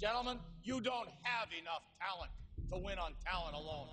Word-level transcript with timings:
Gentlemen, 0.00 0.38
you 0.62 0.80
don't 0.80 1.08
have 1.22 1.48
enough 1.60 1.82
talent 2.00 2.30
to 2.72 2.78
win 2.78 2.98
on 2.98 3.12
talent 3.26 3.54
alone. 3.54 3.88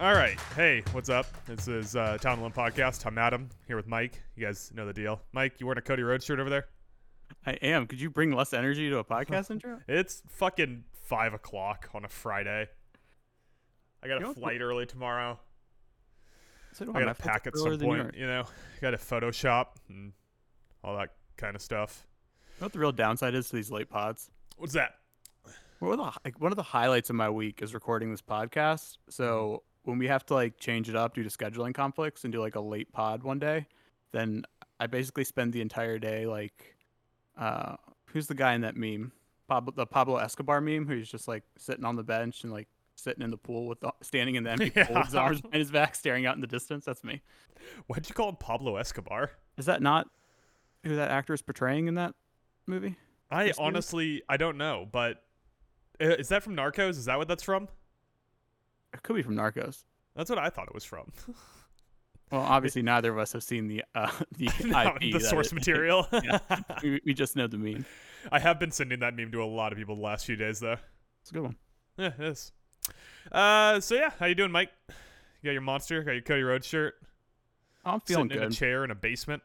All 0.00 0.12
right. 0.14 0.38
Hey, 0.56 0.82
what's 0.92 1.08
up? 1.08 1.26
This 1.46 1.68
is 1.68 1.94
uh, 1.94 2.18
Talent 2.20 2.40
Alone 2.40 2.52
Podcast. 2.52 3.06
I'm 3.06 3.16
Adam 3.16 3.48
here 3.68 3.76
with 3.76 3.86
Mike. 3.86 4.20
You 4.34 4.44
guys 4.44 4.72
know 4.74 4.86
the 4.86 4.92
deal. 4.92 5.20
Mike, 5.32 5.60
you 5.60 5.66
wearing 5.66 5.78
a 5.78 5.82
Cody 5.82 6.02
Rhodes 6.02 6.24
shirt 6.24 6.40
over 6.40 6.50
there? 6.50 6.66
I 7.46 7.52
am. 7.52 7.86
Could 7.86 8.00
you 8.00 8.10
bring 8.10 8.32
less 8.32 8.52
energy 8.52 8.90
to 8.90 8.98
a 8.98 9.04
podcast 9.04 9.50
intro? 9.52 9.78
It's 9.86 10.22
fucking 10.28 10.84
five 11.04 11.32
o'clock 11.32 11.90
on 11.94 12.04
a 12.04 12.08
Friday. 12.08 12.66
I 14.02 14.08
got 14.08 14.18
You 14.20 14.26
a 14.26 14.28
know, 14.28 14.34
flight 14.34 14.60
early 14.60 14.84
tomorrow. 14.84 15.38
So 16.74 16.90
I 16.92 17.04
got 17.04 17.16
to 17.16 17.22
pack 17.22 17.46
at 17.46 17.56
some 17.56 17.78
point. 17.78 18.14
You 18.16 18.26
know, 18.26 18.44
got 18.80 18.90
to 18.90 18.96
Photoshop 18.96 19.66
and 19.88 20.12
all 20.82 20.96
that 20.96 21.10
kind 21.36 21.54
of 21.54 21.62
stuff. 21.62 22.04
You 22.56 22.62
know 22.62 22.64
what 22.66 22.72
the 22.72 22.80
real 22.80 22.92
downside 22.92 23.34
is 23.34 23.48
to 23.50 23.56
these 23.56 23.70
late 23.70 23.88
pods? 23.88 24.30
What's 24.56 24.72
that? 24.74 24.96
One 25.78 25.92
of 25.92 25.98
the 25.98 26.12
like, 26.24 26.40
one 26.40 26.50
of 26.50 26.56
the 26.56 26.64
highlights 26.64 27.10
of 27.10 27.16
my 27.16 27.30
week 27.30 27.62
is 27.62 27.74
recording 27.74 28.10
this 28.10 28.22
podcast. 28.22 28.96
So 29.08 29.62
when 29.84 29.98
we 29.98 30.08
have 30.08 30.26
to 30.26 30.34
like 30.34 30.58
change 30.58 30.88
it 30.88 30.96
up 30.96 31.14
due 31.14 31.22
to 31.22 31.28
scheduling 31.28 31.74
conflicts 31.74 32.24
and 32.24 32.32
do 32.32 32.40
like 32.40 32.56
a 32.56 32.60
late 32.60 32.92
pod 32.92 33.22
one 33.22 33.38
day, 33.38 33.66
then 34.10 34.44
I 34.80 34.88
basically 34.88 35.24
spend 35.24 35.52
the 35.52 35.60
entire 35.60 36.00
day 36.00 36.26
like, 36.26 36.74
uh, 37.38 37.76
who's 38.06 38.26
the 38.26 38.34
guy 38.34 38.54
in 38.54 38.62
that 38.62 38.76
meme? 38.76 39.12
Pablo, 39.46 39.72
the 39.76 39.86
Pablo 39.86 40.16
Escobar 40.16 40.60
meme, 40.60 40.88
who's 40.88 41.08
just 41.08 41.28
like 41.28 41.44
sitting 41.56 41.84
on 41.84 41.94
the 41.94 42.02
bench 42.02 42.42
and 42.42 42.52
like 42.52 42.68
sitting 42.96 43.22
in 43.22 43.30
the 43.30 43.36
pool 43.36 43.66
with 43.66 43.80
the, 43.80 43.92
standing 44.02 44.34
in 44.36 44.44
the 44.44 44.50
empty 44.50 44.70
pool 44.74 44.94
with 44.96 45.06
his 45.06 45.14
arms 45.14 45.40
behind 45.40 45.60
his 45.60 45.70
back, 45.70 45.94
staring 45.94 46.26
out 46.26 46.34
in 46.34 46.40
the 46.40 46.46
distance. 46.46 46.84
That's 46.84 47.04
me. 47.04 47.22
Why'd 47.86 48.08
you 48.08 48.14
call 48.14 48.28
him 48.30 48.36
Pablo 48.36 48.76
Escobar? 48.76 49.30
Is 49.56 49.66
that 49.66 49.82
not 49.82 50.08
who 50.84 50.96
that 50.96 51.10
actor 51.10 51.32
is 51.34 51.42
portraying 51.42 51.86
in 51.88 51.94
that 51.94 52.14
movie? 52.66 52.96
I 53.30 53.52
honestly, 53.58 54.22
I 54.28 54.36
don't 54.36 54.58
know, 54.58 54.86
but 54.90 55.22
uh, 56.00 56.06
is 56.06 56.28
that 56.28 56.42
from 56.42 56.54
Narcos? 56.56 56.90
Is 56.90 57.06
that 57.06 57.18
what 57.18 57.28
that's 57.28 57.42
from? 57.42 57.68
It 58.92 59.02
could 59.02 59.16
be 59.16 59.22
from 59.22 59.34
Narcos. 59.34 59.84
That's 60.14 60.30
what 60.30 60.38
I 60.38 60.50
thought 60.50 60.68
it 60.68 60.74
was 60.74 60.84
from. 60.84 61.10
Well, 62.32 62.40
obviously, 62.40 62.82
neither 62.82 63.12
of 63.12 63.18
us 63.18 63.32
have 63.34 63.42
seen 63.44 63.68
the 63.68 63.84
uh, 63.94 64.10
the 64.38 64.48
No, 64.64 64.94
IP, 64.96 65.12
the 65.12 65.20
source 65.20 65.52
it- 65.52 65.54
material. 65.54 66.08
yeah, 66.10 66.38
we, 66.82 67.00
we 67.04 67.14
just 67.14 67.36
know 67.36 67.46
the 67.46 67.58
meme. 67.58 67.84
I 68.32 68.38
have 68.40 68.58
been 68.58 68.70
sending 68.70 69.00
that 69.00 69.14
meme 69.14 69.30
to 69.32 69.42
a 69.42 69.44
lot 69.44 69.72
of 69.72 69.78
people 69.78 69.94
the 69.94 70.02
last 70.02 70.24
few 70.24 70.34
days, 70.34 70.58
though. 70.58 70.78
It's 71.20 71.30
a 71.30 71.34
good 71.34 71.42
one. 71.42 71.56
Yeah, 71.98 72.12
it 72.18 72.24
is. 72.24 72.50
Uh, 73.32 73.80
so 73.80 73.94
yeah, 73.94 74.10
how 74.18 74.26
you 74.26 74.34
doing, 74.34 74.52
Mike? 74.52 74.70
You 74.88 75.48
got 75.48 75.52
your 75.52 75.60
monster, 75.62 76.02
got 76.02 76.12
your 76.12 76.22
Cody 76.22 76.42
Rhodes 76.42 76.66
shirt, 76.66 76.94
I'm 77.84 78.00
feeling 78.00 78.28
sitting 78.28 78.38
in 78.42 78.46
a 78.46 78.48
good. 78.50 78.56
chair 78.56 78.84
in 78.84 78.90
a 78.90 78.94
basement. 78.94 79.42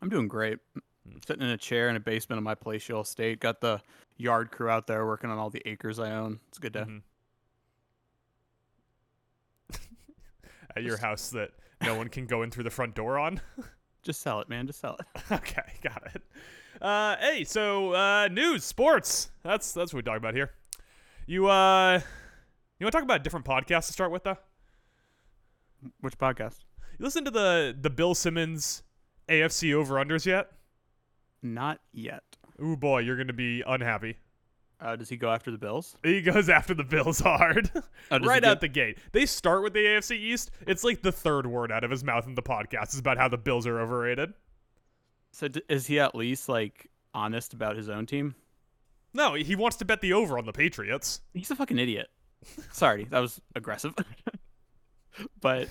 I'm 0.00 0.08
doing 0.08 0.28
great. 0.28 0.58
Hmm. 0.74 1.18
Sitting 1.26 1.42
in 1.42 1.50
a 1.50 1.56
chair 1.56 1.88
in 1.88 1.96
a 1.96 2.00
basement 2.00 2.38
of 2.38 2.44
my 2.44 2.54
palatial 2.54 3.00
estate. 3.02 3.40
Got 3.40 3.60
the 3.60 3.80
yard 4.16 4.50
crew 4.52 4.68
out 4.68 4.86
there 4.86 5.04
working 5.06 5.30
on 5.30 5.38
all 5.38 5.50
the 5.50 5.62
acres 5.66 5.98
I 5.98 6.12
own. 6.12 6.40
It's 6.48 6.58
a 6.58 6.60
good 6.60 6.72
day. 6.72 6.84
Mhm. 6.84 7.02
At 10.76 10.82
your 10.82 10.96
house 10.96 11.30
that 11.30 11.50
no 11.82 11.96
one 11.96 12.08
can 12.08 12.26
go 12.26 12.42
in 12.42 12.50
through 12.50 12.64
the 12.64 12.70
front 12.70 12.94
door 12.94 13.18
on. 13.18 13.40
Just 14.02 14.20
sell 14.22 14.40
it, 14.40 14.48
man. 14.48 14.66
Just 14.66 14.80
sell 14.80 14.96
it. 14.98 15.06
okay, 15.32 15.62
got 15.82 16.02
it. 16.14 16.22
Uh, 16.80 17.16
hey, 17.20 17.44
so 17.44 17.92
uh, 17.94 18.28
news, 18.28 18.64
sports. 18.64 19.30
That's 19.44 19.72
that's 19.72 19.92
what 19.92 19.98
we 20.04 20.10
talk 20.10 20.16
about 20.18 20.34
here. 20.34 20.50
You 21.26 21.46
uh, 21.46 22.00
you 22.82 22.86
want 22.86 22.92
to 22.94 22.98
talk 22.98 23.04
about 23.04 23.20
a 23.20 23.22
different 23.22 23.46
podcast 23.46 23.86
to 23.86 23.92
start 23.92 24.10
with, 24.10 24.24
though? 24.24 24.38
Which 26.00 26.18
podcast? 26.18 26.64
You 26.98 27.04
listen 27.04 27.24
to 27.24 27.30
the 27.30 27.76
the 27.80 27.90
Bill 27.90 28.12
Simmons 28.12 28.82
AFC 29.28 29.72
over 29.72 29.94
unders 29.94 30.26
yet? 30.26 30.50
Not 31.44 31.78
yet. 31.92 32.24
Ooh 32.60 32.76
boy, 32.76 32.98
you're 33.02 33.16
gonna 33.16 33.32
be 33.32 33.62
unhappy. 33.64 34.16
Uh, 34.80 34.96
does 34.96 35.08
he 35.08 35.16
go 35.16 35.30
after 35.30 35.52
the 35.52 35.58
Bills? 35.58 35.96
He 36.02 36.22
goes 36.22 36.48
after 36.48 36.74
the 36.74 36.82
Bills 36.82 37.20
hard. 37.20 37.70
Oh, 38.10 38.18
right 38.18 38.42
out 38.42 38.60
the 38.60 38.66
gate. 38.66 38.98
They 39.12 39.26
start 39.26 39.62
with 39.62 39.74
the 39.74 39.78
AFC 39.84 40.16
East. 40.16 40.50
It's 40.66 40.82
like 40.82 41.02
the 41.02 41.12
third 41.12 41.46
word 41.46 41.70
out 41.70 41.84
of 41.84 41.90
his 41.92 42.02
mouth 42.02 42.26
in 42.26 42.34
the 42.34 42.42
podcast 42.42 42.94
is 42.94 42.98
about 42.98 43.16
how 43.16 43.28
the 43.28 43.38
Bills 43.38 43.64
are 43.64 43.80
overrated. 43.80 44.32
So 45.30 45.46
d- 45.46 45.62
is 45.68 45.86
he 45.86 46.00
at 46.00 46.16
least 46.16 46.48
like 46.48 46.90
honest 47.14 47.54
about 47.54 47.76
his 47.76 47.88
own 47.88 48.06
team? 48.06 48.34
No, 49.14 49.34
he 49.34 49.54
wants 49.54 49.76
to 49.76 49.84
bet 49.84 50.00
the 50.00 50.14
over 50.14 50.36
on 50.36 50.46
the 50.46 50.52
Patriots. 50.52 51.20
He's 51.32 51.52
a 51.52 51.56
fucking 51.56 51.78
idiot. 51.78 52.08
Sorry, 52.72 53.04
that 53.10 53.18
was 53.18 53.40
aggressive. 53.54 53.94
but 55.40 55.68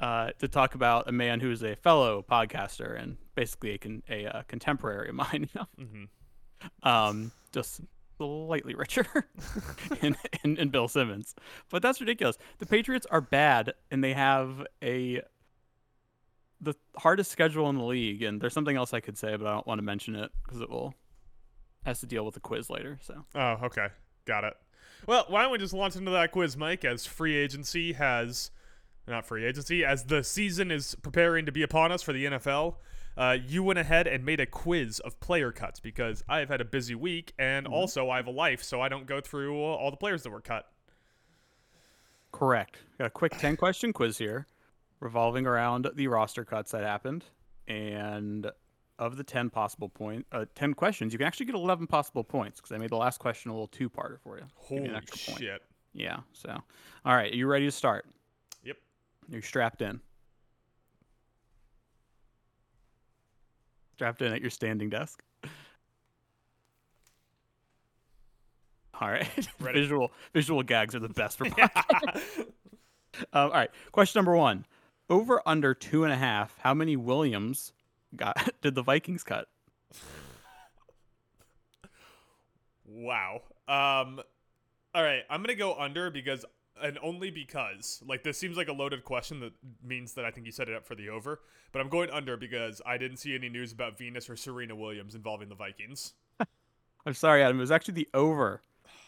uh, 0.00 0.30
to 0.38 0.48
talk 0.48 0.74
about 0.74 1.08
a 1.08 1.12
man 1.12 1.40
who 1.40 1.50
is 1.50 1.62
a 1.62 1.76
fellow 1.76 2.24
podcaster 2.28 3.00
and 3.00 3.16
basically 3.34 3.72
a, 3.72 3.78
con- 3.78 4.02
a 4.08 4.26
uh, 4.26 4.42
contemporary 4.48 5.08
of 5.08 5.14
mine, 5.14 5.28
you 5.54 5.60
know, 5.60 5.66
hmm 5.78 6.04
um, 6.82 7.30
just 7.52 7.80
slightly 8.16 8.74
richer 8.74 9.06
in, 10.00 10.16
in, 10.42 10.56
in 10.56 10.68
Bill 10.70 10.88
Simmons. 10.88 11.34
But 11.70 11.82
that's 11.82 12.00
ridiculous. 12.00 12.38
The 12.58 12.66
Patriots 12.66 13.06
are 13.10 13.20
bad, 13.20 13.74
and 13.90 14.02
they 14.02 14.14
have 14.14 14.66
a 14.82 15.20
the 16.60 16.74
hardest 16.96 17.30
schedule 17.30 17.68
in 17.68 17.76
the 17.76 17.84
league. 17.84 18.22
And 18.22 18.40
there's 18.40 18.54
something 18.54 18.76
else 18.76 18.94
I 18.94 19.00
could 19.00 19.18
say, 19.18 19.36
but 19.36 19.46
I 19.46 19.52
don't 19.52 19.66
want 19.66 19.78
to 19.78 19.82
mention 19.82 20.16
it 20.16 20.30
because 20.42 20.60
it 20.60 20.70
will 20.70 20.94
has 21.84 22.00
to 22.00 22.06
deal 22.06 22.24
with 22.24 22.34
the 22.34 22.40
quiz 22.40 22.70
later. 22.70 22.98
So 23.02 23.24
Oh, 23.34 23.58
okay. 23.64 23.88
Got 24.24 24.44
it. 24.44 24.54
Well, 25.06 25.24
why 25.28 25.42
don't 25.42 25.52
we 25.52 25.58
just 25.58 25.74
launch 25.74 25.96
into 25.96 26.10
that 26.10 26.32
quiz, 26.32 26.56
Mike, 26.56 26.84
as 26.84 27.06
free 27.06 27.36
agency 27.36 27.92
has 27.94 28.50
not 29.06 29.26
free 29.26 29.44
agency, 29.44 29.84
as 29.84 30.04
the 30.04 30.24
season 30.24 30.70
is 30.70 30.94
preparing 31.02 31.46
to 31.46 31.52
be 31.52 31.62
upon 31.62 31.92
us 31.92 32.02
for 32.02 32.12
the 32.12 32.24
NFL. 32.24 32.76
Uh, 33.16 33.36
you 33.46 33.62
went 33.62 33.78
ahead 33.78 34.06
and 34.06 34.24
made 34.24 34.40
a 34.40 34.46
quiz 34.46 34.98
of 35.00 35.20
player 35.20 35.52
cuts 35.52 35.78
because 35.78 36.24
I've 36.28 36.48
had 36.48 36.60
a 36.60 36.64
busy 36.64 36.94
week 36.94 37.32
and 37.38 37.66
also 37.66 38.10
I 38.10 38.16
have 38.16 38.26
a 38.26 38.32
life, 38.32 38.62
so 38.62 38.80
I 38.80 38.88
don't 38.88 39.06
go 39.06 39.20
through 39.20 39.56
all 39.56 39.90
the 39.90 39.96
players 39.96 40.22
that 40.24 40.30
were 40.30 40.40
cut. 40.40 40.66
Correct. 42.32 42.78
Got 42.98 43.06
a 43.06 43.10
quick 43.10 43.38
10 43.38 43.56
question 43.56 43.92
quiz 43.92 44.18
here 44.18 44.46
revolving 44.98 45.46
around 45.46 45.88
the 45.94 46.08
roster 46.08 46.44
cuts 46.44 46.72
that 46.72 46.82
happened. 46.82 47.24
And 47.68 48.50
of 48.98 49.16
the 49.16 49.24
10 49.24 49.50
possible 49.50 49.88
point, 49.88 50.26
uh, 50.32 50.44
10 50.54 50.74
questions, 50.74 51.12
you 51.12 51.18
can 51.18 51.26
actually 51.26 51.46
get 51.46 51.54
11 51.54 51.86
possible 51.86 52.22
points 52.24 52.60
because 52.60 52.72
I 52.72 52.78
made 52.78 52.90
the 52.90 52.96
last 52.96 53.18
question 53.18 53.50
a 53.50 53.54
little 53.54 53.68
two 53.68 53.88
parter 53.90 54.20
for 54.20 54.36
you. 54.38 54.44
Give 54.68 54.84
you 54.84 54.90
Holy 54.90 54.90
point. 54.92 55.38
shit. 55.38 55.62
Yeah. 55.92 56.18
So, 56.32 56.50
all 57.04 57.14
right. 57.14 57.32
Are 57.32 57.36
you 57.36 57.46
ready 57.46 57.66
to 57.66 57.72
start? 57.72 58.06
Yep. 58.64 58.76
You're 59.28 59.42
strapped 59.42 59.82
in. 59.82 60.00
Strapped 63.94 64.22
in 64.22 64.32
at 64.32 64.40
your 64.40 64.50
standing 64.50 64.90
desk. 64.90 65.22
All 69.00 69.08
right. 69.10 69.26
Visual 69.60 70.12
visual 70.32 70.62
gags 70.62 70.94
are 70.94 71.00
the 71.00 71.08
best 71.08 71.36
for 71.38 71.44
podcasts. 71.46 72.40
Um, 72.40 72.46
all 73.32 73.50
right. 73.50 73.70
Question 73.92 74.18
number 74.18 74.36
one: 74.36 74.66
Over 75.10 75.42
under 75.46 75.74
two 75.74 76.04
and 76.04 76.12
a 76.12 76.16
half. 76.16 76.56
How 76.60 76.74
many 76.74 76.96
Williams 76.96 77.72
got 78.16 78.50
did 78.62 78.74
the 78.74 78.82
Vikings 78.82 79.24
cut? 79.24 79.48
Wow. 82.86 83.42
Um 83.68 84.20
all 84.94 85.02
right, 85.02 85.22
I'm 85.28 85.40
going 85.40 85.48
to 85.48 85.56
go 85.56 85.74
under 85.74 86.08
because 86.08 86.44
and 86.82 86.98
only 87.02 87.30
because 87.30 88.02
like 88.06 88.22
this 88.22 88.38
seems 88.38 88.56
like 88.56 88.68
a 88.68 88.72
loaded 88.72 89.04
question 89.04 89.40
that 89.40 89.52
means 89.82 90.14
that 90.14 90.24
I 90.24 90.30
think 90.30 90.46
you 90.46 90.52
set 90.52 90.68
it 90.68 90.74
up 90.74 90.86
for 90.86 90.94
the 90.94 91.08
over, 91.08 91.40
but 91.72 91.80
I'm 91.80 91.88
going 91.88 92.10
under 92.10 92.36
because 92.36 92.80
I 92.86 92.96
didn't 92.96 93.18
see 93.18 93.34
any 93.34 93.48
news 93.48 93.72
about 93.72 93.98
Venus 93.98 94.28
or 94.30 94.36
Serena 94.36 94.74
Williams 94.74 95.14
involving 95.14 95.48
the 95.48 95.54
Vikings. 95.54 96.14
I'm 97.06 97.14
sorry, 97.14 97.42
Adam. 97.42 97.58
It 97.58 97.60
was 97.60 97.70
actually 97.70 97.94
the 97.94 98.08
over. 98.14 98.62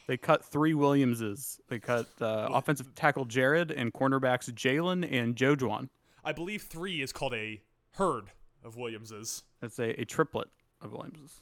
They 0.06 0.16
cut 0.16 0.44
three 0.44 0.74
Williamses. 0.74 1.60
They 1.68 1.78
cut 1.78 2.06
uh, 2.20 2.48
offensive 2.50 2.94
tackle 2.94 3.24
Jared 3.24 3.70
and 3.70 3.92
cornerbacks 3.92 4.50
Jalen 4.50 5.10
and 5.10 5.34
Jojuan. 5.34 5.88
I 6.24 6.32
believe 6.32 6.62
3 6.62 7.02
is 7.02 7.12
called 7.12 7.34
a 7.34 7.62
herd 7.92 8.32
of 8.66 8.76
Williamses. 8.76 9.44
That's 9.60 9.78
a, 9.78 10.00
a 10.00 10.04
triplet 10.04 10.48
of 10.82 10.92
Williamses. 10.92 11.40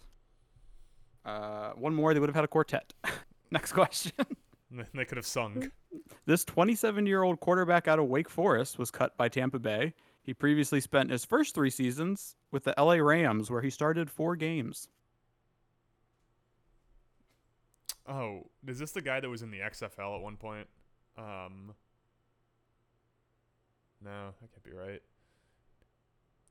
Uh, 1.25 1.71
one 1.71 1.95
more, 1.95 2.13
they 2.13 2.21
would 2.21 2.29
have 2.29 2.37
had 2.37 2.45
a 2.45 2.49
quartet. 2.49 2.93
Next 3.51 3.73
question. 3.73 4.13
They 4.93 5.05
could 5.05 5.19
have 5.19 5.27
sung. 5.27 5.71
This 6.27 6.45
27 6.45 7.07
year 7.07 7.23
old 7.23 7.39
quarterback 7.39 7.87
out 7.87 8.01
of 8.01 8.07
Wake 8.07 8.29
Forest 8.29 8.77
was 8.77 8.91
cut 8.91 9.17
by 9.17 9.29
Tampa 9.29 9.61
Bay. 9.61 9.95
He 10.25 10.35
previously 10.35 10.81
spent 10.81 11.13
his 11.13 11.25
first 11.25 11.55
three 11.55 11.71
seasons 11.71 12.35
with 12.51 12.65
the 12.65 12.75
LA 12.77 12.95
Rams, 12.95 13.53
where 13.53 13.61
he 13.61 13.71
started 13.71 14.11
four 14.11 14.35
games. 14.35 14.89
Oh, 18.09 18.51
is 18.67 18.81
this 18.81 18.91
the 18.91 19.01
guy 19.01 19.21
that 19.21 19.29
was 19.29 19.43
in 19.43 19.53
the 19.53 19.61
XFL 19.61 20.17
at 20.17 20.23
one 20.23 20.37
point? 20.37 20.67
Um 21.17 21.73
No, 24.03 24.35
that 24.41 24.51
can't 24.53 24.65
be 24.65 24.73
right. 24.73 25.03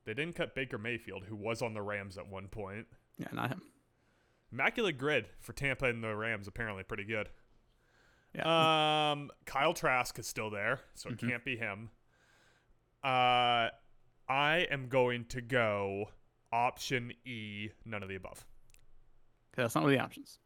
They 0.06 0.14
didn't 0.14 0.36
cut 0.36 0.54
Baker 0.56 0.78
Mayfield, 0.78 1.24
who 1.26 1.36
was 1.36 1.62
on 1.62 1.74
the 1.74 1.82
Rams 1.82 2.18
at 2.18 2.28
one 2.28 2.48
point. 2.48 2.88
Yeah, 3.18 3.28
not 3.32 3.50
him. 3.50 3.62
Immaculate 4.52 4.98
grid 4.98 5.28
for 5.40 5.54
Tampa 5.54 5.86
and 5.86 6.04
the 6.04 6.16
Rams, 6.16 6.48
apparently 6.48 6.84
pretty 6.84 7.06
good. 7.06 7.30
Yeah. 8.36 9.12
Um, 9.12 9.32
Kyle 9.46 9.74
Trask 9.74 10.18
is 10.20 10.28
still 10.28 10.50
there, 10.50 10.80
so 10.96 11.10
it 11.10 11.18
Mhm. 11.18 11.30
can't 11.30 11.46
be 11.46 11.56
him. 11.56 11.90
Uh, 13.04 13.70
I 14.30 14.68
am 14.72 14.88
going 14.90 15.26
to 15.26 15.42
go 15.42 16.10
option 16.52 17.14
E, 17.26 17.70
none 17.86 18.04
of 18.04 18.10
the 18.10 18.16
above. 18.16 18.46
Okay, 19.54 19.62
that's 19.64 19.76
not 19.76 19.84
one 19.84 19.94
of 19.94 19.98
the 19.98 20.04
options. 20.04 20.40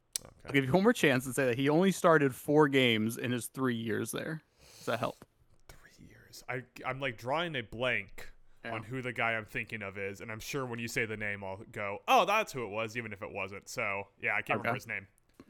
I'll 0.45 0.51
give 0.51 0.65
you 0.65 0.71
one 0.71 0.83
more 0.83 0.94
chance 0.94 1.25
and 1.25 1.36
say 1.36 1.45
that 1.45 1.57
he 1.57 1.69
only 1.69 1.92
started 1.92 2.33
four 2.33 2.68
games 2.68 3.18
in 3.18 3.31
his 3.31 3.48
three 3.48 3.75
years 3.75 4.12
there. 4.12 4.42
Does 4.77 4.86
that 4.88 5.00
help? 5.00 5.24
Three 5.68 6.07
years. 6.07 6.44
I 6.50 6.63
I'm 6.86 7.00
like 7.00 7.18
drawing 7.18 7.56
a 7.56 7.62
blank 7.62 8.31
Yeah. 8.67 8.75
on 8.75 8.83
who 8.83 9.01
the 9.01 9.11
guy 9.13 9.33
I'm 9.33 9.45
thinking 9.45 9.81
of 9.81 9.97
is, 9.97 10.21
and 10.21 10.31
I'm 10.31 10.39
sure 10.39 10.65
when 10.65 10.79
you 10.79 10.87
say 10.87 11.05
the 11.05 11.17
name, 11.17 11.43
I'll 11.43 11.59
go, 11.71 11.99
oh, 12.07 12.25
that's 12.25 12.51
who 12.53 12.63
it 12.63 12.69
was, 12.69 12.95
even 12.97 13.11
if 13.13 13.21
it 13.21 13.31
wasn't. 13.31 13.67
So 13.69 14.03
yeah, 14.21 14.31
I 14.35 14.41
can't 14.41 14.59
Okay. 14.59 14.67
remember 14.69 14.75
his 14.75 14.87
name. 14.87 15.07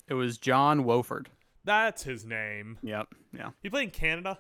It 0.08 0.14
was 0.14 0.38
John 0.38 0.84
Wolford. 0.84 1.30
That's 1.66 2.04
his 2.04 2.26
name. 2.26 2.78
Yep. 2.82 3.08
Yeah. 3.34 3.50
He 3.62 3.70
played 3.70 3.86
in 3.86 3.92
Canada. 3.92 4.40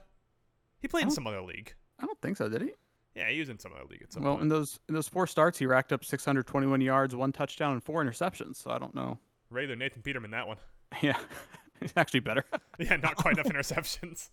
He 0.80 0.88
played 0.88 1.04
in 1.04 1.12
some 1.12 1.28
other 1.28 1.42
league. 1.42 1.74
I 2.00 2.06
don't 2.06 2.22
think 2.22 2.38
so, 2.38 2.48
did 2.48 2.62
he? 2.62 2.72
Yeah, 3.16 3.30
he 3.30 3.40
was 3.40 3.50
in 3.50 3.58
some 3.60 3.74
other 3.74 3.86
league 3.90 4.04
at 4.04 4.14
some 4.14 4.24
Well, 4.24 4.34
point. 4.34 4.44
in 4.44 4.48
those 4.50 4.80
in 4.88 4.94
those 4.96 5.08
four 5.08 5.26
starts, 5.28 5.58
he 5.58 5.66
racked 5.66 5.92
up 5.92 6.06
621 6.06 6.80
yards, 6.82 7.16
one 7.16 7.32
touchdown, 7.32 7.74
and 7.74 7.84
four 7.84 8.04
interceptions. 8.04 8.58
So 8.58 8.70
I 8.72 8.78
don't 8.78 8.94
know. 8.94 9.18
Rather 9.50 9.76
Nathan 9.76 10.02
Peterman 10.04 10.32
that 10.32 10.48
one. 10.48 10.58
Yeah, 11.02 11.18
he's 11.82 11.92
actually 11.98 12.20
better. 12.22 12.46
Yeah, 12.80 12.96
not 12.98 13.16
quite 13.16 13.34
enough 13.38 13.48
interceptions. 13.52 14.30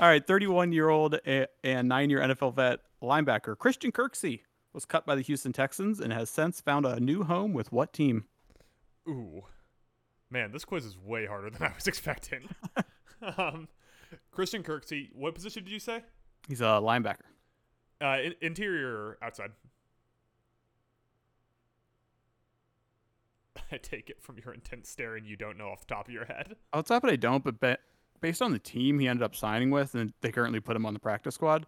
All 0.00 0.06
right, 0.08 0.26
31 0.26 0.72
year 0.72 0.88
old 0.88 1.18
and 1.24 1.88
nine 1.88 2.10
year 2.10 2.18
NFL 2.20 2.54
vet 2.56 2.80
linebacker 3.02 3.56
Christian 3.56 3.92
Kirksey 3.92 4.40
was 4.72 4.84
cut 4.84 5.04
by 5.06 5.14
the 5.14 5.22
Houston 5.22 5.52
Texans 5.52 6.00
and 6.00 6.12
has 6.12 6.30
since 6.30 6.60
found 6.60 6.86
a 6.86 7.00
new 7.00 7.24
home 7.24 7.52
with 7.52 7.72
what 7.72 7.92
team? 7.92 8.24
Ooh, 9.08 9.42
man, 10.30 10.52
this 10.52 10.64
quiz 10.64 10.84
is 10.84 10.96
way 10.96 11.26
harder 11.26 11.50
than 11.50 11.62
I 11.66 11.72
was 11.74 11.86
expecting. 11.86 12.48
um, 13.36 13.68
Christian 14.30 14.62
Kirksey, 14.62 15.08
what 15.14 15.34
position 15.34 15.64
did 15.64 15.72
you 15.72 15.80
say? 15.80 16.02
He's 16.48 16.60
a 16.60 16.64
linebacker. 16.64 17.16
Uh, 18.02 18.18
in- 18.22 18.34
interior, 18.40 19.18
outside. 19.22 19.50
I 23.72 23.76
take 23.76 24.08
it 24.10 24.22
from 24.22 24.38
your 24.42 24.54
intense 24.54 24.88
staring, 24.88 25.24
you 25.24 25.36
don't 25.36 25.58
know 25.58 25.68
off 25.68 25.80
the 25.80 25.94
top 25.94 26.08
of 26.08 26.14
your 26.14 26.24
head. 26.24 26.56
Outside, 26.72 27.02
but 27.02 27.10
I 27.10 27.16
don't. 27.16 27.44
But 27.44 27.60
be- 27.60 27.76
based 28.20 28.42
on 28.42 28.52
the 28.52 28.58
team 28.58 28.98
he 28.98 29.08
ended 29.08 29.22
up 29.22 29.34
signing 29.34 29.70
with, 29.70 29.94
and 29.94 30.12
they 30.20 30.32
currently 30.32 30.60
put 30.60 30.76
him 30.76 30.86
on 30.86 30.94
the 30.94 31.00
practice 31.00 31.34
squad, 31.34 31.66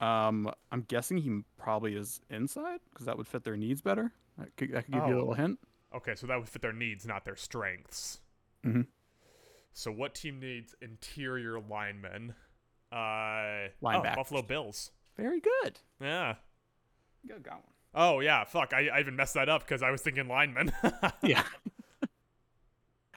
um, 0.00 0.50
I'm 0.70 0.82
guessing 0.82 1.18
he 1.18 1.40
probably 1.58 1.94
is 1.96 2.20
inside 2.30 2.80
because 2.90 3.06
that 3.06 3.16
would 3.18 3.26
fit 3.26 3.44
their 3.44 3.56
needs 3.56 3.80
better. 3.82 4.12
That 4.38 4.56
could, 4.56 4.72
that 4.72 4.84
could 4.84 4.94
give 4.94 5.06
you 5.08 5.12
a 5.14 5.16
Oh. 5.16 5.18
little 5.18 5.34
hint. 5.34 5.58
Okay, 5.94 6.14
so 6.14 6.26
that 6.26 6.38
would 6.38 6.48
fit 6.48 6.62
their 6.62 6.72
needs, 6.72 7.06
not 7.06 7.24
their 7.24 7.36
strengths. 7.36 8.20
Mhm. 8.64 8.86
So 9.72 9.90
what 9.90 10.14
team 10.14 10.38
needs 10.40 10.74
interior 10.82 11.58
linemen? 11.60 12.34
Uh, 12.92 13.68
oh, 13.82 14.02
Buffalo 14.14 14.42
Bills. 14.42 14.90
Very 15.16 15.40
good. 15.40 15.80
Yeah. 16.00 16.36
Good, 17.26 17.42
got 17.42 17.54
one. 17.56 17.62
Oh 17.94 18.20
yeah, 18.20 18.44
fuck. 18.44 18.72
I, 18.72 18.88
I 18.88 19.00
even 19.00 19.16
messed 19.16 19.34
that 19.34 19.48
up 19.48 19.62
because 19.62 19.82
I 19.82 19.90
was 19.90 20.02
thinking 20.02 20.28
linemen. 20.28 20.72
Yeah. 21.22 21.42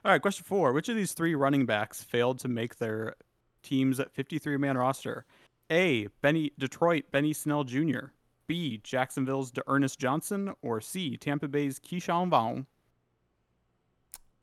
All 0.03 0.11
right, 0.11 0.21
question 0.21 0.43
four. 0.45 0.73
Which 0.73 0.89
of 0.89 0.95
these 0.95 1.13
three 1.13 1.35
running 1.35 1.65
backs 1.67 2.01
failed 2.03 2.39
to 2.39 2.47
make 2.47 2.77
their 2.77 3.15
team's 3.61 3.99
53 4.13 4.57
man 4.57 4.77
roster? 4.77 5.25
A. 5.71 6.07
Benny 6.21 6.51
Detroit 6.59 7.05
Benny 7.11 7.33
Snell 7.33 7.63
Jr. 7.63 8.11
B. 8.47 8.81
Jacksonville's 8.83 9.51
D'Ernest 9.51 9.97
Johnson 9.97 10.53
or 10.61 10.81
C. 10.81 11.15
Tampa 11.15 11.47
Bay's 11.47 11.79
Ke'Shawn 11.79 12.29
Vaughn. 12.29 12.65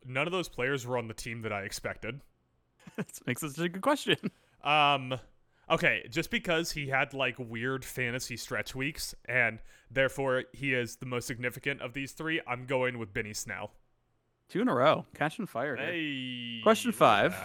None 0.04 0.26
of 0.26 0.32
those 0.32 0.48
players 0.48 0.86
were 0.86 0.96
on 0.96 1.08
the 1.08 1.14
team 1.14 1.42
that 1.42 1.52
I 1.52 1.62
expected. 1.62 2.20
That 2.96 3.06
makes 3.26 3.42
this 3.42 3.58
a 3.58 3.68
good 3.68 3.82
question. 3.82 4.16
Um, 4.64 5.20
okay, 5.70 6.06
just 6.10 6.30
because 6.30 6.72
he 6.72 6.88
had 6.88 7.12
like 7.12 7.36
weird 7.38 7.84
fantasy 7.84 8.36
stretch 8.36 8.74
weeks 8.74 9.14
and 9.26 9.60
therefore 9.90 10.44
he 10.52 10.72
is 10.72 10.96
the 10.96 11.06
most 11.06 11.26
significant 11.26 11.82
of 11.82 11.92
these 11.92 12.12
three, 12.12 12.40
I'm 12.46 12.64
going 12.64 12.98
with 12.98 13.12
Benny 13.12 13.34
Snell. 13.34 13.72
Two 14.48 14.62
in 14.62 14.68
a 14.68 14.74
row. 14.74 15.04
Catching 15.14 15.46
fire. 15.46 15.76
here. 15.76 15.84
Hey. 15.86 16.60
Question 16.62 16.90
five. 16.92 17.36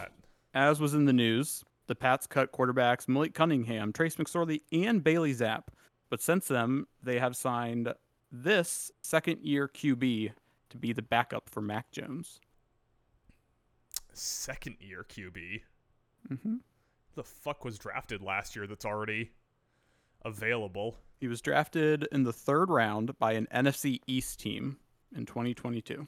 As 0.53 0.79
was 0.79 0.94
in 0.94 1.06
the 1.06 1.13
news, 1.13 1.63
the 1.88 1.95
Pats 1.95 2.27
cut 2.27 2.51
quarterbacks 2.51 3.07
Malik 3.07 3.33
Cunningham, 3.33 3.94
Trace 3.94 4.15
McSorley, 4.15 4.62
and 4.71 5.03
Bailey 5.03 5.33
Zappe. 5.33 5.68
But 6.09 6.21
since 6.21 6.47
then, 6.47 6.85
they 7.01 7.19
have 7.19 7.35
signed 7.35 7.94
this 8.31 8.91
second 9.01 9.41
year 9.41 9.68
QB 9.68 10.31
to 10.69 10.77
be 10.77 10.94
the 10.94 11.01
backup 11.01 11.50
for 11.50 11.62
Mac 11.62 11.91
Jones. 11.91 12.39
Second 14.13 14.77
year 14.80 15.06
QB. 15.07 15.62
Mm-hmm. 16.31 16.56
The 17.15 17.24
fuck 17.24 17.63
was 17.63 17.77
drafted 17.77 18.21
last 18.21 18.56
year 18.56 18.68
that's 18.68 18.86
already 18.86 19.31
available? 20.24 20.97
He 21.19 21.27
was 21.27 21.41
drafted 21.41 22.07
in 22.12 22.24
the 22.24 22.33
third 22.33 22.69
round 22.69 23.18
by 23.19 23.33
an 23.33 23.47
NFC 23.53 24.00
East 24.07 24.39
team 24.39 24.77
in 25.15 25.25
2022. 25.25 26.07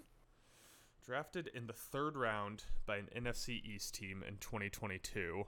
Drafted 1.05 1.49
in 1.53 1.67
the 1.67 1.73
third 1.73 2.17
round 2.17 2.63
by 2.85 2.97
an 2.97 3.09
NFC 3.15 3.63
East 3.63 3.93
team 3.93 4.23
in 4.27 4.37
2022. 4.37 5.45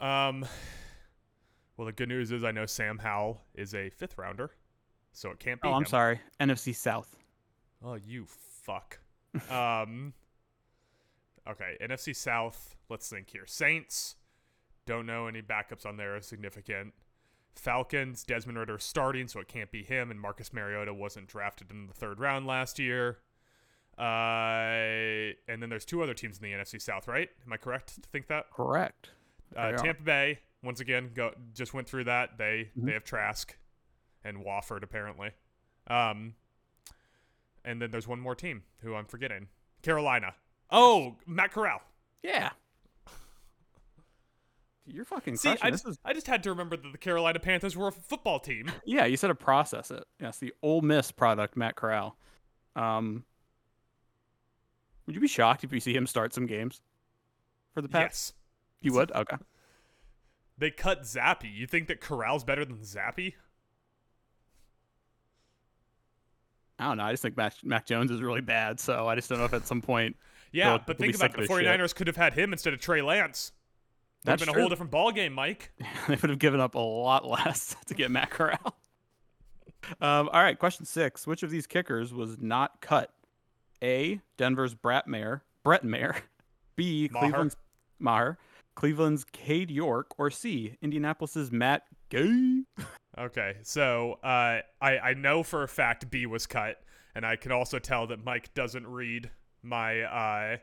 Um, 0.00 0.44
well, 1.76 1.86
the 1.86 1.92
good 1.92 2.08
news 2.08 2.32
is 2.32 2.44
I 2.44 2.50
know 2.50 2.66
Sam 2.66 2.98
Howell 2.98 3.42
is 3.54 3.74
a 3.74 3.90
fifth 3.90 4.18
rounder, 4.18 4.50
so 5.12 5.30
it 5.30 5.38
can't 5.38 5.60
be. 5.60 5.68
Oh, 5.68 5.72
I'm 5.72 5.82
him. 5.82 5.86
sorry. 5.86 6.20
NFC 6.40 6.74
South. 6.74 7.16
Oh, 7.84 7.94
you 7.94 8.26
fuck. 8.62 8.98
um. 9.50 10.12
Okay, 11.48 11.76
NFC 11.80 12.14
South. 12.14 12.76
Let's 12.88 13.08
think 13.08 13.30
here. 13.30 13.46
Saints. 13.46 14.16
Don't 14.84 15.06
know 15.06 15.26
any 15.26 15.42
backups 15.42 15.86
on 15.86 15.96
there 15.96 16.16
are 16.16 16.20
significant. 16.20 16.92
Falcons. 17.54 18.24
Desmond 18.24 18.58
Ridder 18.58 18.78
starting, 18.78 19.28
so 19.28 19.40
it 19.40 19.48
can't 19.48 19.70
be 19.70 19.82
him. 19.82 20.10
And 20.10 20.20
Marcus 20.20 20.52
Mariota 20.52 20.92
wasn't 20.92 21.28
drafted 21.28 21.70
in 21.70 21.86
the 21.86 21.94
third 21.94 22.20
round 22.20 22.46
last 22.46 22.78
year. 22.78 23.18
Uh, 23.98 25.32
and 25.48 25.62
then 25.62 25.70
there's 25.70 25.84
two 25.84 26.02
other 26.02 26.14
teams 26.14 26.38
in 26.38 26.42
the 26.42 26.52
NFC 26.52 26.80
South, 26.80 27.08
right? 27.08 27.30
Am 27.46 27.52
I 27.52 27.56
correct 27.56 27.94
to 28.02 28.08
think 28.08 28.26
that? 28.28 28.50
Correct. 28.50 29.10
Uh, 29.54 29.60
are. 29.60 29.76
Tampa 29.76 30.02
Bay 30.02 30.38
once 30.62 30.80
again 30.80 31.10
go 31.14 31.32
just 31.54 31.74
went 31.74 31.88
through 31.88 32.04
that. 32.04 32.38
They 32.38 32.70
Mhm. 32.78 32.86
they 32.86 32.92
have 32.92 33.04
Trask 33.04 33.56
and 34.24 34.42
Wolford 34.44 34.82
apparently. 34.82 35.30
Um, 35.86 36.34
and 37.64 37.80
then 37.80 37.90
there's 37.90 38.08
one 38.08 38.20
more 38.20 38.34
team 38.34 38.64
who 38.80 38.94
I'm 38.94 39.06
forgetting. 39.06 39.48
Carolina. 39.82 40.34
Oh, 40.70 41.16
Matt 41.26 41.52
Corral. 41.52 41.80
Yeah. 42.22 42.50
You're 44.88 45.04
fucking 45.04 45.36
See. 45.36 45.56
I 45.62 45.70
just, 45.70 45.86
is- 45.88 45.98
I 46.04 46.12
just 46.12 46.28
had 46.28 46.44
to 46.44 46.50
remember 46.50 46.76
that 46.76 46.92
the 46.92 46.98
Carolina 46.98 47.40
Panthers 47.40 47.76
were 47.76 47.88
a 47.88 47.92
football 47.92 48.38
team. 48.38 48.70
yeah, 48.84 49.04
you 49.04 49.16
said 49.16 49.28
to 49.28 49.34
process 49.34 49.90
it. 49.90 50.04
Yes, 50.20 50.38
the 50.38 50.54
Ole 50.62 50.80
Miss 50.80 51.10
product, 51.10 51.56
Matt 51.56 51.74
Corral. 51.74 52.16
Um, 52.76 53.24
would 55.06 55.14
you 55.16 55.20
be 55.20 55.26
shocked 55.28 55.64
if 55.64 55.72
you 55.72 55.80
see 55.80 55.94
him 55.94 56.06
start 56.06 56.32
some 56.32 56.46
games 56.46 56.82
for 57.74 57.82
the 57.82 57.88
Pats? 57.88 58.32
yes. 58.34 58.42
You 58.80 58.92
would? 58.94 59.10
Okay. 59.12 59.36
They 60.58 60.70
cut 60.70 61.02
Zappe. 61.02 61.52
You 61.52 61.66
think 61.66 61.88
that 61.88 62.00
Corral's 62.00 62.44
better 62.44 62.64
than 62.64 62.78
Zappe? 62.78 63.34
I 66.78 66.84
don't 66.88 66.98
know. 66.98 67.04
I 67.04 67.10
just 67.12 67.22
think 67.22 67.36
Mac, 67.36 67.54
Mac 67.64 67.86
Jones 67.86 68.10
is 68.10 68.20
really 68.20 68.42
bad, 68.42 68.78
so 68.78 69.08
I 69.08 69.14
just 69.14 69.28
don't 69.28 69.38
know 69.38 69.44
if 69.46 69.54
at 69.54 69.66
some 69.66 69.80
point 69.80 70.16
Yeah, 70.52 70.70
They'll- 70.70 70.78
but 70.86 70.98
they'll 70.98 71.04
think 71.06 71.14
be 71.14 71.16
about 71.18 71.30
it. 71.30 71.32
The 71.48 71.54
his 71.54 71.60
shit. 71.66 71.66
49ers 71.80 71.94
could 71.94 72.06
have 72.06 72.16
had 72.16 72.34
him 72.34 72.52
instead 72.52 72.72
of 72.74 72.80
Trey 72.80 73.02
Lance. 73.02 73.52
Would 74.24 74.30
have 74.30 74.38
That's 74.40 74.48
been 74.50 74.56
a 74.56 74.60
whole 74.60 74.68
different 74.68 74.90
ball 74.92 75.12
game, 75.12 75.32
Mike. 75.32 75.72
they 76.08 76.16
would 76.16 76.30
have 76.30 76.38
given 76.38 76.60
up 76.60 76.74
a 76.74 76.78
lot 76.80 77.26
less 77.26 77.76
to 77.86 77.94
get 77.94 78.10
Matt 78.10 78.30
Corral. 78.30 78.76
Um, 80.00 80.28
all 80.32 80.42
right, 80.42 80.58
question 80.58 80.84
six. 80.84 81.26
Which 81.26 81.42
of 81.42 81.50
these 81.50 81.66
kickers 81.66 82.12
was 82.12 82.38
not 82.38 82.80
cut? 82.80 83.12
A. 83.82 84.20
Denver's 84.36 84.74
Brett 84.74 85.06
Maher, 85.06 85.42
Brett 85.62 85.84
Maher. 85.84 86.16
B. 86.76 87.08
Maher. 87.12 87.22
Cleveland's 87.22 87.56
Maher. 87.98 88.38
Cleveland's 88.76 89.24
Cade 89.24 89.70
York. 89.70 90.12
Or 90.16 90.30
C. 90.30 90.76
Indianapolis's 90.80 91.50
Matt 91.50 91.82
Gay. 92.08 92.62
Okay, 93.18 93.56
so 93.62 94.18
uh, 94.22 94.60
I 94.80 94.98
I 94.98 95.14
know 95.14 95.42
for 95.42 95.62
a 95.64 95.68
fact 95.68 96.08
B 96.10 96.26
was 96.26 96.46
cut, 96.46 96.80
and 97.14 97.26
I 97.26 97.34
can 97.36 97.50
also 97.50 97.78
tell 97.80 98.06
that 98.06 98.24
Mike 98.24 98.54
doesn't 98.54 98.86
read 98.86 99.30
my 99.62 100.02
uh 100.02 100.56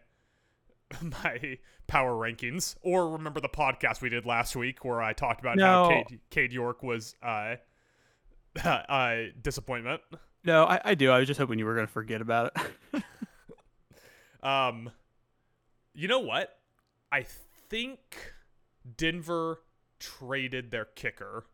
my 1.01 1.58
power 1.88 2.13
rankings 2.13 2.75
or 2.82 3.10
remember 3.10 3.41
the 3.41 3.50
podcast 3.50 4.01
we 4.01 4.08
did 4.10 4.25
last 4.25 4.55
week 4.55 4.86
where 4.86 5.01
I 5.01 5.12
talked 5.13 5.41
about 5.41 5.60
how 5.60 5.89
No. 5.89 6.03
Cade, 6.08 6.20
Cade 6.29 6.53
York 6.53 6.84
was 6.84 7.15
uh 7.22 7.55
uh 8.63 9.15
disappointment. 9.41 10.01
No, 10.46 10.65
I, 10.65 10.79
I 10.86 10.96
do. 10.96 11.10
I 11.10 11.20
was 11.20 11.27
just 11.27 11.39
hoping 11.39 11.58
you 11.58 11.65
were 11.65 11.74
going 11.74 11.88
to 11.88 11.91
forget 11.91 12.22
about 12.22 12.51
it. 12.93 13.03
Um, 14.43 14.91
you 15.93 16.08
know 16.10 16.20
what? 16.20 16.50
I 17.12 17.25
think 17.74 18.34
Denver 18.98 19.62
traded 20.00 20.70
their 20.70 20.86
kicker, 20.86 21.46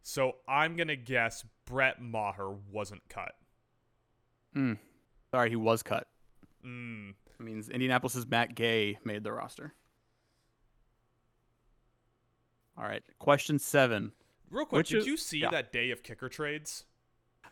so 0.00 0.36
I'm 0.46 0.76
gonna 0.76 0.94
guess 0.94 1.44
Brett 1.64 2.00
Maher 2.00 2.52
wasn't 2.70 3.02
cut. 3.08 3.32
Hmm. 4.54 4.74
Sorry, 5.32 5.50
he 5.50 5.56
was 5.56 5.82
cut. 5.82 6.06
Mm. 6.64 7.14
That 7.36 7.42
means 7.44 7.68
Indianapolis's 7.68 8.28
Matt 8.28 8.54
Gay 8.54 8.98
made 9.04 9.24
the 9.24 9.32
roster. 9.32 9.74
All 12.78 12.84
right, 12.84 13.02
question 13.18 13.58
seven. 13.58 14.12
Real 14.50 14.66
quick, 14.66 14.78
Which 14.78 14.90
did 14.90 14.98
is- 14.98 15.06
you 15.06 15.16
see 15.16 15.38
yeah. 15.40 15.50
that 15.50 15.72
day 15.72 15.90
of 15.90 16.04
kicker 16.04 16.28
trades? 16.28 16.84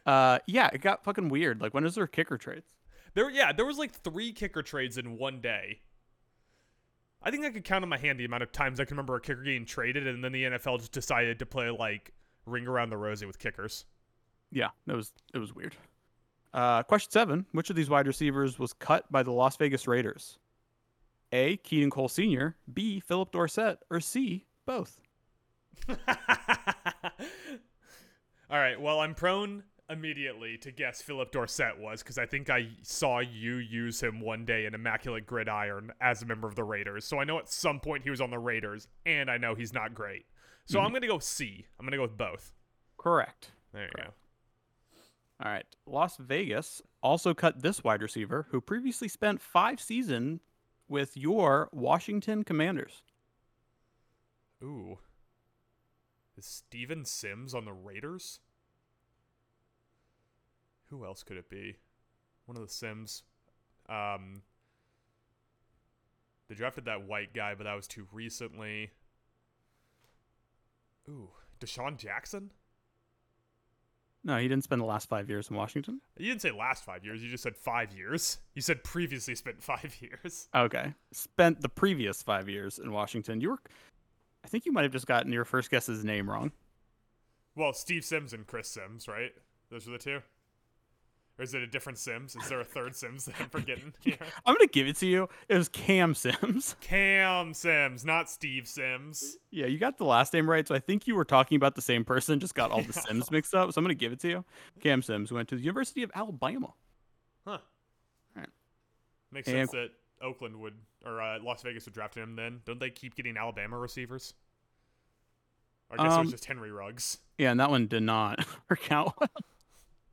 Uh, 0.06 0.38
yeah, 0.46 0.70
it 0.72 0.82
got 0.82 1.02
fucking 1.02 1.30
weird. 1.30 1.60
Like, 1.60 1.74
when 1.74 1.84
is 1.84 1.96
there 1.96 2.06
kicker 2.06 2.38
trades? 2.38 2.76
There, 3.14 3.28
yeah, 3.28 3.52
there 3.52 3.66
was 3.66 3.76
like 3.76 3.92
three 3.92 4.32
kicker 4.32 4.62
trades 4.62 4.96
in 4.98 5.18
one 5.18 5.40
day. 5.40 5.80
I 7.28 7.30
think 7.30 7.44
I 7.44 7.50
could 7.50 7.64
count 7.64 7.82
on 7.82 7.90
my 7.90 7.98
hand 7.98 8.18
the 8.18 8.24
amount 8.24 8.42
of 8.42 8.52
times 8.52 8.80
I 8.80 8.86
can 8.86 8.96
remember 8.96 9.14
a 9.14 9.20
kicker 9.20 9.42
getting 9.42 9.66
traded, 9.66 10.06
and 10.06 10.24
then 10.24 10.32
the 10.32 10.44
NFL 10.44 10.78
just 10.78 10.92
decided 10.92 11.38
to 11.40 11.46
play 11.46 11.68
like 11.68 12.14
ring 12.46 12.66
around 12.66 12.88
the 12.88 12.96
rosy 12.96 13.26
with 13.26 13.38
kickers. 13.38 13.84
Yeah, 14.50 14.70
it 14.86 14.94
was 14.94 15.12
it 15.34 15.38
was 15.38 15.54
weird. 15.54 15.76
Uh, 16.54 16.84
question 16.84 17.10
seven: 17.10 17.44
Which 17.52 17.68
of 17.68 17.76
these 17.76 17.90
wide 17.90 18.06
receivers 18.06 18.58
was 18.58 18.72
cut 18.72 19.12
by 19.12 19.22
the 19.22 19.30
Las 19.30 19.58
Vegas 19.58 19.86
Raiders? 19.86 20.38
A. 21.30 21.58
Keelan 21.58 21.90
Cole 21.90 22.08
Sr., 22.08 22.56
B. 22.72 22.98
Philip 22.98 23.30
Dorsett, 23.30 23.80
or 23.90 24.00
C. 24.00 24.46
Both. 24.64 24.98
All 25.90 25.96
right. 28.48 28.80
Well, 28.80 29.00
I'm 29.00 29.14
prone 29.14 29.64
immediately 29.90 30.58
to 30.58 30.70
guess 30.70 31.00
Philip 31.00 31.32
Dorsett 31.32 31.78
was 31.78 32.02
because 32.02 32.18
I 32.18 32.26
think 32.26 32.50
I 32.50 32.68
saw 32.82 33.20
you 33.20 33.56
use 33.56 34.02
him 34.02 34.20
one 34.20 34.44
day 34.44 34.66
in 34.66 34.74
Immaculate 34.74 35.26
Gridiron 35.26 35.92
as 36.00 36.22
a 36.22 36.26
member 36.26 36.46
of 36.46 36.54
the 36.54 36.64
Raiders. 36.64 37.04
So 37.04 37.18
I 37.18 37.24
know 37.24 37.38
at 37.38 37.48
some 37.48 37.80
point 37.80 38.02
he 38.02 38.10
was 38.10 38.20
on 38.20 38.30
the 38.30 38.38
Raiders, 38.38 38.88
and 39.06 39.30
I 39.30 39.38
know 39.38 39.54
he's 39.54 39.72
not 39.72 39.94
great. 39.94 40.26
So 40.66 40.78
mm-hmm. 40.78 40.86
I'm 40.86 40.92
gonna 40.92 41.06
go 41.06 41.18
C. 41.18 41.66
I'm 41.78 41.86
gonna 41.86 41.96
go 41.96 42.02
with 42.02 42.18
both. 42.18 42.52
Correct. 42.98 43.52
There 43.72 43.84
you 43.84 43.90
Correct. 43.94 44.14
All 45.44 45.52
right. 45.52 45.66
Las 45.86 46.16
Vegas 46.16 46.82
also 47.02 47.32
cut 47.32 47.62
this 47.62 47.84
wide 47.84 48.02
receiver 48.02 48.46
who 48.50 48.60
previously 48.60 49.08
spent 49.08 49.40
five 49.40 49.80
seasons 49.80 50.40
with 50.88 51.16
your 51.16 51.68
Washington 51.72 52.42
Commanders. 52.42 53.02
Ooh. 54.62 54.98
Is 56.36 56.46
Steven 56.46 57.04
Sims 57.04 57.54
on 57.54 57.64
the 57.64 57.72
Raiders? 57.72 58.40
Who 60.90 61.04
else 61.04 61.22
could 61.22 61.36
it 61.36 61.48
be? 61.50 61.76
One 62.46 62.56
of 62.56 62.62
the 62.62 62.72
Sims. 62.72 63.22
Um, 63.88 64.42
they 66.48 66.54
drafted 66.54 66.86
that 66.86 67.06
white 67.06 67.34
guy, 67.34 67.54
but 67.54 67.64
that 67.64 67.74
was 67.74 67.86
too 67.86 68.06
recently. 68.12 68.90
Ooh, 71.08 71.30
DeSean 71.60 71.96
Jackson? 71.96 72.50
No, 74.24 74.36
he 74.38 74.48
didn't 74.48 74.64
spend 74.64 74.80
the 74.80 74.86
last 74.86 75.08
five 75.08 75.28
years 75.30 75.48
in 75.48 75.56
Washington. 75.56 76.00
You 76.18 76.26
didn't 76.28 76.42
say 76.42 76.50
last 76.50 76.84
five 76.84 77.04
years. 77.04 77.22
You 77.22 77.30
just 77.30 77.42
said 77.42 77.56
five 77.56 77.92
years. 77.92 78.38
You 78.54 78.62
said 78.62 78.82
previously 78.82 79.34
spent 79.34 79.62
five 79.62 79.96
years. 80.00 80.48
Okay. 80.54 80.92
Spent 81.12 81.60
the 81.60 81.68
previous 81.68 82.22
five 82.22 82.48
years 82.48 82.78
in 82.78 82.92
Washington. 82.92 83.40
You 83.40 83.50
were, 83.50 83.58
I 84.44 84.48
think 84.48 84.66
you 84.66 84.72
might 84.72 84.82
have 84.82 84.92
just 84.92 85.06
gotten 85.06 85.32
your 85.32 85.44
first 85.44 85.70
guess's 85.70 86.04
name 86.04 86.28
wrong. 86.28 86.52
Well, 87.54 87.72
Steve 87.72 88.04
Sims 88.04 88.32
and 88.32 88.46
Chris 88.46 88.68
Sims, 88.68 89.08
right? 89.08 89.32
Those 89.70 89.88
are 89.88 89.92
the 89.92 89.98
two. 89.98 90.20
Or 91.38 91.44
is 91.44 91.54
it 91.54 91.62
a 91.62 91.66
different 91.68 91.98
Sims? 91.98 92.34
Is 92.34 92.48
there 92.48 92.60
a 92.60 92.64
third 92.64 92.96
Sims 92.96 93.26
that 93.26 93.36
I'm 93.40 93.48
forgetting 93.48 93.92
here? 94.00 94.16
I'm 94.44 94.54
gonna 94.54 94.66
give 94.66 94.88
it 94.88 94.96
to 94.96 95.06
you. 95.06 95.28
It 95.48 95.56
was 95.56 95.68
Cam 95.68 96.14
Sims. 96.14 96.74
Cam 96.80 97.54
Sims, 97.54 98.04
not 98.04 98.28
Steve 98.28 98.66
Sims. 98.66 99.36
Yeah, 99.52 99.66
you 99.66 99.78
got 99.78 99.98
the 99.98 100.04
last 100.04 100.32
name 100.32 100.50
right, 100.50 100.66
so 100.66 100.74
I 100.74 100.80
think 100.80 101.06
you 101.06 101.14
were 101.14 101.24
talking 101.24 101.54
about 101.56 101.76
the 101.76 101.82
same 101.82 102.04
person, 102.04 102.40
just 102.40 102.54
got 102.56 102.72
all 102.72 102.82
the 102.82 102.92
Sims 103.08 103.30
mixed 103.30 103.54
up. 103.54 103.72
So 103.72 103.78
I'm 103.78 103.84
gonna 103.84 103.94
give 103.94 104.10
it 104.12 104.18
to 104.20 104.28
you. 104.28 104.44
Cam 104.80 105.00
Sims 105.00 105.30
went 105.30 105.48
to 105.50 105.54
the 105.54 105.62
University 105.62 106.02
of 106.02 106.10
Alabama. 106.14 106.72
Huh. 107.46 107.58
Makes 109.30 109.48
And- 109.48 109.56
sense 109.58 109.70
that 109.72 109.90
Oakland 110.22 110.56
would 110.56 110.74
or 111.04 111.20
uh, 111.20 111.38
Las 111.40 111.62
Vegas 111.62 111.84
would 111.84 111.94
draft 111.94 112.14
him. 112.16 112.34
Then 112.34 112.60
don't 112.64 112.80
they 112.80 112.90
keep 112.90 113.14
getting 113.14 113.36
Alabama 113.36 113.78
receivers? 113.78 114.34
Or 115.90 116.00
I 116.00 116.04
guess 116.04 116.12
it 116.14 116.16
Um, 116.16 116.22
was 116.24 116.32
just 116.32 116.44
Henry 116.46 116.72
Ruggs. 116.72 117.18
Yeah, 117.36 117.50
and 117.52 117.60
that 117.60 117.70
one 117.70 117.86
did 117.86 118.02
not 118.02 118.44
work 118.70 118.90
out. 118.90 119.14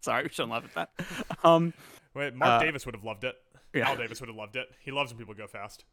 Sorry, 0.06 0.24
we 0.24 0.30
shouldn't 0.30 0.52
laugh 0.52 0.64
at 0.66 0.74
that. 0.76 1.06
Um, 1.44 1.74
Wait, 2.14 2.34
Mark 2.34 2.62
uh, 2.62 2.64
Davis 2.64 2.86
would 2.86 2.96
have 2.96 3.04
loved 3.04 3.24
it. 3.24 3.36
yeah. 3.74 3.90
Al 3.90 3.98
Davis 3.98 4.20
would 4.22 4.30
have 4.30 4.36
loved 4.38 4.56
it. 4.56 4.68
He 4.82 4.92
loves 4.92 5.12
when 5.12 5.18
people 5.20 5.34
go 5.34 5.48
fast. 5.48 5.84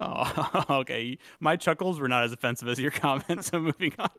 Oh, 0.00 0.64
okay. 0.80 1.18
My 1.40 1.56
chuckles 1.56 2.00
were 2.00 2.08
not 2.08 2.24
as 2.24 2.32
offensive 2.32 2.68
as 2.68 2.78
your 2.80 2.90
comments. 2.90 3.48
So 3.48 3.60
moving 3.60 3.92
on. 3.98 4.10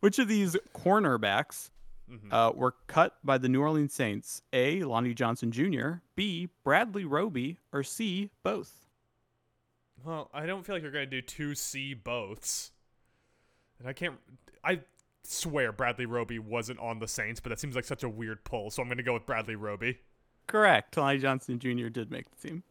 Which 0.00 0.18
of 0.18 0.28
these 0.28 0.56
cornerbacks 0.74 1.70
Mhm. 2.10 2.32
uh, 2.32 2.52
were 2.54 2.74
cut 2.86 3.16
by 3.24 3.36
the 3.38 3.48
New 3.48 3.60
Orleans 3.60 3.92
Saints? 3.92 4.40
A. 4.52 4.82
Lonnie 4.84 5.12
Johnson 5.14 5.50
Jr., 5.50 5.94
B. 6.14 6.48
Bradley 6.64 7.04
Roby, 7.04 7.58
or 7.72 7.82
C. 7.82 8.30
Both? 8.44 8.86
Well, 10.04 10.30
I 10.32 10.46
don't 10.46 10.64
feel 10.64 10.76
like 10.76 10.82
you're 10.82 10.92
gonna 10.92 11.06
do 11.06 11.20
two 11.22 11.54
C 11.56 11.94
boths, 11.94 12.70
and 13.80 13.88
I 13.88 13.92
can't. 13.92 14.16
I 14.62 14.80
swear 15.32 15.72
Bradley 15.72 16.06
Roby 16.06 16.38
wasn't 16.38 16.78
on 16.78 16.98
the 16.98 17.08
Saints, 17.08 17.40
but 17.40 17.50
that 17.50 17.60
seems 17.60 17.74
like 17.74 17.84
such 17.84 18.02
a 18.02 18.08
weird 18.08 18.44
pull. 18.44 18.70
So 18.70 18.82
I'm 18.82 18.88
gonna 18.88 19.02
go 19.02 19.14
with 19.14 19.26
Bradley 19.26 19.56
Roby. 19.56 19.98
Correct. 20.46 20.96
Lonnie 20.96 21.18
Johnson 21.18 21.58
Jr. 21.58 21.88
did 21.88 22.10
make 22.10 22.26
the 22.30 22.48
team. 22.48 22.62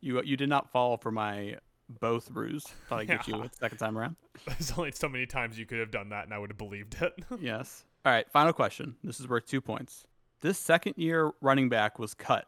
You 0.00 0.22
you 0.22 0.36
did 0.36 0.48
not 0.48 0.70
fall 0.70 0.96
for 0.96 1.10
my 1.10 1.56
both 1.98 2.30
ruse. 2.30 2.64
Thought 2.88 3.00
I'd 3.00 3.08
get 3.08 3.26
you 3.26 3.34
a 3.42 3.50
second 3.52 3.78
time 3.78 3.98
around. 3.98 4.16
There's 4.46 4.72
only 4.76 4.92
so 4.92 5.08
many 5.08 5.26
times 5.26 5.58
you 5.58 5.66
could 5.66 5.80
have 5.80 5.90
done 5.90 6.10
that, 6.10 6.24
and 6.24 6.34
I 6.34 6.38
would 6.38 6.50
have 6.50 6.58
believed 6.58 6.96
it. 7.00 7.12
yes. 7.40 7.84
All 8.04 8.12
right. 8.12 8.30
Final 8.30 8.52
question. 8.52 8.96
This 9.02 9.20
is 9.20 9.28
worth 9.28 9.46
two 9.46 9.60
points. 9.60 10.06
This 10.40 10.58
second 10.58 10.94
year 10.96 11.32
running 11.40 11.68
back 11.68 11.98
was 11.98 12.14
cut. 12.14 12.46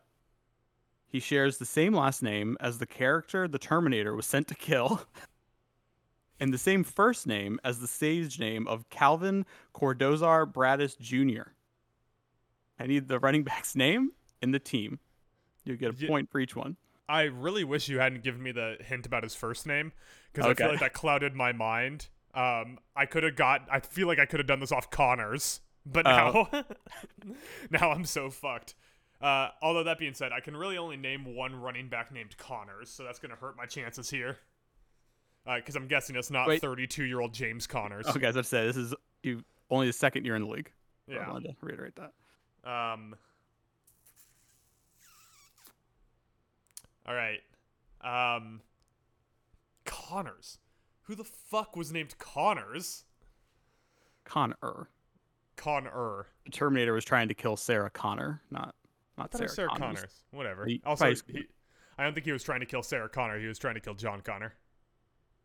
He 1.06 1.20
shares 1.20 1.58
the 1.58 1.66
same 1.66 1.92
last 1.92 2.22
name 2.22 2.56
as 2.58 2.78
the 2.78 2.86
character 2.86 3.46
the 3.46 3.58
Terminator 3.58 4.14
was 4.16 4.24
sent 4.24 4.48
to 4.48 4.54
kill, 4.54 5.02
and 6.42 6.52
the 6.52 6.58
same 6.58 6.82
first 6.82 7.24
name 7.24 7.60
as 7.62 7.78
the 7.78 7.86
stage 7.86 8.40
name 8.40 8.66
of 8.66 8.88
Calvin 8.90 9.46
Cordozar 9.74 10.52
Broadus 10.52 10.96
Jr. 10.96 11.52
I 12.80 12.86
need 12.88 13.06
the 13.06 13.20
running 13.20 13.44
back's 13.44 13.76
name 13.86 14.10
and 14.42 14.52
the 14.52 14.58
team. 14.58 14.98
You 15.64 15.76
get 15.76 15.94
a 15.94 15.96
Ye- 15.96 16.08
point 16.08 16.30
for 16.32 16.40
each 16.40 16.56
one. 16.56 16.76
I 17.08 17.22
really 17.22 17.62
wish 17.62 17.88
you 17.88 18.00
hadn't 18.00 18.24
given 18.24 18.42
me 18.42 18.50
the 18.50 18.76
hint 18.84 19.06
about 19.06 19.22
his 19.22 19.34
first 19.36 19.66
name 19.66 19.92
because 20.32 20.50
I 20.50 20.54
feel 20.54 20.68
like 20.68 20.80
that 20.80 20.94
clouded 20.94 21.34
my 21.34 21.52
mind. 21.52 22.08
Um, 22.34 22.78
I 22.96 23.06
could 23.06 23.22
have 23.22 23.36
got. 23.36 23.68
I 23.70 23.78
feel 23.80 24.06
like 24.08 24.18
I 24.18 24.24
could 24.26 24.40
have 24.40 24.46
done 24.46 24.60
this 24.60 24.72
off 24.72 24.90
Connors, 24.90 25.60
but 25.86 26.04
now, 26.06 26.48
Oh. 26.52 26.62
now 27.70 27.90
I'm 27.90 28.04
so 28.04 28.30
fucked. 28.30 28.74
Uh, 29.20 29.48
although 29.60 29.84
that 29.84 29.98
being 29.98 30.14
said, 30.14 30.32
I 30.32 30.40
can 30.40 30.56
really 30.56 30.76
only 30.78 30.96
name 30.96 31.36
one 31.36 31.54
running 31.54 31.88
back 31.88 32.10
named 32.12 32.36
Connors, 32.38 32.88
so 32.88 33.04
that's 33.04 33.18
gonna 33.20 33.36
hurt 33.36 33.56
my 33.56 33.66
chances 33.66 34.10
here. 34.10 34.38
Because 35.44 35.74
I'm 35.76 35.88
guessing 35.88 36.16
it's 36.16 36.30
not 36.30 36.46
Wait. 36.48 36.60
32 36.60 37.04
year 37.04 37.20
old 37.20 37.32
James 37.34 37.66
Connors. 37.66 38.06
Okay, 38.06 38.26
as 38.26 38.36
I 38.36 38.42
said, 38.42 38.68
this 38.68 38.76
is 38.76 38.94
you 39.22 39.42
only 39.70 39.86
the 39.88 39.92
second 39.92 40.24
year 40.24 40.36
in 40.36 40.42
the 40.42 40.48
league. 40.48 40.70
I 41.08 41.14
Yeah. 41.14 41.30
wanted 41.30 41.48
to 41.48 41.56
reiterate 41.66 41.94
that. 41.96 42.12
Um. 42.68 43.16
All 47.06 47.14
right. 47.14 47.40
Um. 48.02 48.60
Connors. 49.84 50.58
Who 51.02 51.14
the 51.16 51.24
fuck 51.24 51.74
was 51.76 51.92
named 51.92 52.16
Connors? 52.18 53.04
Connor. 54.24 54.88
Connor. 55.56 56.26
The 56.44 56.50
Terminator 56.52 56.92
was 56.92 57.04
trying 57.04 57.28
to 57.28 57.34
kill 57.34 57.56
Sarah 57.56 57.90
Connor, 57.90 58.40
not 58.50 58.74
not 59.18 59.34
Sarah, 59.36 59.48
Sarah 59.48 59.68
Connors. 59.70 59.98
Connors. 59.98 60.22
Whatever. 60.30 60.66
He 60.66 60.80
also, 60.86 61.06
he, 61.26 61.44
I 61.98 62.04
don't 62.04 62.14
think 62.14 62.24
he 62.26 62.32
was 62.32 62.44
trying 62.44 62.60
to 62.60 62.66
kill 62.66 62.82
Sarah 62.82 63.08
Connor. 63.08 63.38
He 63.40 63.46
was 63.46 63.58
trying 63.58 63.74
to 63.74 63.80
kill 63.80 63.94
John 63.94 64.20
Connor. 64.20 64.54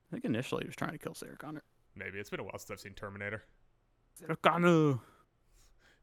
I 0.09 0.15
think 0.15 0.25
initially 0.25 0.63
he 0.63 0.67
was 0.67 0.75
trying 0.75 0.91
to 0.91 0.97
kill 0.97 1.13
Sarah 1.13 1.37
Connor. 1.37 1.63
Maybe 1.95 2.19
it's 2.19 2.29
been 2.29 2.39
a 2.39 2.43
while 2.43 2.57
since 2.57 2.71
I've 2.71 2.79
seen 2.79 2.93
Terminator. 2.93 3.43
Sarah 4.13 4.37
Connor. 4.37 4.99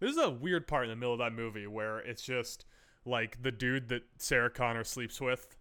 There's 0.00 0.16
a 0.16 0.30
weird 0.30 0.66
part 0.66 0.84
in 0.84 0.90
the 0.90 0.96
middle 0.96 1.14
of 1.14 1.20
that 1.20 1.32
movie 1.32 1.66
where 1.66 1.98
it's 1.98 2.22
just 2.22 2.66
like 3.04 3.42
the 3.42 3.52
dude 3.52 3.88
that 3.88 4.02
Sarah 4.18 4.50
Connor 4.50 4.84
sleeps 4.84 5.20
with 5.20 5.56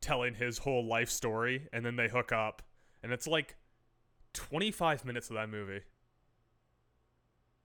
telling 0.00 0.34
his 0.34 0.58
whole 0.58 0.86
life 0.86 1.08
story, 1.08 1.68
and 1.72 1.84
then 1.84 1.96
they 1.96 2.08
hook 2.08 2.32
up, 2.32 2.62
and 3.02 3.12
it's 3.12 3.26
like 3.26 3.56
25 4.34 5.04
minutes 5.04 5.30
of 5.30 5.36
that 5.36 5.48
movie. 5.48 5.80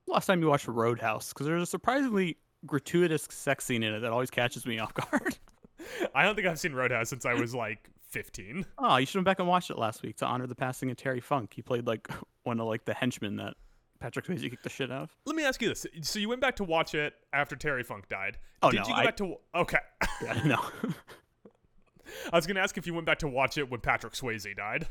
Last 0.06 0.26
time 0.26 0.40
you 0.40 0.48
watched 0.48 0.66
Roadhouse, 0.66 1.32
because 1.32 1.46
there's 1.46 1.62
a 1.62 1.66
surprisingly 1.66 2.38
gratuitous 2.66 3.26
sex 3.30 3.64
scene 3.64 3.82
in 3.82 3.94
it 3.94 4.00
that 4.00 4.10
always 4.10 4.30
catches 4.30 4.66
me 4.66 4.78
off 4.78 4.94
guard. 4.94 5.38
I 6.14 6.24
don't 6.24 6.34
think 6.34 6.46
I've 6.46 6.58
seen 6.58 6.72
Roadhouse 6.72 7.08
since 7.08 7.26
I 7.26 7.34
was 7.34 7.54
like 7.54 7.90
15. 8.10 8.66
oh, 8.78 8.96
you 8.96 9.06
should 9.06 9.18
have 9.18 9.24
back 9.24 9.38
and 9.38 9.48
watched 9.48 9.70
it 9.70 9.78
last 9.78 10.02
week 10.02 10.16
to 10.18 10.26
honor 10.26 10.46
the 10.46 10.54
passing 10.54 10.90
of 10.90 10.96
Terry 10.96 11.20
Funk. 11.20 11.52
He 11.54 11.62
played 11.62 11.86
like 11.86 12.08
one 12.42 12.60
of 12.60 12.66
like 12.66 12.84
the 12.84 12.94
henchmen 12.94 13.36
that 13.36 13.54
Patrick 14.00 14.26
Swayze 14.26 14.42
kicked 14.48 14.62
the 14.62 14.68
shit 14.70 14.90
out 14.90 15.02
of. 15.04 15.16
Let 15.26 15.36
me 15.36 15.44
ask 15.44 15.60
you 15.62 15.68
this: 15.68 15.86
so 16.02 16.18
you 16.18 16.28
went 16.28 16.40
back 16.40 16.56
to 16.56 16.64
watch 16.64 16.94
it 16.94 17.14
after 17.32 17.54
Terry 17.56 17.82
Funk 17.82 18.08
died? 18.08 18.38
Oh, 18.62 18.70
Did 18.70 18.78
no, 18.80 18.82
you 18.88 18.94
go 18.94 19.00
I- 19.00 19.04
back 19.04 19.16
to? 19.18 19.34
Okay, 19.54 19.78
Yeah, 20.22 20.40
no, 20.44 20.58
I 22.32 22.36
was 22.36 22.46
gonna 22.46 22.60
ask 22.60 22.76
if 22.78 22.86
you 22.86 22.94
went 22.94 23.06
back 23.06 23.18
to 23.20 23.28
watch 23.28 23.58
it 23.58 23.70
when 23.70 23.80
Patrick 23.80 24.14
Swayze 24.14 24.56
died. 24.56 24.88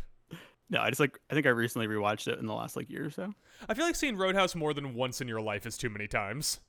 no. 0.69 0.79
I 0.79 0.89
just 0.89 0.99
like 0.99 1.19
I 1.29 1.33
think 1.33 1.45
I 1.45 1.49
recently 1.49 1.87
rewatched 1.87 2.27
it 2.27 2.39
in 2.39 2.45
the 2.45 2.53
last 2.53 2.75
like 2.75 2.89
year 2.89 3.05
or 3.07 3.09
so. 3.09 3.33
I 3.67 3.73
feel 3.73 3.85
like 3.85 3.95
seeing 3.95 4.15
Roadhouse 4.15 4.55
more 4.55 4.73
than 4.73 4.93
once 4.95 5.19
in 5.21 5.27
your 5.27 5.41
life 5.41 5.65
is 5.65 5.77
too 5.77 5.89
many 5.89 6.07
times. 6.07 6.59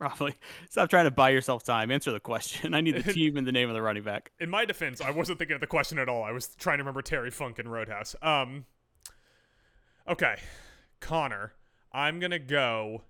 Probably. 0.00 0.34
Stop 0.70 0.88
trying 0.88 1.04
to 1.04 1.10
buy 1.10 1.28
yourself 1.28 1.62
time. 1.62 1.90
Answer 1.90 2.10
the 2.10 2.20
question. 2.20 2.72
I 2.74 2.80
need 2.80 2.96
the 2.96 3.12
team 3.12 3.36
and 3.36 3.46
the 3.46 3.52
name 3.52 3.68
of 3.68 3.74
the 3.74 3.82
running 3.82 4.02
back. 4.02 4.32
In 4.40 4.48
my 4.48 4.64
defense, 4.64 5.02
I 5.02 5.10
wasn't 5.10 5.38
thinking 5.38 5.54
of 5.54 5.60
the 5.60 5.66
question 5.66 5.98
at 5.98 6.08
all. 6.08 6.24
I 6.24 6.32
was 6.32 6.48
trying 6.58 6.78
to 6.78 6.84
remember 6.84 7.02
Terry 7.02 7.30
Funk 7.30 7.58
and 7.58 7.70
Roadhouse. 7.70 8.16
Um. 8.22 8.64
Okay, 10.08 10.36
Connor. 11.00 11.52
I'm 11.92 12.18
gonna 12.18 12.38
go 12.38 13.02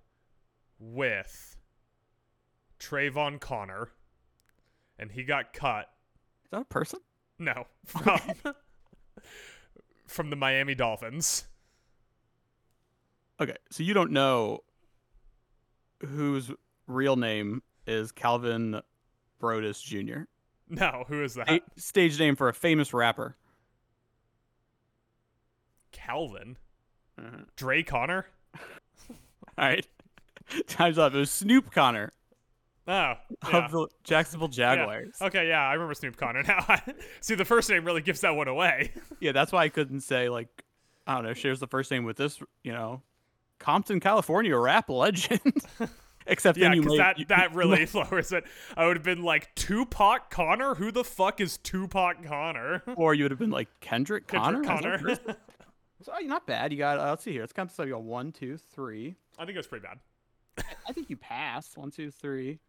with 0.79 1.55
Trayvon 2.77 3.39
Connor, 3.39 3.87
and 4.99 5.11
he 5.13 5.23
got 5.23 5.53
cut. 5.53 5.89
Is 6.43 6.51
that 6.51 6.61
a 6.61 6.65
person? 6.65 6.99
No, 7.39 7.67
from 7.85 8.19
from 10.07 10.29
the 10.29 10.35
Miami 10.35 10.75
Dolphins. 10.75 11.45
Okay, 13.39 13.55
so 13.69 13.81
you 13.81 13.93
don't 13.93 14.11
know 14.11 14.59
whose 16.05 16.51
real 16.91 17.15
name 17.15 17.61
is 17.87 18.11
Calvin 18.11 18.81
Broadus 19.39 19.81
Jr. 19.81 20.21
No, 20.69 21.03
who 21.07 21.23
is 21.23 21.33
that? 21.35 21.49
A- 21.49 21.61
stage 21.77 22.19
name 22.19 22.35
for 22.35 22.47
a 22.49 22.53
famous 22.53 22.93
rapper. 22.93 23.35
Calvin. 25.91 26.57
Uh-huh. 27.17 27.43
Dre 27.55 27.83
Connor. 27.83 28.25
All 29.57 29.67
right, 29.67 29.85
time's 30.67 30.97
up. 30.97 31.13
It 31.13 31.17
was 31.17 31.29
Snoop 31.31 31.71
Connor 31.71 32.13
Oh, 32.87 33.13
yeah. 33.49 33.65
of 33.65 33.71
the 33.71 33.87
Jacksonville 34.03 34.49
Yeah. 34.51 34.75
Jaguars. 34.75 35.15
Okay, 35.21 35.47
yeah, 35.47 35.59
I 35.67 35.73
remember 35.73 35.93
Snoop 35.93 36.17
Connor 36.17 36.41
now. 36.43 36.65
See, 37.21 37.35
the 37.35 37.45
first 37.45 37.69
name 37.69 37.85
really 37.85 38.01
gives 38.01 38.21
that 38.21 38.35
one 38.35 38.47
away. 38.47 38.91
Yeah, 39.19 39.33
that's 39.33 39.51
why 39.51 39.63
I 39.65 39.69
couldn't 39.69 40.01
say 40.01 40.29
like 40.29 40.47
I 41.05 41.15
don't 41.15 41.25
know. 41.25 41.33
Shares 41.33 41.59
the 41.59 41.67
first 41.67 41.91
name 41.91 42.05
with 42.05 42.17
this, 42.17 42.39
you 42.63 42.71
know, 42.71 43.01
Compton, 43.59 43.99
California 43.99 44.57
rap 44.57 44.89
legend. 44.89 45.41
Except 46.27 46.57
yeah, 46.57 46.73
because 46.73 46.97
that 46.97 47.19
you- 47.19 47.25
that 47.25 47.53
really 47.55 47.85
lowers 47.93 48.31
it. 48.31 48.43
I 48.77 48.85
would 48.87 48.97
have 48.97 49.03
been 49.03 49.23
like 49.23 49.53
Tupac 49.55 50.29
Connor. 50.29 50.75
Who 50.75 50.91
the 50.91 51.03
fuck 51.03 51.41
is 51.41 51.57
Tupac 51.57 52.25
Connor? 52.25 52.83
or 52.95 53.13
you 53.13 53.23
would 53.25 53.31
have 53.31 53.39
been 53.39 53.49
like 53.51 53.67
Kendrick, 53.79 54.27
Kendrick 54.27 54.67
Connor. 54.67 54.99
so 56.01 56.13
you're 56.19 56.27
not 56.29 56.45
bad. 56.47 56.71
You 56.71 56.77
got. 56.77 56.99
Uh, 56.99 57.09
let's 57.09 57.23
see 57.23 57.31
here. 57.31 57.41
Let's 57.41 57.53
count 57.53 57.69
this 57.69 57.79
up. 57.79 57.85
You 57.87 57.93
got 57.93 58.03
one, 58.03 58.31
two, 58.31 58.57
three. 58.57 59.15
I 59.37 59.45
think 59.45 59.55
it 59.55 59.59
was 59.59 59.67
pretty 59.67 59.85
bad. 59.85 59.99
I 60.87 60.93
think 60.93 61.09
you 61.09 61.17
passed. 61.17 61.77
One, 61.77 61.91
two, 61.91 62.11
three, 62.11 62.59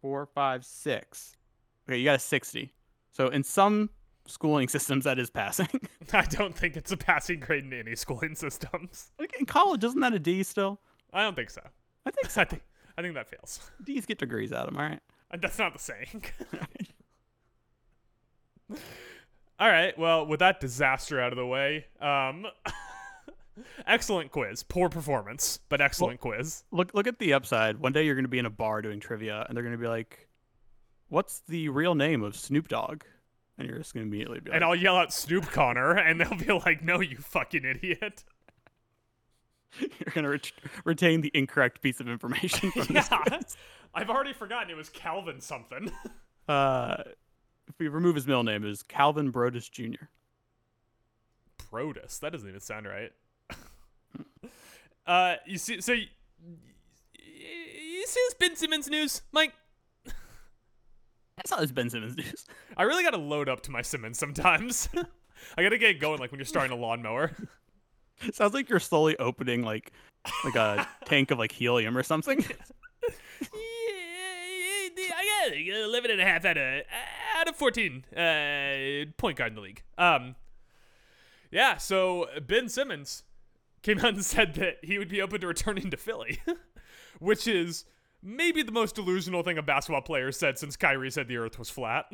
four, 0.00 0.24
five, 0.26 0.64
six. 0.64 1.36
Okay, 1.88 1.98
you 1.98 2.04
got 2.04 2.16
a 2.16 2.18
sixty. 2.20 2.72
So 3.10 3.28
in 3.28 3.42
some 3.42 3.90
schooling 4.26 4.68
systems, 4.68 5.04
that 5.04 5.18
is 5.18 5.30
passing. 5.30 5.68
I 6.12 6.22
don't 6.22 6.54
think 6.54 6.76
it's 6.76 6.92
a 6.92 6.96
passing 6.96 7.40
grade 7.40 7.64
in 7.64 7.72
any 7.72 7.96
schooling 7.96 8.34
systems. 8.34 9.10
Like, 9.18 9.34
in 9.40 9.46
college, 9.46 9.82
isn't 9.84 10.00
that 10.00 10.12
a 10.14 10.18
D 10.18 10.42
still? 10.42 10.80
I 11.12 11.22
don't 11.22 11.34
think 11.34 11.50
so. 11.50 11.62
I 12.06 12.10
think 12.10 12.38
I 12.38 12.44
think 12.44 12.62
I 12.98 13.02
think 13.02 13.14
that 13.14 13.28
fails. 13.28 13.60
D's 13.84 14.04
get 14.06 14.18
degrees 14.18 14.52
out 14.52 14.66
of 14.66 14.74
them. 14.74 14.80
All 14.82 14.88
right. 14.88 15.00
Uh, 15.30 15.36
That's 15.40 15.58
not 15.58 15.72
the 15.72 15.78
saying. 15.78 16.24
All 19.60 19.70
right. 19.70 19.96
Well, 19.96 20.26
with 20.26 20.40
that 20.40 20.58
disaster 20.58 21.20
out 21.20 21.32
of 21.32 21.38
the 21.38 21.46
way, 21.46 21.86
um, 22.00 22.46
excellent 23.86 24.32
quiz. 24.32 24.64
Poor 24.64 24.88
performance, 24.88 25.60
but 25.68 25.80
excellent 25.80 26.20
quiz. 26.20 26.64
Look, 26.72 26.92
look 26.92 27.06
at 27.06 27.20
the 27.20 27.34
upside. 27.34 27.78
One 27.78 27.92
day 27.92 28.04
you're 28.04 28.16
going 28.16 28.24
to 28.24 28.28
be 28.28 28.40
in 28.40 28.46
a 28.46 28.50
bar 28.50 28.82
doing 28.82 28.98
trivia, 28.98 29.46
and 29.48 29.56
they're 29.56 29.62
going 29.62 29.76
to 29.76 29.80
be 29.80 29.86
like, 29.88 30.28
"What's 31.08 31.40
the 31.48 31.68
real 31.68 31.94
name 31.94 32.24
of 32.24 32.34
Snoop 32.34 32.66
Dogg?" 32.66 33.04
And 33.58 33.68
you're 33.68 33.78
just 33.78 33.94
going 33.94 34.04
to 34.04 34.08
immediately 34.08 34.40
be 34.40 34.50
like, 34.50 34.56
And 34.56 34.64
I'll 34.64 34.76
yell 34.76 34.96
out 34.96 35.12
Snoop 35.12 35.46
Connor, 35.46 35.96
and 35.96 36.20
they'll 36.20 36.36
be 36.36 36.52
like, 36.52 36.82
"No, 36.82 37.00
you 37.00 37.16
fucking 37.18 37.64
idiot!" 37.64 38.24
"You're 39.80 40.12
going 40.12 40.24
to 40.24 40.30
ret- 40.30 40.52
retain 40.84 41.20
the 41.20 41.30
incorrect 41.34 41.80
piece 41.82 42.00
of 42.00 42.08
information." 42.08 42.72
Yeah. 42.90 43.40
I've 43.94 44.10
already 44.10 44.32
forgotten 44.32 44.70
it 44.70 44.76
was 44.76 44.88
Calvin 44.88 45.40
something. 45.40 45.90
Uh, 46.48 47.02
if 47.66 47.78
we 47.78 47.88
remove 47.88 48.14
his 48.14 48.26
middle 48.26 48.42
name, 48.42 48.64
it 48.64 48.70
is 48.70 48.82
Calvin 48.82 49.30
Broadus 49.30 49.68
Jr. 49.68 50.06
Broadus? 51.70 52.18
That 52.20 52.32
doesn't 52.32 52.48
even 52.48 52.60
sound 52.60 52.86
right. 52.86 53.12
uh, 55.06 55.34
you 55.44 55.58
see, 55.58 55.82
so 55.82 55.92
you, 55.92 56.06
you 57.18 58.06
see 58.06 58.20
this 58.28 58.34
Ben 58.40 58.56
Simmons 58.56 58.88
news, 58.88 59.20
Mike? 59.30 59.52
That's 61.36 61.50
how 61.50 61.58
this 61.58 61.70
Ben 61.70 61.90
Simmons 61.90 62.16
news. 62.16 62.46
I 62.78 62.84
really 62.84 63.04
gotta 63.04 63.18
load 63.18 63.50
up 63.50 63.60
to 63.64 63.70
my 63.70 63.82
Simmons 63.82 64.18
sometimes. 64.18 64.88
I 65.56 65.62
gotta 65.62 65.76
get 65.78 66.00
going 66.00 66.18
like 66.18 66.30
when 66.32 66.38
you're 66.40 66.46
starting 66.46 66.72
a 66.72 66.80
lawnmower. 66.80 67.32
Sounds 68.32 68.54
like 68.54 68.68
you're 68.68 68.80
slowly 68.80 69.16
opening 69.18 69.62
like 69.62 69.92
like 70.44 70.56
a 70.56 70.86
tank 71.04 71.30
of 71.30 71.38
like 71.38 71.52
helium 71.52 71.96
or 71.96 72.02
something. 72.02 72.38
yeah, 72.40 73.48
I 75.16 75.46
got 75.48 75.56
it. 75.56 75.68
11 75.68 76.10
and 76.10 76.20
a 76.20 76.24
half 76.24 76.44
out 76.44 76.58
of 76.58 76.82
out 77.36 77.48
of 77.48 77.56
14 77.56 78.04
uh, 78.16 79.10
point 79.16 79.38
guard 79.38 79.52
in 79.52 79.54
the 79.56 79.60
league. 79.60 79.82
Um, 79.96 80.34
yeah. 81.50 81.76
So 81.76 82.26
Ben 82.46 82.68
Simmons 82.68 83.22
came 83.82 83.98
out 84.00 84.14
and 84.14 84.24
said 84.24 84.54
that 84.54 84.78
he 84.82 84.98
would 84.98 85.08
be 85.08 85.22
open 85.22 85.40
to 85.40 85.46
returning 85.46 85.90
to 85.90 85.96
Philly, 85.96 86.40
which 87.20 87.46
is 87.46 87.84
maybe 88.22 88.62
the 88.62 88.72
most 88.72 88.96
delusional 88.96 89.42
thing 89.42 89.56
a 89.58 89.62
basketball 89.62 90.02
player 90.02 90.32
said 90.32 90.58
since 90.58 90.76
Kyrie 90.76 91.10
said 91.10 91.28
the 91.28 91.36
Earth 91.36 91.58
was 91.58 91.70
flat. 91.70 92.06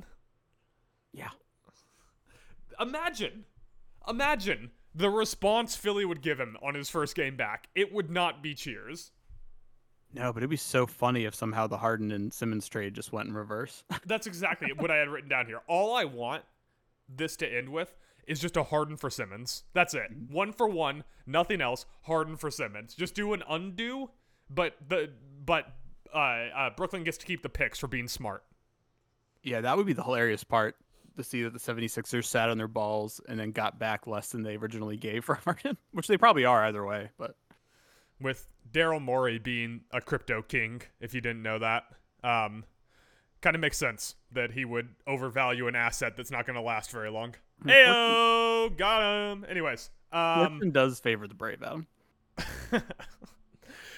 yeah. 1.13 1.31
Imagine, 2.81 3.45
imagine 4.09 4.73
the 4.95 5.11
response 5.11 5.77
Philly 5.77 6.05
would 6.05 6.23
give 6.23 6.39
him 6.39 6.57
on 6.63 6.75
his 6.75 6.89
first 6.91 7.15
game 7.15 7.37
back. 7.37 7.69
It 7.75 7.93
would 7.93 8.11
not 8.11 8.43
be 8.43 8.55
cheers. 8.55 9.11
No, 10.13 10.33
but 10.33 10.39
it'd 10.43 10.51
be 10.51 10.57
so 10.57 10.87
funny 10.87 11.25
if 11.25 11.35
somehow 11.35 11.67
the 11.67 11.79
Harden 11.79 12.13
and 12.13 12.33
Simmons 12.33 12.69
trade 12.69 12.95
just 12.95 13.13
went 13.13 13.29
in 13.29 13.35
reverse. 13.35 13.83
That's 14.07 14.29
exactly 14.29 14.73
what 14.73 14.91
I 14.91 14.97
had 14.97 15.09
written 15.09 15.29
down 15.29 15.47
here. 15.47 15.61
All 15.67 15.95
I 15.97 16.05
want 16.05 16.45
this 17.09 17.37
to 17.39 17.49
end 17.53 17.71
with 17.71 17.97
is 18.29 18.39
just 18.41 18.57
a 18.57 18.63
Harden 18.63 18.97
for 18.97 19.11
Simmons. 19.11 19.65
That's 19.73 19.93
it. 19.93 20.11
One 20.31 20.53
for 20.53 20.69
one, 20.69 21.03
nothing 21.27 21.61
else. 21.61 21.85
Harden 22.03 22.37
for 22.37 22.51
Simmons. 22.51 22.95
Just 22.95 23.15
do 23.15 23.33
an 23.33 23.43
undo, 23.49 24.11
but 24.49 24.77
the 24.89 25.11
but 25.45 25.67
uh, 26.15 26.19
uh, 26.19 26.71
Brooklyn 26.77 27.03
gets 27.03 27.19
to 27.19 27.27
keep 27.27 27.43
the 27.43 27.49
picks 27.49 27.79
for 27.79 27.89
being 27.89 28.07
smart. 28.09 28.45
yeah, 29.43 29.61
that 29.61 29.77
would 29.77 29.85
be 29.87 29.93
the 29.93 30.05
hilarious 30.05 30.45
part 30.45 30.77
to 31.17 31.25
see 31.25 31.43
that 31.43 31.53
the 31.53 31.59
76ers 31.59 32.25
sat 32.25 32.49
on 32.51 32.59
their 32.59 32.69
balls 32.69 33.21
and 33.29 33.39
then 33.39 33.51
got 33.53 33.79
back 33.79 34.07
less 34.07 34.29
than 34.31 34.43
they 34.43 34.57
originally 34.57 34.97
gave 34.97 35.25
for 35.27 35.37
Harden, 35.45 35.77
which 35.93 36.07
they 36.09 36.17
probably 36.19 36.45
are 36.45 36.65
either 36.65 36.85
way. 36.85 37.11
But 37.19 37.37
With 38.21 38.47
Daryl 38.73 39.01
Morey 39.03 39.39
being 39.39 39.83
a 39.93 40.01
crypto 40.01 40.43
king, 40.43 40.83
if 41.01 41.15
you 41.15 41.21
didn't 41.21 41.43
know 41.43 41.59
that, 41.59 41.85
um, 42.23 42.65
kind 43.41 43.55
of 43.57 43.61
makes 43.61 43.77
sense 43.77 44.15
that 44.33 44.53
he 44.53 44.65
would 44.65 44.89
overvalue 45.07 45.67
an 45.69 45.77
asset 45.77 46.17
that's 46.17 46.31
not 46.31 46.47
going 46.47 46.55
to 46.57 46.63
last 46.63 46.91
very 46.91 47.11
long. 47.11 47.35
Heyo, 47.65 48.77
got 48.77 49.33
him. 49.33 49.45
Anyways, 49.49 49.91
um, 50.13 50.71
does 50.73 50.99
favor 51.01 51.27
the 51.29 51.35
brave, 51.35 51.63
Adam. 51.63 51.87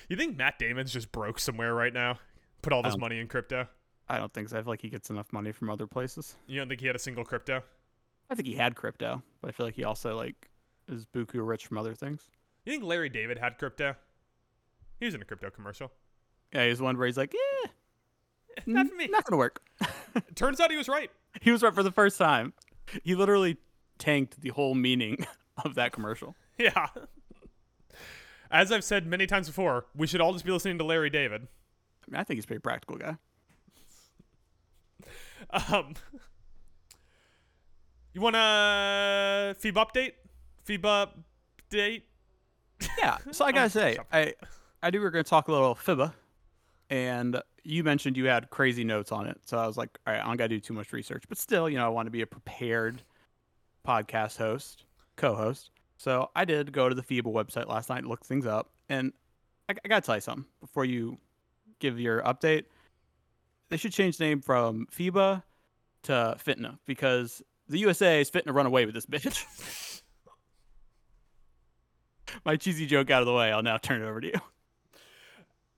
you 0.08 0.16
think 0.16 0.36
Matt 0.36 0.58
Damon's 0.58 0.92
just 0.92 1.12
broke 1.12 1.38
somewhere 1.38 1.74
right 1.74 1.92
now? 1.92 2.18
Put 2.62 2.72
all 2.72 2.82
this 2.82 2.94
Um, 2.94 3.00
money 3.00 3.18
in 3.18 3.28
crypto? 3.28 3.66
I 4.08 4.18
don't 4.18 4.32
think 4.32 4.48
so. 4.48 4.58
I 4.58 4.62
feel 4.62 4.70
like 4.72 4.82
he 4.82 4.88
gets 4.88 5.10
enough 5.10 5.32
money 5.32 5.52
from 5.52 5.68
other 5.70 5.86
places. 5.86 6.36
You 6.46 6.58
don't 6.60 6.68
think 6.68 6.80
he 6.80 6.86
had 6.86 6.94
a 6.96 7.00
single 7.00 7.24
crypto? 7.24 7.62
I 8.30 8.34
think 8.34 8.46
he 8.48 8.54
had 8.54 8.74
crypto, 8.76 9.22
but 9.40 9.48
I 9.48 9.52
feel 9.52 9.66
like 9.66 9.74
he 9.74 9.84
also 9.84 10.16
like 10.16 10.48
is 10.88 11.04
buku 11.06 11.46
rich 11.46 11.66
from 11.66 11.78
other 11.78 11.94
things. 11.94 12.22
You 12.64 12.72
think 12.72 12.84
Larry 12.84 13.08
David 13.08 13.38
had 13.38 13.58
crypto? 13.58 13.94
He 15.00 15.06
was 15.06 15.14
in 15.14 15.22
a 15.22 15.24
crypto 15.24 15.50
commercial. 15.50 15.90
Yeah, 16.52 16.66
he's 16.68 16.80
one 16.80 16.96
where 16.96 17.06
he's 17.06 17.16
like, 17.16 17.34
yeah, 17.34 17.70
eh, 18.58 18.62
Not 18.66 18.88
for 18.88 18.94
me. 18.94 19.08
not 19.08 19.24
gonna 19.24 19.38
work. 19.38 19.60
Turns 20.34 20.60
out 20.60 20.70
he 20.70 20.76
was 20.76 20.88
right. 20.88 21.10
he 21.40 21.50
was 21.50 21.62
right 21.62 21.74
for 21.74 21.82
the 21.82 21.92
first 21.92 22.18
time. 22.18 22.52
He 23.04 23.14
literally 23.14 23.56
tanked 23.98 24.40
the 24.40 24.50
whole 24.50 24.74
meaning 24.74 25.26
of 25.64 25.74
that 25.74 25.92
commercial. 25.92 26.34
Yeah. 26.58 26.86
As 28.50 28.70
I've 28.70 28.84
said 28.84 29.06
many 29.06 29.26
times 29.26 29.48
before, 29.48 29.86
we 29.96 30.06
should 30.06 30.20
all 30.20 30.32
just 30.32 30.44
be 30.44 30.52
listening 30.52 30.78
to 30.78 30.84
Larry 30.84 31.10
David. 31.10 31.42
I 31.42 32.10
mean, 32.10 32.20
I 32.20 32.24
think 32.24 32.36
he's 32.38 32.44
a 32.44 32.46
pretty 32.46 32.60
practical 32.60 32.96
guy. 32.96 33.16
Um, 35.50 35.94
you 38.12 38.20
want 38.20 38.36
a 38.36 39.54
FIBA 39.60 39.72
update? 39.72 40.12
FIBA 40.66 41.10
update? 41.70 42.02
Yeah. 42.98 43.18
So 43.30 43.44
I 43.44 43.52
gotta 43.52 43.70
say, 43.70 43.98
I 44.12 44.34
I 44.82 44.90
knew 44.90 44.98
we 44.98 45.04
were 45.04 45.10
gonna 45.10 45.24
talk 45.24 45.48
a 45.48 45.52
little 45.52 45.74
FIBA, 45.74 46.12
and 46.90 47.40
you 47.64 47.84
mentioned 47.84 48.16
you 48.16 48.26
had 48.26 48.50
crazy 48.50 48.84
notes 48.84 49.12
on 49.12 49.26
it. 49.26 49.38
So 49.44 49.58
I 49.58 49.66
was 49.66 49.76
like, 49.76 49.98
all 50.06 50.12
right, 50.12 50.22
I 50.22 50.26
don't 50.26 50.36
gotta 50.36 50.48
do 50.48 50.60
too 50.60 50.74
much 50.74 50.92
research, 50.92 51.24
but 51.28 51.38
still, 51.38 51.68
you 51.68 51.76
know, 51.76 51.84
I 51.84 51.88
want 51.88 52.06
to 52.06 52.10
be 52.10 52.22
a 52.22 52.26
prepared 52.26 53.02
podcast 53.86 54.36
host, 54.36 54.84
co-host. 55.16 55.70
So 55.96 56.30
I 56.36 56.44
did 56.44 56.72
go 56.72 56.88
to 56.88 56.94
the 56.94 57.02
FIBA 57.02 57.32
website 57.32 57.68
last 57.68 57.88
night, 57.88 58.04
look 58.04 58.24
things 58.24 58.46
up, 58.46 58.70
and 58.88 59.12
I, 59.68 59.74
I 59.84 59.88
gotta 59.88 60.04
tell 60.04 60.16
you 60.16 60.20
something 60.20 60.46
before 60.60 60.84
you 60.84 61.18
give 61.80 61.98
your 61.98 62.22
update. 62.22 62.64
They 63.68 63.76
should 63.76 63.92
change 63.92 64.16
the 64.16 64.24
name 64.24 64.40
from 64.40 64.86
FIBA 64.92 65.42
to 66.04 66.36
Fitna 66.44 66.78
because 66.86 67.42
the 67.68 67.78
USA 67.78 68.20
is 68.20 68.30
fitting 68.30 68.46
to 68.46 68.52
run 68.52 68.66
away 68.66 68.86
with 68.86 68.94
this 68.94 69.06
bitch. 69.06 70.02
My 72.44 72.56
cheesy 72.56 72.86
joke 72.86 73.10
out 73.10 73.22
of 73.22 73.26
the 73.26 73.32
way. 73.32 73.50
I'll 73.50 73.62
now 73.62 73.76
turn 73.76 74.02
it 74.02 74.06
over 74.06 74.20
to 74.20 74.26
you. 74.28 74.40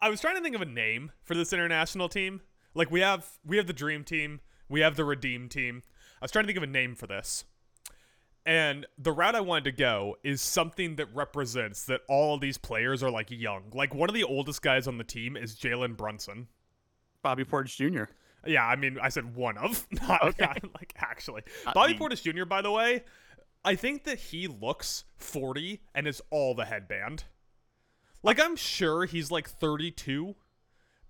I 0.01 0.11
was 0.11 0.21
trying 0.21 0.37
to 0.37 0.43
think 0.43 0.55
of 0.55 0.63
a 0.63 0.67
name 0.67 1.13
for 1.25 1.35
this 1.35 1.53
international 1.53 2.09
team. 2.09 2.41
Like 2.75 2.91
we 2.91 3.01
have 3.01 3.27
we 3.45 3.57
have 3.57 3.67
the 3.67 3.73
dream 3.73 4.05
team, 4.05 4.41
we 4.69 4.81
have 4.81 4.97
the 4.97 5.05
redeem 5.05 5.49
team. 5.49 5.83
I 6.21 6.25
was 6.25 6.31
trying 6.31 6.45
to 6.45 6.47
think 6.47 6.59
of 6.59 6.63
a 6.63 6.67
name 6.67 6.95
for 6.95 7.07
this. 7.07 7.45
And 8.47 8.87
the 8.97 9.13
route 9.13 9.35
I 9.35 9.41
wanted 9.41 9.65
to 9.65 9.73
go 9.73 10.17
is 10.25 10.41
something 10.41 10.97
that 10.97 11.15
represents 11.15 11.85
that 11.85 12.01
all 12.09 12.35
of 12.35 12.41
these 12.41 12.57
players 12.57 13.03
are 13.03 13.11
like 13.11 13.31
young. 13.31 13.65
Like 13.75 13.95
one 13.95 14.09
of 14.09 14.15
the 14.15 14.25
oldest 14.25 14.63
guys 14.63 14.87
on 14.87 14.97
the 14.97 15.05
team 15.05 15.37
is 15.37 15.55
Jalen 15.55 15.97
Brunson. 15.97 16.49
Bobby 17.23 17.45
Portis 17.45 17.77
Jr. 17.77 18.05
Yeah, 18.47 18.65
I 18.67 18.77
mean, 18.77 18.99
I 19.03 19.09
said 19.09 19.35
one 19.35 19.59
of, 19.59 19.87
not, 20.09 20.23
Okay. 20.25 20.45
not, 20.45 20.63
like 20.75 20.95
actually. 20.99 21.43
Not 21.65 21.75
Bobby 21.75 21.95
me. 21.95 21.99
Portis 21.99 22.23
Jr. 22.23 22.45
By 22.45 22.63
the 22.63 22.71
way, 22.71 23.03
I 23.65 23.75
think 23.75 24.05
that 24.05 24.19
he 24.19 24.47
looks 24.47 25.05
40 25.17 25.81
and 25.95 26.07
is 26.07 26.23
all 26.31 26.55
the 26.55 26.65
headband. 26.65 27.25
Like 28.23 28.41
I'm 28.41 28.57
sure 28.57 29.05
he's 29.05 29.31
like 29.31 29.49
32, 29.49 30.35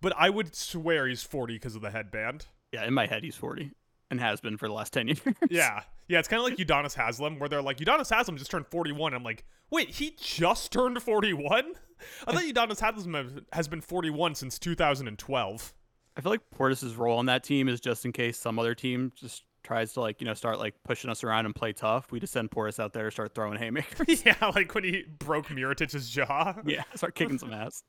but 0.00 0.12
I 0.16 0.30
would 0.30 0.54
swear 0.54 1.06
he's 1.06 1.22
40 1.22 1.54
because 1.54 1.74
of 1.74 1.82
the 1.82 1.90
headband. 1.90 2.46
Yeah, 2.72 2.84
in 2.86 2.94
my 2.94 3.06
head 3.06 3.24
he's 3.24 3.36
40 3.36 3.70
and 4.10 4.20
has 4.20 4.40
been 4.40 4.56
for 4.56 4.66
the 4.68 4.74
last 4.74 4.92
10 4.92 5.08
years. 5.08 5.20
Yeah, 5.50 5.82
yeah, 6.08 6.18
it's 6.18 6.28
kind 6.28 6.40
of 6.40 6.44
like 6.48 6.56
Udonis 6.56 6.94
Haslem, 6.94 7.38
where 7.38 7.48
they're 7.48 7.62
like, 7.62 7.78
Udonis 7.78 8.14
Haslem 8.14 8.36
just 8.38 8.50
turned 8.50 8.66
41. 8.66 9.12
I'm 9.14 9.22
like, 9.22 9.44
wait, 9.70 9.90
he 9.90 10.16
just 10.18 10.72
turned 10.72 11.02
41? 11.02 11.72
I 12.26 12.32
thought 12.32 12.42
Udonis 12.42 12.80
Haslem 12.80 13.44
has 13.52 13.68
been 13.68 13.80
41 13.82 14.34
since 14.34 14.58
2012. 14.58 15.74
I 16.18 16.20
feel 16.20 16.32
like 16.32 16.50
Portis's 16.50 16.96
role 16.96 17.18
on 17.18 17.26
that 17.26 17.44
team 17.44 17.68
is 17.68 17.80
just 17.80 18.04
in 18.04 18.10
case 18.10 18.36
some 18.36 18.58
other 18.58 18.74
team 18.74 19.12
just 19.14 19.44
tries 19.62 19.92
to 19.92 20.00
like, 20.00 20.20
you 20.20 20.26
know, 20.26 20.34
start 20.34 20.58
like 20.58 20.74
pushing 20.82 21.10
us 21.10 21.22
around 21.22 21.46
and 21.46 21.54
play 21.54 21.72
tough. 21.72 22.10
We 22.10 22.18
just 22.18 22.32
send 22.32 22.50
Portis 22.50 22.80
out 22.80 22.92
there 22.92 23.04
to 23.04 23.10
start 23.12 23.34
throwing 23.36 23.56
haymakers. 23.56 24.22
yeah, 24.26 24.34
like 24.54 24.74
when 24.74 24.82
he 24.82 25.04
broke 25.20 25.46
Mirotic's 25.46 26.10
jaw. 26.10 26.54
yeah, 26.66 26.82
start 26.96 27.14
kicking 27.14 27.38
some 27.38 27.52
ass. 27.52 27.82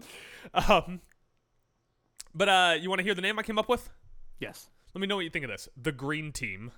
Um, 0.54 1.00
but 2.32 2.48
uh, 2.48 2.76
you 2.80 2.88
want 2.88 3.00
to 3.00 3.02
hear 3.02 3.14
the 3.14 3.22
name 3.22 3.36
I 3.38 3.42
came 3.42 3.58
up 3.58 3.68
with? 3.68 3.90
Yes. 4.38 4.68
Let 4.94 5.00
me 5.00 5.06
know 5.08 5.16
what 5.16 5.24
you 5.24 5.30
think 5.30 5.44
of 5.44 5.50
this. 5.50 5.68
The 5.80 5.90
Green 5.90 6.30
Team, 6.32 6.70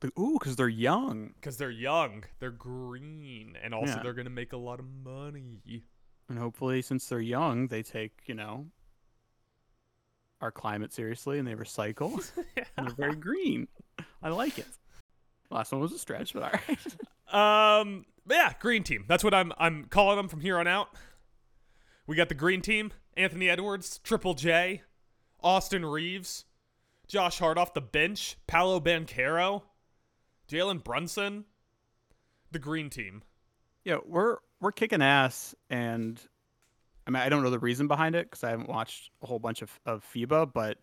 The- 0.00 0.12
Ooh, 0.18 0.38
because 0.40 0.56
they're 0.56 0.68
young. 0.68 1.34
because 1.38 1.58
they're 1.58 1.70
young, 1.70 2.24
they're 2.38 2.50
green, 2.50 3.54
and 3.62 3.74
also 3.74 3.96
Yeah. 3.96 4.02
they're 4.02 4.14
gonna 4.14 4.30
make 4.30 4.54
a 4.54 4.56
lot 4.56 4.80
of 4.80 4.86
money. 4.86 5.84
And 6.30 6.38
hopefully, 6.38 6.80
since 6.80 7.06
they're 7.06 7.20
young, 7.20 7.66
they 7.68 7.82
take, 7.82 8.22
you 8.26 8.34
know, 8.34 8.66
our 10.40 10.50
climate 10.50 10.92
seriously 10.92 11.38
and 11.38 11.46
they 11.46 11.54
recycle. 11.54 12.28
and 12.76 12.88
they're 12.88 12.94
very 12.94 13.16
green. 13.16 13.68
I 14.22 14.28
like 14.30 14.58
it. 14.58 14.66
Last 15.50 15.72
one 15.72 15.80
was 15.80 15.92
a 15.92 15.98
stretch, 15.98 16.34
but 16.34 16.42
all 16.42 16.50
right. 16.50 16.78
Um, 17.26 18.04
but 18.24 18.36
yeah, 18.36 18.52
Green 18.60 18.84
Team. 18.84 19.04
That's 19.08 19.24
what 19.24 19.34
I'm 19.34 19.52
I'm 19.58 19.86
calling 19.86 20.16
them 20.16 20.28
from 20.28 20.40
here 20.40 20.58
on 20.58 20.68
out. 20.68 20.90
We 22.06 22.14
got 22.14 22.28
the 22.28 22.36
Green 22.36 22.60
Team: 22.60 22.92
Anthony 23.16 23.50
Edwards, 23.50 23.98
Triple 24.04 24.34
J, 24.34 24.82
Austin 25.42 25.84
Reaves, 25.84 26.44
Josh 27.08 27.40
Hart 27.40 27.58
off 27.58 27.74
the 27.74 27.80
bench, 27.80 28.36
Paolo 28.46 28.78
Banchero, 28.78 29.62
Jalen 30.48 30.84
Brunson. 30.84 31.46
The 32.52 32.60
Green 32.60 32.90
Team. 32.90 33.22
yeah, 33.84 33.98
we're 34.06 34.36
we're 34.60 34.70
kicking 34.70 35.02
ass, 35.02 35.52
and 35.68 36.20
I 37.06 37.10
mean 37.10 37.22
I 37.22 37.28
don't 37.28 37.42
know 37.42 37.50
the 37.50 37.58
reason 37.58 37.86
behind 37.88 38.14
it 38.14 38.26
because 38.30 38.42
I 38.44 38.50
haven't 38.50 38.68
watched 38.68 39.10
a 39.22 39.26
whole 39.26 39.38
bunch 39.38 39.62
of 39.62 39.78
of 39.86 40.04
FIBA, 40.12 40.52
but 40.52 40.78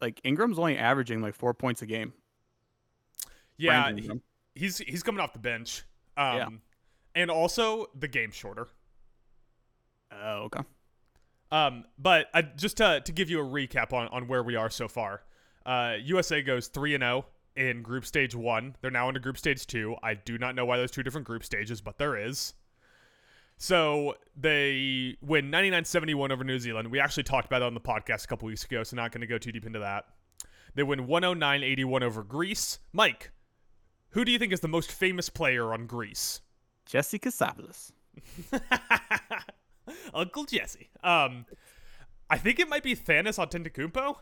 like 0.00 0.20
Ingram's 0.24 0.58
only 0.58 0.78
averaging 0.78 1.20
like 1.20 1.34
four 1.34 1.54
points 1.54 1.82
a 1.82 1.86
game. 1.86 2.12
Yeah, 3.56 3.92
he- 3.92 4.10
he's 4.54 4.78
he's 4.78 5.02
coming 5.02 5.20
off 5.20 5.32
the 5.32 5.38
bench. 5.38 5.82
Um, 6.16 6.36
Yeah. 6.36 6.48
and 7.14 7.30
also 7.30 7.86
the 7.98 8.08
game's 8.08 8.34
shorter. 8.34 8.68
Oh, 10.10 10.42
okay. 10.44 10.60
Um, 11.50 11.84
but 11.98 12.28
I, 12.34 12.42
just 12.42 12.78
to 12.78 13.00
to 13.04 13.12
give 13.12 13.30
you 13.30 13.40
a 13.40 13.44
recap 13.44 13.92
on 13.92 14.08
on 14.08 14.26
where 14.28 14.42
we 14.42 14.56
are 14.56 14.70
so 14.70 14.88
far, 14.88 15.22
uh, 15.66 15.96
USA 16.02 16.42
goes 16.42 16.68
three 16.68 16.94
and 16.94 17.02
zero 17.02 17.26
in 17.56 17.82
Group 17.82 18.06
Stage 18.06 18.34
One. 18.34 18.76
They're 18.80 18.90
now 18.90 19.08
into 19.08 19.20
Group 19.20 19.36
Stage 19.38 19.66
Two. 19.66 19.96
I 20.02 20.14
do 20.14 20.38
not 20.38 20.54
know 20.54 20.64
why 20.64 20.78
there's 20.78 20.90
two 20.90 21.02
different 21.02 21.26
group 21.26 21.44
stages, 21.44 21.80
but 21.80 21.98
there 21.98 22.16
is. 22.16 22.54
So 23.62 24.16
they 24.36 25.16
win 25.22 25.52
99-71 25.52 26.32
over 26.32 26.42
New 26.42 26.58
Zealand. 26.58 26.90
We 26.90 26.98
actually 26.98 27.22
talked 27.22 27.46
about 27.46 27.62
it 27.62 27.66
on 27.66 27.74
the 27.74 27.80
podcast 27.80 28.24
a 28.24 28.26
couple 28.26 28.46
weeks 28.46 28.64
ago, 28.64 28.82
so 28.82 28.96
not 28.96 29.12
going 29.12 29.20
to 29.20 29.26
go 29.28 29.38
too 29.38 29.52
deep 29.52 29.64
into 29.64 29.78
that. 29.78 30.06
They 30.74 30.82
win 30.82 31.06
109-81 31.06 32.02
over 32.02 32.24
Greece. 32.24 32.80
Mike, 32.92 33.30
who 34.10 34.24
do 34.24 34.32
you 34.32 34.38
think 34.40 34.52
is 34.52 34.58
the 34.58 34.66
most 34.66 34.90
famous 34.90 35.28
player 35.28 35.72
on 35.72 35.86
Greece? 35.86 36.40
Jesse 36.86 37.20
Katsopolis. 37.20 37.92
Uncle 40.12 40.42
Jesse. 40.42 40.90
Um, 41.04 41.46
I 42.28 42.38
think 42.38 42.58
it 42.58 42.68
might 42.68 42.82
be 42.82 42.96
Thanos 42.96 43.38
Antetokounmpo, 43.38 44.16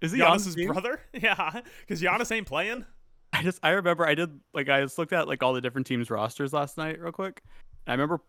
Is 0.00 0.12
he 0.12 0.20
Giannis's 0.20 0.54
brother. 0.64 1.00
Yeah, 1.12 1.60
because 1.80 2.00
Giannis 2.00 2.30
ain't 2.30 2.46
playing. 2.46 2.84
I 3.32 3.42
just 3.42 3.58
I 3.64 3.70
remember 3.70 4.06
I 4.06 4.14
did 4.14 4.38
like 4.54 4.68
I 4.68 4.80
just 4.82 4.96
looked 4.96 5.12
at 5.12 5.26
like 5.26 5.42
all 5.42 5.54
the 5.54 5.60
different 5.60 5.88
teams 5.88 6.08
rosters 6.08 6.52
last 6.52 6.78
night 6.78 7.00
real 7.00 7.10
quick. 7.10 7.42
I 7.88 7.90
remember 7.92 8.20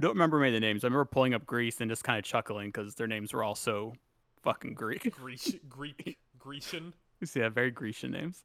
don't 0.00 0.12
remember 0.12 0.38
many 0.38 0.54
of 0.56 0.60
the 0.60 0.66
names. 0.66 0.84
I 0.84 0.86
remember 0.88 1.04
pulling 1.04 1.34
up 1.34 1.44
Greece 1.46 1.80
and 1.80 1.90
just 1.90 2.04
kind 2.04 2.18
of 2.18 2.24
chuckling 2.24 2.68
because 2.68 2.94
their 2.94 3.06
names 3.06 3.32
were 3.32 3.42
all 3.42 3.54
so 3.54 3.94
fucking 4.42 4.74
Greek. 4.74 5.12
Greek, 5.20 5.68
Greek, 5.68 6.18
Grecian. 6.38 6.92
yeah, 7.34 7.48
very 7.48 7.70
Grecian 7.70 8.10
names. 8.12 8.44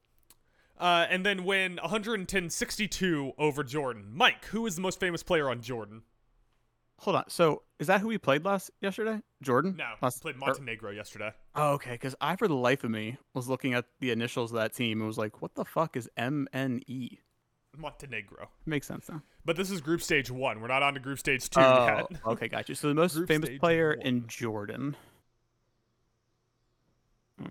Uh, 0.79 1.05
and 1.09 1.23
then 1.25 1.43
win 1.43 1.79
110-62 1.83 3.33
over 3.37 3.63
Jordan. 3.63 4.05
Mike, 4.11 4.45
who 4.45 4.65
is 4.65 4.75
the 4.75 4.81
most 4.81 4.99
famous 4.99 5.23
player 5.23 5.49
on 5.49 5.61
Jordan? 5.61 6.01
Hold 6.99 7.15
on. 7.17 7.29
So 7.29 7.63
is 7.79 7.87
that 7.87 8.01
who 8.01 8.07
we 8.07 8.17
played 8.17 8.45
last 8.45 8.71
yesterday? 8.81 9.21
Jordan? 9.41 9.75
No, 9.77 9.93
Last, 10.01 10.21
played 10.21 10.35
or- 10.35 10.39
Montenegro 10.39 10.91
yesterday. 10.91 11.31
oh, 11.55 11.73
okay. 11.73 11.91
Because 11.91 12.15
I, 12.21 12.35
for 12.35 12.47
the 12.47 12.55
life 12.55 12.83
of 12.83 12.91
me, 12.91 13.17
was 13.33 13.49
looking 13.49 13.73
at 13.73 13.85
the 13.99 14.11
initials 14.11 14.51
of 14.51 14.55
that 14.57 14.73
team 14.73 14.99
and 14.99 15.07
was 15.07 15.17
like, 15.17 15.41
"What 15.41 15.55
the 15.55 15.65
fuck 15.65 15.97
is 15.97 16.09
MNE?" 16.17 17.17
Montenegro. 17.77 18.49
Makes 18.65 18.87
sense 18.87 19.07
though. 19.07 19.21
But 19.45 19.55
this 19.55 19.71
is 19.71 19.81
Group 19.81 20.01
Stage 20.01 20.29
One. 20.31 20.61
We're 20.61 20.67
not 20.67 20.83
on 20.83 20.93
to 20.93 20.99
Group 20.99 21.19
Stage 21.19 21.49
Two 21.49 21.59
Oh, 21.59 21.85
yet. 22.11 22.21
okay, 22.27 22.47
got 22.47 22.69
you. 22.69 22.75
So 22.75 22.87
the 22.87 22.93
most 22.93 23.15
Group 23.15 23.27
famous 23.27 23.49
player 23.59 23.95
one. 23.97 24.05
in 24.05 24.27
Jordan. 24.27 24.95
Hmm. 27.39 27.47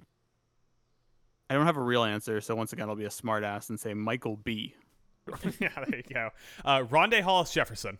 I 1.51 1.55
don't 1.55 1.67
have 1.67 1.77
a 1.77 1.83
real 1.83 2.05
answer, 2.05 2.41
so 2.41 2.55
once 2.55 2.73
again, 2.73 2.89
I'll 2.89 2.97
be 2.97 3.05
a 3.05 3.11
smart 3.11 3.45
ass 3.45 3.69
and 3.71 3.79
say 3.79 3.95
Michael 3.95 4.37
B. 4.37 4.75
yeah, 5.61 5.69
there 5.89 5.97
you 5.97 6.15
go. 6.15 6.31
Uh, 6.65 6.81
Rondae 6.81 7.21
Hollis 7.21 7.53
Jefferson. 7.53 7.99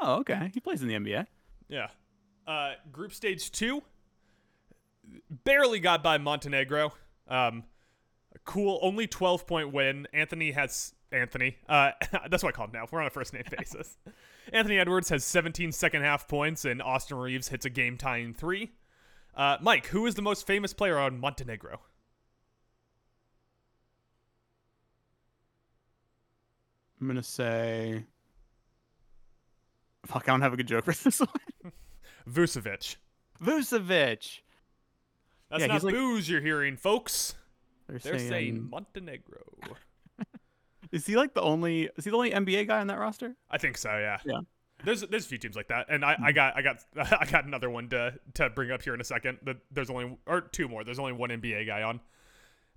Oh, 0.00 0.16
okay. 0.20 0.50
He 0.54 0.60
plays 0.60 0.82
in 0.82 0.88
the 0.88 0.94
NBA. 0.94 1.26
Yeah. 1.68 1.88
Uh, 2.46 2.74
group 2.92 3.12
stage 3.12 3.50
two, 3.50 3.82
barely 5.44 5.80
got 5.80 6.02
by 6.02 6.16
Montenegro. 6.18 6.92
Um, 7.28 7.64
cool, 8.44 8.78
only 8.82 9.06
12 9.06 9.46
point 9.46 9.72
win. 9.72 10.06
Anthony 10.12 10.52
has. 10.52 10.92
Anthony. 11.12 11.56
Uh, 11.68 11.92
that's 12.30 12.42
what 12.42 12.54
I 12.54 12.56
call 12.56 12.66
him 12.66 12.72
now. 12.72 12.86
We're 12.90 13.00
on 13.00 13.06
a 13.06 13.10
first 13.10 13.32
name 13.32 13.44
basis. 13.58 13.96
Anthony 14.52 14.78
Edwards 14.78 15.08
has 15.08 15.24
17 15.24 15.72
second 15.72 16.02
half 16.02 16.28
points, 16.28 16.64
and 16.64 16.80
Austin 16.82 17.16
Reaves 17.18 17.48
hits 17.48 17.64
a 17.64 17.70
game 17.70 17.96
tying 17.96 18.34
three. 18.34 18.72
Uh, 19.36 19.56
Mike, 19.60 19.86
who 19.88 20.06
is 20.06 20.14
the 20.14 20.22
most 20.22 20.46
famous 20.46 20.72
player 20.72 20.98
on 20.98 21.18
Montenegro? 21.20 21.80
I'm 27.00 27.06
gonna 27.06 27.22
say. 27.22 28.04
Fuck, 30.06 30.28
I 30.28 30.32
don't 30.32 30.40
have 30.40 30.52
a 30.52 30.56
good 30.56 30.68
joke 30.68 30.84
for 30.84 30.94
this 30.94 31.20
one. 31.20 31.72
Vucevic. 32.30 32.96
Vucevic. 33.42 34.40
That's 35.50 35.60
Yeah, 35.60 35.66
not 35.66 35.74
he's 35.74 35.84
like- 35.84 35.94
booze 35.94 36.28
you're 36.30 36.40
hearing, 36.40 36.76
folks. 36.76 37.34
They're, 37.88 37.98
They're 37.98 38.18
saying, 38.18 38.30
saying 38.30 38.70
Montenegro. 38.70 39.42
Is 40.96 41.04
he 41.04 41.14
like 41.14 41.34
the 41.34 41.42
only? 41.42 41.90
Is 41.96 42.04
he 42.04 42.10
the 42.10 42.16
only 42.16 42.30
NBA 42.30 42.68
guy 42.68 42.80
on 42.80 42.86
that 42.86 42.98
roster? 42.98 43.36
I 43.50 43.58
think 43.58 43.76
so. 43.76 43.90
Yeah. 43.90 44.18
Yeah. 44.24 44.38
Hmm. 44.38 44.86
There's 44.86 45.02
there's 45.02 45.26
a 45.26 45.28
few 45.28 45.36
teams 45.36 45.54
like 45.54 45.68
that, 45.68 45.86
and 45.90 46.02
I, 46.02 46.16
I 46.22 46.32
got 46.32 46.56
I 46.56 46.62
got 46.62 46.78
I 47.20 47.26
got 47.26 47.44
another 47.44 47.68
one 47.68 47.90
to 47.90 48.14
to 48.34 48.48
bring 48.48 48.70
up 48.70 48.80
here 48.82 48.94
in 48.94 49.00
a 49.02 49.04
second. 49.04 49.38
That 49.42 49.58
there's 49.70 49.90
only 49.90 50.16
or 50.26 50.40
two 50.40 50.68
more. 50.68 50.84
There's 50.84 50.98
only 50.98 51.12
one 51.12 51.28
NBA 51.28 51.66
guy 51.66 51.82
on. 51.82 52.00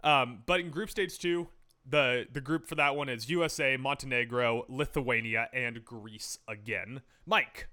Um, 0.03 0.43
but 0.45 0.59
in 0.59 0.69
group 0.69 0.89
stage 0.89 1.17
two, 1.17 1.47
the 1.89 2.27
the 2.29 2.41
group 2.41 2.67
for 2.67 2.75
that 2.75 2.97
one 2.97 3.07
is 3.07 3.29
USA, 3.29 3.77
Montenegro, 3.77 4.65
Lithuania, 4.67 5.47
and 5.53 5.85
Greece 5.85 6.39
again. 6.45 7.01
Mike, 7.25 7.69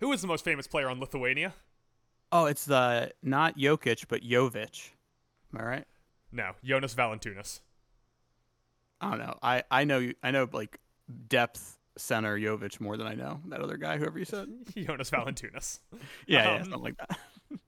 who 0.00 0.12
is 0.12 0.20
the 0.20 0.26
most 0.26 0.44
famous 0.44 0.66
player 0.66 0.90
on 0.90 0.98
Lithuania? 0.98 1.54
Oh, 2.32 2.46
it's 2.46 2.64
the 2.64 3.12
not 3.22 3.56
Jokic, 3.56 4.06
but 4.08 4.22
Jovic. 4.22 4.90
Am 5.54 5.60
I 5.60 5.64
right? 5.64 5.84
No, 6.32 6.52
Jonas 6.64 6.94
Valanciunas. 6.94 7.60
I 9.00 9.10
don't 9.10 9.18
know. 9.18 9.38
I 9.42 9.62
I 9.70 9.84
know 9.84 9.98
you. 9.98 10.14
I 10.22 10.30
know 10.30 10.48
like 10.52 10.78
depth 11.28 11.78
center 11.98 12.38
Jovic 12.38 12.80
more 12.80 12.96
than 12.96 13.06
I 13.06 13.14
know 13.14 13.40
that 13.48 13.60
other 13.60 13.76
guy. 13.76 13.96
Whoever 13.98 14.18
you 14.18 14.24
said. 14.24 14.48
Jonas 14.76 15.10
Valanciunas. 15.10 15.80
Yeah, 16.26 16.44
yeah, 16.44 16.54
Um, 16.56 16.62
something 16.64 16.82
like 16.82 16.96
that. 16.98 17.18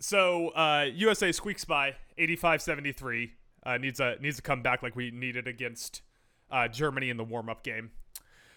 So 0.00 0.48
uh, 0.50 0.86
USA 0.94 1.32
squeaks 1.32 1.64
by 1.64 1.94
85-73. 2.18 3.30
Uh, 3.64 3.78
needs 3.78 4.00
a 4.00 4.16
needs 4.20 4.36
to 4.36 4.42
come 4.42 4.60
back 4.62 4.82
like 4.82 4.94
we 4.94 5.10
needed 5.10 5.48
against 5.48 6.02
uh, 6.50 6.68
Germany 6.68 7.08
in 7.08 7.16
the 7.16 7.24
warm 7.24 7.48
up 7.48 7.62
game. 7.62 7.90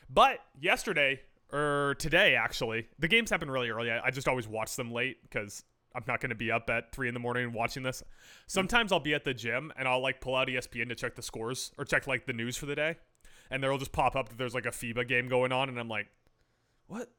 But 0.10 0.40
yesterday 0.60 1.22
or 1.54 1.96
today 2.00 2.36
actually, 2.36 2.88
the 3.00 3.08
games 3.08 3.30
happen 3.30 3.50
really 3.50 3.70
early. 3.70 3.90
I, 3.90 4.08
I 4.08 4.12
just 4.12 4.28
always 4.28 4.48
watch 4.48 4.76
them 4.76 4.92
late 4.92 5.22
because 5.22 5.64
I'm 5.96 6.04
not 6.08 6.22
going 6.22 6.30
to 6.30 6.36
be 6.36 6.52
up 6.52 6.70
at 6.70 6.92
three 6.92 7.08
in 7.08 7.14
the 7.14 7.20
morning 7.20 7.54
watching 7.54 7.84
this. 7.84 8.04
Sometimes 8.46 8.92
I'll 8.92 9.00
be 9.00 9.14
at 9.16 9.24
the 9.24 9.34
gym 9.34 9.72
and 9.78 9.88
I'll 9.88 10.02
like 10.02 10.22
pull 10.22 10.36
out 10.36 10.48
ESPN 10.48 10.90
to 10.90 10.96
check 10.96 11.16
the 11.16 11.22
scores 11.24 11.72
or 11.78 11.86
check 11.86 12.06
like 12.08 12.26
the 12.28 12.34
news 12.34 12.56
for 12.58 12.66
the 12.68 12.76
day, 12.76 12.98
and 13.50 13.64
there'll 13.64 13.78
just 13.80 13.92
pop 13.92 14.16
up 14.16 14.30
that 14.30 14.38
there's 14.38 14.54
like 14.54 14.66
a 14.66 14.72
FIBA 14.72 15.08
game 15.08 15.28
going 15.28 15.52
on, 15.52 15.70
and 15.70 15.80
I'm 15.80 15.88
like, 15.90 16.08
what 16.88 17.10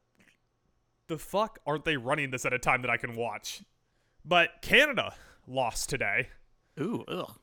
the 1.07 1.17
fuck 1.17 1.59
aren't 1.65 1.85
they 1.85 1.97
running 1.97 2.31
this 2.31 2.45
at 2.45 2.53
a 2.53 2.59
time 2.59 2.81
that 2.83 2.91
I 2.91 2.97
can 2.97 3.15
watch? 3.15 3.61
But 4.23 4.61
Canada 4.61 5.13
lost 5.47 5.89
today, 5.89 6.29
Ooh, 6.79 7.03
ugh. 7.07 7.33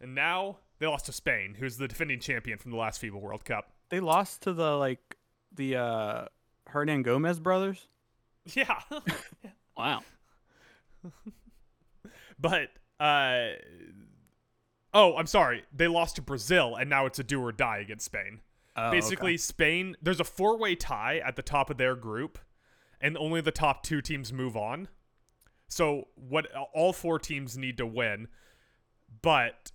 and 0.00 0.14
now 0.14 0.58
they 0.78 0.86
lost 0.86 1.06
to 1.06 1.12
Spain, 1.12 1.56
who's 1.58 1.78
the 1.78 1.88
defending 1.88 2.20
champion 2.20 2.58
from 2.58 2.70
the 2.70 2.76
last 2.76 3.00
FIBA 3.00 3.20
World 3.20 3.44
Cup. 3.44 3.72
They 3.88 4.00
lost 4.00 4.42
to 4.42 4.52
the 4.52 4.76
like 4.76 5.16
the 5.54 5.76
uh 5.76 6.24
Hernangomez 6.70 7.42
brothers. 7.42 7.88
Yeah. 8.54 8.78
Wow. 9.76 10.02
but 12.38 12.68
uh 13.00 13.48
oh 14.94 15.16
i'm 15.16 15.26
sorry. 15.26 15.64
They 15.74 15.88
lost 15.88 16.16
to 16.16 16.22
brazil 16.22 16.76
and 16.76 16.88
now 16.90 17.06
it's 17.06 17.18
a 17.18 17.24
do 17.24 17.40
or 17.42 17.52
die 17.52 17.78
against 17.78 18.04
spain. 18.06 18.40
Oh, 18.76 18.90
basically 18.90 19.32
okay. 19.32 19.36
spain 19.38 19.96
there's 20.02 20.20
a 20.20 20.24
four-way 20.24 20.74
tie 20.74 21.20
at 21.24 21.36
the 21.36 21.42
top 21.42 21.70
of 21.70 21.78
their 21.78 21.94
group 21.96 22.38
and 23.00 23.16
only 23.16 23.40
the 23.40 23.50
top 23.52 23.82
two 23.82 24.00
teams 24.00 24.32
move 24.32 24.56
on. 24.56 24.88
So 25.68 26.08
what 26.14 26.46
all 26.74 26.92
four 26.92 27.18
teams 27.18 27.58
need 27.58 27.76
to 27.78 27.86
win. 27.86 28.28
But 29.22 29.72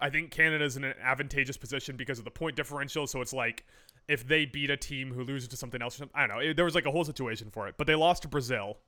i 0.00 0.10
think 0.10 0.30
canada's 0.32 0.76
in 0.76 0.82
an 0.84 0.94
advantageous 1.00 1.56
position 1.56 1.96
because 1.96 2.18
of 2.18 2.24
the 2.24 2.30
point 2.30 2.56
differential 2.56 3.06
so 3.06 3.20
it's 3.20 3.32
like 3.32 3.64
if 4.08 4.26
they 4.26 4.44
beat 4.44 4.68
a 4.68 4.76
team 4.76 5.12
who 5.12 5.22
loses 5.22 5.48
to 5.48 5.56
something 5.56 5.80
else 5.80 5.94
or 5.94 5.98
something, 5.98 6.16
i 6.16 6.26
don't 6.26 6.36
know. 6.36 6.42
It- 6.42 6.56
there 6.56 6.64
was 6.64 6.74
like 6.74 6.84
a 6.84 6.90
whole 6.90 7.04
situation 7.04 7.48
for 7.50 7.68
it. 7.68 7.76
But 7.78 7.86
they 7.86 7.94
lost 7.94 8.22
to 8.22 8.28
brazil 8.28 8.78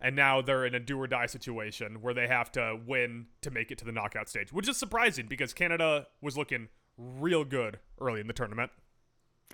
and 0.00 0.14
now 0.14 0.40
they're 0.40 0.66
in 0.66 0.74
a 0.74 0.80
do 0.80 1.00
or 1.00 1.06
die 1.06 1.26
situation 1.26 2.00
where 2.02 2.14
they 2.14 2.26
have 2.26 2.52
to 2.52 2.78
win 2.86 3.26
to 3.42 3.50
make 3.50 3.70
it 3.70 3.78
to 3.78 3.84
the 3.84 3.92
knockout 3.92 4.28
stage, 4.28 4.52
which 4.52 4.68
is 4.68 4.76
surprising 4.76 5.26
because 5.26 5.52
Canada 5.52 6.06
was 6.20 6.36
looking 6.36 6.68
real 6.98 7.44
good 7.44 7.78
early 8.00 8.20
in 8.20 8.26
the 8.26 8.32
tournament. 8.32 8.70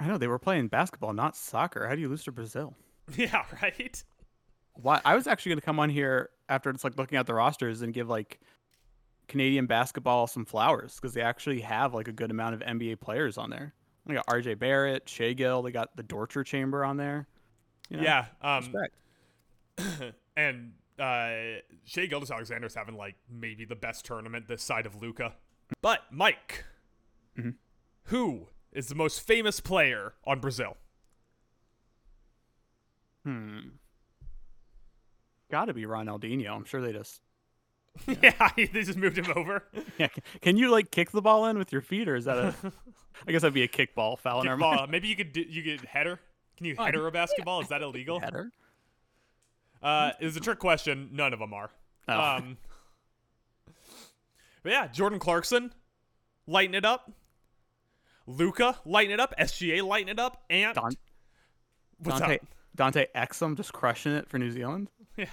I 0.00 0.06
know 0.06 0.18
they 0.18 0.28
were 0.28 0.38
playing 0.38 0.68
basketball, 0.68 1.12
not 1.12 1.36
soccer. 1.36 1.86
How 1.86 1.94
do 1.94 2.00
you 2.00 2.08
lose 2.08 2.24
to 2.24 2.32
Brazil? 2.32 2.74
Yeah, 3.16 3.44
right. 3.60 4.02
Why? 4.74 5.00
I 5.04 5.16
was 5.16 5.26
actually 5.26 5.50
going 5.50 5.58
to 5.58 5.66
come 5.66 5.80
on 5.80 5.90
here 5.90 6.30
after 6.48 6.70
it's 6.70 6.84
like 6.84 6.96
looking 6.96 7.18
at 7.18 7.26
the 7.26 7.34
rosters 7.34 7.82
and 7.82 7.92
give 7.92 8.08
like 8.08 8.40
Canadian 9.26 9.66
basketball 9.66 10.28
some 10.28 10.44
flowers 10.44 10.94
because 10.94 11.12
they 11.14 11.20
actually 11.20 11.60
have 11.60 11.94
like 11.94 12.06
a 12.06 12.12
good 12.12 12.30
amount 12.30 12.54
of 12.54 12.60
NBA 12.60 13.00
players 13.00 13.36
on 13.36 13.50
there. 13.50 13.74
They 14.06 14.14
got 14.14 14.26
RJ 14.28 14.58
Barrett, 14.60 15.08
Shea 15.08 15.34
Gill. 15.34 15.62
They 15.62 15.72
got 15.72 15.96
the 15.96 16.04
Dorture 16.04 16.46
Chamber 16.46 16.84
on 16.84 16.96
there. 16.96 17.26
You 17.90 17.98
know, 17.98 18.02
Yeah, 18.04 18.26
um, 18.40 18.72
respect. 18.72 20.14
and 20.36 20.72
uh, 20.98 21.60
Shai 21.84 22.06
Gilgeous 22.06 22.30
Alexander's 22.30 22.74
having 22.74 22.96
like 22.96 23.16
maybe 23.30 23.64
the 23.64 23.76
best 23.76 24.04
tournament 24.04 24.48
this 24.48 24.62
side 24.62 24.86
of 24.86 25.00
Luka. 25.00 25.34
But 25.80 26.00
Mike, 26.10 26.64
Mhm. 27.38 27.54
who 28.04 28.48
is 28.72 28.88
the 28.88 28.94
most 28.94 29.20
famous 29.20 29.60
player 29.60 30.14
on 30.24 30.40
Brazil? 30.40 30.76
Hmm. 33.24 33.58
Got 35.50 35.66
to 35.66 35.74
be 35.74 35.84
Ronaldinho. 35.84 36.50
I'm 36.54 36.64
sure 36.64 36.80
they 36.80 36.92
just. 36.92 37.20
Yeah, 38.22 38.48
they 38.56 38.66
just 38.68 38.96
moved 38.98 39.18
him 39.18 39.30
over. 39.36 39.64
Yeah. 39.98 40.08
Can 40.40 40.56
you 40.56 40.70
like 40.70 40.90
kick 40.90 41.10
the 41.10 41.20
ball 41.22 41.46
in 41.46 41.58
with 41.58 41.70
your 41.72 41.82
feet, 41.82 42.08
or 42.08 42.16
is 42.16 42.24
that 42.24 42.38
a? 42.38 42.54
I 43.28 43.32
guess 43.32 43.42
that'd 43.42 43.52
be 43.54 43.62
a 43.62 43.68
kickball 43.68 44.18
foul. 44.18 44.42
Never 44.42 44.56
mind. 44.56 44.80
Kickball. 44.80 44.88
Maybe 44.88 45.08
you 45.08 45.16
could 45.16 45.32
do, 45.32 45.42
you 45.42 45.62
could 45.62 45.86
header. 45.86 46.18
Can 46.56 46.66
you 46.66 46.74
Oh, 46.78 46.84
header 46.84 47.06
a 47.06 47.12
basketball? 47.12 47.60
Is 47.60 47.68
that 47.68 47.82
illegal? 47.82 48.18
Header. 48.18 48.50
Uh, 49.82 50.12
it's 50.20 50.36
a 50.36 50.40
trick 50.40 50.58
question. 50.58 51.10
None 51.12 51.32
of 51.32 51.38
them 51.38 51.52
are. 51.52 51.70
Oh. 52.08 52.20
Um, 52.20 52.56
but 54.62 54.72
yeah, 54.72 54.86
Jordan 54.86 55.18
Clarkson, 55.18 55.72
lighten 56.46 56.74
it 56.74 56.84
up. 56.84 57.10
Luka, 58.26 58.78
lighten 58.84 59.12
it 59.12 59.20
up. 59.20 59.34
SGA, 59.38 59.82
lighten 59.84 60.08
it 60.08 60.18
up. 60.18 60.44
And 60.48 60.74
Don- 60.74 60.96
Dante 62.00 62.34
up? 62.36 62.40
Dante 62.74 63.06
Exum 63.14 63.56
just 63.56 63.72
crushing 63.72 64.12
it 64.12 64.28
for 64.28 64.38
New 64.38 64.50
Zealand. 64.50 64.88
Yeah. 65.18 65.26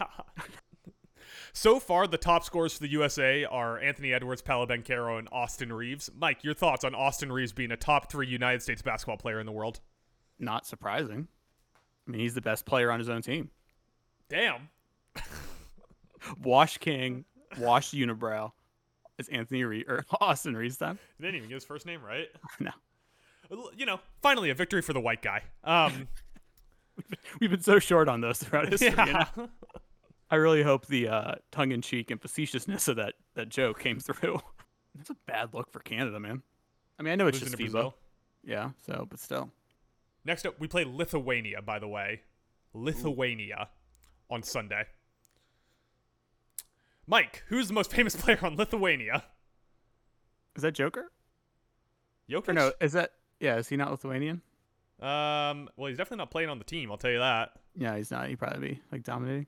so 1.53 1.79
far, 1.79 2.05
the 2.05 2.17
top 2.17 2.43
scores 2.43 2.73
for 2.73 2.79
the 2.81 2.89
USA 2.89 3.45
are 3.45 3.79
Anthony 3.79 4.11
Edwards, 4.11 4.41
Paolo 4.41 4.65
Banchero, 4.65 5.17
and 5.17 5.29
Austin 5.31 5.71
Reaves. 5.71 6.09
Mike, 6.13 6.43
your 6.43 6.53
thoughts 6.53 6.83
on 6.83 6.93
Austin 6.93 7.31
Reaves 7.31 7.53
being 7.53 7.71
a 7.71 7.77
top 7.77 8.11
three 8.11 8.27
United 8.27 8.61
States 8.61 8.81
basketball 8.81 9.15
player 9.15 9.39
in 9.39 9.45
the 9.45 9.53
world? 9.53 9.79
Not 10.37 10.65
surprising. 10.67 11.29
I 12.05 12.11
mean, 12.11 12.19
he's 12.19 12.33
the 12.33 12.41
best 12.41 12.65
player 12.65 12.91
on 12.91 12.99
his 12.99 13.07
own 13.07 13.21
team. 13.21 13.51
Damn. 14.29 14.69
Wash 16.43 16.77
King, 16.77 17.25
Wash 17.57 17.91
Unibrow. 17.91 18.51
It's 19.17 19.27
Anthony 19.29 19.63
Reed 19.63 19.85
or 19.87 20.05
Austin 20.21 20.55
Reed's 20.55 20.77
time. 20.77 20.99
He 21.17 21.23
didn't 21.23 21.35
even 21.37 21.49
get 21.49 21.55
his 21.55 21.65
first 21.65 21.85
name 21.85 22.01
right. 22.03 22.27
No, 22.59 22.71
You 23.75 23.85
know, 23.85 23.99
finally 24.21 24.49
a 24.49 24.55
victory 24.55 24.81
for 24.81 24.93
the 24.93 24.99
white 25.01 25.21
guy. 25.21 25.43
Um, 25.63 26.07
we've 27.39 27.49
been 27.49 27.61
so 27.61 27.79
short 27.79 28.07
on 28.07 28.21
those 28.21 28.37
throughout 28.37 28.69
history. 28.69 28.89
you 28.89 29.13
know? 29.13 29.49
I 30.29 30.35
really 30.35 30.61
hope 30.61 30.85
the 30.85 31.07
uh, 31.07 31.35
tongue-in-cheek 31.51 32.11
and 32.11 32.21
facetiousness 32.21 32.87
of 32.87 32.97
that 32.97 33.15
that 33.33 33.49
joke 33.49 33.79
came 33.79 33.99
through. 33.99 34.39
That's 34.95 35.09
a 35.09 35.15
bad 35.25 35.53
look 35.53 35.71
for 35.71 35.79
Canada, 35.79 36.19
man. 36.19 36.43
I 36.99 37.03
mean, 37.03 37.13
I 37.13 37.15
know 37.15 37.27
it's 37.27 37.41
Losing 37.41 37.57
just 37.57 37.73
FIBA. 37.73 37.93
Yeah, 38.43 38.69
so 38.85 39.07
but 39.09 39.19
still. 39.19 39.49
Next 40.25 40.45
up, 40.45 40.59
we 40.59 40.67
play 40.67 40.85
Lithuania, 40.85 41.61
by 41.61 41.79
the 41.79 41.87
way. 41.87 42.21
Lithuania 42.73 43.69
on 44.29 44.43
Sunday. 44.43 44.85
Mike, 47.07 47.43
who's 47.47 47.67
the 47.67 47.73
most 47.73 47.91
famous 47.91 48.15
player 48.21 48.39
on 48.43 48.55
Lithuania? 48.55 49.23
Is 50.55 50.63
that 50.63 50.73
Joker? 50.73 51.11
Joker? 52.29 52.53
No, 52.53 52.71
is 52.79 52.93
that 52.93 53.11
yeah, 53.39 53.57
is 53.57 53.67
he 53.69 53.77
not 53.77 53.91
Lithuanian? 53.91 54.41
Um, 55.01 55.69
well, 55.77 55.87
he's 55.87 55.97
definitely 55.97 56.17
not 56.17 56.31
playing 56.31 56.49
on 56.49 56.59
the 56.59 56.65
team, 56.65 56.91
I'll 56.91 56.97
tell 56.97 57.11
you 57.11 57.19
that. 57.19 57.51
Yeah, 57.75 57.95
he's 57.95 58.11
not. 58.11 58.27
He'd 58.27 58.37
probably 58.37 58.69
be 58.69 58.81
like 58.91 59.03
dominating. 59.03 59.47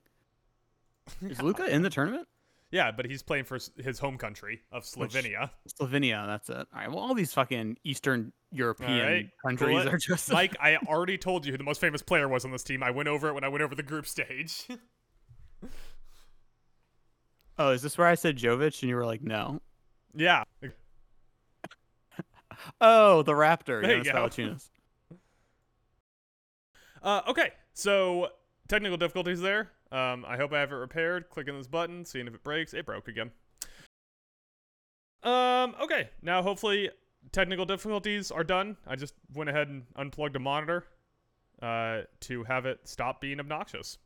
Is 1.22 1.42
Luka 1.42 1.66
in 1.68 1.82
the 1.82 1.90
tournament? 1.90 2.28
Yeah, 2.72 2.92
but 2.92 3.06
he's 3.06 3.22
playing 3.22 3.44
for 3.44 3.60
his 3.78 4.00
home 4.00 4.18
country 4.18 4.62
of 4.72 4.84
Slovenia. 4.84 5.50
Slovenia, 5.68 6.26
that's 6.26 6.50
it. 6.50 6.56
All 6.56 6.66
right. 6.74 6.90
Well, 6.90 7.00
all 7.00 7.14
these 7.14 7.34
fucking 7.34 7.78
Eastern 7.84 8.32
European 8.52 9.00
right, 9.00 9.30
countries 9.46 9.86
it. 9.86 9.94
are 9.94 9.98
just 9.98 10.32
Mike, 10.34 10.56
I 10.60 10.78
already 10.88 11.18
told 11.18 11.46
you 11.46 11.52
who 11.52 11.58
the 11.58 11.66
most 11.66 11.82
famous 11.82 12.02
player 12.02 12.30
was 12.30 12.46
on 12.46 12.52
this 12.52 12.64
team. 12.64 12.82
I 12.82 12.92
went 12.92 13.10
over 13.10 13.28
it 13.28 13.34
when 13.34 13.44
I 13.44 13.50
went 13.50 13.62
over 13.62 13.76
the 13.76 13.84
group 13.84 14.08
stage. 14.08 14.68
Oh, 17.60 17.72
is 17.72 17.84
this 17.84 17.96
where 17.96 18.08
I 18.08 18.16
said 18.16 18.38
Jovic 18.38 18.82
and 18.82 18.90
you 18.90 18.96
were 18.96 19.06
like, 19.06 19.22
no? 19.22 19.62
yeah. 20.16 20.46
Oh, 22.80 23.22
the 23.22 23.34
Raptor. 23.34 23.84
There 23.84 23.98
you 23.98 24.04
go. 24.04 24.30
Uh, 27.04 27.22
okay, 27.28 27.52
so 27.74 28.30
technical 28.68 28.98
difficulties 28.98 29.42
there. 29.42 29.70
Um, 29.92 30.26
I 30.28 30.38
hope 30.38 30.54
I 30.54 30.60
have 30.60 30.72
it 30.72 30.76
repaired. 30.76 31.30
Clicking 31.30 31.58
this 31.58 31.68
button, 31.68 32.06
seeing 32.06 32.28
if 32.28 32.34
it 32.34 32.44
breaks. 32.44 32.74
It 32.74 32.86
broke 32.86 33.08
again. 33.08 33.32
Um, 35.24 35.76
okay, 35.82 36.10
now 36.22 36.42
hopefully 36.42 36.90
technical 37.32 37.66
difficulties 37.66 38.32
are 38.32 38.44
done. 38.44 38.78
I 38.88 38.96
just 38.96 39.14
went 39.34 39.50
ahead 39.50 39.68
and 39.68 39.84
unplugged 39.96 40.36
a 40.36 40.40
monitor 40.40 40.86
uh, 41.62 42.02
to 42.22 42.44
have 42.46 42.66
it 42.66 42.80
stop 42.86 43.22
being 43.22 43.40
obnoxious. 43.40 43.98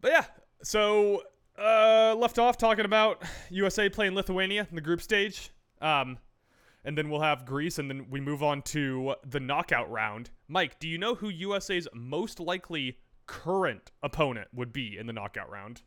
But 0.00 0.10
yeah, 0.10 0.24
so 0.62 1.22
uh, 1.58 2.14
left 2.18 2.38
off 2.38 2.58
talking 2.58 2.84
about 2.84 3.22
USA 3.50 3.88
playing 3.88 4.14
Lithuania 4.14 4.66
in 4.68 4.74
the 4.74 4.82
group 4.82 5.00
stage. 5.00 5.50
Um, 5.80 6.18
and 6.84 6.96
then 6.98 7.08
we'll 7.10 7.20
have 7.20 7.46
Greece, 7.46 7.78
and 7.78 7.88
then 7.90 8.06
we 8.10 8.20
move 8.20 8.42
on 8.42 8.62
to 8.62 9.14
the 9.26 9.40
knockout 9.40 9.90
round. 9.90 10.30
Mike, 10.48 10.78
do 10.78 10.88
you 10.88 10.98
know 10.98 11.14
who 11.14 11.28
USA's 11.28 11.88
most 11.94 12.40
likely 12.40 12.98
current 13.26 13.90
opponent 14.02 14.48
would 14.52 14.72
be 14.72 14.96
in 14.98 15.06
the 15.06 15.12
knockout 15.12 15.50
round? 15.50 15.82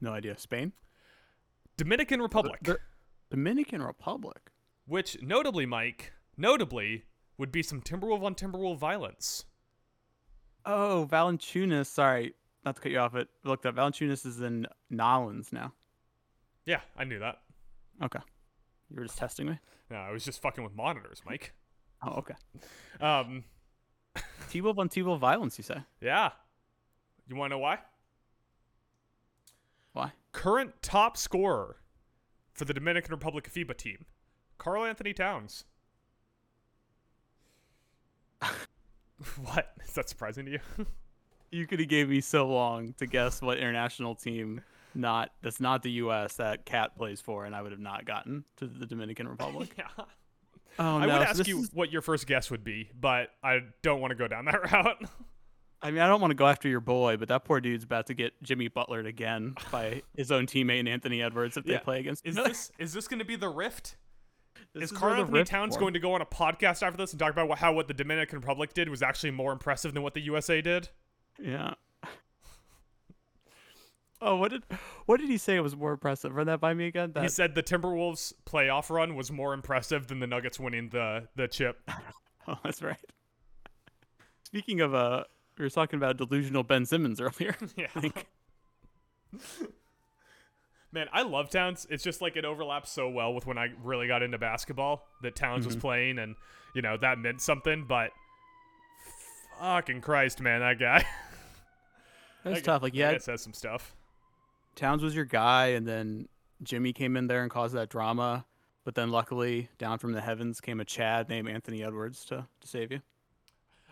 No 0.00 0.12
idea. 0.12 0.36
Spain? 0.38 0.72
Dominican 1.76 2.20
Republic, 2.22 2.60
The- 2.62 2.78
Dominican 3.30 3.82
Republic. 3.82 4.50
which 4.86 5.20
notably, 5.22 5.66
Mike, 5.66 6.12
notably 6.36 7.04
would 7.38 7.50
be 7.50 7.62
some 7.62 7.80
Timberwolf 7.80 8.22
on 8.22 8.34
Timberwolf 8.34 8.78
violence. 8.78 9.44
Oh, 10.64 11.06
Valanciunas. 11.10 11.86
Sorry, 11.86 12.34
not 12.64 12.76
to 12.76 12.82
cut 12.82 12.92
you 12.92 12.98
off. 12.98 13.14
It 13.14 13.28
looked 13.44 13.66
up. 13.66 13.74
Valanciunas 13.74 14.24
is 14.24 14.40
in 14.40 14.66
Nolans 14.90 15.52
now. 15.52 15.72
Yeah, 16.64 16.80
I 16.96 17.04
knew 17.04 17.18
that. 17.18 17.40
Okay. 18.02 18.20
You 18.90 18.96
were 18.96 19.04
just 19.04 19.18
testing 19.18 19.46
me. 19.46 19.58
No, 19.90 19.96
I 19.96 20.10
was 20.10 20.24
just 20.24 20.40
fucking 20.42 20.62
with 20.64 20.74
monitors, 20.74 21.22
Mike. 21.26 21.52
Oh, 22.02 22.12
okay. 22.18 22.34
Um, 23.00 23.42
T-Wolf 24.50 24.78
on 24.78 24.88
T-Wolf 24.88 25.18
violence. 25.20 25.58
You 25.58 25.64
say? 25.64 25.78
yeah. 26.00 26.30
You 27.28 27.34
want 27.36 27.50
to 27.50 27.56
know 27.56 27.58
why? 27.58 27.78
Why? 29.94 30.12
Current 30.32 30.74
top 30.82 31.16
scorer 31.16 31.76
for 32.52 32.64
the 32.64 32.72
Dominican 32.74 33.10
Republic 33.10 33.50
FIBA 33.52 33.76
team, 33.76 34.04
Karl 34.58 34.84
Anthony 34.84 35.12
Towns. 35.12 35.64
What 39.44 39.72
is 39.82 39.94
that 39.94 40.08
surprising 40.08 40.44
to 40.46 40.52
you? 40.52 40.60
You 41.50 41.66
could 41.66 41.78
have 41.78 41.88
gave 41.88 42.08
me 42.10 42.20
so 42.20 42.46
long 42.48 42.94
to 42.94 43.06
guess 43.06 43.40
what 43.40 43.58
international 43.58 44.14
team 44.16 44.60
not 44.94 45.30
that's 45.42 45.60
not 45.60 45.82
the 45.82 45.90
U.S. 45.92 46.34
that 46.36 46.64
Cat 46.66 46.96
plays 46.96 47.20
for, 47.20 47.44
and 47.44 47.54
I 47.54 47.62
would 47.62 47.72
have 47.72 47.80
not 47.80 48.04
gotten 48.04 48.44
to 48.56 48.66
the 48.66 48.86
Dominican 48.86 49.28
Republic. 49.28 49.70
yeah. 49.78 50.04
Oh 50.78 50.96
I 50.98 51.06
no! 51.06 51.12
would 51.18 51.22
so 51.22 51.28
ask 51.28 51.36
this 51.38 51.48
you 51.48 51.60
is- 51.60 51.70
what 51.72 51.92
your 51.92 52.02
first 52.02 52.26
guess 52.26 52.50
would 52.50 52.64
be, 52.64 52.90
but 52.98 53.30
I 53.42 53.60
don't 53.82 54.00
want 54.00 54.10
to 54.10 54.16
go 54.16 54.26
down 54.28 54.44
that 54.46 54.60
route. 54.72 55.02
I 55.82 55.90
mean, 55.90 56.00
I 56.00 56.06
don't 56.06 56.20
want 56.20 56.30
to 56.30 56.34
go 56.36 56.46
after 56.46 56.66
your 56.68 56.80
boy, 56.80 57.16
but 57.18 57.28
that 57.28 57.44
poor 57.44 57.60
dude's 57.60 57.84
about 57.84 58.06
to 58.06 58.14
get 58.14 58.32
Jimmy 58.42 58.70
Butlered 58.70 59.06
again 59.06 59.54
by 59.70 60.02
his 60.16 60.32
own 60.32 60.46
teammate 60.46 60.88
Anthony 60.88 61.20
Edwards 61.22 61.56
if 61.58 61.64
they 61.64 61.74
Yeah. 61.74 61.80
play 61.80 62.00
against. 62.00 62.24
Is 62.26 62.36
this 62.36 62.72
is 62.78 62.92
this 62.94 63.06
going 63.06 63.18
to 63.18 63.24
be 63.24 63.36
the 63.36 63.50
rift? 63.50 63.96
This 64.72 64.84
is 64.84 64.92
where 64.92 65.00
Carl 65.00 65.14
the 65.16 65.20
Anthony 65.22 65.44
Towns 65.44 65.74
formed. 65.74 65.80
going 65.80 65.94
to 65.94 66.00
go 66.00 66.14
on 66.14 66.22
a 66.22 66.26
podcast 66.26 66.82
after 66.82 66.96
this 66.96 67.12
and 67.12 67.20
talk 67.20 67.32
about 67.32 67.58
how 67.58 67.72
what 67.74 67.86
the 67.86 67.94
Dominican 67.94 68.38
Republic 68.40 68.72
did 68.72 68.88
was 68.88 69.02
actually 69.02 69.32
more 69.32 69.52
impressive 69.52 69.92
than 69.94 70.02
what 70.02 70.14
the 70.14 70.20
USA 70.22 70.60
did? 70.62 70.88
Yeah. 71.40 71.74
Oh, 74.26 74.36
what 74.36 74.50
did 74.52 74.62
what 75.04 75.20
did 75.20 75.28
he 75.28 75.36
say 75.36 75.56
it 75.56 75.60
was 75.60 75.76
more 75.76 75.92
impressive? 75.92 76.34
Run 76.34 76.46
that 76.46 76.58
by 76.58 76.72
me 76.72 76.86
again. 76.86 77.12
He 77.20 77.28
said 77.28 77.54
the 77.54 77.62
Timberwolves 77.62 78.32
playoff 78.46 78.88
run 78.88 79.14
was 79.16 79.30
more 79.30 79.52
impressive 79.52 80.06
than 80.06 80.18
the 80.20 80.26
Nuggets 80.26 80.58
winning 80.58 80.88
the 80.88 81.28
the 81.36 81.46
chip. 81.46 81.78
oh, 82.48 82.58
that's 82.64 82.80
right. 82.82 82.96
Speaking 84.44 84.80
of, 84.80 84.94
uh, 84.94 85.24
we 85.58 85.64
were 85.64 85.70
talking 85.70 85.98
about 85.98 86.16
delusional 86.16 86.62
Ben 86.62 86.86
Simmons 86.86 87.20
earlier. 87.20 87.54
yeah. 87.76 87.88
I. 87.94 88.12
Man, 90.92 91.08
I 91.12 91.22
love 91.22 91.50
Towns. 91.50 91.86
It's 91.90 92.04
just 92.04 92.22
like 92.22 92.36
it 92.36 92.44
overlaps 92.44 92.90
so 92.90 93.08
well 93.10 93.34
with 93.34 93.46
when 93.46 93.58
I 93.58 93.70
really 93.82 94.06
got 94.06 94.22
into 94.22 94.38
basketball 94.38 95.04
that 95.22 95.34
Towns 95.34 95.66
was 95.66 95.76
Mhm. 95.76 95.80
playing 95.80 96.18
and 96.20 96.36
you 96.72 96.82
know, 96.82 96.96
that 96.96 97.18
meant 97.18 97.40
something, 97.42 97.84
but 97.86 98.10
fucking 99.60 100.00
Christ, 100.00 100.40
man, 100.40 100.60
that 100.60 100.78
guy. 100.78 101.04
That's 102.44 102.58
That 102.60 102.64
tough. 102.64 102.82
Like, 102.82 102.94
yeah, 102.94 103.18
says 103.18 103.42
some 103.42 103.52
stuff. 103.54 103.94
Towns 104.74 105.02
was 105.02 105.14
your 105.14 105.24
guy, 105.24 105.68
and 105.68 105.86
then 105.86 106.28
Jimmy 106.62 106.92
came 106.92 107.16
in 107.16 107.26
there 107.26 107.42
and 107.42 107.50
caused 107.50 107.74
that 107.74 107.88
drama. 107.88 108.44
But 108.84 108.94
then, 108.94 109.10
luckily, 109.10 109.68
down 109.78 109.98
from 109.98 110.12
the 110.12 110.20
heavens 110.20 110.60
came 110.60 110.80
a 110.80 110.84
Chad 110.84 111.28
named 111.28 111.48
Anthony 111.48 111.82
Edwards 111.82 112.24
to, 112.26 112.46
to 112.60 112.68
save 112.68 112.92
you. 112.92 113.00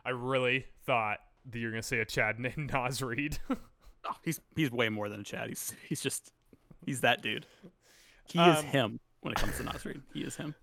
I 0.05 0.11
really 0.11 0.67
thought 0.85 1.19
that 1.51 1.59
you 1.59 1.67
were 1.67 1.71
gonna 1.73 1.83
say 1.83 2.01
a 2.01 2.05
Chad 2.05 2.39
named 2.39 2.71
Naz 2.73 3.03
Reid. 3.03 3.39
Oh, 4.05 4.17
he's 4.25 4.41
he's 4.57 4.73
way 4.73 4.89
more 4.89 5.09
than 5.09 5.21
a 5.21 5.23
Chad. 5.23 5.49
He's 5.49 5.73
he's 5.89 6.01
just 6.01 6.33
he's 6.85 7.03
that 7.03 7.23
dude. 7.23 7.47
He 8.25 8.37
is 8.37 8.59
Um, 8.59 8.65
him 8.65 9.01
when 9.21 9.31
it 9.31 9.39
comes 9.39 9.57
to 9.59 9.63
Naz 9.63 9.85
Reid. 9.85 10.03
He 10.13 10.23
is 10.23 10.35
him. 10.35 10.57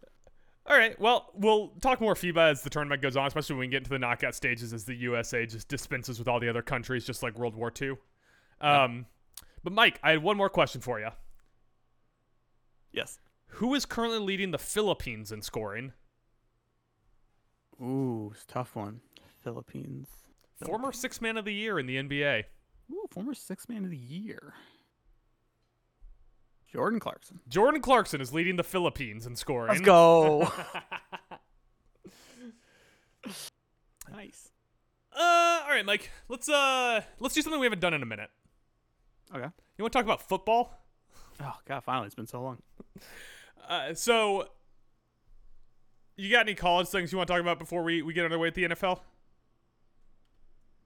All 0.66 0.78
right. 0.78 1.00
Well, 1.00 1.30
we'll 1.34 1.70
talk 1.80 2.02
more 2.02 2.16
FIBA 2.16 2.52
as 2.52 2.64
the 2.64 2.70
tournament 2.70 3.02
goes 3.02 3.16
on, 3.16 3.26
especially 3.28 3.54
when 3.56 3.60
we 3.62 3.68
get 3.68 3.78
into 3.78 3.92
the 3.92 3.98
knockout 4.00 4.36
stages 4.36 4.74
as 4.74 4.84
the 4.84 4.94
USA 4.96 5.46
just 5.46 5.70
dispenses 5.70 6.20
with 6.20 6.28
all 6.28 6.42
the 6.42 6.50
other 6.50 6.62
countries, 6.62 7.06
just 7.06 7.24
like 7.24 7.40
World 7.40 7.56
War 7.56 7.72
II. 7.82 7.94
Um, 8.60 9.06
but 9.63 9.74
Mike, 9.74 10.00
I 10.04 10.12
had 10.12 10.24
one 10.24 10.38
more 10.38 10.50
question 10.50 10.82
for 10.82 11.00
you. 11.00 11.10
Yes. 12.91 13.19
Who 13.54 13.74
is 13.76 13.86
currently 13.86 14.19
leading 14.19 14.52
the 14.52 14.58
Philippines 14.58 15.32
in 15.32 15.41
scoring? 15.41 15.93
Ooh, 17.82 18.32
it's 18.34 18.43
a 18.43 18.48
tough 18.48 18.76
one. 18.76 19.02
Philippines. 19.43 20.08
Former 20.65 20.91
six 20.91 21.22
man 21.22 21.38
of 21.38 21.45
the 21.45 21.54
year 21.54 21.80
in 21.80 21.86
the 21.86 21.95
NBA. 21.95 22.43
Ooh, 22.91 23.06
former 23.12 23.34
six 23.34 23.69
man 23.69 23.86
of 23.86 23.91
the 23.91 23.98
year. 23.98 24.54
Jordan 26.72 27.00
Clarkson. 27.00 27.39
Jordan 27.48 27.82
Clarkson 27.82 28.22
is 28.22 28.34
leading 28.34 28.56
the 28.56 28.63
Philippines 28.63 29.26
in 29.26 29.36
scoring. 29.36 29.69
Let's 29.69 29.82
go. 29.82 30.52
nice. 34.12 34.50
Uh, 35.12 35.62
all 35.63 35.69
right, 35.69 35.86
Mike. 35.86 36.12
Let's 36.28 36.48
uh, 36.48 37.02
let's 37.19 37.34
do 37.34 37.41
something 37.41 37.60
we 37.60 37.65
haven't 37.65 37.80
done 37.80 37.93
in 37.93 38.04
a 38.04 38.06
minute. 38.06 38.30
Okay. 39.36 39.48
You 39.78 39.84
want 39.84 39.94
to 39.94 39.98
talk 40.00 40.06
about 40.06 40.22
football? 40.22 40.74
Oh 41.42 41.56
god, 41.68 41.84
finally, 41.84 42.08
it's 42.08 42.15
been 42.15 42.28
so 42.28 42.42
long. 42.42 42.62
Uh, 43.68 43.94
so, 43.94 44.48
you 46.18 46.30
got 46.32 46.42
any 46.42 46.56
college 46.56 46.88
things 46.88 47.12
you 47.12 47.18
want 47.18 47.28
to 47.28 47.34
talk 47.34 47.42
about 47.42 47.60
before 47.60 47.84
we, 47.84 48.02
we 48.02 48.13
get 48.13 48.26
underway 48.26 48.48
at 48.50 48.56
the 48.56 48.63
NFL? 48.65 49.00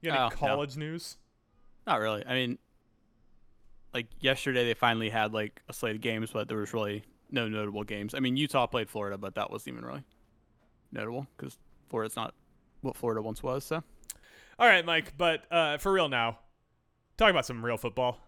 You 0.00 0.10
got 0.10 0.16
any 0.18 0.26
Oh, 0.26 0.28
no. 0.28 0.36
college 0.36 0.76
news? 0.76 1.16
Not 1.86 1.98
really. 2.00 2.24
I 2.26 2.34
mean, 2.34 2.58
like 3.92 4.06
yesterday, 4.20 4.64
they 4.64 4.74
finally 4.74 5.08
had 5.10 5.32
like 5.32 5.62
a 5.68 5.72
slate 5.72 5.96
of 5.96 6.02
games, 6.02 6.30
but 6.32 6.46
there 6.48 6.58
was 6.58 6.72
really 6.74 7.04
no 7.30 7.48
notable 7.48 7.84
games. 7.84 8.14
I 8.14 8.20
mean, 8.20 8.36
Utah 8.36 8.66
played 8.66 8.88
Florida, 8.88 9.18
but 9.18 9.34
that 9.36 9.50
wasn't 9.50 9.76
even 9.76 9.84
really 9.86 10.04
notable 10.92 11.26
because 11.36 11.58
Florida's 11.88 12.16
not 12.16 12.34
what 12.82 12.96
Florida 12.96 13.22
once 13.22 13.42
was. 13.42 13.64
So 13.64 13.82
All 14.58 14.68
right, 14.68 14.84
Mike. 14.84 15.14
But 15.16 15.44
uh, 15.50 15.78
for 15.78 15.90
real 15.92 16.08
now, 16.08 16.38
talk 17.16 17.30
about 17.30 17.46
some 17.46 17.64
real 17.64 17.76
football. 17.78 18.18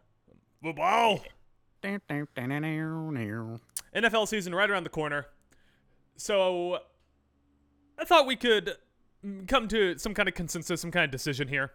Football. 0.66 1.20
NFL 3.94 4.26
season 4.26 4.52
right 4.52 4.68
around 4.68 4.82
the 4.82 4.90
corner. 4.90 5.26
So, 6.16 6.80
I 7.96 8.04
thought 8.04 8.26
we 8.26 8.34
could 8.34 8.72
mm, 9.24 9.46
come 9.46 9.68
to 9.68 9.96
some 9.96 10.12
kind 10.12 10.28
of 10.28 10.34
consensus, 10.34 10.80
some 10.80 10.90
kind 10.90 11.04
of 11.04 11.12
decision 11.12 11.46
here. 11.46 11.70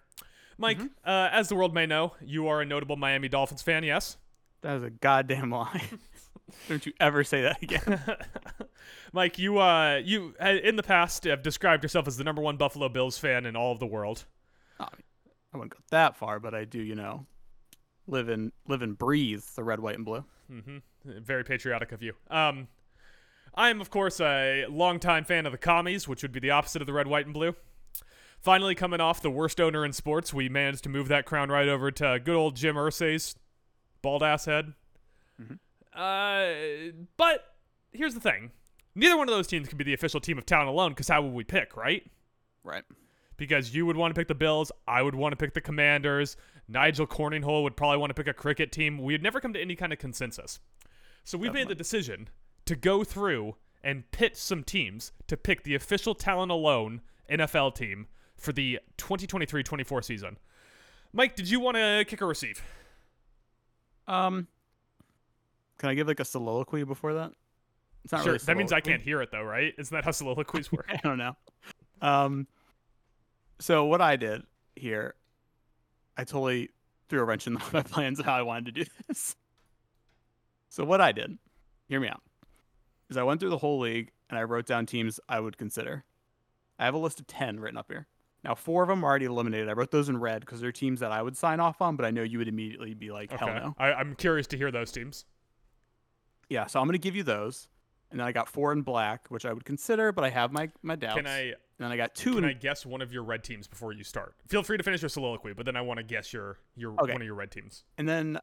Mike, 0.58 0.82
uh, 1.06 1.30
as 1.32 1.47
the 1.47 1.56
world 1.56 1.73
may 1.73 1.86
know, 1.86 2.15
you 2.19 2.49
are 2.49 2.60
a 2.60 2.65
notable 2.65 2.97
Miami 2.97 3.30
Dolphins 3.30 3.62
fan, 3.62 3.86
yes? 3.86 4.17
that 4.60 4.75
is 4.75 4.84
a 4.84 4.89
goddamn 4.89 5.51
lie. 5.51 5.84
Don't 6.67 6.86
you 6.86 6.91
ever 6.99 7.23
say 7.23 7.43
that 7.43 7.63
again. 7.63 8.01
Mike, 9.13 9.39
you 9.39 9.58
uh, 9.58 10.01
you 10.04 10.36
uh, 10.43 10.49
in 10.49 10.75
the 10.75 10.84
past 10.84 11.23
have 11.23 11.43
described 11.43 11.82
yourself 11.82 12.10
as 12.10 12.17
the 12.17 12.25
number 12.25 12.41
one 12.41 12.58
Buffalo 12.58 12.89
Bills 12.89 13.17
fan 13.17 13.45
in 13.45 13.56
all 13.56 13.71
of 13.71 13.80
the 13.80 13.88
world. 13.88 14.25
I 15.54 15.58
wouldn't 15.58 15.71
go 15.71 15.80
that 15.91 16.17
far, 16.17 16.41
but 16.41 16.54
I 16.54 16.65
do, 16.65 16.82
you 16.82 16.95
know, 16.95 17.25
live 18.07 18.29
and 18.29 18.51
live 18.67 18.81
and 18.81 18.97
breathe 18.97 19.43
the 19.55 19.63
red, 19.63 19.79
white, 19.79 19.95
and 19.95 20.05
blue. 20.05 20.23
hmm 20.49 20.77
Very 21.05 21.43
patriotic 21.43 21.91
of 21.91 22.01
you. 22.01 22.13
Um, 22.29 22.67
I'm 23.55 23.81
of 23.81 23.89
course 23.89 24.19
a 24.21 24.65
longtime 24.69 25.25
fan 25.25 25.45
of 25.45 25.51
the 25.51 25.57
commies, 25.57 26.07
which 26.07 26.21
would 26.21 26.31
be 26.31 26.39
the 26.39 26.51
opposite 26.51 26.81
of 26.81 26.85
the 26.85 26.93
red, 26.93 27.07
white, 27.07 27.25
and 27.25 27.33
blue. 27.33 27.55
Finally, 28.39 28.73
coming 28.75 28.99
off 29.01 29.21
the 29.21 29.29
worst 29.29 29.59
owner 29.61 29.85
in 29.85 29.93
sports, 29.93 30.33
we 30.33 30.49
managed 30.49 30.83
to 30.83 30.89
move 30.89 31.07
that 31.09 31.25
crown 31.25 31.49
right 31.49 31.67
over 31.67 31.91
to 31.91 32.19
good 32.23 32.35
old 32.35 32.55
Jim 32.55 32.75
Irsay's 32.75 33.35
bald 34.01 34.23
ass 34.23 34.45
head. 34.45 34.73
Mhm. 35.39 35.59
Uh, 35.93 36.91
but 37.17 37.53
here's 37.91 38.13
the 38.13 38.19
thing: 38.19 38.51
neither 38.95 39.17
one 39.17 39.27
of 39.27 39.35
those 39.35 39.47
teams 39.47 39.67
can 39.67 39.77
be 39.77 39.83
the 39.83 39.93
official 39.93 40.19
team 40.19 40.37
of 40.37 40.45
talent 40.45 40.69
alone. 40.69 40.91
Because 40.91 41.07
how 41.09 41.21
would 41.21 41.33
we 41.33 41.43
pick, 41.43 41.75
right? 41.77 42.09
Right. 42.63 42.83
because 43.37 43.73
you 43.73 43.87
would 43.87 43.97
want 43.97 44.13
to 44.13 44.19
pick 44.19 44.27
the 44.27 44.35
Bills, 44.35 44.71
I 44.87 45.01
would 45.01 45.15
want 45.15 45.31
to 45.31 45.35
pick 45.35 45.55
the 45.55 45.61
Commanders, 45.61 46.37
Nigel 46.67 47.08
Corninghole 47.08 47.63
would 47.63 47.76
probably 47.76 47.97
want 47.97 48.10
to 48.10 48.13
pick 48.13 48.28
a 48.28 48.34
cricket 48.34 48.71
team. 48.71 48.97
We'd 48.97 49.24
never 49.24 49.39
come 49.39 49.54
to 49.54 49.62
any 49.62 49.76
kind 49.76 49.91
of 49.91 50.00
consensus. 50.00 50.60
So 51.24 51.38
we've 51.38 51.54
made 51.54 51.67
the 51.67 51.76
decision 51.76 52.30
to 52.65 52.76
go 52.76 53.04
through 53.04 53.56
and 53.84 54.10
pit 54.12 54.38
some 54.38 54.63
teams 54.63 55.12
to 55.28 55.38
pick 55.38 55.63
the 55.63 55.76
official 55.76 56.15
talent 56.15 56.52
alone 56.52 57.02
NFL 57.30 57.76
team 57.76 58.08
for 58.38 58.52
the 58.52 58.80
2023-24 58.97 60.04
season. 60.04 60.38
Mike, 61.13 61.36
did 61.36 61.50
you 61.50 61.60
want 61.60 61.78
to 61.78 62.06
kick 62.08 62.21
or 62.21 62.28
receive? 62.28 62.63
Um, 64.08 64.47
can 65.78 65.89
I 65.89 65.93
give 65.93 66.08
like 66.08 66.19
a 66.19 66.26
soliloquy 66.26 66.84
before 66.84 67.15
that? 67.15 67.32
It's 68.04 68.12
not 68.12 68.24
sure. 68.24 68.34
really 68.34 68.45
that 68.45 68.58
means 68.58 68.71
I 68.71 68.82
can't 68.82 69.02
hear 69.02 69.21
it 69.21 69.30
though, 69.32 69.43
right? 69.43 69.74
Isn't 69.78 69.93
that 69.93 70.06
how 70.06 70.12
soliloquies 70.12 70.71
work? 70.71 70.88
I 70.89 70.97
don't 71.04 71.17
know. 71.17 71.36
Um, 72.02 72.47
so 73.60 73.86
what 73.86 74.02
I 74.02 74.15
did 74.15 74.43
here, 74.76 75.15
I 76.21 76.23
totally 76.23 76.69
threw 77.10 77.19
a 77.19 77.23
wrench 77.23 77.47
in 77.47 77.53
my 77.73 77.81
plans 77.81 78.19
of 78.19 78.25
how 78.25 78.36
I 78.36 78.43
wanted 78.43 78.65
to 78.65 78.84
do 78.84 78.89
this. 79.07 79.36
So 80.69 80.86
what 80.86 81.01
I 81.01 81.12
did, 81.12 81.39
hear 81.89 81.99
me 81.99 82.07
out, 82.07 82.21
is 83.10 83.17
I 83.17 83.23
went 83.23 83.39
through 83.39 83.49
the 83.49 83.57
whole 83.57 83.79
league 83.79 84.12
and 84.29 84.38
I 84.38 84.43
wrote 84.43 84.67
down 84.67 84.86
teams 84.86 85.19
I 85.27 85.39
would 85.39 85.57
consider. 85.57 86.05
I 86.77 86.86
have 86.86 86.93
a 86.93 86.99
list 86.99 87.19
of 87.19 87.25
ten 87.25 87.60
written 87.60 87.77
up 87.77 87.88
here. 87.89 88.05
Now 88.43 88.53
four 88.53 88.84
of 88.84 88.89
them 88.89 89.03
are 89.03 89.10
already 89.10 89.25
eliminated. 89.25 89.67
I 89.67 89.73
wrote 89.73 89.89
those 89.89 90.10
in 90.10 90.17
red 90.17 90.41
because 90.41 90.62
they're 90.62 90.71
teams 90.71 90.99
that 90.99 91.12
I 91.12 91.23
would 91.23 91.36
sign 91.36 91.60
off 91.60 91.81
on, 91.81 91.95
but 91.95 92.05
I 92.05 92.12
know 92.12 92.21
you 92.21 92.38
would 92.38 92.47
immediately 92.47 92.93
be 92.93 93.10
like, 93.10 93.31
hell 93.31 93.50
okay. 93.50 93.60
no. 93.60 93.75
I, 93.79 93.93
I'm 93.93 94.13
curious 94.13 94.46
to 94.48 94.58
hear 94.58 94.71
those 94.71 94.91
teams. 94.91 95.25
Yeah, 96.50 96.67
so 96.67 96.79
I'm 96.79 96.85
gonna 96.85 97.00
give 97.00 97.15
you 97.15 97.23
those. 97.23 97.67
And 98.12 98.19
then 98.19 98.27
I 98.27 98.31
got 98.31 98.47
four 98.49 98.71
in 98.73 98.81
black, 98.81 99.27
which 99.29 99.45
I 99.45 99.53
would 99.53 99.63
consider, 99.65 100.12
but 100.12 100.23
I 100.23 100.29
have 100.29 100.51
my 100.51 100.69
my 100.83 100.95
doubts. 100.95 101.15
Can 101.15 101.27
I 101.27 101.39
And 101.39 101.55
then 101.79 101.91
I 101.91 101.97
got 101.97 102.13
two 102.13 102.35
Can 102.35 102.43
in 102.43 102.49
I 102.49 102.53
guess 102.53 102.85
one 102.85 103.01
of 103.01 103.12
your 103.13 103.23
red 103.23 103.43
teams 103.43 103.67
before 103.67 103.93
you 103.93 104.03
start? 104.03 104.35
Feel 104.47 104.63
free 104.63 104.77
to 104.77 104.83
finish 104.83 105.01
your 105.01 105.09
soliloquy, 105.09 105.53
but 105.53 105.65
then 105.65 105.75
I 105.75 105.81
want 105.81 105.97
to 105.97 106.03
guess 106.03 106.33
your 106.33 106.57
your 106.75 106.91
Okay. 107.01 107.13
one 107.13 107.21
of 107.21 107.25
your 107.25 107.35
red 107.35 107.51
teams. 107.51 107.83
and 107.97 108.07
then 108.07 108.37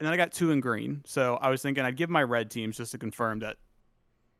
and 0.00 0.06
then 0.06 0.12
I 0.12 0.16
got 0.16 0.32
two 0.32 0.50
in 0.50 0.60
green. 0.60 1.02
So 1.06 1.36
I 1.36 1.48
was 1.50 1.62
thinking 1.62 1.84
I'd 1.84 1.96
give 1.96 2.10
my 2.10 2.22
red 2.22 2.50
teams 2.50 2.76
just 2.76 2.90
to 2.92 2.98
confirm 2.98 3.38
that 3.40 3.58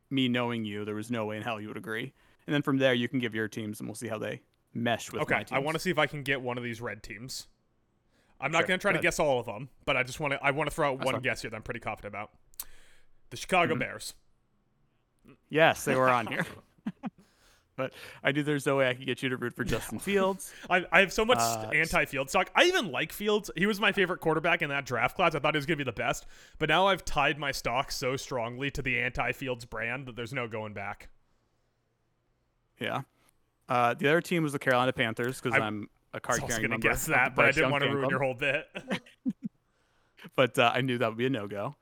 me 0.09 0.27
knowing 0.27 0.65
you, 0.65 0.83
there 0.85 0.95
was 0.95 1.09
no 1.09 1.25
way 1.25 1.37
in 1.37 1.43
hell 1.43 1.61
you 1.61 1.67
would 1.69 1.77
agree. 1.77 2.11
And 2.45 2.53
then 2.53 2.61
from 2.61 2.77
there, 2.77 2.93
you 2.93 3.07
can 3.07 3.19
give 3.19 3.33
your 3.33 3.47
teams, 3.47 3.79
and 3.79 3.87
we'll 3.87 3.95
see 3.95 4.09
how 4.09 4.17
they 4.17 4.41
mesh 4.73 5.11
with 5.11 5.29
my 5.29 5.39
Okay. 5.41 5.45
I 5.55 5.59
want 5.59 5.75
to 5.75 5.79
see 5.79 5.89
if 5.91 5.97
I 5.97 6.07
can 6.07 6.23
get 6.23 6.41
one 6.41 6.57
of 6.57 6.63
these 6.63 6.81
red 6.81 7.01
teams. 7.01 7.47
I'm 8.41 8.51
not 8.51 8.59
Sure, 8.61 8.67
going 8.67 8.79
to 8.79 8.81
try 8.81 8.91
go 8.91 8.97
to 8.97 9.01
guess 9.01 9.19
all 9.19 9.39
of 9.39 9.45
them, 9.45 9.69
but 9.85 9.95
I 9.95 10.03
just 10.03 10.19
want 10.19 10.33
to 10.33 10.43
I 10.43 10.51
want 10.51 10.69
to 10.69 10.75
throw 10.75 10.91
out 10.91 10.97
That's 10.97 11.05
one 11.05 11.13
fine. 11.15 11.21
guess 11.21 11.41
here 11.43 11.51
that 11.51 11.55
I'm 11.55 11.63
pretty 11.63 11.79
confident 11.79 12.13
about. 12.13 12.31
The 13.29 13.37
Chicago 13.37 13.75
Mhm. 13.75 13.79
Bears. 13.79 14.13
Yes, 15.49 15.85
they 15.85 15.95
were 15.95 16.09
on 16.09 16.27
here. 16.27 16.45
but 17.75 17.93
I 18.23 18.31
knew 18.31 18.43
there's 18.43 18.65
no 18.65 18.77
way 18.77 18.89
I 18.89 18.93
could 18.93 19.05
get 19.05 19.23
you 19.23 19.29
to 19.29 19.37
root 19.37 19.55
for 19.55 19.63
Justin 19.63 19.99
Fields. 19.99 20.53
I, 20.69 20.85
I 20.91 20.99
have 20.99 21.13
so 21.13 21.25
much 21.25 21.39
Uh, 21.39 21.69
anti 21.73 22.05
Fields 22.05 22.31
stock. 22.31 22.49
I 22.55 22.65
even 22.65 22.91
like 22.91 23.11
Fields. 23.11 23.49
He 23.55 23.65
was 23.65 23.79
my 23.79 23.91
favorite 23.91 24.19
quarterback 24.19 24.61
in 24.61 24.69
that 24.69 24.85
draft 24.85 25.15
class. 25.15 25.35
I 25.35 25.39
thought 25.39 25.53
he 25.55 25.57
was 25.57 25.65
going 25.65 25.77
to 25.77 25.83
be 25.85 25.89
the 25.89 25.95
best. 25.95 26.25
But 26.59 26.69
now 26.69 26.87
I've 26.87 27.05
tied 27.05 27.37
my 27.37 27.51
stock 27.51 27.91
so 27.91 28.15
strongly 28.15 28.71
to 28.71 28.81
the 28.81 28.99
anti-Fields 28.99 29.65
brand 29.65 30.07
that 30.07 30.15
there's 30.15 30.33
no 30.33 30.47
going 30.47 30.73
back. 30.73 31.09
Yeah. 32.79 33.01
Uh, 33.69 33.93
the 33.93 34.07
other 34.07 34.21
team 34.21 34.43
was 34.43 34.51
the 34.51 34.59
Carolina 34.59 34.91
Panthers 34.93 35.39
because 35.39 35.57
I'm 35.59 35.87
a 36.13 36.19
card 36.19 36.39
carrying. 36.39 36.51
I 36.51 36.57
was 36.57 36.67
going 36.67 36.81
to 36.81 36.87
guess 36.87 37.05
that, 37.07 37.35
but 37.35 37.45
I 37.45 37.51
didn't 37.51 37.71
want 37.71 37.83
to 37.83 37.89
ruin 37.89 38.01
club. 38.01 38.11
your 38.11 38.21
whole 38.21 38.33
bit. 38.33 38.67
but 40.35 40.57
uh, 40.59 40.71
I 40.73 40.81
knew 40.81 40.97
that 40.97 41.09
would 41.09 41.17
be 41.17 41.25
a 41.25 41.29
no 41.29 41.47
go. 41.47 41.75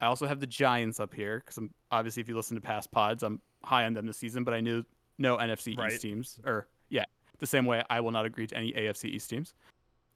I 0.00 0.06
also 0.06 0.26
have 0.26 0.40
the 0.40 0.46
Giants 0.46 1.00
up 1.00 1.14
here 1.14 1.40
because 1.40 1.56
I'm 1.56 1.70
obviously 1.90 2.20
if 2.20 2.28
you 2.28 2.36
listen 2.36 2.54
to 2.54 2.60
past 2.60 2.90
pods, 2.90 3.22
I'm 3.22 3.40
high 3.64 3.84
on 3.84 3.94
them 3.94 4.06
this 4.06 4.18
season, 4.18 4.44
but 4.44 4.54
I 4.54 4.60
knew 4.60 4.84
no 5.18 5.36
NFC 5.38 5.76
Right. 5.76 5.92
East 5.92 6.02
teams 6.02 6.38
or 6.44 6.68
yeah, 6.90 7.04
the 7.38 7.46
same 7.46 7.64
way 7.64 7.82
I 7.88 8.00
will 8.00 8.10
not 8.10 8.26
agree 8.26 8.46
to 8.46 8.56
any 8.56 8.72
AFC 8.72 9.06
East 9.06 9.30
teams. 9.30 9.54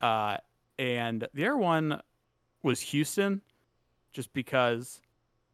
Uh, 0.01 0.37
and 0.79 1.27
the 1.35 1.45
other 1.47 1.57
one 1.57 2.01
was 2.63 2.81
Houston, 2.81 3.41
just 4.13 4.33
because 4.33 5.01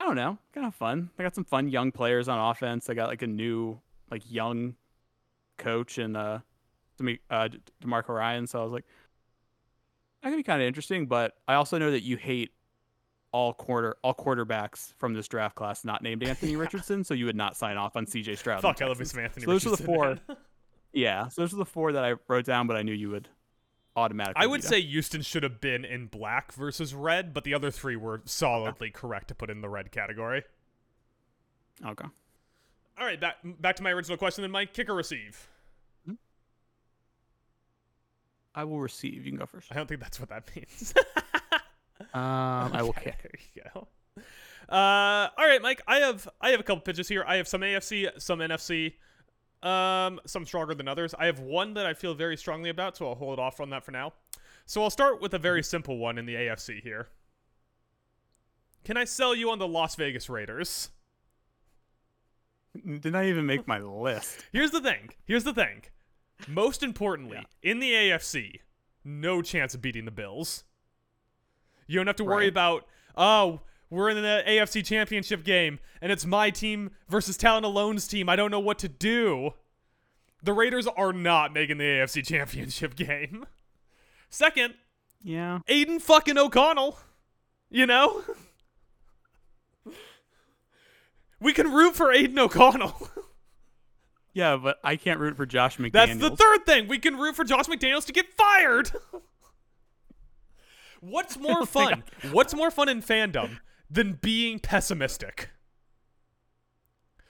I 0.00 0.04
don't 0.06 0.16
know, 0.16 0.38
kind 0.52 0.66
of 0.66 0.74
fun. 0.74 1.10
They 1.16 1.24
got 1.24 1.34
some 1.34 1.44
fun 1.44 1.68
young 1.68 1.90
players 1.92 2.28
on 2.28 2.38
offense. 2.38 2.86
They 2.86 2.94
got 2.94 3.08
like 3.08 3.22
a 3.22 3.26
new 3.26 3.80
like 4.10 4.22
young 4.30 4.74
coach 5.56 5.98
and 5.98 6.16
uh, 6.16 6.40
Demi- 6.98 7.20
uh 7.30 7.48
DeMeco 7.82 8.08
Ryan. 8.08 8.46
So 8.46 8.60
I 8.60 8.64
was 8.64 8.72
like, 8.72 8.84
that 10.22 10.30
could 10.30 10.36
be 10.36 10.42
kind 10.42 10.60
of 10.60 10.66
interesting. 10.68 11.06
But 11.06 11.34
I 11.48 11.54
also 11.54 11.78
know 11.78 11.90
that 11.90 12.02
you 12.02 12.16
hate 12.16 12.50
all 13.37 13.53
quarter 13.53 13.99
all 14.03 14.14
quarterbacks 14.14 14.95
from 14.95 15.12
this 15.12 15.28
draft 15.28 15.55
class 15.55 15.84
not 15.84 16.03
named 16.03 16.22
Anthony 16.22 16.57
Richardson, 16.64 17.05
so 17.05 17.12
you 17.12 17.26
would 17.26 17.37
not 17.37 17.55
sign 17.55 17.76
off 17.76 17.95
on 17.95 18.07
CJ 18.07 18.39
Stroud. 18.39 18.62
Fuck, 18.62 18.80
I 18.80 18.87
love 18.87 18.99
me 18.99 19.05
some 19.05 19.20
Anthony 19.20 19.45
So 19.45 19.51
those 19.51 19.66
are 19.66 19.70
the 19.70 19.76
four. 19.76 20.18
Yeah, 20.93 21.28
so 21.28 21.43
those 21.43 21.53
are 21.53 21.59
the 21.59 21.66
four 21.66 21.93
that 21.93 22.03
I 22.03 22.14
wrote 22.26 22.47
down, 22.47 22.66
but 22.66 22.74
I 22.78 22.82
knew 22.82 22.95
you 22.95 23.11
would 23.11 23.28
automatically. 23.95 24.43
I 24.43 24.47
would 24.47 24.64
say 24.64 24.80
Houston 24.80 25.20
should 25.20 25.43
have 25.43 25.61
been 25.61 25.84
in 25.84 26.07
black 26.07 26.53
versus 26.53 26.95
red, 26.95 27.34
but 27.34 27.45
the 27.45 27.53
other 27.53 27.70
three 27.70 27.97
were 27.97 28.22
solidly 28.24 28.89
correct 28.89 29.28
to 29.28 29.34
put 29.34 29.51
in 29.51 29.61
the 29.61 29.68
red 29.68 29.93
category. 29.93 30.43
okay. 31.84 32.07
All 32.99 33.05
right, 33.05 33.20
back 33.20 33.37
back 33.45 33.76
to 33.76 33.82
my 33.82 33.91
original 33.91 34.16
question 34.16 34.41
then, 34.41 34.51
Mike. 34.51 34.72
Kick 34.72 34.89
or 34.89 34.95
receive? 34.95 35.47
Hmm? 36.07 36.14
I 38.55 38.64
will 38.64 38.80
receive. 38.80 39.26
You 39.26 39.32
can 39.32 39.39
go 39.39 39.45
first. 39.45 39.70
I 39.70 39.74
don't 39.74 39.87
think 39.87 40.01
that's 40.01 40.18
what 40.18 40.30
that 40.30 40.49
means. 40.57 40.95
Um, 42.16 42.72
I 42.72 42.82
will 42.82 42.94
kick. 42.94 43.18
There 43.22 43.32
you 43.54 43.62
go. 43.74 43.88
Uh, 44.68 45.28
all 45.36 45.46
right, 45.46 45.60
Mike. 45.60 45.82
I 45.86 45.96
have 45.96 46.26
I 46.40 46.50
have 46.50 46.60
a 46.60 46.62
couple 46.62 46.80
pitches 46.80 47.08
here. 47.08 47.24
I 47.26 47.36
have 47.36 47.46
some 47.46 47.60
AFC, 47.60 48.10
some 48.20 48.38
NFC, 48.38 48.94
um, 49.62 50.18
some 50.24 50.46
stronger 50.46 50.74
than 50.74 50.88
others. 50.88 51.14
I 51.18 51.26
have 51.26 51.40
one 51.40 51.74
that 51.74 51.84
I 51.84 51.92
feel 51.92 52.14
very 52.14 52.36
strongly 52.38 52.70
about, 52.70 52.96
so 52.96 53.08
I'll 53.08 53.14
hold 53.14 53.38
off 53.38 53.60
on 53.60 53.68
that 53.70 53.84
for 53.84 53.90
now. 53.92 54.14
So 54.64 54.82
I'll 54.82 54.90
start 54.90 55.20
with 55.20 55.34
a 55.34 55.38
very 55.38 55.62
simple 55.62 55.98
one 55.98 56.16
in 56.16 56.24
the 56.24 56.34
AFC 56.34 56.82
here. 56.82 57.08
Can 58.84 58.96
I 58.96 59.04
sell 59.04 59.34
you 59.34 59.50
on 59.50 59.58
the 59.58 59.68
Las 59.68 59.94
Vegas 59.96 60.30
Raiders? 60.30 60.90
Did 62.84 63.12
not 63.12 63.24
even 63.24 63.46
make 63.46 63.68
my 63.68 63.78
list. 63.78 64.46
Here's 64.52 64.70
the 64.70 64.80
thing. 64.80 65.10
Here's 65.26 65.44
the 65.44 65.54
thing. 65.54 65.82
Most 66.48 66.82
importantly, 66.82 67.44
in 67.62 67.78
the 67.78 67.92
AFC, 67.92 68.60
no 69.04 69.42
chance 69.42 69.74
of 69.74 69.82
beating 69.82 70.04
the 70.06 70.10
Bills. 70.10 70.64
You 71.87 71.99
don't 71.99 72.07
have 72.07 72.16
to 72.16 72.24
worry 72.24 72.45
Right. 72.45 72.49
about, 72.49 72.87
oh, 73.16 73.61
we're 73.91 74.11
in 74.11 74.16
the 74.20 74.43
AFC 74.47 74.84
championship 74.84 75.45
game 75.45 75.78
and 76.03 76.11
it's 76.12 76.26
my 76.26 76.51
team 76.51 76.91
versus 77.09 77.37
Talent 77.37 77.64
Alone's 77.64 78.07
team. 78.09 78.28
I 78.28 78.37
don't 78.37 78.51
know 78.51 78.61
what 78.61 78.78
to 78.80 78.89
do. 78.89 79.51
The 80.43 80.53
Raiders 80.53 80.87
are 80.87 81.12
not 81.12 81.53
making 81.53 81.78
the 81.78 81.84
AFC 81.84 82.24
championship 82.26 82.95
game. 82.97 83.47
Second, 84.28 84.74
Yeah. 85.22 85.61
Aiden 85.68 86.01
fucking 86.03 86.37
O'Connell. 86.39 86.99
You 87.70 87.87
know? 87.87 88.22
we 91.41 91.53
can 91.53 91.72
root 91.72 91.95
for 91.97 92.12
Aidan 92.12 92.39
O'Connell. 92.39 93.11
Yeah, 94.32 94.57
but 94.57 94.78
I 94.84 94.97
can't 94.97 95.18
root 95.18 95.37
for 95.37 95.47
Josh 95.47 95.78
McDaniels. 95.78 95.93
That's 95.93 96.18
the 96.18 96.37
third 96.37 96.66
thing. 96.66 96.89
We 96.89 96.99
can 96.99 97.16
root 97.16 97.34
for 97.37 97.45
Josh 97.45 97.66
McDaniels 97.66 98.05
to 98.07 98.12
get 98.12 98.26
fired. 98.34 98.91
What's 101.01 101.38
more 101.38 101.53
oh 101.53 101.55
don't 101.57 101.68
fun? 101.68 102.05
What's 102.30 102.55
more 102.55 102.70
fun 102.70 102.88
in 102.88 103.03
fandom 103.03 103.59
than 103.90 104.18
being 104.20 104.59
pessimistic? 104.59 105.51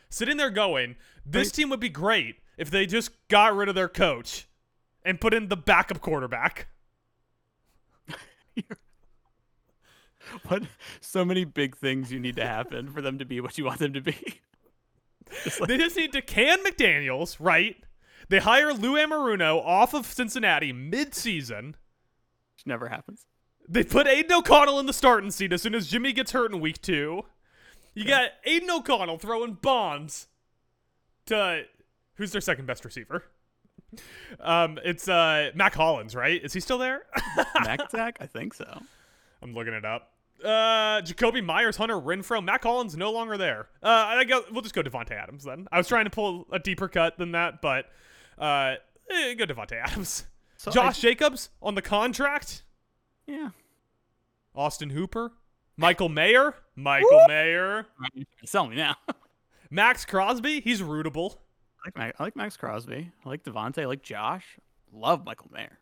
Sitting 0.08 0.36
there 0.36 0.50
going, 0.50 0.96
this 1.24 1.50
team 1.50 1.68
would 1.70 1.80
be 1.80 1.88
great 1.88 2.36
if 2.56 2.70
they 2.70 2.86
just 2.86 3.10
got 3.28 3.54
rid 3.54 3.68
of 3.68 3.74
their 3.74 3.88
coach 3.88 4.46
and 5.04 5.20
put 5.20 5.34
in 5.34 5.48
the 5.48 5.56
backup 5.56 6.00
quarterback. 6.00 6.68
What? 10.48 10.64
So 11.00 11.24
many 11.24 11.44
big 11.44 11.76
things 11.76 12.10
you 12.10 12.18
need 12.18 12.36
to 12.36 12.46
happen 12.46 12.90
for 12.90 13.00
them 13.00 13.18
to 13.18 13.24
be 13.24 13.40
what 13.40 13.58
you 13.58 13.64
want 13.64 13.78
them 13.78 13.92
to 13.92 14.00
be. 14.00 14.16
Just 15.44 15.60
like, 15.60 15.68
They 15.68 15.76
just 15.76 15.96
need 15.96 16.12
to 16.12 16.22
can 16.22 16.64
McDaniels, 16.64 17.36
right? 17.40 17.76
They 18.28 18.38
hire 18.38 18.72
Lou 18.72 18.94
Anarumo 18.94 19.60
off 19.64 19.94
of 19.94 20.06
Cincinnati 20.06 20.72
mid-season. 20.72 21.76
which 22.56 22.66
never 22.66 22.88
happens. 22.88 23.26
They 23.68 23.82
put 23.84 24.06
Aidan 24.06 24.32
O'Connell 24.32 24.78
in 24.78 24.86
the 24.86 24.92
starting 24.92 25.30
seat 25.30 25.52
as 25.52 25.62
soon 25.62 25.74
as 25.74 25.88
Jimmy 25.88 26.12
gets 26.12 26.32
hurt 26.32 26.52
in 26.52 26.60
week 26.60 26.80
two. 26.80 27.24
You 27.94 28.04
got 28.04 28.30
Aidan 28.44 28.70
O'Connell 28.70 29.18
throwing 29.18 29.54
bombs 29.54 30.28
to 31.26 31.62
who's 32.14 32.32
their 32.32 32.40
second 32.40 32.66
best 32.66 32.84
receiver? 32.84 33.24
Um, 34.40 34.78
it's 34.84 35.08
uh 35.08 35.50
Mack 35.54 35.74
Hollins, 35.74 36.14
right? 36.14 36.42
Is 36.44 36.52
he 36.52 36.60
still 36.60 36.78
there? 36.78 37.02
Mac 37.64 37.80
attack? 37.80 38.18
I 38.20 38.26
think 38.26 38.54
so. 38.54 38.80
I'm 39.42 39.54
looking 39.54 39.72
it 39.72 39.84
up. 39.84 40.12
Uh, 40.44 41.00
Jakobi 41.00 41.42
Meyers, 41.42 41.76
Hunter 41.76 41.94
Renfrow, 41.96 42.44
Mack 42.44 42.62
Hollins 42.64 42.96
no 42.96 43.10
longer 43.10 43.38
there. 43.38 43.68
Uh, 43.82 43.88
I 43.88 44.24
go. 44.24 44.42
We'll 44.52 44.62
just 44.62 44.74
go 44.74 44.82
Davante 44.82 45.12
Adams 45.12 45.44
then. 45.44 45.66
I 45.72 45.78
was 45.78 45.88
trying 45.88 46.04
to 46.04 46.10
pull 46.10 46.46
a 46.52 46.58
deeper 46.58 46.88
cut 46.88 47.16
than 47.16 47.32
that, 47.32 47.62
but 47.62 47.86
uh, 48.38 48.74
eh, 49.10 49.34
go 49.34 49.46
Davante 49.46 49.72
Adams. 49.82 50.26
So 50.58 50.70
I- 50.70 50.74
Josh 50.74 51.00
Jacobs 51.00 51.48
on 51.62 51.74
the 51.74 51.82
contract. 51.82 52.62
Yeah. 53.26 53.50
Austin 54.54 54.90
Hooper, 54.90 55.32
Michael 55.76 56.08
Mayer, 56.08 56.54
Michael 56.76 57.26
Mayer, 57.28 57.86
Sell 58.44 58.66
me 58.66 58.76
now. 58.76 58.96
Maxx 59.70 60.04
Crosby. 60.04 60.60
He's 60.60 60.80
rootable. 60.80 61.36
I 61.84 61.88
like, 61.88 61.96
Mac- 61.96 62.14
I 62.18 62.22
like 62.22 62.36
Maxx 62.36 62.56
Crosby. 62.56 63.10
I 63.24 63.28
like 63.28 63.42
Davante. 63.44 63.82
I 63.82 63.86
like 63.86 64.02
Josh. 64.02 64.58
Love 64.92 65.24
Michael 65.26 65.50
Mayer. 65.52 65.78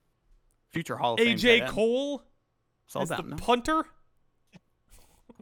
Future 0.72 0.96
Hall 0.96 1.14
of 1.14 1.20
Fame. 1.20 1.36
AJ 1.36 1.60
end. 1.60 1.70
Cole 1.70 2.22
Sell 2.86 3.02
is 3.02 3.10
the 3.10 3.16
them. 3.16 3.30
no? 3.30 3.36
punter. 3.36 3.84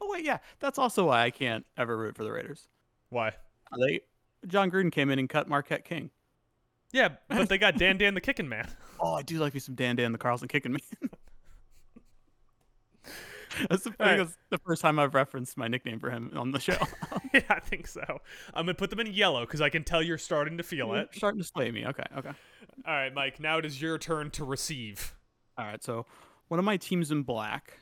Oh 0.01 0.09
wait, 0.11 0.25
yeah. 0.25 0.39
That's 0.59 0.81
also 0.81 1.07
why 1.07 1.23
I 1.23 1.31
can't 1.31 1.65
ever 1.77 1.97
root 1.97 2.17
for 2.17 2.25
the 2.25 2.33
Raiders. 2.33 2.67
Why? 3.11 3.35
They 3.79 4.01
Jon 4.49 4.69
Gruden 4.69 4.91
came 4.91 5.11
in 5.11 5.21
and 5.21 5.29
cut 5.29 5.49
Marquette 5.49 5.85
King. 5.85 6.11
Yeah, 6.93 7.11
but 7.29 7.49
they 7.49 7.57
got 7.57 7.79
Dan 7.79 7.99
Dan 7.99 8.15
the 8.15 8.21
kicking 8.21 8.49
man. 8.49 8.69
Oh, 9.01 9.15
I 9.15 9.23
do 9.23 9.39
like 9.39 9.53
me 9.55 9.61
some 9.61 9.75
Dan 9.77 9.95
Dan 9.97 10.11
the 10.13 10.19
Carlson 10.19 10.49
kicking 10.49 10.73
me. 10.73 10.81
that's 13.71 13.85
the, 13.85 13.91
think 13.91 13.99
that's 13.99 14.37
the 14.51 14.59
first 14.59 14.83
time 14.83 14.99
I've 14.99 15.15
referenced 15.15 15.57
my 15.57 15.69
nickname 15.69 15.99
for 15.99 16.11
him 16.11 16.31
on 16.37 16.53
the 16.53 16.61
show. 16.61 16.79
yeah, 17.35 17.41
I 17.49 17.61
think 17.61 17.87
so. 17.87 18.03
I'm 18.55 18.67
gonna 18.67 18.75
put 18.75 18.91
them 18.91 19.01
in 19.01 19.13
yellow 19.13 19.43
because 19.43 19.61
I 19.61 19.69
can 19.69 19.85
tell 19.85 20.03
you're 20.03 20.19
starting 20.19 20.57
to 20.59 20.63
feel 20.63 20.95
it. 20.95 21.09
Starting 21.13 21.41
to 21.41 21.47
slay 21.47 21.71
me. 21.71 21.87
Okay, 21.87 22.05
okay. 22.17 22.31
All 22.87 22.95
right, 22.95 23.13
Mike. 23.13 23.41
Now 23.41 23.59
it 23.59 23.67
is 23.67 23.81
your 23.81 23.99
turn 23.99 24.31
to 24.33 24.45
receive. 24.45 25.15
All 25.59 25.65
right, 25.65 25.83
so 25.83 26.07
one 26.49 26.59
of 26.59 26.65
my 26.65 26.77
teams 26.77 27.11
in 27.11 27.23
black, 27.23 27.79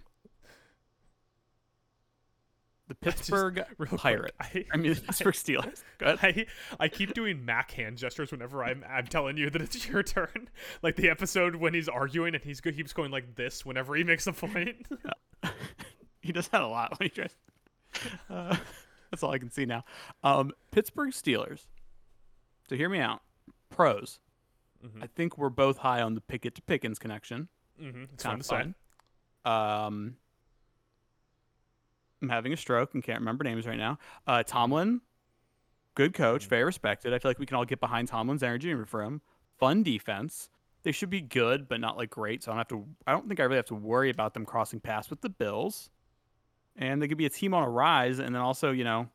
the 2.90 2.96
just- 3.04 3.16
Pittsburgh 3.18 3.64
quick, 3.76 3.90
Pirate. 3.90 4.34
I, 4.40 4.64
I 4.72 4.76
mean, 4.76 4.94
the 4.94 5.00
Pittsburgh 5.00 5.34
Steelers. 5.34 5.82
Go 5.98 6.06
ahead. 6.14 6.46
I, 6.78 6.84
I 6.84 6.88
keep 6.88 7.14
doing 7.14 7.44
Mac 7.44 7.70
hand 7.70 7.96
gestures 7.98 8.30
whenever 8.32 8.62
I'm 8.64 8.84
I'm 8.88 9.06
telling 9.06 9.36
you 9.36 9.48
that 9.50 9.62
it's 9.62 9.88
your 9.88 10.02
turn. 10.02 10.48
Like 10.82 10.96
the 10.96 11.08
episode 11.08 11.56
when 11.56 11.72
he's 11.74 11.88
arguing 11.88 12.34
and 12.34 12.44
he's 12.44 12.60
go- 12.60 12.72
keeps 12.72 12.92
going 12.92 13.10
like 13.10 13.34
this 13.36 13.64
whenever 13.64 13.94
he 13.94 14.04
makes 14.04 14.26
a 14.26 14.32
point. 14.32 14.86
he 16.20 16.32
does 16.32 16.48
that 16.48 16.60
a 16.62 16.66
lot 16.66 16.98
when 16.98 17.08
he 17.08 17.14
tries. 17.14 17.34
Uh, 18.28 18.56
that's 19.10 19.22
all 19.22 19.32
I 19.32 19.38
can 19.38 19.50
see 19.50 19.66
now. 19.66 19.84
Um, 20.22 20.52
Pittsburgh 20.70 21.10
Steelers. 21.10 21.66
So 22.68 22.76
hear 22.76 22.88
me 22.88 22.98
out. 23.00 23.22
Pros. 23.70 24.20
Mhm. 24.84 25.02
I 25.02 25.06
think 25.08 25.36
we're 25.36 25.48
both 25.50 25.78
high 25.78 26.00
on 26.02 26.14
the 26.14 26.20
Pickett 26.20 26.54
to 26.56 26.62
Pickens 26.62 26.98
connection. 26.98 27.48
mm-hmm. 27.80 28.04
It's 28.14 28.22
Kind 28.22 28.44
fun 28.44 28.60
of 28.60 28.66
to 28.66 28.72
say. 28.72 28.74
fun. 29.44 29.84
Um, 29.86 30.16
I'm 32.22 32.28
having 32.28 32.52
a 32.52 32.56
stroke 32.56 32.94
and 32.94 33.02
can't 33.02 33.20
remember 33.20 33.44
names 33.44 33.66
right 33.66 33.78
now. 33.78 33.98
Uh, 34.26 34.42
Tomlin, 34.42 35.00
good 35.94 36.12
coach, 36.14 36.46
very 36.46 36.64
respected. 36.64 37.14
I 37.14 37.18
feel 37.18 37.30
like 37.30 37.38
we 37.38 37.46
can 37.46 37.56
all 37.56 37.64
get 37.64 37.80
behind 37.80 38.08
Tomlin's 38.08 38.42
energy 38.42 38.70
and 38.70 38.78
root 38.78 38.88
for 38.88 39.02
him. 39.02 39.22
Fun 39.58 39.82
defense. 39.82 40.48
They 40.82 40.92
should 40.92 41.10
be 41.10 41.20
good, 41.20 41.68
but 41.68 41.80
not 41.80 41.96
like 41.96 42.10
great. 42.10 42.42
So 42.42 42.50
I 42.50 42.54
don't 42.54 42.58
have 42.58 42.68
to. 42.68 42.86
I 43.06 43.12
don't 43.12 43.28
think 43.28 43.40
I 43.40 43.44
really 43.44 43.56
have 43.56 43.66
to 43.66 43.74
worry 43.74 44.08
about 44.10 44.32
them 44.34 44.46
crossing 44.46 44.80
paths 44.80 45.10
with 45.10 45.20
the 45.20 45.28
Bills. 45.28 45.90
And 46.76 47.02
they 47.02 47.08
could 47.08 47.18
be 47.18 47.26
a 47.26 47.30
team 47.30 47.52
on 47.52 47.62
a 47.62 47.68
rise, 47.68 48.18
and 48.20 48.34
then 48.34 48.40
also, 48.40 48.70
you 48.70 48.84
know, 48.84 49.08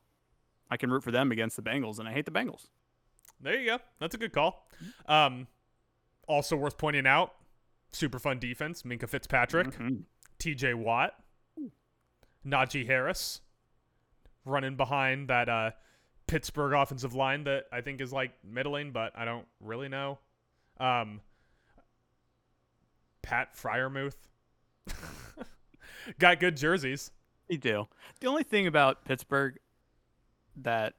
I 0.70 0.76
can 0.76 0.90
root 0.90 1.02
for 1.02 1.10
them 1.10 1.32
against 1.32 1.56
the 1.56 1.62
Bengals, 1.62 1.98
and 1.98 2.06
I 2.08 2.12
hate 2.12 2.24
the 2.26 2.30
Bengals. 2.30 2.66
There 3.40 3.58
you 3.58 3.66
go. 3.66 3.78
That's 3.98 4.14
a 4.14 4.18
good 4.18 4.32
call. 4.32 4.68
Um, 5.06 5.46
also 6.28 6.54
worth 6.56 6.76
pointing 6.78 7.06
out, 7.06 7.34
super 7.92 8.18
fun 8.18 8.38
defense. 8.38 8.82
Minkah 8.82 9.08
Fitzpatrick, 9.08 9.68
Mhm. 9.68 10.02
T.J. 10.38 10.74
Watt, 10.74 11.14
Najee 12.46 12.86
Harris, 12.86 13.40
running 14.44 14.76
behind 14.76 15.28
that 15.28 15.48
uh, 15.48 15.70
Pittsburgh 16.26 16.72
offensive 16.72 17.14
line 17.14 17.44
that 17.44 17.64
I 17.72 17.80
think 17.80 18.00
is 18.00 18.12
like 18.12 18.32
middling, 18.44 18.92
but 18.92 19.12
I 19.16 19.24
don't 19.24 19.46
really 19.60 19.88
know. 19.88 20.18
Um, 20.78 21.20
Pat 23.22 23.56
Freiermuth 23.56 24.14
got 26.18 26.40
good 26.40 26.56
jerseys. 26.56 27.10
They 27.48 27.56
do. 27.56 27.88
The 28.20 28.26
only 28.26 28.42
thing 28.42 28.66
about 28.66 29.04
Pittsburgh 29.04 29.58
that 30.62 30.94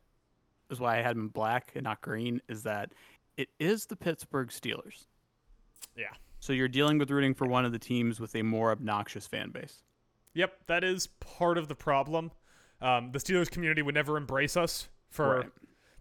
is 0.69 0.79
why 0.79 0.99
I 0.99 1.01
had 1.01 1.15
them 1.15 1.29
black 1.29 1.71
and 1.75 1.83
not 1.83 2.01
green 2.01 2.41
is 2.47 2.63
that 2.63 2.91
it 3.37 3.49
is 3.59 3.85
the 3.85 3.95
Pittsburgh 3.95 4.49
Steelers. 4.49 5.05
Yeah. 5.95 6.13
So 6.39 6.53
you're 6.53 6.67
dealing 6.67 6.97
with 6.97 7.09
rooting 7.09 7.33
for 7.33 7.47
one 7.47 7.65
of 7.65 7.71
the 7.71 7.79
teams 7.79 8.19
with 8.19 8.35
a 8.35 8.43
more 8.43 8.71
obnoxious 8.71 9.27
fan 9.27 9.51
base. 9.51 9.83
Yep, 10.37 10.67
that 10.67 10.83
is 10.83 11.07
part 11.07 11.57
of 11.57 11.67
the 11.67 11.73
problem. 11.75 12.31
Um, 12.79 13.11
the 13.11 13.17
Steelers 13.19 13.49
community 13.49 13.81
would 13.81 13.95
never 13.95 14.17
embrace 14.17 14.55
us 14.55 14.87
for 15.09 15.37
Right. 15.39 15.49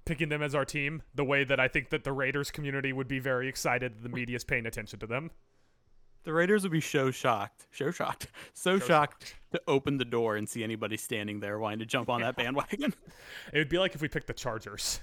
picking 0.05 0.29
them 0.29 0.43
as 0.43 0.55
our 0.55 0.67
team 0.67 1.03
the 1.15 1.25
way 1.25 1.43
that 1.45 1.59
I 1.59 1.69
think 1.69 1.89
that 1.89 2.05
the 2.05 2.13
Raiders 2.13 2.51
community 2.51 2.93
would 2.93 3.09
be 3.09 3.19
very 3.19 3.49
excited 3.49 3.95
that 3.97 4.03
the 4.03 4.09
media 4.15 4.37
is 4.37 4.45
paying 4.45 4.67
attention 4.67 4.99
to 5.01 5.07
them. 5.07 5.31
The 6.25 6.35
Raiders 6.35 6.65
would 6.65 6.73
be 6.73 6.83
so 6.83 7.11
shocked, 7.11 7.67
so 7.73 7.91
shocked, 7.91 8.27
so 8.53 8.79
shocked 8.79 9.37
to 9.53 9.63
open 9.67 9.97
the 9.97 10.05
door 10.05 10.37
and 10.37 10.47
see 10.47 10.63
anybody 10.63 10.99
standing 10.99 11.41
there 11.41 11.59
wanting 11.59 11.79
to 11.79 11.87
jump 11.87 12.11
on 12.11 12.21
that 12.21 12.37
bandwagon. 12.37 12.93
It 13.55 13.59
would 13.59 13.69
be 13.71 13.79
like 13.79 13.95
if 13.95 14.03
we 14.03 14.09
picked 14.09 14.27
the 14.27 14.35
Chargers. 14.35 15.01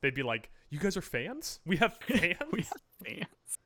They'd 0.00 0.14
be 0.14 0.24
like, 0.24 0.50
"You 0.70 0.80
guys 0.80 0.96
are 0.96 1.02
fans? 1.02 1.60
We 1.64 1.76
have 1.76 1.98
fans." 1.98 2.36
we 2.52 2.62
have 2.62 2.82
fans. 3.04 3.58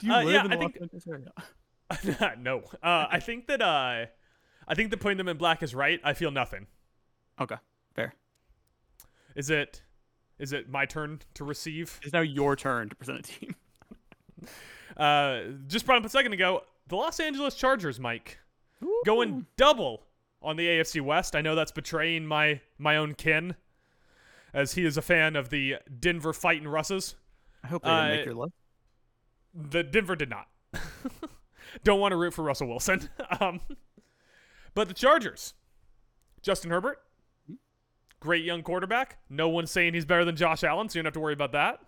Do 0.00 0.06
you 0.06 0.12
Uh, 0.14 0.22
live 0.22 0.32
yeah, 0.34 0.44
in 0.44 0.50
the 0.50 0.56
I 0.56 0.60
Los 0.60 0.72
think- 0.72 0.82
Angeles 0.82 1.06
area? 1.06 2.36
no, 2.38 2.60
uh, 2.82 3.06
I 3.10 3.20
think 3.20 3.48
that 3.48 3.60
uh, 3.60 4.06
I 4.72 4.74
think 4.74 4.88
that 4.88 5.00
putting 5.00 5.18
them 5.18 5.28
in 5.28 5.36
black 5.36 5.62
is 5.62 5.74
right. 5.74 6.00
I 6.02 6.14
feel 6.14 6.30
nothing. 6.30 6.66
Okay, 7.38 7.56
fair. 7.94 8.14
Is 9.36 9.50
it? 9.50 9.82
Is 10.38 10.54
it 10.54 10.70
my 10.70 10.86
turn 10.86 11.20
to 11.34 11.44
receive? 11.44 12.00
It's 12.02 12.14
now 12.14 12.22
your 12.22 12.56
turn 12.56 12.88
to 12.88 12.96
present 12.96 13.18
a 13.18 13.22
team. 13.22 13.54
Uh, 14.94 15.44
just 15.68 15.86
brought 15.86 15.96
up 15.96 16.04
a 16.04 16.08
second 16.10 16.34
ago. 16.34 16.60
The 16.88 16.96
Los 16.96 17.18
Angeles 17.18 17.54
Chargers, 17.54 17.98
Mike, 17.98 18.38
going 19.06 19.46
double 19.56 20.02
on 20.42 20.56
the 20.56 20.66
AFC 20.66 21.00
West. 21.00 21.34
I 21.34 21.40
know 21.40 21.54
that's 21.54 21.72
betraying 21.72 22.26
my 22.26 22.60
my 22.76 22.98
own 22.98 23.14
kin, 23.14 23.54
as 24.52 24.74
he 24.74 24.84
is 24.84 24.98
a 24.98 25.02
fan 25.02 25.34
of 25.34 25.48
the 25.48 25.76
Denver 25.98 26.34
Fighting 26.34 26.68
Russes. 26.68 27.14
I 27.64 27.68
hope 27.68 27.84
they 27.84 27.88
didn't 27.88 28.04
uh, 28.04 28.08
make 28.08 28.26
your 28.26 28.34
list. 28.34 28.54
The 29.54 29.82
Denver 29.82 30.14
did 30.14 30.28
not. 30.28 30.48
Don't 31.84 31.98
want 31.98 32.12
to 32.12 32.16
root 32.16 32.34
for 32.34 32.42
Russell 32.42 32.68
Wilson. 32.68 33.08
um, 33.40 33.60
but 34.74 34.88
the 34.88 34.94
Chargers, 34.94 35.54
Justin 36.40 36.70
Herbert, 36.70 37.00
great 38.20 38.44
young 38.44 38.62
quarterback. 38.62 39.18
No 39.28 39.48
one's 39.48 39.70
saying 39.70 39.94
he's 39.94 40.04
better 40.04 40.24
than 40.24 40.36
Josh 40.36 40.64
Allen, 40.64 40.88
so 40.88 40.98
you 40.98 41.02
don't 41.02 41.08
have 41.08 41.14
to 41.14 41.20
worry 41.20 41.32
about 41.32 41.52
that. 41.52 41.80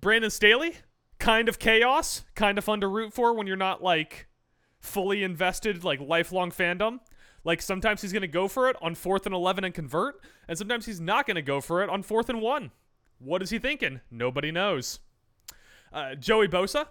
Brandon 0.00 0.30
Staley, 0.30 0.76
kind 1.18 1.48
of 1.48 1.58
chaos, 1.58 2.24
kind 2.34 2.58
of 2.58 2.64
fun 2.64 2.80
to 2.80 2.88
root 2.88 3.12
for 3.12 3.32
when 3.32 3.46
you're 3.46 3.56
not 3.56 3.82
like 3.82 4.28
fully 4.80 5.22
invested, 5.22 5.84
like 5.84 6.00
lifelong 6.00 6.50
fandom. 6.50 7.00
Like 7.44 7.62
sometimes 7.62 8.02
he's 8.02 8.12
going 8.12 8.22
to 8.22 8.28
go 8.28 8.48
for 8.48 8.68
it 8.68 8.76
on 8.82 8.94
fourth 8.94 9.26
and 9.26 9.34
11 9.34 9.64
and 9.64 9.74
convert, 9.74 10.16
and 10.46 10.58
sometimes 10.58 10.86
he's 10.86 11.00
not 11.00 11.26
going 11.26 11.36
to 11.36 11.42
go 11.42 11.60
for 11.60 11.82
it 11.82 11.90
on 11.90 12.02
fourth 12.02 12.28
and 12.28 12.40
one. 12.40 12.72
What 13.18 13.42
is 13.42 13.50
he 13.50 13.58
thinking? 13.58 14.00
Nobody 14.10 14.50
knows. 14.50 15.00
Uh, 15.92 16.14
Joey 16.14 16.48
Bosa, 16.48 16.86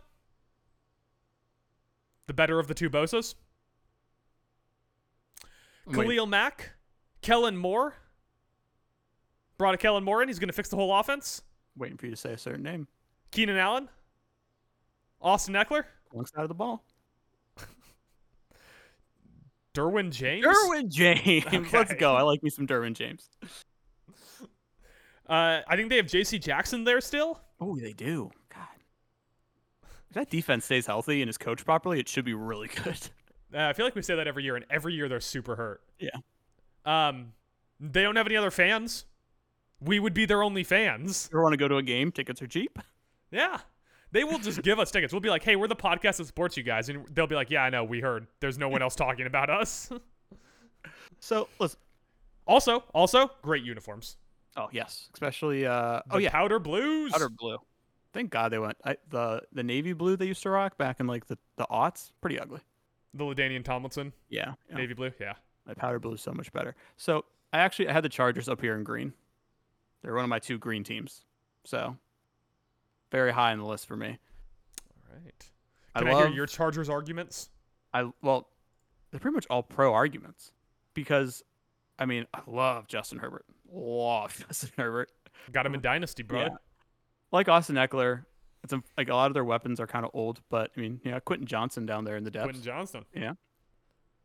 the 2.26 2.34
better 2.34 2.60
of 2.60 2.68
the 2.68 2.74
two 2.74 2.90
Bosas. 2.90 3.36
Khalil 5.94 6.26
Mack, 6.26 6.72
Kellen 7.22 7.58
Moore. 7.58 7.96
Brought 9.58 9.74
a 9.74 9.78
Kellen 9.78 10.04
Moore 10.04 10.22
in. 10.22 10.28
He's 10.28 10.40
going 10.40 10.50
to 10.50 10.54
fix 10.54 10.70
the 10.70 10.76
whole 10.76 10.94
offense. 10.96 11.42
Waiting 11.76 11.98
for 11.98 12.06
you 12.06 12.12
to 12.12 12.18
say 12.18 12.34
a 12.34 12.38
certain 12.38 12.64
name. 12.64 12.88
Keenan 13.32 13.58
Allen, 13.58 13.90
Austin 15.22 15.56
Ekeler, 15.56 15.84
Wrong 16.14 16.26
side 16.26 16.44
of 16.44 16.48
the 16.48 16.56
ball. 16.56 16.84
Derwin 19.74 20.12
James. 20.12 20.46
Derwin 20.46 20.90
James. 20.90 21.46
Let's 21.74 21.94
go. 21.96 22.16
I 22.16 22.22
like 22.22 22.42
me 22.44 22.50
some 22.50 22.68
Derwin 22.68 22.94
James. 22.94 23.30
Uh, 25.30 25.60
I 25.68 25.76
think 25.76 25.90
they 25.90 25.98
have 25.98 26.08
J.C. 26.08 26.40
Jackson 26.40 26.86
there 26.86 27.02
still. 27.02 27.42
Oh, 27.60 27.78
they 27.78 27.92
do. 27.92 28.32
God. 28.48 28.62
If 30.10 30.14
that 30.14 30.30
defense 30.30 30.64
stays 30.64 30.86
healthy 30.86 31.22
and 31.22 31.28
is 31.28 31.38
coached 31.38 31.66
properly, 31.66 32.00
it 32.00 32.08
should 32.08 32.24
be 32.24 32.34
really 32.34 32.70
good. 32.70 32.98
Uh, 33.54 33.60
I 33.68 33.74
feel 33.74 33.86
like 33.86 33.96
we 33.96 34.02
say 34.02 34.16
that 34.16 34.28
every 34.28 34.44
year, 34.44 34.56
and 34.56 34.66
every 34.70 34.94
year 34.94 35.08
they're 35.08 35.20
super 35.20 35.56
hurt. 35.56 35.82
Yeah. 36.00 36.10
Um, 36.86 37.34
they 37.80 38.04
don't 38.04 38.16
have 38.16 38.26
any 38.28 38.36
other 38.36 38.52
fans. 38.52 39.06
We 39.80 40.00
would 40.00 40.14
be 40.14 40.26
their 40.26 40.42
only 40.44 40.64
fans. 40.64 41.30
You 41.32 41.40
want 41.40 41.54
to 41.54 41.58
go 41.58 41.68
to 41.68 41.78
a 41.78 41.84
game? 41.84 42.12
Tickets 42.12 42.42
are 42.42 42.48
cheap. 42.48 42.80
Yeah. 43.32 43.60
They 44.12 44.24
will 44.24 44.40
just 44.40 44.62
give 44.64 44.80
us 44.80 44.90
tickets. 44.90 45.14
We'll 45.14 45.20
be 45.20 45.30
like, 45.30 45.44
hey, 45.44 45.56
we're 45.56 45.68
the 45.68 45.76
podcast 45.76 46.18
that 46.18 46.26
supports 46.26 46.56
you 46.58 46.64
guys. 46.64 46.90
And 46.90 47.06
they'll 47.14 47.28
be 47.28 47.36
like, 47.36 47.50
yeah, 47.50 47.64
I 47.64 47.70
know. 47.70 47.84
We 47.84 48.00
heard. 48.00 48.28
There's 48.40 48.58
no 48.58 48.70
one 48.70 48.82
else 48.82 48.96
talking 48.96 49.28
about 49.28 49.50
us. 49.50 49.90
So 51.20 51.48
listen. 51.60 51.80
also, 52.46 52.84
also, 52.94 53.32
great 53.42 53.64
uniforms. 53.64 54.18
Oh 54.56 54.70
yes, 54.72 55.10
especially 55.14 55.66
uh. 55.66 56.02
The 56.08 56.16
oh 56.16 56.18
yeah, 56.18 56.30
Powder 56.30 56.60
Blues. 56.60 57.12
powder 57.12 57.30
blue. 57.30 57.58
Thank 58.14 58.30
God 58.30 58.52
they 58.52 58.60
went. 58.60 58.78
I, 58.86 58.98
the 59.10 59.42
the 59.52 59.64
navy 59.64 59.94
blue 59.94 60.16
they 60.16 60.26
used 60.28 60.44
to 60.44 60.50
rock 60.50 60.78
back 60.78 61.00
in 61.00 61.08
like 61.08 61.26
the 61.28 61.38
the 61.58 61.66
aughts, 61.72 62.12
pretty 62.22 62.40
ugly. 62.40 62.62
The 63.14 63.24
LaDainian 63.24 63.64
Tomlinson. 63.64 64.14
Yeah, 64.30 64.54
yeah. 64.70 64.76
Navy 64.78 64.94
blue. 64.94 65.12
Yeah. 65.20 65.34
my 65.66 65.74
powder 65.74 66.00
blue 66.00 66.14
is 66.14 66.22
so 66.22 66.34
much 66.34 66.52
better. 66.52 66.76
So 66.98 67.26
I 67.54 67.60
actually 67.60 67.90
I 67.90 67.94
had 67.94 68.04
the 68.04 68.10
Chargers 68.10 68.50
up 68.50 68.62
here 68.62 68.76
in 68.76 68.84
green. 68.84 69.14
They're 70.02 70.14
one 70.14 70.24
of 70.24 70.30
my 70.30 70.40
two 70.40 70.58
green 70.58 70.84
teams. 70.84 71.24
So 71.64 71.98
very 73.12 73.32
high 73.32 73.52
on 73.52 73.60
the 73.60 73.66
list 73.66 73.88
for 73.88 73.96
me. 73.98 74.18
All 75.10 75.16
right. 75.24 75.50
I 75.96 76.00
Can 76.00 76.08
I, 76.10 76.14
love 76.14 76.28
hear 76.28 76.36
your 76.36 76.46
Chargers 76.46 76.90
arguments? 76.90 77.50
I 77.94 78.12
well, 78.22 78.50
they're 79.12 79.20
pretty 79.20 79.36
much 79.36 79.48
all 79.50 79.64
pro 79.64 79.94
arguments 79.94 80.52
because 80.94 81.44
I 81.98 82.06
mean 82.06 82.26
I 82.34 82.42
love 82.46 82.88
Justin 82.88 83.20
Herbert. 83.20 83.46
Love 83.72 84.44
Justin 84.48 84.72
Herbert. 84.78 85.12
Got 85.52 85.66
him 85.66 85.74
in 85.74 85.82
Dynasty, 85.82 86.24
bro. 86.24 86.42
Yeah. 86.42 86.50
Like 87.32 87.50
Austin 87.50 87.76
Ekeler, 87.76 88.26
it's 88.64 88.74
a, 88.74 88.82
like 88.98 89.10
a 89.10 89.16
lot 89.16 89.28
of 89.28 89.34
their 89.34 89.44
weapons 89.46 89.80
are 89.80 89.88
kind 89.88 90.06
of 90.06 90.12
old, 90.14 90.42
but 90.50 90.72
I 90.76 90.80
mean, 90.80 91.00
yeah, 91.04 91.20
Quentin 91.20 91.48
Johnston 91.48 91.86
down 91.86 92.06
there 92.06 92.18
in 92.18 92.24
the 92.24 92.32
depths. 92.32 92.46
Quentin 92.46 92.64
Johnston. 92.64 93.06
Yeah. 93.14 93.34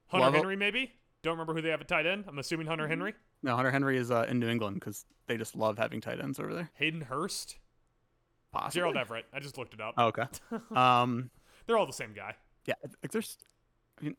Hunter 0.09 0.27
Love. 0.27 0.35
Henry, 0.35 0.57
maybe? 0.57 0.93
Don't 1.23 1.33
remember 1.33 1.55
who 1.55 1.63
they 1.63 1.71
have 1.71 1.81
at 1.81 1.89
tight 1.89 2.07
end. 2.07 2.25
I'm 2.27 2.39
assuming 2.39 2.67
Hunter 2.67 2.89
Henry. 2.89 3.15
No, 3.43 3.57
Hunter 3.57 3.71
Henry 3.71 3.97
is 3.97 4.11
uh, 4.11 4.27
in 4.29 4.39
New 4.41 4.49
England 4.49 4.77
because 4.77 5.05
they 5.27 5.37
just 5.37 5.57
love 5.57 5.79
having 5.79 6.01
tight 6.01 6.21
ends 6.21 6.39
over 6.39 6.53
there. 6.55 6.71
Hayden 6.75 7.03
Hurst. 7.03 7.59
Possibly. 8.53 8.81
Gerald 8.81 8.97
Everett. 8.97 9.25
I 9.33 9.41
just 9.41 9.57
looked 9.57 9.73
it 9.75 9.81
up. 9.81 9.95
Oh, 9.97 10.07
okay. 10.07 10.27
um, 10.77 11.31
They're 11.67 11.79
all 11.79 11.87
the 11.87 11.93
same 11.93 12.13
guy. 12.13 12.35
yeah, 12.67 12.75
like 13.03 13.11
there's, 13.11 13.39
I 14.01 14.05
mean, 14.05 14.17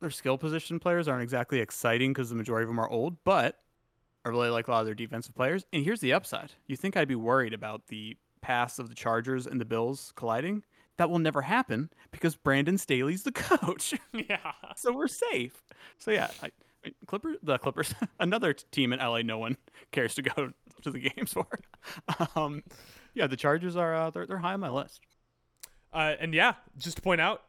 their 0.00 0.10
skill 0.10 0.38
position 0.38 0.78
players 0.78 1.08
aren't 1.08 1.22
exactly 1.22 1.58
exciting 1.60 2.12
because 2.12 2.28
the 2.30 2.36
majority 2.36 2.64
of 2.64 2.68
them 2.68 2.78
are 2.78 2.88
old, 2.88 3.16
but 3.24 3.58
I 4.24 4.28
really 4.28 4.50
like 4.50 4.68
a 4.68 4.70
lot 4.70 4.80
of 4.80 4.86
their 4.86 4.94
defensive 4.94 5.34
players. 5.34 5.64
And 5.72 5.84
here's 5.84 6.00
the 6.00 6.12
upside: 6.12 6.52
you 6.66 6.76
think 6.76 6.96
I'd 6.96 7.08
be 7.08 7.16
worried 7.16 7.52
about 7.52 7.88
the 7.88 8.16
pass 8.38 8.78
of 8.78 8.88
the 8.88 8.94
Chargers 8.94 9.46
and 9.46 9.60
the 9.60 9.64
Bills 9.64 10.12
colliding? 10.16 10.62
That 10.96 11.10
will 11.10 11.18
never 11.20 11.42
happen 11.42 11.90
because 12.10 12.34
Brandon 12.34 12.76
Staley's 12.78 13.22
the 13.22 13.32
coach, 13.32 13.94
yeah. 14.12 14.52
so 14.76 14.92
we're 14.92 15.06
safe. 15.08 15.62
So 15.98 16.10
yeah, 16.10 16.30
I, 16.42 16.46
I- 16.84 16.92
Clippers, 17.06 17.36
the 17.42 17.58
Clippers, 17.58 17.94
another 18.20 18.52
team 18.52 18.92
in 18.92 18.98
LA, 19.00 19.22
no 19.22 19.38
one 19.38 19.56
cares 19.92 20.14
to 20.16 20.22
go 20.22 20.52
to 20.82 20.90
the 20.90 20.98
games 21.10 21.32
for. 21.32 21.46
Um, 22.36 22.62
yeah, 23.14 23.26
the 23.26 23.36
Chargers 23.36 23.76
are 23.76 23.94
uh, 23.94 24.10
they're 24.10 24.26
they're 24.26 24.38
high 24.38 24.54
on 24.54 24.60
my 24.60 24.70
list. 24.70 25.00
Uh, 25.92 26.14
and 26.20 26.32
yeah, 26.34 26.54
just 26.78 26.96
to 26.96 27.02
point 27.02 27.20
out, 27.20 27.42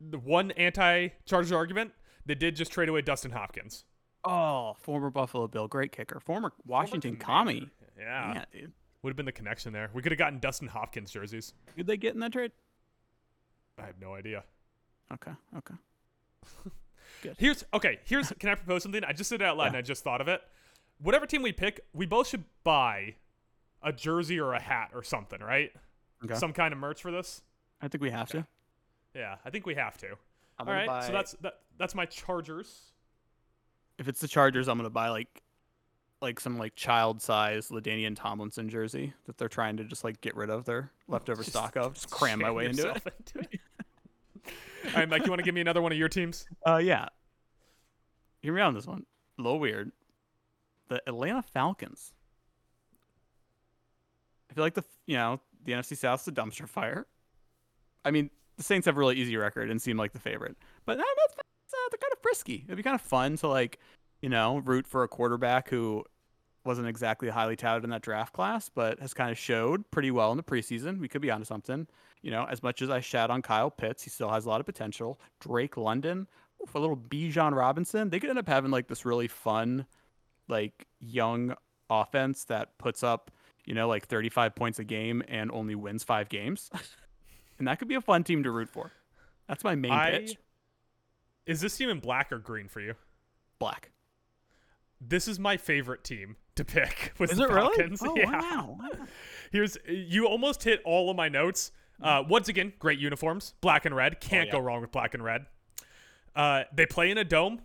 the 0.00 0.18
one 0.18 0.50
anti-Chargers 0.52 1.50
argument, 1.52 1.92
they 2.26 2.34
did 2.34 2.54
just 2.54 2.70
trade 2.72 2.88
away 2.88 3.02
Dustin 3.02 3.30
Hopkins. 3.32 3.84
Oh, 4.24 4.74
former 4.80 5.10
Buffalo 5.10 5.46
Bill, 5.48 5.66
great 5.68 5.92
kicker. 5.92 6.20
Former 6.20 6.52
Washington 6.66 7.16
commie. 7.16 7.70
Yeah. 7.98 8.34
Yeah, 8.34 8.44
dude. 8.52 8.72
Would 9.06 9.12
have 9.12 9.16
been 9.16 9.24
the 9.26 9.30
connection 9.30 9.72
there. 9.72 9.88
We 9.94 10.02
could 10.02 10.10
have 10.10 10.18
gotten 10.18 10.40
Dustin 10.40 10.66
Hopkins 10.66 11.12
jerseys. 11.12 11.54
Who'd 11.76 11.86
they 11.86 11.96
get 11.96 12.14
in 12.14 12.20
that 12.22 12.32
trade? 12.32 12.50
I 13.78 13.82
have 13.86 14.00
no 14.00 14.14
idea. 14.16 14.42
Okay, 15.12 15.30
okay. 15.58 15.74
Here's 17.38 17.64
okay. 17.72 18.00
Here's 18.04 18.32
can 18.40 18.48
I 18.48 18.56
propose 18.56 18.82
something? 18.82 19.04
I 19.04 19.12
just 19.12 19.30
said 19.30 19.42
it 19.42 19.44
out 19.44 19.56
loud 19.56 19.66
Yeah. 19.66 19.68
and 19.68 19.76
I 19.76 19.82
just 19.82 20.02
thought 20.02 20.20
of 20.20 20.26
it. 20.26 20.42
Whatever 21.00 21.24
team 21.24 21.42
we 21.42 21.52
pick, 21.52 21.82
we 21.94 22.04
both 22.04 22.26
should 22.26 22.42
buy 22.64 23.14
a 23.80 23.92
jersey 23.92 24.40
or 24.40 24.54
a 24.54 24.60
hat 24.60 24.90
or 24.92 25.04
something, 25.04 25.38
right? 25.40 25.70
Okay. 26.24 26.34
Some 26.34 26.52
kind 26.52 26.72
of 26.72 26.80
merch 26.80 27.00
for 27.00 27.12
this. 27.12 27.42
I 27.80 27.86
think 27.86 28.02
we 28.02 28.10
have 28.10 28.28
to. 28.30 28.44
Yeah, 29.14 29.36
I 29.44 29.50
think 29.50 29.66
we 29.66 29.76
have 29.76 29.96
to. 29.98 30.16
I'm 30.58 30.66
All 30.68 30.74
gonna 30.84 31.02
so 31.06 31.12
that's 31.12 31.30
that. 31.42 31.60
That's 31.78 31.94
my 31.94 32.06
Chargers. 32.06 32.90
if 33.98 34.08
it's 34.08 34.18
the 34.18 34.26
Chargers, 34.26 34.66
I'm 34.66 34.76
gonna 34.78 34.90
buy 34.90 35.10
like 35.10 35.44
like 36.26 36.40
some 36.40 36.58
like 36.58 36.74
child 36.74 37.22
size 37.22 37.68
Ladainian 37.68 38.16
Tomlinson 38.16 38.68
jersey 38.68 39.14
that 39.26 39.38
they're 39.38 39.48
trying 39.48 39.76
to 39.76 39.84
just 39.84 40.02
like 40.02 40.20
get 40.20 40.34
rid 40.34 40.50
of 40.50 40.64
their 40.64 40.90
leftover 41.06 41.42
Just 41.42 41.56
stock 41.56 41.76
of. 41.76 41.94
Just 41.94 42.10
cram 42.10 42.40
my 42.40 42.50
way 42.50 42.66
into 42.66 42.90
it. 42.90 43.02
into 43.18 43.48
it. 43.48 43.60
All 44.86 44.92
right, 45.00 45.08
Mike, 45.08 45.24
you 45.24 45.30
want 45.30 45.38
to 45.38 45.44
give 45.44 45.54
me 45.54 45.60
another 45.60 45.80
one 45.80 45.92
of 45.92 45.98
your 45.98 46.08
teams? 46.08 46.46
Uh, 46.66 46.76
yeah. 46.76 47.06
Hear 48.40 48.52
me 48.52 48.60
out 48.60 48.68
on 48.68 48.74
this 48.74 48.86
one. 48.86 49.06
A 49.38 49.42
little 49.42 49.60
weird. 49.60 49.92
The 50.88 51.00
Atlanta 51.06 51.42
Falcons. 51.42 52.12
I 54.50 54.54
feel 54.54 54.64
like 54.64 54.74
the 54.74 54.84
you 55.06 55.16
know 55.16 55.40
the 55.64 55.72
NFC 55.72 55.96
South's 55.96 56.26
a 56.26 56.32
dumpster 56.32 56.68
fire. 56.68 57.06
I 58.04 58.10
mean, 58.10 58.30
the 58.56 58.64
Saints 58.64 58.86
have 58.86 58.96
a 58.96 58.98
really 58.98 59.16
easy 59.16 59.36
record 59.36 59.70
and 59.70 59.80
seem 59.80 59.96
like 59.96 60.12
the 60.12 60.18
favorite, 60.18 60.56
but 60.84 60.96
that's, 60.96 61.34
that's, 61.36 61.74
uh, 61.74 61.88
they're 61.90 61.98
kind 61.98 62.12
of 62.12 62.18
frisky. 62.20 62.64
It'd 62.66 62.76
be 62.76 62.82
kind 62.82 62.94
of 62.94 63.00
fun 63.00 63.36
to 63.38 63.48
like, 63.48 63.78
you 64.22 64.28
know, 64.28 64.58
root 64.58 64.86
for 64.86 65.02
a 65.02 65.08
quarterback 65.08 65.68
who 65.68 66.04
wasn't 66.66 66.88
exactly 66.88 67.28
highly 67.28 67.56
touted 67.56 67.84
in 67.84 67.90
that 67.90 68.02
draft 68.02 68.32
class, 68.32 68.68
but 68.68 68.98
has 69.00 69.14
kind 69.14 69.30
of 69.30 69.38
showed 69.38 69.90
pretty 69.90 70.10
well 70.10 70.30
in 70.32 70.36
the 70.36 70.42
preseason. 70.42 70.98
We 70.98 71.08
could 71.08 71.22
be 71.22 71.30
onto 71.30 71.44
something. 71.44 71.86
You 72.22 72.30
know, 72.30 72.44
as 72.44 72.62
much 72.62 72.82
as 72.82 72.90
I 72.90 73.00
shat 73.00 73.30
on 73.30 73.42
Kyle 73.42 73.70
Pitts, 73.70 74.02
he 74.02 74.10
still 74.10 74.30
has 74.30 74.46
a 74.46 74.48
lot 74.48 74.60
of 74.60 74.66
potential. 74.66 75.20
Drake 75.40 75.76
London, 75.76 76.26
oof, 76.62 76.74
a 76.74 76.78
little 76.78 76.96
Bijan 76.96 77.54
Robinson, 77.54 78.10
they 78.10 78.18
could 78.18 78.30
end 78.30 78.38
up 78.38 78.48
having 78.48 78.70
like 78.70 78.88
this 78.88 79.04
really 79.04 79.28
fun, 79.28 79.86
like 80.48 80.86
young 81.00 81.54
offense 81.88 82.44
that 82.44 82.76
puts 82.78 83.02
up, 83.02 83.30
you 83.64 83.74
know, 83.74 83.86
like 83.88 84.06
35 84.06 84.54
points 84.54 84.78
a 84.78 84.84
game 84.84 85.22
and 85.28 85.50
only 85.52 85.74
wins 85.74 86.02
five 86.02 86.28
games. 86.28 86.70
and 87.58 87.68
that 87.68 87.78
could 87.78 87.88
be 87.88 87.94
a 87.94 88.00
fun 88.00 88.24
team 88.24 88.42
to 88.42 88.50
root 88.50 88.68
for. 88.68 88.92
That's 89.48 89.62
my 89.62 89.76
main 89.76 89.92
I 89.92 90.10
pitch. 90.10 90.36
is 91.46 91.60
this 91.60 91.76
team 91.76 91.88
in 91.88 92.00
black 92.00 92.32
or 92.32 92.38
green 92.38 92.66
for 92.68 92.80
you? 92.80 92.94
Black. 93.58 93.92
This 95.00 95.28
is 95.28 95.38
my 95.38 95.56
favorite 95.56 96.02
team 96.02 96.36
to 96.56 96.64
pick. 96.64 97.12
Was 97.18 97.30
Is 97.30 97.38
the 97.38 97.44
it 97.44 97.50
really? 97.50 97.96
Oh, 98.02 98.16
yeah. 98.16 98.30
wow. 98.30 98.78
Here's 99.52 99.78
you 99.86 100.26
almost 100.26 100.64
hit 100.64 100.80
all 100.84 101.10
of 101.10 101.16
my 101.16 101.28
notes. 101.28 101.70
Uh, 102.02 102.22
once 102.28 102.48
again, 102.48 102.72
great 102.78 102.98
uniforms, 102.98 103.54
black 103.60 103.86
and 103.86 103.96
red. 103.96 104.20
Can't 104.20 104.46
yeah. 104.46 104.52
go 104.52 104.58
wrong 104.58 104.82
with 104.82 104.92
black 104.92 105.14
and 105.14 105.24
red. 105.24 105.46
Uh, 106.34 106.64
they 106.74 106.84
play 106.84 107.10
in 107.10 107.16
a 107.16 107.24
dome. 107.24 107.62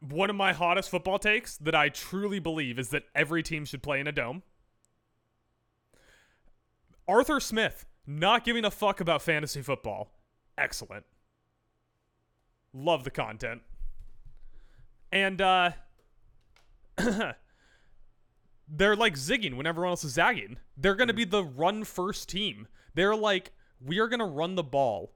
One 0.00 0.30
of 0.30 0.36
my 0.36 0.52
hottest 0.52 0.90
football 0.90 1.18
takes 1.18 1.58
that 1.58 1.74
I 1.74 1.90
truly 1.90 2.38
believe 2.38 2.78
is 2.78 2.88
that 2.88 3.04
every 3.14 3.42
team 3.42 3.64
should 3.64 3.82
play 3.82 4.00
in 4.00 4.06
a 4.06 4.12
dome. 4.12 4.42
Arthur 7.06 7.40
Smith, 7.40 7.84
not 8.06 8.44
giving 8.44 8.64
a 8.64 8.70
fuck 8.70 9.00
about 9.00 9.22
fantasy 9.22 9.60
football. 9.60 10.10
Excellent. 10.56 11.04
Love 12.72 13.04
the 13.04 13.10
content. 13.10 13.62
And 15.10 15.40
uh 15.42 15.72
they're 18.74 18.96
like 18.96 19.14
zigging 19.14 19.56
when 19.56 19.66
everyone 19.66 19.90
else 19.90 20.02
is 20.02 20.14
zagging. 20.14 20.56
They're 20.76 20.94
going 20.94 21.08
to 21.08 21.14
be 21.14 21.26
the 21.26 21.44
run 21.44 21.84
first 21.84 22.28
team. 22.28 22.66
They're 22.94 23.14
like, 23.14 23.52
we 23.84 23.98
are 23.98 24.08
going 24.08 24.20
to 24.20 24.24
run 24.24 24.54
the 24.54 24.62
ball 24.62 25.12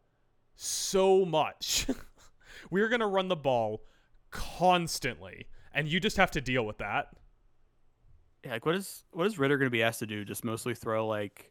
so 0.54 1.24
much. 1.24 1.86
we 2.70 2.82
are 2.82 2.88
going 2.88 3.00
to 3.00 3.06
run 3.06 3.28
the 3.28 3.36
ball 3.36 3.82
constantly. 4.30 5.46
And 5.72 5.88
you 5.88 6.00
just 6.00 6.18
have 6.18 6.30
to 6.32 6.40
deal 6.40 6.66
with 6.66 6.78
that. 6.78 7.08
Yeah, 8.44 8.52
like 8.52 8.66
what 8.66 8.76
is 8.76 9.02
what 9.10 9.26
is 9.26 9.40
Ridder 9.40 9.58
gonna 9.58 9.70
be 9.70 9.82
asked 9.82 9.98
to 9.98 10.06
do? 10.06 10.24
Just 10.24 10.44
mostly 10.44 10.72
throw 10.72 11.04
like 11.04 11.50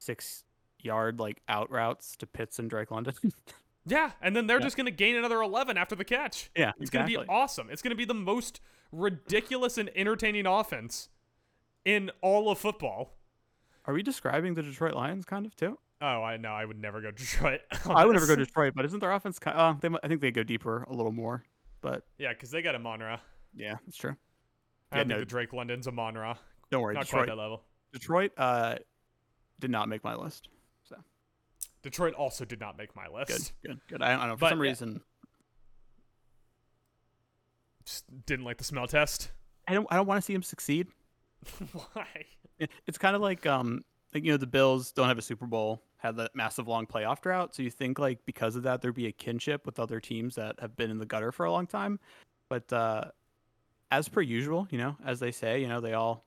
six 0.00 0.42
yard 0.80 1.20
like 1.20 1.40
out 1.48 1.70
routes 1.70 2.16
to 2.16 2.26
Pitts 2.26 2.58
and 2.58 2.68
Drake 2.68 2.90
London. 2.90 3.14
Yeah. 3.86 4.12
And 4.20 4.34
then 4.34 4.46
they're 4.46 4.58
Yeah. 4.58 4.64
just 4.64 4.76
going 4.76 4.86
to 4.86 4.90
gain 4.92 5.16
another 5.16 5.40
11 5.42 5.76
after 5.76 5.94
the 5.94 6.04
catch. 6.04 6.50
yeah, 6.56 6.72
It's 6.80 6.90
going 6.90 7.06
to 7.06 7.10
be 7.10 7.16
awesome. 7.28 7.68
It's 7.70 7.82
going 7.82 7.90
to 7.90 7.96
be 7.96 8.04
the 8.04 8.14
most 8.14 8.60
ridiculous 8.92 9.76
and 9.78 9.90
entertaining 9.94 10.46
offense 10.46 11.08
in 11.84 12.10
all 12.22 12.50
of 12.50 12.58
football. 12.58 13.16
Are 13.86 13.92
we 13.92 14.02
describing 14.02 14.54
the 14.54 14.62
Detroit 14.62 14.94
Lions 14.94 15.24
kind 15.26 15.44
of 15.44 15.54
too? 15.54 15.78
Oh, 16.00 16.22
I 16.22 16.36
know. 16.38 16.52
I 16.52 16.64
would 16.64 16.78
never 16.80 17.00
go 17.00 17.10
Detroit. 17.12 17.60
I 17.86 18.04
would 18.06 18.14
never 18.14 18.26
go 18.26 18.36
Detroit, 18.36 18.72
but 18.74 18.84
isn't 18.86 19.00
their 19.00 19.12
offense? 19.12 19.38
Kind 19.38 19.56
uh, 19.58 19.74
they, 19.80 19.88
I 20.02 20.08
think 20.08 20.20
they 20.20 20.30
go 20.30 20.42
deeper 20.42 20.84
a 20.84 20.92
little 20.94 21.12
more, 21.12 21.44
but 21.82 22.04
Yeah, 22.18 22.32
because 22.32 22.50
they 22.50 22.62
got 22.62 22.74
Amon-Ra. 22.74 23.18
yeah, 23.54 23.76
that's 23.84 23.96
true. 23.98 24.16
I 24.92 24.96
Yeah, 24.96 25.00
don't 25.02 25.08
no. 25.08 25.14
think 25.16 25.28
the 25.28 25.30
Drake 25.30 25.52
London's 25.52 25.86
Amon-Ra. 25.88 26.36
Don't 26.70 26.82
worry, 26.82 26.94
Not 26.94 27.08
quite 27.08 27.26
that 27.26 27.36
level. 27.36 27.62
Detroit 27.92 28.32
uh, 28.38 28.76
did 29.60 29.70
not 29.70 29.88
make 29.88 30.02
my 30.02 30.14
list. 30.14 30.48
Detroit 31.84 32.14
also 32.14 32.44
did 32.46 32.58
not 32.58 32.78
make 32.78 32.96
my 32.96 33.06
list. 33.08 33.52
Good, 33.62 33.68
good, 33.68 33.80
good. 33.88 34.02
I, 34.02 34.14
I 34.14 34.16
don't 34.16 34.28
know 34.28 34.36
for 34.36 34.40
But, 34.40 34.48
some 34.48 34.60
reason 34.60 35.02
Just 37.84 38.04
didn't 38.24 38.46
like 38.46 38.56
the 38.56 38.64
smell 38.64 38.86
test. 38.88 39.30
I 39.68 39.74
don't. 39.74 39.86
I 39.90 39.96
don't 39.96 40.06
want 40.06 40.18
to 40.18 40.22
see 40.22 40.32
him 40.34 40.42
succeed. 40.42 40.88
Why? 41.92 42.06
It's 42.86 42.96
kind 42.96 43.14
of 43.14 43.20
like 43.20 43.44
um, 43.46 43.84
like 44.14 44.24
you 44.24 44.30
know, 44.32 44.38
the 44.38 44.46
Bills 44.46 44.92
don't 44.92 45.08
have 45.08 45.18
a 45.18 45.22
Super 45.22 45.46
Bowl, 45.46 45.82
had 45.98 46.16
that 46.16 46.34
massive 46.34 46.66
long 46.66 46.86
playoff 46.86 47.20
drought. 47.20 47.54
So 47.54 47.62
you 47.62 47.70
think 47.70 47.98
like 47.98 48.24
because 48.24 48.56
of 48.56 48.62
that 48.62 48.80
there'd 48.80 48.94
be 48.94 49.06
a 49.08 49.12
kinship 49.12 49.66
with 49.66 49.78
other 49.78 50.00
teams 50.00 50.36
that 50.36 50.58
have 50.60 50.74
been 50.76 50.90
in 50.90 50.98
the 50.98 51.06
gutter 51.06 51.32
for 51.32 51.44
a 51.44 51.52
long 51.52 51.66
time, 51.66 52.00
but 52.48 52.72
uh, 52.72 53.04
as 53.90 54.08
per 54.08 54.22
usual, 54.22 54.66
you 54.70 54.78
know, 54.78 54.96
as 55.04 55.20
they 55.20 55.32
say, 55.32 55.60
you 55.60 55.68
know, 55.68 55.80
they 55.80 55.92
all, 55.92 56.24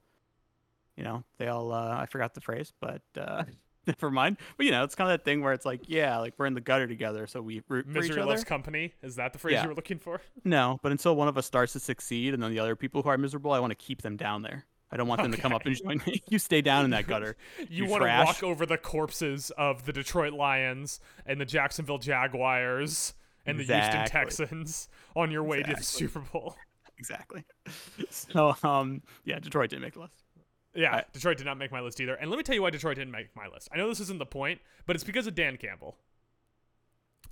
you 0.95 1.03
know, 1.03 1.23
they 1.39 1.47
all. 1.47 1.71
Uh, 1.71 1.97
I 1.97 2.05
forgot 2.05 2.35
the 2.35 2.41
phrase, 2.41 2.73
but 2.79 3.01
uh, 3.19 3.43
never 4.01 4.11
mind. 4.11 4.37
But 4.57 4.65
you 4.65 4.71
know, 4.71 4.83
it's 4.83 4.95
kind 4.95 5.11
of 5.11 5.17
that 5.17 5.25
thing 5.25 5.41
where 5.41 5.53
it's 5.53 5.65
like, 5.65 5.81
yeah, 5.87 6.17
like 6.17 6.33
we're 6.37 6.45
in 6.45 6.53
the 6.53 6.61
gutter 6.61 6.87
together, 6.87 7.25
so 7.27 7.41
we 7.41 7.61
root 7.67 7.85
for 7.85 7.91
each 7.91 7.95
Misery 7.95 8.21
other. 8.21 8.29
loves 8.31 8.43
company. 8.43 8.93
Is 9.01 9.15
that 9.15 9.33
the 9.33 9.39
phrase 9.39 9.53
Yeah. 9.53 9.63
you 9.63 9.69
were 9.69 9.75
looking 9.75 9.99
for? 9.99 10.21
No, 10.43 10.79
but 10.83 10.91
until 10.91 11.15
one 11.15 11.27
of 11.27 11.37
us 11.37 11.45
starts 11.45 11.73
to 11.73 11.79
succeed, 11.79 12.33
and 12.33 12.41
then 12.43 12.51
the 12.51 12.59
other 12.59 12.75
people 12.75 13.01
who 13.01 13.09
are 13.09 13.17
miserable, 13.17 13.51
I 13.51 13.59
want 13.59 13.71
to 13.71 13.75
keep 13.75 14.01
them 14.01 14.17
down 14.17 14.41
there. 14.41 14.65
I 14.91 14.95
don't 14.95 15.07
want 15.09 15.21
them 15.21 15.31
to 15.33 15.37
come 15.37 15.51
up 15.53 15.65
and 15.65 15.75
join 15.75 16.01
me. 16.05 16.21
You 16.29 16.39
stay 16.39 16.61
down 16.61 16.85
in 16.85 16.91
that 16.91 17.07
gutter. 17.07 17.35
You, 17.59 17.83
You 17.83 17.85
want 17.87 18.03
to 18.03 18.23
walk 18.25 18.41
over 18.43 18.65
the 18.65 18.77
corpses 18.77 19.51
of 19.57 19.85
the 19.85 19.91
Detroit 19.91 20.31
Lions 20.33 20.99
and 21.25 21.41
the 21.41 21.45
Jacksonville 21.45 21.97
Jaguars 21.97 23.13
and 23.45 23.59
the 23.59 23.63
Houston 23.63 24.05
Texans 24.05 24.87
on 25.15 25.29
your 25.31 25.43
way 25.43 25.61
to 25.63 25.73
the 25.75 25.83
Super 25.83 26.19
Bowl. 26.19 26.55
exactly. 26.97 27.43
So, 28.09 28.55
um, 28.63 29.01
yeah, 29.25 29.39
Detroit 29.39 29.69
didn't 29.71 29.81
make 29.83 29.93
the 29.93 29.99
list. 30.01 30.23
Yeah, 30.75 30.95
I- 30.97 31.05
Detroit 31.13 31.37
did 31.37 31.45
not 31.45 31.57
make 31.57 31.71
my 31.71 31.81
list 31.81 31.99
either. 31.99 32.13
And 32.15 32.29
let 32.29 32.37
me 32.37 32.43
tell 32.43 32.55
you 32.55 32.61
why 32.61 32.69
Detroit 32.69 32.95
didn't 32.97 33.11
make 33.11 33.35
my 33.35 33.47
list. 33.47 33.69
I 33.73 33.77
know 33.77 33.87
this 33.89 33.99
isn't 34.01 34.19
the 34.19 34.25
point, 34.25 34.61
but 34.85 34.95
it's 34.95 35.03
because 35.03 35.25
of 35.27 35.33
Dan 35.35 35.57
Campbell. 35.57 35.97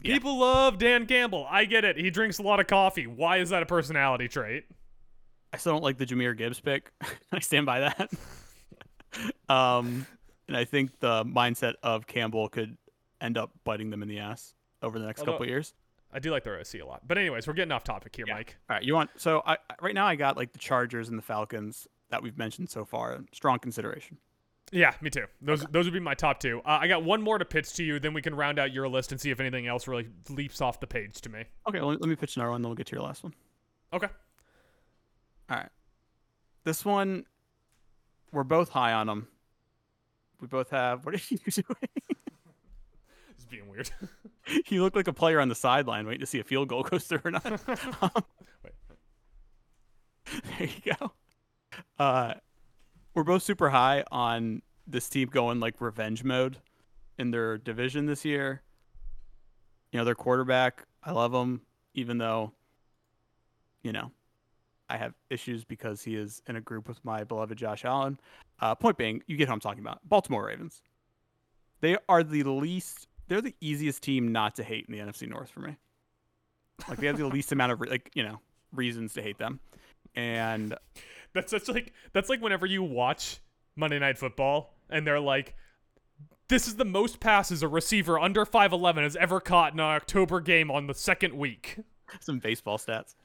Yeah. 0.04 0.14
People 0.16 0.38
love 0.40 0.78
Dan 0.78 1.06
Campbell. 1.06 1.48
I 1.50 1.66
get 1.66 1.86
it. 1.86 1.98
He 1.98 2.10
drinks 2.10 2.38
a 2.40 2.42
lot 2.44 2.60
of 2.60 2.68
coffee. 2.68 3.08
Why 3.08 3.38
is 3.38 3.50
that 3.52 3.64
a 3.64 3.66
personality 3.66 4.28
trait? 4.28 4.66
I 5.54 5.58
still 5.58 5.74
don't 5.74 5.84
like 5.84 5.98
the 5.98 6.06
Jahmyr 6.06 6.36
Gibbs 6.38 6.60
pick. 6.60 6.92
I 7.32 7.40
stand 7.40 7.66
by 7.66 7.80
that. 7.82 8.12
um, 9.50 10.06
and 10.48 10.58
I 10.58 10.66
think 10.66 11.00
the 11.00 11.24
mindset 11.24 11.74
of 11.84 12.08
Campbell 12.08 12.50
could 12.50 12.78
end 13.22 13.38
up 13.38 13.52
biting 13.64 13.90
them 13.90 14.02
in 14.04 14.10
the 14.10 14.20
ass 14.20 14.54
over 14.82 15.00
the 15.00 15.06
next 15.06 15.22
Although- 15.22 15.34
couple 15.34 15.48
years. 15.48 15.74
I 16.14 16.20
do 16.20 16.32
like 16.32 16.46
their 16.46 16.58
OC 16.58 16.76
a 16.82 16.86
lot. 16.86 17.06
But 17.06 17.18
anyways, 17.18 17.46
we're 17.46 17.54
getting 17.56 17.74
off 17.74 17.84
topic 17.84 18.16
here, 18.16 18.24
Yeah. 18.26 18.36
Mike. 18.36 18.56
All 18.70 18.76
right, 18.78 18.84
you 18.84 18.94
want 18.94 19.10
so 19.18 19.42
I 19.46 19.54
I- 19.54 19.76
right 19.82 19.94
now 19.94 20.06
I 20.08 20.16
got 20.16 20.38
like 20.38 20.54
the 20.54 20.60
Chargers 20.60 21.10
and 21.10 21.18
the 21.18 21.22
Falcons 21.22 21.88
that 22.16 22.24
we've 22.24 22.38
mentioned 22.38 22.70
so 22.70 22.86
far. 22.86 23.20
Strong 23.34 23.60
consideration. 23.60 24.18
Yeah, 24.72 24.94
me 25.02 25.10
too. 25.10 25.26
Those 25.42 25.64
those 25.70 25.86
would 25.86 25.94
be 25.94 26.00
my 26.00 26.16
top 26.16 26.40
two. 26.40 26.62
Uh, 26.66 26.80
I 26.82 26.88
got 26.88 27.04
one 27.04 27.22
more 27.22 27.38
to 27.38 27.46
pitch 27.46 27.74
to 27.74 27.84
you. 27.84 28.00
Then 28.00 28.14
we 28.14 28.22
can 28.22 28.34
round 28.34 28.58
out 28.58 28.72
your 28.74 28.88
list 28.88 29.12
and 29.12 29.22
see 29.22 29.30
if 29.30 29.40
anything 29.40 29.68
else 29.68 29.88
really 29.88 30.08
leaps 30.30 30.60
off 30.62 30.80
the 30.80 30.88
page 30.88 31.22
to 31.22 31.30
me. 31.30 31.44
Okay, 31.68 31.80
let, 31.82 32.02
let 32.02 32.10
me 32.10 32.16
pitch 32.16 32.36
another 32.36 32.52
one, 32.52 32.62
then 32.62 32.70
we'll 32.70 32.76
get 32.76 32.88
to 32.88 32.96
your 32.96 33.04
last 33.04 33.24
one. 33.24 33.34
Okay. 33.94 34.08
All 35.50 35.58
right. 35.58 35.70
This 36.64 36.84
one, 36.84 37.26
we're 38.32 38.44
both 38.44 38.70
high 38.70 38.94
on 38.94 39.06
them. 39.06 39.28
We 40.42 40.48
both 40.48 40.72
have. 40.72 41.06
What 41.06 41.14
are 41.14 41.22
you 41.30 41.38
doing? 41.50 41.66
This 43.36 43.40
is 43.40 43.46
being 43.50 43.70
weird. 43.70 43.92
you 44.68 44.82
look 44.82 44.96
like 44.96 45.08
a 45.08 45.14
player 45.14 45.40
on 45.40 45.50
the 45.50 45.56
sideline 45.56 46.08
waiting 46.08 46.22
to 46.22 46.26
see 46.26 46.40
a 46.40 46.44
field 46.44 46.70
goal 46.70 46.84
goes 46.84 47.06
through 47.06 47.22
or 47.24 47.32
not. 47.32 47.46
Um, 47.46 48.10
Wait. 48.64 48.74
there 50.58 50.68
you 50.68 50.94
go. 51.00 51.12
Uh, 52.00 52.36
we're 53.14 53.24
both 53.24 53.44
super 53.44 53.70
high 53.70 54.04
on 54.12 54.62
this 54.88 55.10
team 55.10 55.30
going 55.30 55.60
like 55.60 55.80
revenge 55.80 56.24
mode 56.24 56.58
in 57.18 57.32
their 57.32 57.58
division 57.58 58.06
this 58.06 58.26
year. 58.26 58.62
You 59.92 60.00
know, 60.00 60.06
their 60.06 60.16
quarterback, 60.16 60.86
I 61.04 61.12
love 61.12 61.34
him, 61.34 61.62
even 61.94 62.18
though, 62.18 62.52
you 63.84 63.94
know, 63.94 64.12
I 64.90 64.98
have 64.98 65.14
issues 65.30 65.64
because 65.64 66.04
he 66.04 66.16
is 66.16 66.42
in 66.48 66.56
a 66.56 66.62
group 66.62 66.88
with 66.88 67.04
my 67.04 67.24
beloved 67.24 67.58
Josh 67.58 67.86
Allen. 67.86 68.20
Uh, 68.60 68.76
point 68.76 68.98
being, 68.98 69.24
you 69.28 69.38
get 69.38 69.48
who 69.48 69.54
I'm 69.54 69.60
talking 69.60 69.82
about. 69.82 70.00
Baltimore 70.08 70.46
Ravens. 70.46 70.82
They 71.82 71.98
are 72.08 72.24
the 72.24 72.44
least. 72.44 73.08
They're 73.28 73.42
the 73.42 73.56
easiest 73.62 74.04
team 74.04 74.32
not 74.32 74.56
to 74.56 74.64
hate 74.64 74.86
in 74.88 74.94
the 74.94 75.00
NFC 75.00 75.28
North 75.28 75.50
for 75.50 75.62
me. 75.62 75.78
Like 76.88 77.00
they 77.00 77.08
have 77.08 77.18
the 77.18 77.28
least 77.36 77.52
amount 77.52 77.72
of 77.72 77.82
like 77.82 78.12
you 78.14 78.24
know 78.24 78.40
reasons 78.72 79.14
to 79.14 79.22
hate 79.22 79.38
them, 79.38 79.60
and 80.16 80.76
That's 81.34 81.52
such 81.52 81.68
like 81.68 81.94
that's 82.14 82.30
like 82.30 82.42
whenever 82.42 82.66
you 82.66 82.82
watch 82.84 83.40
Monday 83.76 84.00
Night 84.00 84.18
Football 84.18 84.74
and 84.90 85.06
they're 85.06 85.20
like, 85.20 85.56
"This 86.48 86.68
is 86.68 86.76
the 86.78 86.86
most 86.86 87.20
passes 87.20 87.62
a 87.62 87.68
receiver 87.68 88.18
under 88.20 88.46
five 88.46 88.72
eleven 88.72 89.04
has 89.04 89.16
ever 89.18 89.40
caught 89.40 89.74
in 89.74 89.80
an 89.80 89.86
October 89.86 90.40
game 90.40 90.72
on 90.72 90.88
the 90.88 90.94
second 90.94 91.34
week." 91.38 91.78
some 92.22 92.40
baseball 92.40 92.78
stats. 92.78 93.16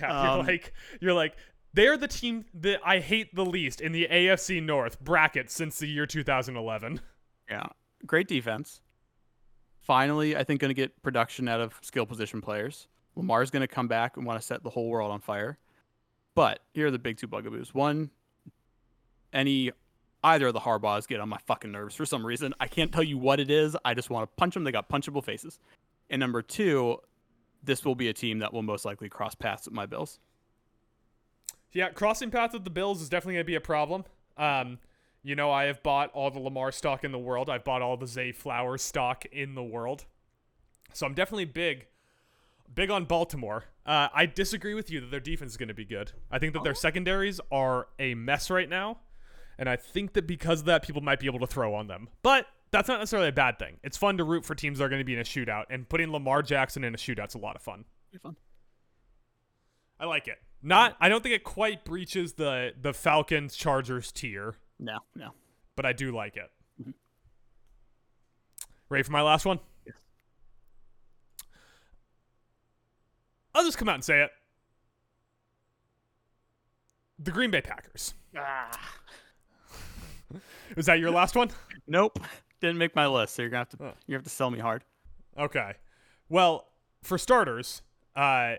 Yeah, 0.00 0.22
you're 0.22 0.40
Um, 0.40 0.46
like 0.46 0.72
you're 1.00 1.14
like 1.14 1.36
they're 1.72 1.96
the 1.96 2.08
team 2.08 2.44
that 2.54 2.80
I 2.84 3.00
hate 3.00 3.34
the 3.34 3.44
least 3.44 3.80
in 3.80 3.92
the 3.92 4.06
AFC 4.10 4.62
North 4.62 5.00
bracket 5.00 5.50
since 5.50 5.78
the 5.78 5.86
year 5.86 6.06
2011. 6.06 7.00
Yeah, 7.50 7.66
great 8.06 8.28
defense. 8.28 8.80
Finally, 9.80 10.36
I 10.36 10.42
think 10.42 10.60
going 10.60 10.70
to 10.70 10.74
get 10.74 11.00
production 11.02 11.46
out 11.46 11.60
of 11.60 11.78
skill 11.82 12.06
position 12.06 12.40
players. 12.40 12.88
Lamar's 13.14 13.50
going 13.50 13.60
to 13.60 13.68
come 13.68 13.86
back 13.86 14.16
and 14.16 14.26
want 14.26 14.40
to 14.40 14.44
set 14.44 14.64
the 14.64 14.70
whole 14.70 14.88
world 14.88 15.12
on 15.12 15.20
fire. 15.20 15.58
But 16.36 16.60
here 16.74 16.88
are 16.88 16.90
the 16.90 16.98
big 16.98 17.16
two 17.16 17.26
bugaboos. 17.26 17.74
One, 17.74 18.10
any 19.32 19.72
either 20.22 20.48
of 20.48 20.52
the 20.52 20.60
Harbaughs 20.60 21.08
get 21.08 21.18
on 21.18 21.30
my 21.30 21.38
fucking 21.46 21.72
nerves 21.72 21.94
for 21.94 22.04
some 22.04 22.24
reason. 22.24 22.52
I 22.60 22.68
can't 22.68 22.92
tell 22.92 23.02
you 23.02 23.16
what 23.16 23.40
it 23.40 23.50
is. 23.50 23.74
I 23.86 23.94
just 23.94 24.10
want 24.10 24.30
to 24.30 24.36
punch 24.36 24.52
them. 24.52 24.62
They 24.62 24.70
got 24.70 24.88
punchable 24.88 25.24
faces. 25.24 25.58
And 26.10 26.20
number 26.20 26.42
two, 26.42 26.98
this 27.64 27.86
will 27.86 27.94
be 27.94 28.08
a 28.08 28.12
team 28.12 28.40
that 28.40 28.52
will 28.52 28.62
most 28.62 28.84
likely 28.84 29.08
cross 29.08 29.34
paths 29.34 29.64
with 29.64 29.72
my 29.72 29.86
Bills. 29.86 30.20
Yeah, 31.72 31.88
crossing 31.88 32.30
paths 32.30 32.52
with 32.52 32.64
the 32.64 32.70
Bills 32.70 33.00
is 33.00 33.08
definitely 33.08 33.34
going 33.34 33.44
to 33.44 33.46
be 33.46 33.54
a 33.54 33.60
problem. 33.60 34.04
Um, 34.36 34.78
you 35.22 35.36
know, 35.36 35.50
I 35.50 35.64
have 35.64 35.82
bought 35.82 36.10
all 36.12 36.30
the 36.30 36.38
Lamar 36.38 36.70
stock 36.70 37.02
in 37.02 37.12
the 37.12 37.18
world. 37.18 37.48
I've 37.48 37.64
bought 37.64 37.80
all 37.80 37.96
the 37.96 38.06
Zay 38.06 38.32
Flowers 38.32 38.82
stock 38.82 39.24
in 39.32 39.54
the 39.54 39.64
world. 39.64 40.04
So 40.92 41.06
I'm 41.06 41.14
definitely 41.14 41.46
big, 41.46 41.86
big 42.74 42.90
on 42.90 43.04
Baltimore. 43.04 43.64
Uh, 43.84 44.08
I 44.14 44.26
disagree 44.26 44.74
with 44.74 44.90
you 44.90 45.00
that 45.00 45.10
their 45.10 45.20
defense 45.20 45.52
is 45.52 45.56
going 45.56 45.68
to 45.68 45.74
be 45.74 45.84
good. 45.84 46.12
I 46.30 46.38
think 46.38 46.52
that 46.54 46.64
their 46.64 46.74
secondaries 46.74 47.40
are 47.52 47.88
a 47.98 48.14
mess 48.14 48.50
right 48.50 48.68
now, 48.68 48.98
and 49.58 49.68
I 49.68 49.76
think 49.76 50.12
that 50.14 50.26
because 50.26 50.60
of 50.60 50.66
that, 50.66 50.82
people 50.82 51.02
might 51.02 51.20
be 51.20 51.26
able 51.26 51.38
to 51.40 51.46
throw 51.46 51.74
on 51.74 51.86
them. 51.86 52.08
But 52.22 52.46
that's 52.72 52.88
not 52.88 52.98
necessarily 52.98 53.28
a 53.28 53.32
bad 53.32 53.58
thing. 53.58 53.76
It's 53.84 53.96
fun 53.96 54.18
to 54.18 54.24
root 54.24 54.44
for 54.44 54.54
teams 54.54 54.78
that 54.78 54.84
are 54.84 54.88
going 54.88 55.00
to 55.00 55.04
be 55.04 55.14
in 55.14 55.20
a 55.20 55.24
shootout, 55.24 55.64
and 55.70 55.88
putting 55.88 56.10
Lamar 56.10 56.42
Jackson 56.42 56.82
in 56.84 56.94
a 56.94 56.98
shootout's 56.98 57.34
a 57.34 57.38
lot 57.38 57.54
of 57.56 57.62
fun. 57.62 57.84
Fun. 58.22 58.36
I 60.00 60.06
like 60.06 60.26
it. 60.28 60.38
Not, 60.62 60.96
I 61.00 61.08
don't 61.08 61.22
think 61.22 61.34
it 61.34 61.44
quite 61.44 61.84
breaches 61.84 62.32
the 62.34 62.72
the 62.80 62.92
Falcons 62.92 63.54
Chargers 63.54 64.10
tier, 64.10 64.56
No, 64.78 64.98
no. 65.14 65.30
but 65.76 65.86
I 65.86 65.92
do 65.92 66.10
like 66.14 66.36
it. 66.36 66.50
Mhm. 66.82 66.94
Ready 68.88 69.02
for 69.04 69.12
my 69.12 69.22
last 69.22 69.44
one? 69.44 69.60
I'll 73.56 73.64
just 73.64 73.78
come 73.78 73.88
out 73.88 73.94
and 73.94 74.04
say 74.04 74.20
it. 74.22 74.30
The 77.18 77.30
Green 77.30 77.50
Bay 77.50 77.62
Packers. 77.62 78.12
Ah. 78.36 78.70
Was 80.76 80.84
that 80.86 80.98
your 80.98 81.10
last 81.10 81.34
one? 81.34 81.48
Nope. 81.86 82.18
Didn't 82.60 82.76
make 82.76 82.94
my 82.94 83.06
list, 83.06 83.34
so 83.34 83.42
you're 83.42 83.50
gonna 83.50 83.60
have 83.60 83.68
to 83.70 83.84
Oh. 83.84 83.94
you 84.06 84.14
have 84.14 84.24
to 84.24 84.30
sell 84.30 84.50
me 84.50 84.58
hard. 84.58 84.84
Okay. 85.38 85.74
Well, 86.28 86.68
for 87.02 87.16
starters, 87.16 87.80
uh, 88.14 88.56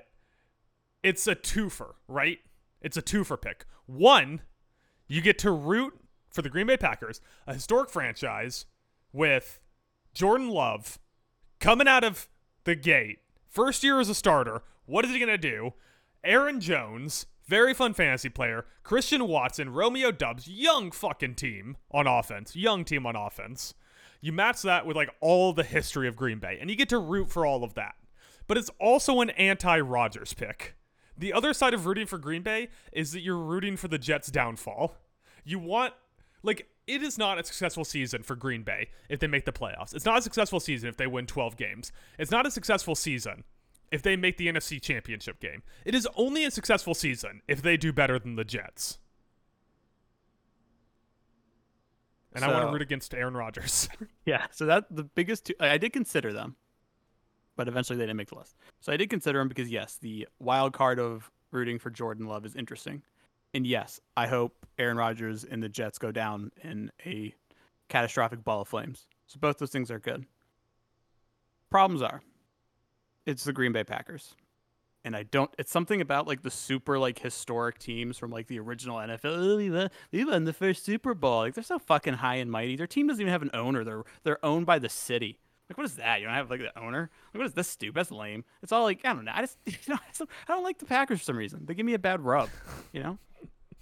it's 1.04 1.28
a 1.28 1.36
twofer, 1.36 1.94
right? 2.08 2.40
It's 2.82 2.98
a 2.98 3.02
twofer 3.04 3.40
pick. 3.40 3.66
One, 3.86 4.42
you 5.08 5.22
get 5.22 5.38
to 5.40 5.52
root 5.52 5.94
for 6.32 6.42
the 6.42 6.50
Green 6.50 6.66
Bay 6.68 6.78
Packers, 6.78 7.22
a 7.46 7.54
historic 7.54 7.92
franchise 7.92 8.66
with 9.14 9.60
Jordan 10.14 10.50
Love 10.50 10.98
coming 11.60 11.88
out 11.88 12.04
of 12.04 12.28
the 12.64 12.76
gate, 12.76 13.20
first 13.48 13.84
year 13.84 14.00
as 14.00 14.10
a 14.10 14.16
starter. 14.16 14.64
What 14.88 15.06
is 15.06 15.12
he 15.12 15.20
going 15.20 15.28
to 15.30 15.38
do? 15.38 15.74
Aaron 16.24 16.60
Jones, 16.60 17.28
very 17.46 17.74
fun 17.74 17.94
fantasy 17.94 18.30
player. 18.30 18.66
Christian 18.84 19.28
Watson, 19.28 19.70
Romeo 19.70 20.12
Doubs, 20.12 20.48
young 20.48 20.92
fucking 20.92 21.36
team 21.36 21.78
on 21.92 22.08
offense. 22.08 22.56
Young 22.56 22.86
team 22.86 23.06
on 23.06 23.16
offense. 23.16 23.74
You 24.22 24.32
match 24.32 24.62
that 24.64 24.86
with 24.86 24.96
like 24.96 25.14
all 25.20 25.54
the 25.54 25.64
history 25.64 26.08
of 26.08 26.16
Green 26.16 26.40
Bay, 26.40 26.58
and 26.60 26.70
you 26.70 26.76
get 26.76 26.90
to 26.90 26.98
root 26.98 27.30
for 27.30 27.46
all 27.46 27.64
of 27.64 27.76
that. 27.76 27.96
But 28.48 28.58
it's 28.58 28.72
also 28.80 29.20
an 29.20 29.30
anti 29.32 29.80
Rodgers 29.80 30.34
pick. 30.34 30.76
The 31.18 31.34
other 31.34 31.54
side 31.54 31.74
of 31.74 31.86
rooting 31.86 32.08
for 32.08 32.18
Green 32.18 32.42
Bay 32.42 32.70
is 32.94 33.12
that 33.12 33.22
you're 33.22 33.38
rooting 33.38 33.76
for 33.76 33.90
the 33.90 33.98
Jets' 33.98 34.32
downfall. 34.32 34.96
You 35.44 35.60
want, 35.60 35.94
like, 36.44 36.68
it 36.86 37.04
is 37.04 37.18
not 37.18 37.40
a 37.40 37.44
successful 37.44 37.84
season 37.84 38.24
for 38.24 38.36
Green 38.36 38.64
Bay 38.64 38.90
if 39.10 39.20
they 39.20 39.28
make 39.28 39.46
the 39.46 39.52
playoffs. 39.52 39.94
It's 39.94 40.06
not 40.06 40.20
a 40.20 40.22
successful 40.22 40.60
season 40.60 40.88
if 40.88 40.96
they 40.96 41.08
win 41.08 41.26
12 41.26 41.58
games. 41.58 41.92
It's 42.18 42.32
not 42.32 42.46
a 42.46 42.52
successful 42.52 42.96
season 42.96 43.44
if 43.92 44.02
they 44.02 44.16
make 44.16 44.38
the 44.38 44.48
NFC 44.48 44.82
Championship 44.82 45.40
game. 45.40 45.64
It 45.86 45.96
is 45.96 46.08
only 46.16 46.46
a 46.46 46.52
successful 46.52 46.94
season 46.94 47.42
if 47.48 47.62
they 47.62 47.78
do 47.78 47.94
better 47.94 48.20
than 48.20 48.36
the 48.36 48.44
Jets. 48.44 49.00
And 52.34 52.46
I 52.46 52.52
want 52.52 52.68
to 52.68 52.72
root 52.72 52.82
against 52.82 53.14
Aaron 53.14 53.36
Rodgers. 53.36 53.90
Yeah. 54.26 54.46
So 54.52 54.66
that 54.66 54.86
the 54.92 55.04
biggest 55.04 55.46
two 55.46 55.54
I 55.60 55.70
I 55.70 55.78
did 55.78 55.94
consider 55.94 56.34
them, 56.34 56.58
but 57.56 57.70
eventually 57.70 57.98
they 57.98 58.04
didn't 58.04 58.18
make 58.18 58.28
the 58.28 58.36
list. 58.38 58.58
So 58.82 58.92
I 58.92 58.98
did 58.98 59.10
consider 59.10 59.40
them 59.40 59.48
because 59.48 59.72
yes, 59.72 59.98
the 60.02 60.28
wild 60.38 60.74
card 60.74 61.00
of 61.00 61.32
rooting 61.52 61.80
for 61.80 61.90
Jordan 61.90 62.28
Love 62.28 62.46
is 62.46 62.54
interesting, 62.54 63.04
and 63.54 63.66
yes, 63.66 64.02
I 64.18 64.28
hope 64.28 64.66
Aaron 64.78 64.98
Rodgers 64.98 65.46
and 65.46 65.64
the 65.64 65.70
Jets 65.70 65.98
go 65.98 66.12
down 66.12 66.52
in 66.62 66.92
a 67.06 67.34
catastrophic 67.88 68.44
ball 68.44 68.62
of 68.64 68.68
flames. 68.68 69.08
So 69.28 69.40
both 69.40 69.60
those 69.60 69.72
things 69.72 69.90
are 69.90 70.00
good. 70.00 70.26
Problems 71.70 72.02
are, 72.02 72.22
it's 73.28 73.44
the 73.44 73.54
Green 73.54 73.74
Bay 73.74 73.84
Packers. 73.84 74.34
And 75.04 75.16
I 75.16 75.24
don't. 75.24 75.54
It's 75.60 75.72
something 75.72 76.02
about 76.02 76.28
like 76.28 76.42
the 76.42 76.50
super 76.50 76.98
like 76.98 77.20
historic 77.20 77.78
teams 77.78 78.18
from 78.18 78.32
like 78.32 78.48
the 78.48 78.60
original 78.60 78.98
NFL. 78.98 79.20
Oh, 79.26 79.90
we 80.12 80.26
won 80.26 80.46
the 80.46 80.54
first 80.54 80.84
Super 80.84 81.14
Bowl. 81.14 81.40
Like 81.42 81.54
they're 81.54 81.64
so 81.64 81.78
fucking 81.78 82.16
high 82.16 82.36
and 82.36 82.52
mighty. 82.52 82.76
Their 82.76 82.88
team 82.88 83.08
doesn't 83.08 83.22
even 83.22 83.32
have 83.32 83.44
an 83.44 83.52
owner. 83.54 83.84
They're 83.84 84.04
they're 84.24 84.44
owned 84.44 84.66
by 84.66 84.80
the 84.80 84.90
city. 84.90 85.40
Like 85.70 85.78
what 85.78 85.86
is 85.86 85.96
that? 85.96 86.20
You 86.20 86.26
don't 86.26 86.36
have 86.36 86.50
like 86.50 86.62
the 86.62 86.78
owner. 86.78 87.10
Like 87.34 87.40
what 87.40 87.46
is 87.46 87.54
this 87.54 87.68
stupid? 87.68 87.96
That's 87.96 88.12
lame. 88.12 88.44
It's 88.64 88.72
all 88.72 88.84
like 88.84 89.02
I 89.06 89.14
don't 89.14 89.24
know. 89.24 89.34
I 89.34 89.42
just 89.42 89.58
you 89.66 89.74
know 89.88 89.96
I, 89.96 90.08
just, 90.10 90.30
I 90.48 90.54
don't 90.54 90.64
like 90.64 90.80
the 90.80 90.86
Packers 90.86 91.20
for 91.20 91.26
some 91.26 91.38
reason. 91.38 91.66
They 91.66 91.74
give 91.74 91.86
me 91.86 91.94
a 91.94 92.00
bad 92.00 92.22
rub. 92.22 92.50
You 92.92 93.04
know, 93.04 93.18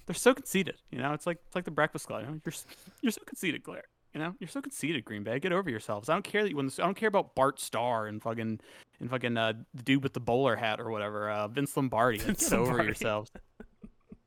they're 0.06 0.14
so 0.14 0.34
conceited. 0.34 0.76
You 0.90 0.98
know, 0.98 1.12
it's 1.12 1.26
like 1.26 1.38
it's 1.46 1.56
like 1.56 1.64
the 1.64 1.70
Breakfast 1.72 2.06
Club. 2.06 2.22
You 2.22 2.26
know? 2.26 2.40
You're 2.44 2.54
you're 3.00 3.12
so 3.12 3.22
conceited, 3.26 3.64
Claire. 3.64 3.84
You 4.16 4.22
know, 4.22 4.34
you're 4.40 4.48
so 4.48 4.62
conceited, 4.62 5.04
Green 5.04 5.24
Bay. 5.24 5.38
Get 5.38 5.52
over 5.52 5.68
yourselves. 5.68 6.08
I 6.08 6.14
don't 6.14 6.24
care 6.24 6.42
that 6.42 6.48
you 6.48 6.56
win. 6.56 6.64
This, 6.64 6.78
I 6.78 6.84
don't 6.84 6.96
care 6.96 7.10
about 7.10 7.34
Bart 7.34 7.60
Starr 7.60 8.06
and 8.06 8.22
fucking 8.22 8.60
and 8.98 9.10
fucking 9.10 9.36
uh, 9.36 9.52
the 9.74 9.82
dude 9.82 10.02
with 10.02 10.14
the 10.14 10.20
bowler 10.20 10.56
hat 10.56 10.80
or 10.80 10.90
whatever. 10.90 11.28
Uh, 11.28 11.48
Vince 11.48 11.76
Lombardi. 11.76 12.16
Vince 12.16 12.48
get 12.48 12.58
over 12.58 12.82
yourselves. 12.82 13.30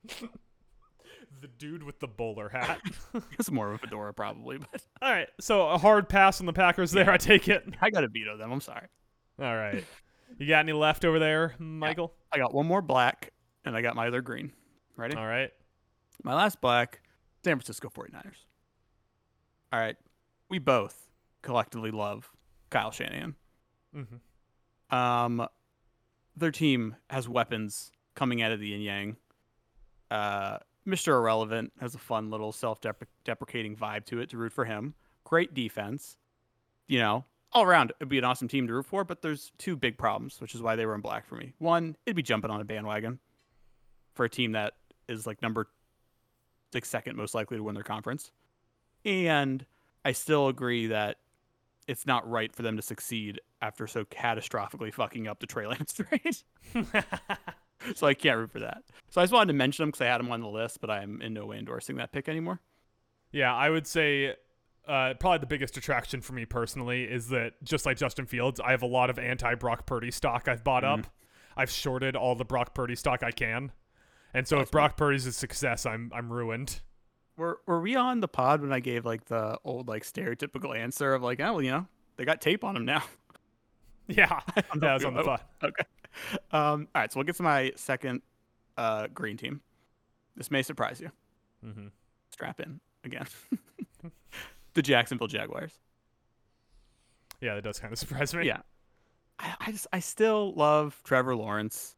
the 1.41 1.47
dude 1.57 1.81
with 1.81 1.99
the 1.99 2.07
bowler 2.07 2.49
hat. 2.49 2.79
It's 3.39 3.49
more 3.49 3.69
of 3.69 3.73
a 3.73 3.77
fedora 3.79 4.13
probably, 4.13 4.59
but 4.59 4.79
All 5.01 5.11
right, 5.11 5.27
so 5.41 5.67
a 5.69 5.79
hard 5.79 6.07
pass 6.07 6.39
on 6.39 6.45
the 6.45 6.53
Packers 6.53 6.91
there. 6.91 7.09
I 7.09 7.17
take 7.17 7.47
it. 7.47 7.63
I 7.81 7.89
gotta 7.89 8.09
veto 8.09 8.37
them. 8.37 8.51
I'm 8.51 8.61
sorry. 8.61 8.85
All 9.41 9.57
right, 9.57 9.83
you 10.37 10.45
got 10.45 10.59
any 10.59 10.73
left 10.73 11.03
over 11.03 11.17
there, 11.17 11.55
Michael? 11.57 12.13
I 12.31 12.37
got 12.37 12.53
one 12.53 12.67
more 12.67 12.83
black, 12.83 13.33
and 13.65 13.75
I 13.75 13.81
got 13.81 13.95
my 13.95 14.05
other 14.05 14.21
green. 14.21 14.51
Ready? 14.95 15.15
All 15.15 15.25
right. 15.25 15.49
My 16.23 16.35
last 16.35 16.61
black, 16.61 17.01
San 17.43 17.55
Francisco 17.55 17.89
49ers. 17.89 18.45
All 19.72 19.80
right. 19.80 19.97
We 20.49 20.59
both 20.59 21.09
collectively 21.41 21.91
love 21.91 22.32
Kyle 22.70 22.91
Shanahan. 22.91 23.36
Mm-hmm. 23.95 24.95
Um, 24.95 25.47
their 26.36 26.51
team 26.51 26.95
has 27.09 27.30
weapons 27.30 27.91
coming 28.15 28.41
out 28.41 28.51
of 28.51 28.59
the 28.59 28.70
yin 28.70 28.82
yang. 28.82 29.17
Uh, 30.09 30.57
Mr. 30.88 31.09
Irrelevant 31.09 31.72
has 31.80 31.93
a 31.93 31.99
fun 31.99 32.32
little 32.32 32.51
self 32.51 32.80
deprecating 33.24 33.76
vibe 33.76 34.05
to 34.05 34.20
it 34.20 34.30
to 34.30 34.38
root 34.38 34.51
for 34.51 34.65
him. 34.65 34.95
Great 35.24 35.53
defense. 35.53 36.17
You 36.88 36.99
know, 36.99 37.26
all 37.51 37.63
around, 37.63 37.93
it'd 37.99 38.09
be 38.09 38.17
an 38.17 38.24
awesome 38.24 38.47
team 38.47 38.67
to 38.67 38.74
root 38.74 38.86
for, 38.86 39.03
but 39.03 39.22
there's 39.22 39.51
two 39.57 39.76
big 39.76 39.97
problems, 39.97 40.41
which 40.41 40.55
is 40.55 40.61
why 40.61 40.76
they 40.76 40.86
were 40.86 40.95
in 40.95 41.01
black 41.01 41.28
for 41.28 41.36
me. 41.36 41.53
One, 41.59 41.95
it'd 42.05 42.15
be 42.15 42.24
jumping 42.24 42.49
on 42.49 42.61
a 42.61 42.65
bandwagon 42.65 43.20
for 44.15 44.26
a 44.26 44.30
team 44.30 44.53
that 44.53 44.74
is 45.07 45.28
like 45.28 45.41
number 45.41 45.67
like 46.74 46.86
second 46.86 47.15
most 47.15 47.34
likely 47.34 47.57
to 47.57 47.63
win 47.63 47.76
their 47.76 47.84
conference. 47.84 48.32
And 49.06 49.66
I 50.04 50.12
still 50.12 50.47
agree 50.47 50.88
that 50.88 51.18
it's 51.88 52.06
not 52.06 52.30
right 52.30 52.54
for 52.54 52.62
them 52.62 52.76
to 52.76 52.82
succeed 52.82 53.41
after 53.62 53.88
so 53.88 54.06
catastrophically 54.06 54.93
fucking 54.93 55.28
up 55.28 55.39
the 55.39 55.47
Trey 55.47 55.68
Lance 55.68 55.93
trade. 55.93 56.86
so 57.95 58.08
I 58.08 58.14
can't 58.14 58.38
root 58.38 58.52
for 58.52 58.60
that. 58.60 58.84
So 59.10 59.22
I 59.22 59.24
just 59.24 59.34
wanted 59.34 59.47
to 59.47 59.58
mention 59.58 59.84
him 59.84 59.89
because 59.89 60.02
I 60.02 60.06
had 60.06 60.22
him 60.22 60.32
on 60.32 60.41
the 60.41 60.47
list, 60.47 60.82
but 60.82 60.89
I'm 60.89 61.22
in 61.22 61.34
no 61.34 61.45
way 61.45 61.58
endorsing 61.58 61.95
that 61.97 62.12
pick 62.12 62.30
anymore. 62.30 62.62
Yeah, 63.32 63.54
I 63.54 63.70
would 63.70 63.88
say 63.88 64.36
uh, 64.88 65.14
probably 65.20 65.39
the 65.39 65.45
biggest 65.45 65.78
attraction 65.78 66.22
for 66.22 66.34
me 66.34 66.45
personally 66.45 67.04
is 67.04 67.30
that 67.30 67.54
just 67.64 67.86
like 67.86 67.97
Justin 67.97 68.26
Fields, 68.26 68.60
I 68.60 68.72
have 68.72 68.82
a 68.82 68.88
lot 68.88 69.10
of 69.10 69.20
anti 69.20 69.56
Brock 69.56 69.86
Purdy 69.86 70.12
stock 70.12 70.47
I've 70.47 70.64
bought 70.64 70.84
up. 70.84 71.08
I've 71.56 71.70
shorted 71.70 72.16
all 72.16 72.36
the 72.36 72.45
Brock 72.45 72.74
Purdy 72.74 72.95
stock 72.95 73.22
I 73.22 73.32
can. 73.32 73.72
And 74.34 74.47
so 74.47 74.60
if 74.60 74.72
Brock 74.72 74.95
Purdy's 74.95 75.26
a 75.26 75.32
success, 75.32 75.86
I'm 75.86 76.12
I'm 76.14 76.32
ruined. 76.32 76.82
Were 77.39 77.61
Were 77.65 77.79
we 77.79 77.95
on 77.95 78.19
the 78.19 78.27
pod 78.27 78.61
when 78.61 78.73
I 78.73 78.81
gave 78.81 79.05
like 79.05 79.25
the 79.25 79.57
old 79.63 79.87
like 79.87 80.03
stereotypical 80.03 80.77
answer 80.77 81.13
of 81.13 81.23
like, 81.23 81.39
oh 81.39 81.53
well, 81.53 81.61
you 81.61 81.71
know, 81.71 81.87
they 82.17 82.25
got 82.25 82.41
tape 82.41 82.63
on 82.63 82.75
them 82.75 82.85
now. 82.85 83.03
Yeah, 84.11 84.39
that 84.55 84.93
was 84.95 85.05
on 85.05 85.13
the 85.13 85.21
pod. 85.21 85.41
okay. 85.63 85.83
Um. 86.51 86.87
All 86.95 87.01
right. 87.01 87.13
So 87.13 87.19
we'll 87.19 87.25
get 87.25 87.35
to 87.35 87.43
my 87.43 87.71
second 87.75 88.23
uh 88.75 89.05
green 89.13 89.37
team. 89.37 89.61
This 90.35 90.49
may 90.49 90.63
surprise 90.63 90.99
you. 90.99 91.11
Mm-hmm. 91.63 91.89
Strap 92.31 92.59
in 92.59 92.79
again. 93.03 93.27
the 94.73 94.81
Jacksonville 94.81 95.27
Jaguars. 95.27 95.73
Yeah, 97.39 97.53
that 97.53 97.63
does 97.63 97.77
kind 97.77 97.93
of 97.93 97.99
surprise 97.99 98.33
me. 98.33 98.47
Yeah. 98.47 98.61
I, 99.37 99.53
I 99.59 99.71
just 99.71 99.85
I 99.93 99.99
still 99.99 100.55
love 100.55 100.99
Trevor 101.03 101.35
Lawrence. 101.35 101.95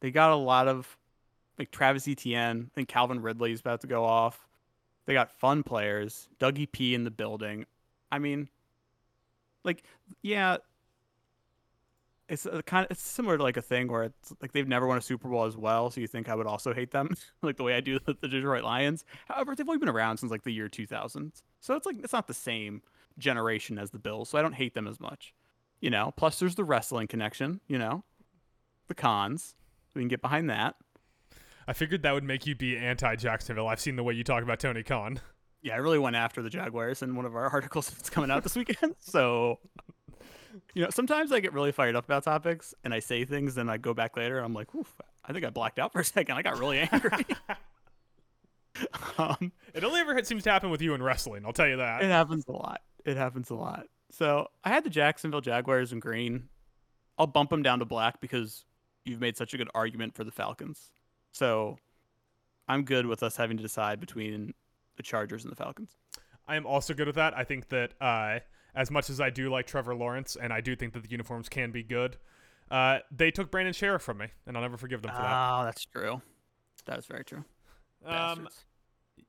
They 0.00 0.10
got 0.10 0.32
a 0.32 0.36
lot 0.36 0.66
of 0.66 0.98
like 1.56 1.70
Travis 1.70 2.08
Etienne. 2.08 2.68
I 2.72 2.74
think 2.74 2.88
Calvin 2.88 3.22
Ridley 3.22 3.52
is 3.52 3.60
about 3.60 3.82
to 3.82 3.86
go 3.86 4.04
off. 4.04 4.47
They 5.08 5.14
got 5.14 5.30
fun 5.30 5.62
players. 5.62 6.28
Dougie 6.38 6.70
P 6.70 6.94
in 6.94 7.04
the 7.04 7.10
building. 7.10 7.64
I 8.12 8.18
mean, 8.18 8.50
like, 9.64 9.82
yeah, 10.20 10.58
it's 12.28 12.44
a 12.44 12.62
kind 12.62 12.84
of 12.84 12.90
it's 12.90 13.00
similar 13.00 13.38
to 13.38 13.42
like 13.42 13.56
a 13.56 13.62
thing 13.62 13.88
where 13.88 14.04
it's 14.04 14.34
like 14.42 14.52
they've 14.52 14.68
never 14.68 14.86
won 14.86 14.98
a 14.98 15.00
Super 15.00 15.30
Bowl 15.30 15.46
as 15.46 15.56
well, 15.56 15.90
so 15.90 16.02
you 16.02 16.06
think 16.06 16.28
I 16.28 16.34
would 16.34 16.46
also 16.46 16.74
hate 16.74 16.90
them, 16.90 17.08
like 17.42 17.56
the 17.56 17.62
way 17.62 17.74
I 17.74 17.80
do 17.80 17.98
the, 17.98 18.18
the 18.20 18.28
Detroit 18.28 18.64
Lions. 18.64 19.06
However, 19.28 19.54
they've 19.56 19.66
only 19.66 19.78
been 19.78 19.88
around 19.88 20.18
since 20.18 20.30
like 20.30 20.42
the 20.42 20.52
year 20.52 20.68
2000, 20.68 21.32
so 21.58 21.74
it's 21.74 21.86
like 21.86 21.96
it's 22.04 22.12
not 22.12 22.26
the 22.26 22.34
same 22.34 22.82
generation 23.16 23.78
as 23.78 23.92
the 23.92 23.98
Bills, 23.98 24.28
so 24.28 24.36
I 24.36 24.42
don't 24.42 24.56
hate 24.56 24.74
them 24.74 24.86
as 24.86 25.00
much. 25.00 25.32
You 25.80 25.88
know, 25.88 26.12
plus 26.18 26.38
there's 26.38 26.56
the 26.56 26.64
wrestling 26.64 27.06
connection. 27.06 27.62
You 27.66 27.78
know, 27.78 28.04
the 28.88 28.94
Khans. 28.94 29.54
We 29.94 30.02
can 30.02 30.08
get 30.08 30.20
behind 30.20 30.50
that. 30.50 30.74
I 31.68 31.74
figured 31.74 32.02
that 32.02 32.14
would 32.14 32.24
make 32.24 32.46
you 32.46 32.54
be 32.54 32.76
anti 32.78 33.14
Jacksonville. 33.16 33.68
I've 33.68 33.78
seen 33.80 33.96
the 33.96 34.02
way 34.02 34.14
you 34.14 34.24
talk 34.24 34.42
about 34.42 34.58
Tony 34.58 34.82
Khan. 34.82 35.20
Yeah, 35.62 35.74
I 35.74 35.78
really 35.78 35.98
went 35.98 36.16
after 36.16 36.40
the 36.40 36.48
Jaguars 36.50 37.02
in 37.02 37.14
one 37.14 37.26
of 37.26 37.36
our 37.36 37.46
articles 37.52 37.90
that's 37.90 38.08
coming 38.10 38.30
out 38.30 38.42
this 38.42 38.56
weekend. 38.56 38.94
So, 39.00 39.58
you 40.74 40.82
know, 40.82 40.90
sometimes 40.90 41.30
I 41.30 41.40
get 41.40 41.52
really 41.52 41.72
fired 41.72 41.94
up 41.94 42.04
about 42.06 42.24
topics 42.24 42.74
and 42.84 42.94
I 42.94 43.00
say 43.00 43.24
things, 43.24 43.56
and 43.58 43.70
I 43.70 43.76
go 43.76 43.92
back 43.94 44.16
later. 44.16 44.38
And 44.38 44.46
I'm 44.46 44.54
like, 44.54 44.74
Oof, 44.74 44.92
I 45.24 45.32
think 45.32 45.44
I 45.44 45.50
blacked 45.50 45.78
out 45.78 45.92
for 45.92 46.00
a 46.00 46.04
second. 46.06 46.36
I 46.36 46.42
got 46.42 46.58
really 46.58 46.78
angry. 46.80 47.26
um, 49.18 49.52
It 49.74 49.84
only 49.84 50.00
ever 50.00 50.22
seems 50.24 50.44
to 50.44 50.50
happen 50.50 50.70
with 50.70 50.80
you 50.82 50.94
in 50.94 51.02
wrestling. 51.02 51.44
I'll 51.44 51.52
tell 51.52 51.68
you 51.68 51.76
that. 51.76 52.02
it 52.02 52.08
happens 52.10 52.46
a 52.48 52.52
lot. 52.52 52.80
It 53.04 53.16
happens 53.16 53.50
a 53.50 53.54
lot. 53.54 53.86
So 54.10 54.46
I 54.64 54.70
had 54.70 54.84
the 54.84 54.90
Jacksonville 54.90 55.40
Jaguars 55.40 55.92
in 55.92 56.00
green. 56.00 56.48
I'll 57.18 57.26
bump 57.26 57.50
them 57.50 57.62
down 57.62 57.80
to 57.80 57.84
black 57.84 58.20
because 58.20 58.64
you've 59.04 59.20
made 59.20 59.36
such 59.36 59.52
a 59.54 59.58
good 59.58 59.68
argument 59.74 60.14
for 60.14 60.24
the 60.24 60.30
Falcons. 60.30 60.90
So 61.32 61.78
I'm 62.68 62.84
good 62.84 63.06
with 63.06 63.22
us 63.22 63.36
having 63.36 63.56
to 63.56 63.62
decide 63.62 64.00
between 64.00 64.54
the 64.96 65.02
Chargers 65.02 65.44
and 65.44 65.52
the 65.52 65.56
Falcons. 65.56 65.96
I 66.46 66.56
am 66.56 66.66
also 66.66 66.94
good 66.94 67.06
with 67.06 67.16
that. 67.16 67.36
I 67.36 67.44
think 67.44 67.68
that 67.68 67.92
uh, 68.00 68.40
as 68.74 68.90
much 68.90 69.10
as 69.10 69.20
I 69.20 69.30
do 69.30 69.50
like 69.50 69.66
Trevor 69.66 69.94
Lawrence, 69.94 70.36
and 70.40 70.52
I 70.52 70.60
do 70.60 70.74
think 70.74 70.92
that 70.94 71.02
the 71.02 71.10
uniforms 71.10 71.48
can 71.48 71.70
be 71.70 71.82
good, 71.82 72.16
uh, 72.70 72.98
they 73.10 73.30
took 73.30 73.50
Brandon 73.50 73.74
Scherff 73.74 74.02
from 74.02 74.18
me, 74.18 74.26
and 74.46 74.56
I'll 74.56 74.62
never 74.62 74.76
forgive 74.76 75.02
them 75.02 75.12
for 75.12 75.22
that. 75.22 75.50
Oh, 75.50 75.64
that's 75.64 75.84
true. 75.84 76.20
That 76.86 76.98
is 76.98 77.06
very 77.06 77.24
true. 77.24 77.44
Um, 78.04 78.48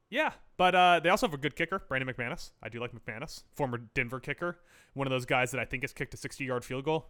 yeah, 0.10 0.32
but 0.58 0.76
uh, 0.76 1.00
they 1.04 1.10
also 1.10 1.28
have 1.28 1.34
a 1.34 1.38
good 1.38 1.56
kicker, 1.56 1.82
Brandon 1.88 2.14
McManus. 2.14 2.52
I 2.64 2.70
do 2.70 2.80
like 2.80 2.92
McManus, 2.94 3.44
former 3.54 3.80
Denver 3.94 4.20
kicker, 4.20 4.60
one 4.94 5.08
of 5.08 5.12
those 5.12 5.26
guys 5.26 5.52
that 5.52 5.60
I 5.60 5.66
think 5.66 5.84
has 5.84 5.94
kicked 5.94 6.14
a 6.14 6.18
60-yard 6.18 6.64
field 6.66 6.86
goal. 6.86 7.10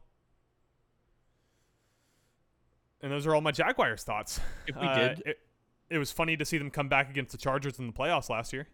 And 3.01 3.11
those 3.11 3.25
are 3.27 3.33
all 3.35 3.41
my 3.41 3.51
Jaguars 3.51 4.03
thoughts. 4.03 4.39
If 4.67 4.75
we 4.75 4.85
Uh, 4.87 4.97
did, 5.09 5.23
it, 5.25 5.39
it 5.89 5.97
was 5.97 6.11
funny 6.11 6.35
to 6.37 6.45
see 6.45 6.57
them 6.57 6.69
come 6.69 6.89
back 6.89 7.09
against 7.09 7.31
the 7.31 7.37
Chargers 7.37 7.79
in 7.79 7.87
the 7.87 7.93
playoffs 7.93 8.29
last 8.29 8.51
year. 8.53 8.67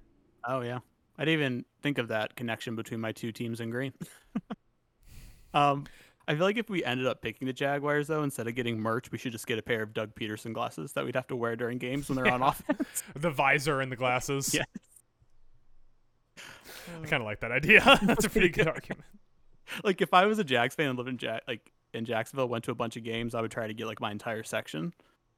oh 0.48 0.62
yeah, 0.62 0.80
I 1.18 1.26
didn't 1.26 1.40
even 1.40 1.66
think 1.82 1.98
of 1.98 2.08
that 2.10 2.36
connection 2.36 2.76
between 2.76 3.00
my 3.00 3.12
two 3.12 3.32
teams 3.32 3.60
in 3.62 3.70
green. 3.70 3.94
um, 5.54 5.86
I 6.28 6.34
feel 6.36 6.44
like 6.44 6.58
if 6.58 6.70
we 6.70 6.84
ended 6.84 7.06
up 7.06 7.22
picking 7.22 7.46
the 7.46 7.54
Jaguars 7.54 8.08
though, 8.08 8.24
instead 8.24 8.48
of 8.48 8.56
getting 8.56 8.80
merch, 8.80 9.12
we 9.12 9.18
should 9.20 9.32
just 9.32 9.46
get 9.48 9.60
a 9.60 9.62
pair 9.62 9.84
of 9.84 9.94
Doug 9.94 10.16
Pederson 10.16 10.54
glasses 10.54 10.94
that 10.94 11.06
we'd 11.06 11.16
have 11.16 11.28
to 11.28 11.36
wear 11.36 11.56
during 11.56 11.78
games 11.78 12.10
when 12.10 12.16
they're 12.16 12.32
on 12.34 12.42
offense. 12.42 13.04
The 13.16 13.30
visor 13.30 13.80
and 13.82 13.92
the 13.92 13.96
glasses. 13.96 14.54
Yeah. 14.54 14.64
I 17.02 17.06
kind 17.08 17.22
of 17.22 17.26
like 17.26 17.40
that 17.42 17.52
idea. 17.52 18.00
That's 18.04 18.26
a 18.26 18.30
pretty 18.30 18.50
good 18.50 18.68
argument. 18.68 19.06
like 19.84 20.02
if 20.02 20.14
I 20.14 20.26
was 20.26 20.38
a 20.40 20.44
Jags 20.44 20.76
fan 20.76 20.90
and 20.90 20.98
lived 20.98 21.10
in 21.10 21.18
Jack 21.18 21.44
like 21.48 21.72
in 21.96 22.06
Jacksonville, 22.06 22.48
went 22.48 22.64
to 22.66 22.72
a 22.72 22.76
bunch 22.76 22.98
of 22.98 23.04
games, 23.04 23.34
I 23.34 23.42
would 23.42 23.52
try 23.52 23.68
to 23.68 23.74
get 23.74 23.88
like 23.88 24.00
my 24.02 24.12
entire 24.12 24.44
section 24.44 24.94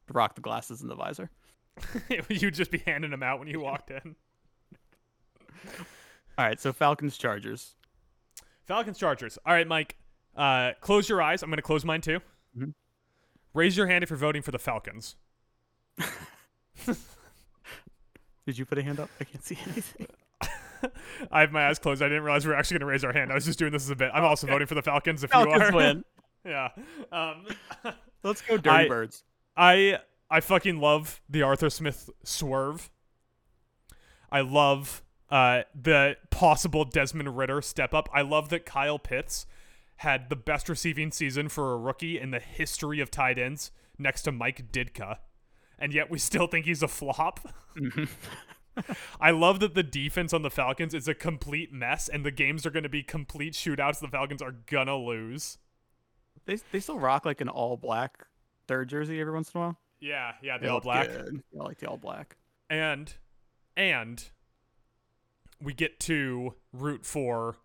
to 0.08 0.14
rock 0.14 0.36
the 0.36 0.42
glasses 0.42 0.82
and 0.82 0.90
the 0.90 0.96
visor. 0.96 1.30
You'd 2.30 2.54
just 2.54 2.72
be 2.72 2.80
handing 2.80 3.12
them 3.12 3.24
out 3.24 3.40
when 3.40 3.48
you 3.48 3.60
walked 3.60 3.92
in. 3.92 4.16
All 6.38 6.46
right, 6.46 6.60
so 6.60 6.74
Falcons 6.74 7.18
Chargers. 7.18 7.76
Falcons 8.66 8.98
Chargers. 8.98 9.38
All 9.46 9.54
right, 9.54 9.68
Mike. 9.68 9.96
Uh, 10.36 10.72
close 10.82 11.08
your 11.10 11.22
eyes. 11.22 11.42
I'm 11.42 11.50
going 11.50 11.58
to 11.58 11.62
close 11.64 11.84
mine 11.86 12.02
too. 12.02 12.20
Mhm. 12.58 12.74
Raise 13.54 13.76
your 13.78 13.88
hand 13.88 14.04
if 14.04 14.10
you're 14.10 14.18
voting 14.18 14.42
for 14.42 14.52
the 14.52 14.60
Falcons. 14.60 15.16
Did 18.46 18.58
you 18.58 18.66
put 18.66 18.78
a 18.78 18.84
hand 18.84 19.00
up? 19.00 19.10
I 19.20 19.24
can't 19.24 19.44
see 19.44 19.58
anything. 19.68 20.08
I 21.32 21.42
have 21.42 21.52
my 21.52 21.68
eyes 21.68 21.80
closed. 21.80 22.02
I 22.04 22.06
didn't 22.08 22.24
realize 22.24 22.46
we 22.46 22.52
were 22.52 22.58
actually 22.58 22.76
going 22.76 22.88
to 22.88 22.92
raise 22.92 23.04
our 23.04 23.12
hand. 23.12 23.32
I 23.32 23.36
was 23.36 23.46
just 23.46 23.58
doing 23.58 23.72
this 23.72 23.84
as 23.84 23.90
a 23.90 23.96
bit. 23.96 24.12
I'm 24.14 24.24
also 24.24 24.46
voting 24.48 24.68
for 24.68 24.76
the 24.76 24.84
Falcons. 24.84 25.24
If 25.24 25.34
you 25.34 25.44
Falcons 25.44 25.62
are, 25.64 25.74
win. 25.76 26.06
Yeah. 26.48 26.70
Um, 27.12 27.46
Let's 28.24 28.42
go 28.42 28.58
Dirty 28.58 28.70
I- 28.70 28.88
Birds. 28.88 29.24
I 29.56 30.00
I 30.30 30.40
fucking 30.40 30.80
love 30.80 31.22
the 31.30 31.42
Arthur 31.42 31.70
Smith 31.70 32.10
swerve. 32.24 32.90
I 34.32 34.42
love 34.42 35.02
uh, 35.30 35.64
the 35.74 36.18
possible 36.30 36.86
Desmond 36.86 37.38
Ridder 37.38 37.62
step 37.62 37.94
up. 37.94 38.10
I 38.14 38.22
love 38.22 38.50
that 38.50 38.66
Kyle 38.66 39.00
Pitts 39.00 39.46
had 39.98 40.30
the 40.30 40.36
best 40.36 40.70
receiving 40.70 41.12
season 41.12 41.50
for 41.50 41.74
a 41.74 41.78
rookie 41.78 42.20
in 42.20 42.32
the 42.32 42.40
history 42.40 43.00
of 43.00 43.10
tight 43.10 43.40
ends 43.40 43.72
next 43.98 44.24
to 44.24 44.32
Mike 44.32 44.72
Ditka. 44.72 45.18
And 45.80 45.94
yet 45.94 46.10
we 46.12 46.20
still 46.20 46.48
think 46.48 46.66
he's 46.66 46.84
a 46.84 46.88
flop. 46.88 47.40
I 49.22 49.32
love 49.32 49.60
that 49.62 49.74
the 49.74 49.84
defense 49.84 50.34
on 50.34 50.44
the 50.44 50.50
Falcons 50.52 50.94
is 50.94 51.08
a 51.08 51.16
complete 51.16 51.74
mess 51.74 52.08
and 52.08 52.26
the 52.26 52.32
games 52.32 52.66
are 52.66 52.70
going 52.70 52.84
to 52.84 52.90
be 52.90 53.02
complete 53.02 53.54
shootouts 53.54 54.00
the 54.00 54.08
Falcons 54.08 54.42
are 54.42 54.56
going 54.68 54.88
to 54.88 54.96
lose. 54.96 55.58
They 56.48 56.56
they 56.72 56.80
still 56.80 56.98
rock 56.98 57.26
like 57.26 57.40
an 57.42 57.50
all 57.50 57.78
black 57.78 58.26
third 58.68 58.90
jersey 58.90 59.22
every 59.22 59.34
once 59.34 59.52
in 59.54 59.60
a 59.60 59.64
while. 59.66 59.78
Yeah, 60.00 60.32
yeah, 60.42 60.58
They 60.58 60.66
the 60.68 60.74
all 60.74 60.80
black. 60.82 61.08
good. 61.08 61.44
I 61.60 61.64
like 61.64 61.78
the 61.78 61.88
all 61.88 61.98
black. 61.98 62.36
and 62.70 63.14
and 63.76 64.24
we 65.62 65.74
get 65.74 66.00
to 66.02 66.56
root 66.74 67.06
for 67.06 67.58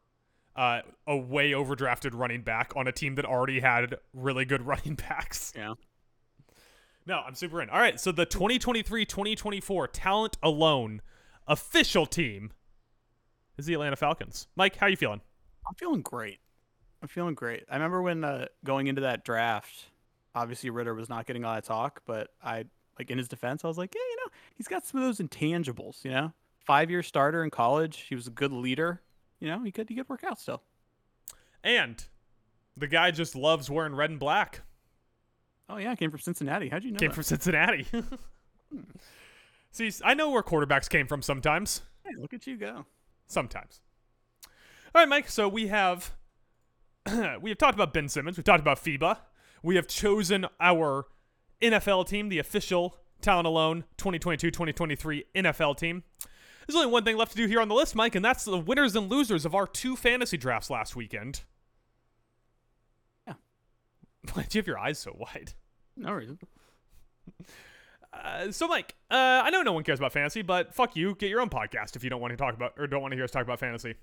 uh, 0.57 0.81
a 1.07 1.17
way 1.17 1.53
overdrafted 1.53 2.11
running 2.13 2.43
back 2.43 2.73
on 2.77 2.87
a 2.87 2.93
team 2.93 3.15
that 3.15 3.25
already 3.25 3.61
had 3.61 3.97
really 4.13 4.45
good 4.45 4.63
running 4.67 4.95
backs. 4.95 5.53
Yeah. 5.57 5.75
No, 7.07 7.19
I'm 7.27 7.35
super 7.35 7.61
in. 7.63 7.69
All 7.71 7.81
right, 7.81 7.99
so 7.99 8.13
the 8.13 8.27
2023-2024 8.27 9.89
talent 9.93 10.37
alone 10.43 11.01
official 11.49 12.07
team 12.07 12.53
is 13.59 13.67
the 13.67 13.75
Atlanta 13.75 13.97
Falcons. 13.97 14.47
Mike, 14.57 14.77
how 14.77 14.87
you 14.87 14.97
feeling? 14.97 15.21
I'm 15.67 15.75
feeling 15.75 16.03
great. 16.03 16.39
I'm 17.03 17.09
feeling 17.09 17.35
great. 17.35 17.65
I 17.69 17.75
remember 17.75 18.01
when 18.01 18.23
uh, 18.23 18.47
going 18.65 18.87
into 18.87 19.03
that 19.03 19.25
draft, 19.25 19.87
obviously 20.35 20.71
Ridder 20.71 20.95
was 20.95 21.09
not 21.09 21.27
getting 21.27 21.43
a 21.43 21.47
lot 21.49 21.59
of 21.59 21.65
talk, 21.65 22.01
but 22.07 22.29
I 22.43 22.65
like 22.99 23.11
in 23.11 23.19
his 23.19 23.29
defense, 23.29 23.65
I 23.65 23.69
was 23.69 23.77
like, 23.77 23.95
yeah, 23.95 24.01
you 24.01 24.17
know, 24.17 24.33
he's 24.57 24.69
got 24.69 24.87
some 24.87 25.01
of 25.01 25.07
those 25.07 25.19
intangibles. 25.19 26.05
You 26.05 26.13
know, 26.13 26.33
five 26.65 26.91
year 26.91 27.03
starter 27.03 27.43
in 27.43 27.51
college. 27.51 28.07
He 28.09 28.15
was 28.15 28.29
a 28.29 28.31
good 28.31 28.53
leader. 28.53 29.03
You 29.41 29.49
know, 29.49 29.63
he 29.65 29.73
could 29.73 29.89
he 29.89 29.97
could 29.97 30.09
work 30.09 30.23
out 30.23 30.41
still. 30.41 30.63
And 31.65 32.05
the 32.77 32.87
guy 32.87 33.11
just 33.11 33.35
loves 33.35 33.69
wearing 33.69 33.95
red 33.95 34.11
and 34.11 34.21
black. 34.21 34.61
Oh 35.69 35.79
yeah, 35.79 35.95
came 35.97 36.11
from 36.11 36.21
Cincinnati. 36.21 36.69
How'd 36.69 36.85
you 36.85 36.93
know? 36.93 36.99
Came 36.99 37.09
that? 37.09 37.15
from 37.15 37.25
Cincinnati. 37.25 37.87
See, 39.73 39.91
I 40.05 40.15
know 40.15 40.31
where 40.31 40.43
quarterbacks 40.43 40.89
came 40.89 41.07
from 41.07 41.23
sometimes. 41.23 41.83
Hey, 42.05 42.15
look 42.17 42.35
at 42.35 42.47
you 42.47 42.57
go. 42.57 42.85
Sometimes. 43.27 43.81
All 44.95 45.01
right, 45.01 45.09
Mike. 45.09 45.29
So 45.29 45.49
we 45.49 45.69
have 45.69 46.13
we 47.41 47.51
have 47.51 47.59
talked 47.59 47.75
about 47.75 47.93
Ben 47.93 48.09
Simmons. 48.09 48.37
We've 48.37 48.45
talked 48.45 48.61
about 48.61 48.83
FIBA. 48.83 49.19
We 49.63 49.77
have 49.77 49.87
chosen 49.87 50.47
our 50.61 51.07
NFL 51.61 52.09
team, 52.09 52.29
the 52.29 52.39
official 52.39 52.97
Talent 53.21 53.47
Alone 53.47 53.85
2022-2023 53.99 55.25
NFL 55.35 55.77
team. 55.77 56.03
There's 56.67 56.77
only 56.77 56.91
one 56.91 57.05
thing 57.05 57.17
left 57.17 57.33
to 57.33 57.37
do 57.37 57.47
here 57.47 57.61
on 57.61 57.69
the 57.69 57.75
list, 57.75 57.95
Mike, 57.95 58.15
and 58.15 58.25
that's 58.25 58.45
the 58.45 58.59
winners 58.59 58.95
and 58.95 59.11
losers 59.11 59.45
of 59.45 59.55
our 59.55 59.67
two 59.67 59.97
fantasy 59.97 60.37
drafts 60.37 60.71
last 60.71 60.95
weekend. 60.95 61.43
Yeah. 63.27 63.35
Why 64.33 64.43
do 64.49 64.59
you 64.59 64.61
have 64.61 64.67
your 64.67 64.79
eyes 64.79 64.99
so 64.99 65.17
wide? 65.19 65.55
No 65.97 66.13
reason. 66.13 66.39
Uh, 68.15 68.53
so, 68.53 68.69
Mike, 68.69 68.95
uh, 69.11 69.41
I 69.43 69.49
know 69.49 69.63
no 69.63 69.73
one 69.73 69.85
cares 69.85 69.99
about 69.99 70.13
fantasy, 70.13 70.43
but 70.43 70.75
fuck 70.75 70.97
you. 70.97 71.15
Get 71.15 71.31
your 71.31 71.41
own 71.41 71.49
podcast 71.49 71.97
if 71.97 72.05
you 72.05 72.11
don't 72.11 72.21
want 72.21 72.33
to 72.33 72.37
talk 72.37 72.53
about 72.53 72.75
or 72.77 72.87
don't 72.87 73.01
want 73.01 73.13
to 73.13 73.17
hear 73.17 73.25
us 73.25 73.31
talk 73.31 73.43
about 73.43 73.59
fantasy. 73.59 73.95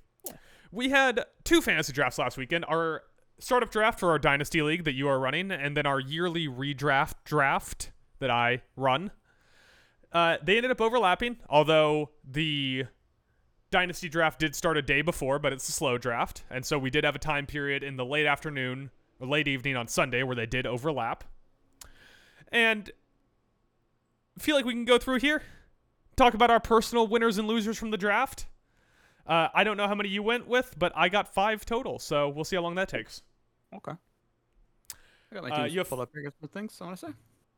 We 0.71 0.89
had 0.89 1.25
two 1.43 1.61
fantasy 1.61 1.93
drafts 1.93 2.17
last 2.17 2.37
weekend. 2.37 2.65
Our 2.67 3.03
startup 3.39 3.71
draft 3.71 3.99
for 3.99 4.11
our 4.11 4.19
dynasty 4.19 4.61
league 4.61 4.83
that 4.83 4.93
you 4.93 5.07
are 5.07 5.19
running, 5.19 5.51
and 5.51 5.75
then 5.75 5.85
our 5.85 5.99
yearly 5.99 6.47
redraft 6.47 7.13
draft 7.25 7.91
that 8.19 8.29
I 8.29 8.61
run. 8.75 9.11
Uh, 10.11 10.37
they 10.43 10.57
ended 10.57 10.71
up 10.71 10.81
overlapping, 10.81 11.37
although 11.49 12.09
the 12.29 12.85
dynasty 13.71 14.09
draft 14.09 14.39
did 14.39 14.55
start 14.55 14.77
a 14.77 14.81
day 14.81 15.01
before, 15.01 15.39
but 15.39 15.53
it's 15.53 15.67
a 15.69 15.71
slow 15.71 15.97
draft, 15.97 16.43
and 16.49 16.65
so 16.65 16.77
we 16.77 16.89
did 16.89 17.03
have 17.03 17.15
a 17.15 17.19
time 17.19 17.45
period 17.45 17.83
in 17.83 17.95
the 17.95 18.05
late 18.05 18.25
afternoon 18.25 18.89
or 19.19 19.27
late 19.27 19.47
evening 19.47 19.75
on 19.75 19.87
Sunday 19.87 20.23
where 20.23 20.35
they 20.35 20.45
did 20.45 20.65
overlap. 20.65 21.23
And 22.51 22.91
feel 24.39 24.55
like 24.55 24.65
we 24.65 24.73
can 24.73 24.85
go 24.85 24.97
through 24.97 25.19
here, 25.19 25.43
talk 26.15 26.33
about 26.33 26.49
our 26.49 26.59
personal 26.59 27.07
winners 27.07 27.37
and 27.37 27.47
losers 27.47 27.77
from 27.77 27.91
the 27.91 27.97
draft. 27.97 28.47
Uh, 29.29 29.47
I 29.53 29.63
don't 29.63 29.77
know 29.77 29.87
how 29.87 29.93
many 29.95 30.09
you 30.09 30.23
went 30.23 30.47
with, 30.47 30.73
but 30.79 30.91
I 30.95 31.07
got 31.07 31.33
five 31.33 31.63
total, 31.65 31.99
so 31.99 32.27
we'll 32.29 32.43
see 32.45 32.55
how 32.55 32.63
long 32.63 32.75
that 32.75 32.89
takes. 32.89 33.21
Okay. 33.75 33.91
I 35.31 35.35
got 35.35 35.43
my 35.47 35.49
Uh, 35.49 35.65
you 35.65 35.77
have- 35.79 35.87
pulled 35.89 36.01
up 36.01 36.09
here. 36.13 36.23
Got 36.23 36.33
some 36.39 36.49
things 36.49 36.77
I 36.81 36.85
want 36.85 36.99
to 36.99 37.05
say. 37.07 37.13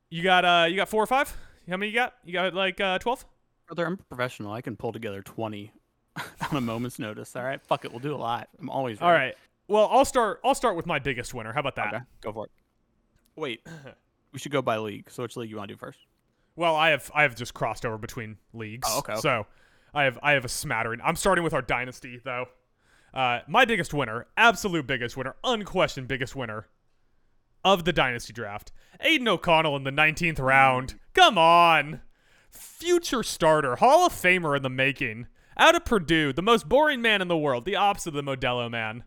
You 0.09 0.22
got 0.24 0.43
uh, 0.43 0.65
you 0.69 0.76
got 0.76 0.89
four 0.89 1.01
or 1.01 1.07
five? 1.07 1.36
How 1.69 1.78
many 1.78 1.89
you 1.91 1.95
got? 1.95 2.15
You 2.26 2.34
got 2.34 2.53
like 2.53 2.82
uh, 2.82 2.99
12? 2.99 3.26
Brother, 3.67 3.86
I'm 3.86 3.95
professional. 3.97 4.51
I 4.51 4.59
can 4.61 4.76
pull 4.76 4.91
together 4.91 5.22
20 5.22 5.72
on 6.51 6.57
a 6.57 6.61
moment's 6.61 6.99
notice. 6.99 7.34
All 7.36 7.43
right, 7.43 7.61
fuck 7.65 7.86
it, 7.86 7.91
we'll 7.91 8.01
do 8.01 8.13
a 8.13 8.17
lot. 8.17 8.49
I'm 8.59 8.69
always 8.69 8.99
ready. 8.99 9.05
all 9.07 9.13
right. 9.17 9.36
Well, 9.69 9.88
I'll 9.89 10.03
start. 10.03 10.41
I'll 10.43 10.55
start 10.55 10.76
with 10.76 10.86
my 10.86 10.99
biggest 10.99 11.34
winner. 11.34 11.53
How 11.53 11.61
about 11.61 11.76
that? 11.76 11.93
Okay, 11.93 12.03
go 12.19 12.34
for 12.34 12.45
it. 12.47 12.51
Wait, 13.38 13.65
we 14.34 14.39
should 14.39 14.51
go 14.51 14.61
by 14.61 14.78
league. 14.78 15.09
So 15.09 15.24
which 15.24 15.38
league 15.38 15.49
you 15.49 15.55
want 15.55 15.69
to 15.69 15.76
do 15.76 15.80
first? 15.80 15.99
Well, 16.57 16.76
I 16.76 16.89
have 16.89 17.09
I 17.15 17.22
have 17.22 17.36
just 17.36 17.53
crossed 17.53 17.86
over 17.86 17.97
between 17.97 18.38
leagues. 18.53 18.86
Oh, 18.91 18.99
okay, 18.99 19.13
okay. 19.13 19.22
So 19.22 19.45
I 19.93 20.03
have 20.03 20.19
I 20.23 20.31
have 20.31 20.45
a 20.45 20.49
smattering. 20.49 20.99
I'm 21.03 21.15
starting 21.15 21.43
with 21.43 21.53
our 21.53 21.61
dynasty 21.61 22.19
though. 22.23 22.45
Uh, 23.13 23.39
my 23.47 23.65
biggest 23.65 23.93
winner, 23.93 24.27
absolute 24.37 24.87
biggest 24.87 25.17
winner, 25.17 25.35
unquestioned 25.43 26.07
biggest 26.07 26.35
winner 26.35 26.67
of 27.63 27.83
the 27.83 27.93
dynasty 27.93 28.33
draft, 28.33 28.71
Aidan 29.01 29.27
O'Connell 29.27 29.75
in 29.75 29.83
the 29.83 29.91
19th 29.91 30.39
round. 30.39 30.99
Come 31.13 31.37
on, 31.37 32.01
future 32.49 33.21
starter, 33.23 33.75
Hall 33.75 34.05
of 34.05 34.13
Famer 34.13 34.55
in 34.55 34.63
the 34.63 34.69
making. 34.69 35.27
Out 35.57 35.75
of 35.75 35.85
Purdue, 35.85 36.31
the 36.31 36.41
most 36.41 36.69
boring 36.69 37.01
man 37.01 37.21
in 37.21 37.27
the 37.27 37.37
world, 37.37 37.65
the 37.65 37.75
opposite 37.75 38.15
of 38.15 38.25
the 38.25 38.37
Modelo 38.37 38.71
man. 38.71 39.03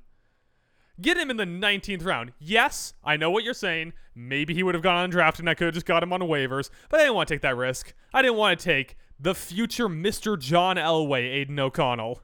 Get 1.01 1.17
him 1.17 1.31
in 1.31 1.37
the 1.39 1.45
19th 1.45 2.05
round. 2.05 2.33
Yes, 2.39 2.95
I 3.03 3.17
know 3.17 3.31
what 3.31 3.43
you're 3.43 3.55
saying. 3.55 3.95
Maybe 4.15 4.55
he 4.55 4.63
would 4.63 4.75
have 4.77 4.83
gone 4.85 5.11
undrafted 5.11 5.41
and 5.41 5.51
I 5.51 5.55
could 5.55 5.65
have 5.65 5.75
just 5.75 5.87
got 5.87 6.03
him 6.03 6.13
on 6.13 6.21
waivers, 6.21 6.71
but 6.89 7.01
I 7.01 7.05
didn't 7.05 7.17
want 7.17 7.29
to 7.29 7.35
take 7.35 7.43
that 7.43 7.57
risk. 7.57 7.95
I 8.13 8.23
didn't 8.23 8.37
want 8.37 8.61
to 8.61 8.65
take 8.65 8.97
the 9.19 9.35
future 9.35 9.89
Mr. 9.89 10.39
John 10.39 10.77
Elway, 10.77 11.25
Aidan 11.33 11.59
O'Connell. 11.59 12.21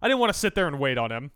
I 0.00 0.08
didn't 0.08 0.20
want 0.20 0.32
to 0.32 0.38
sit 0.38 0.54
there 0.54 0.66
and 0.68 0.78
wait 0.78 0.98
on 0.98 1.10
him. 1.10 1.30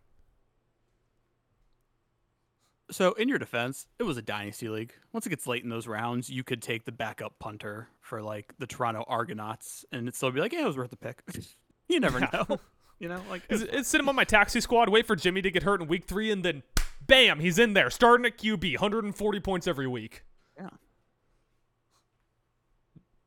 So 2.90 3.12
in 3.14 3.28
your 3.28 3.38
defense, 3.38 3.86
it 3.99 4.03
was 4.03 4.18
a 4.18 4.22
dynasty 4.22 4.68
league. 4.68 4.93
Once 5.12 5.26
it 5.26 5.30
gets 5.30 5.47
late 5.47 5.64
in 5.64 5.70
those 5.70 5.86
rounds, 5.86 6.28
you 6.28 6.45
could 6.45 6.61
take 6.61 6.84
the 6.84 6.93
backup 6.93 7.38
punter 7.38 7.88
for 8.01 8.22
like 8.22 8.53
the 8.59 8.66
Toronto 8.66 9.05
Argonauts, 9.09 9.84
and 9.93 10.03
it'd 10.03 10.14
still 10.14 10.30
be 10.30 10.40
like, 10.40 10.53
yeah, 10.53 10.62
it 10.62 10.66
was 10.66 10.76
worth 10.76 10.90
the 10.90 10.97
pick. 10.97 11.22
you 11.88 12.01
never 12.01 12.18
Yeah. 12.20 12.28
know. 12.49 12.59
You 12.99 13.09
know, 13.09 13.20
like 13.28 13.43
Is 13.49 13.62
it's 13.62 13.88
sit 13.88 14.01
him 14.01 14.09
on 14.09 14.14
my 14.14 14.22
taxi 14.22 14.61
squad, 14.61 14.88
wait 14.88 15.09
for 15.09 15.16
Jimmy 15.16 15.43
to 15.43 15.51
get 15.51 15.64
hurt 15.64 15.82
in 15.82 15.88
week 15.88 16.05
three, 16.07 16.30
and 16.30 16.45
then 16.45 16.62
bam, 17.05 17.40
he's 17.40 17.59
in 17.59 17.72
there, 17.72 17.90
starting 17.90 18.24
at 18.24 18.38
QB, 18.38 18.74
140 18.74 19.40
points 19.40 19.66
every 19.66 19.88
week. 19.88 20.22
yeah. 20.57 20.68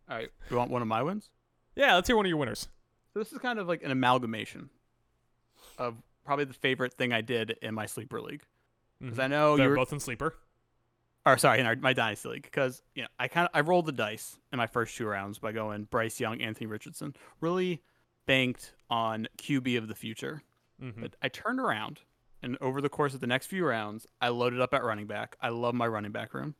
All 0.09 0.15
right, 0.15 0.29
you 0.49 0.55
want 0.55 0.71
one 0.71 0.81
of 0.81 0.87
my 0.87 1.03
wins? 1.03 1.29
Yeah, 1.75 1.95
let's 1.95 2.07
hear 2.07 2.15
one 2.15 2.25
of 2.25 2.29
your 2.29 2.37
winners. 2.37 2.67
So 3.13 3.19
this 3.19 3.31
is 3.31 3.37
kind 3.39 3.59
of 3.59 3.67
like 3.67 3.83
an 3.83 3.91
amalgamation 3.91 4.69
of 5.77 5.95
probably 6.25 6.45
the 6.45 6.53
favorite 6.53 6.93
thing 6.93 7.13
I 7.13 7.21
did 7.21 7.57
in 7.61 7.73
my 7.73 7.85
sleeper 7.85 8.21
league. 8.21 8.43
Because 9.01 9.19
I 9.19 9.27
know 9.27 9.55
you're, 9.57 9.75
both 9.75 9.91
in 9.93 9.99
sleeper. 9.99 10.35
or 11.25 11.37
sorry, 11.37 11.59
in 11.59 11.65
our, 11.65 11.75
my 11.75 11.93
dynasty 11.93 12.29
league. 12.29 12.43
Because 12.43 12.81
you 12.95 13.01
know, 13.03 13.07
I 13.19 13.27
kind 13.27 13.47
of 13.47 13.51
I 13.53 13.61
rolled 13.61 13.85
the 13.85 13.91
dice 13.91 14.37
in 14.51 14.57
my 14.57 14.67
first 14.67 14.95
two 14.95 15.05
rounds 15.05 15.37
by 15.39 15.51
going 15.51 15.83
Bryce 15.85 16.19
Young, 16.19 16.41
Anthony 16.41 16.67
Richardson. 16.67 17.13
Really 17.41 17.81
banked 18.25 18.73
on 18.89 19.27
QB 19.37 19.77
of 19.77 19.87
the 19.87 19.95
future. 19.95 20.41
Mhm. 20.81 21.01
But 21.01 21.15
I 21.21 21.27
turned 21.29 21.59
around, 21.59 22.01
and 22.41 22.57
over 22.61 22.81
the 22.81 22.89
course 22.89 23.13
of 23.13 23.19
the 23.19 23.27
next 23.27 23.47
few 23.47 23.65
rounds, 23.65 24.07
I 24.21 24.29
loaded 24.29 24.59
up 24.61 24.73
at 24.73 24.83
running 24.83 25.07
back. 25.07 25.37
I 25.41 25.49
love 25.49 25.75
my 25.75 25.87
running 25.87 26.11
back 26.11 26.33
room. 26.33 26.55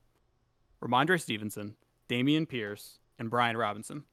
Rhamondre 0.82 1.20
Stevenson, 1.22 1.76
Dameon 2.10 2.48
Pierce, 2.48 3.00
and 3.18 3.30
Brian 3.30 3.58
Robinson. 3.58 4.04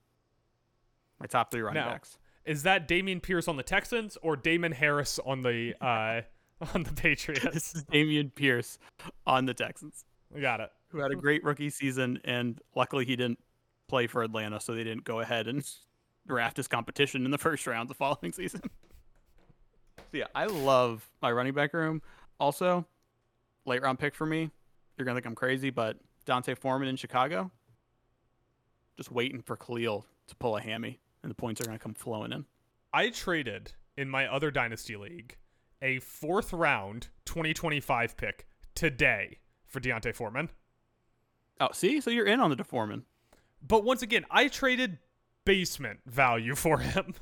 My 1.23 1.27
top 1.27 1.53
three 1.53 1.61
running 1.63 1.83
Now, 1.83 1.91
backs. 1.91 2.19
Is 2.45 2.65
that 2.65 2.89
Dameon 2.89 3.23
Pierce 3.23 3.47
on 3.47 3.57
the 3.57 3.63
Texans 3.63 4.19
or 4.23 4.35
Damon 4.37 4.73
Harris 4.73 5.21
on 5.25 5.43
the 5.43 5.75
uh 5.81 6.23
on 6.75 6.83
the 6.83 6.93
Patriots? 6.93 7.47
This 7.53 7.75
is 7.77 7.85
Dameon 7.85 8.35
Pierce 8.35 8.79
on 9.25 9.47
the 9.47 9.55
Texans, 9.55 10.05
We 10.35 10.41
got 10.41 10.61
it. 10.61 10.71
who 10.89 10.99
had 10.99 11.13
a 11.13 11.15
great 11.15 11.45
rookie 11.45 11.71
season, 11.71 12.19
and 12.25 12.61
luckily 12.75 13.05
he 13.05 13.15
didn't 13.15 13.39
play 13.87 14.09
for 14.09 14.23
Atlanta, 14.25 14.59
so 14.61 14.75
they 14.75 14.83
didn't 14.85 15.05
go 15.05 15.21
ahead 15.21 15.47
and 15.47 15.65
draft 16.27 16.57
his 16.57 16.67
competition 16.67 17.25
in 17.25 17.31
the 17.31 17.39
first 17.39 17.67
round 17.69 17.89
the 17.89 17.95
following 17.95 18.33
season. 18.33 18.61
so 19.99 20.03
yeah, 20.13 20.27
I 20.35 20.47
love 20.47 21.09
my 21.23 21.31
running 21.31 21.55
back 21.55 21.73
room. 21.73 22.03
Also, 22.41 22.85
late 23.65 23.81
round 23.83 24.01
pick 24.01 24.17
for 24.17 24.27
me. 24.27 24.51
You're 24.99 25.05
gonna 25.05 25.17
think 25.17 25.27
I'm 25.27 25.37
crazy, 25.37 25.71
but 25.71 25.99
D'Onta 26.27 26.57
Foreman 26.59 26.89
in 26.89 26.97
Chicago. 26.97 27.53
Just 28.97 29.13
waiting 29.13 29.41
for 29.41 29.57
Khalil 29.57 30.05
to 30.29 30.37
pull 30.37 30.57
a 30.57 30.61
hammy, 30.61 31.01
and 31.23 31.31
the 31.31 31.35
points 31.35 31.61
are 31.61 31.65
gonna 31.65 31.79
come 31.79 31.95
flowing 31.95 32.33
in. 32.33 32.45
I 32.93 33.11
traded 33.11 33.73
in 33.97 34.09
my 34.09 34.27
other 34.27 34.51
dynasty 34.51 34.97
league 34.97 35.37
a 35.81 35.99
fourth 35.99 36.53
round 36.53 37.09
2025 37.25 38.17
pick 38.17 38.47
today 38.75 39.39
for 39.67 39.81
D'Onta 39.81 40.15
Foreman. 40.15 40.49
Oh, 41.61 41.69
see, 41.73 42.01
so 42.01 42.11
you're 42.11 42.27
in 42.27 42.41
on 42.41 42.51
the 42.51 42.57
DeForeman. 42.57 43.03
But 43.67 43.85
once 43.85 44.03
again, 44.03 44.25
I 44.31 44.49
traded 44.49 44.99
basement 45.45 46.01
value 46.07 46.55
for 46.57 46.79
him. 46.79 47.15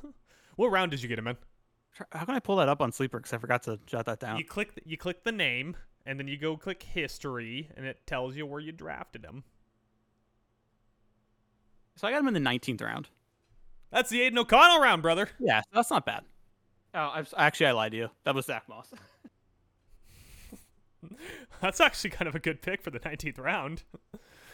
what 0.55 0.71
round 0.71 0.91
did 0.91 1.01
you 1.01 1.09
get 1.09 1.19
him 1.19 1.27
in? 1.27 1.37
How 2.11 2.25
can 2.25 2.35
I 2.35 2.39
pull 2.39 2.55
that 2.55 2.69
up 2.69 2.81
on 2.81 2.91
Sleeper? 2.91 3.19
Because 3.19 3.33
I 3.33 3.37
forgot 3.37 3.63
to 3.63 3.79
jot 3.85 4.05
that 4.05 4.19
down. 4.19 4.37
You 4.37 4.45
click 4.45 4.71
you 4.85 4.97
click 4.97 5.23
the 5.23 5.31
name 5.31 5.75
and 6.05 6.17
then 6.17 6.27
you 6.27 6.37
go 6.37 6.55
click 6.55 6.81
history 6.81 7.69
and 7.75 7.85
it 7.85 8.07
tells 8.07 8.35
you 8.35 8.45
where 8.45 8.61
you 8.61 8.71
drafted 8.71 9.25
him. 9.25 9.43
So 11.97 12.07
I 12.07 12.11
got 12.11 12.21
him 12.21 12.29
in 12.29 12.33
the 12.33 12.39
19th 12.39 12.81
round. 12.81 13.09
That's 13.91 14.09
the 14.09 14.21
Aidan 14.21 14.39
O'Connell 14.39 14.79
round, 14.79 15.01
brother. 15.01 15.29
Yeah, 15.39 15.61
that's 15.73 15.89
not 15.91 16.05
bad. 16.05 16.23
Oh, 16.93 17.11
I've, 17.13 17.33
actually, 17.37 17.67
I 17.67 17.71
lied 17.71 17.91
to 17.91 17.97
you. 17.97 18.09
That 18.25 18.35
was 18.35 18.45
Zack 18.45 18.67
Moss. 18.67 18.91
That's 21.61 21.79
actually 21.79 22.09
kind 22.11 22.27
of 22.27 22.35
a 22.35 22.39
good 22.39 22.61
pick 22.61 22.81
for 22.81 22.91
the 22.91 22.99
19th 22.99 23.39
round. 23.39 23.83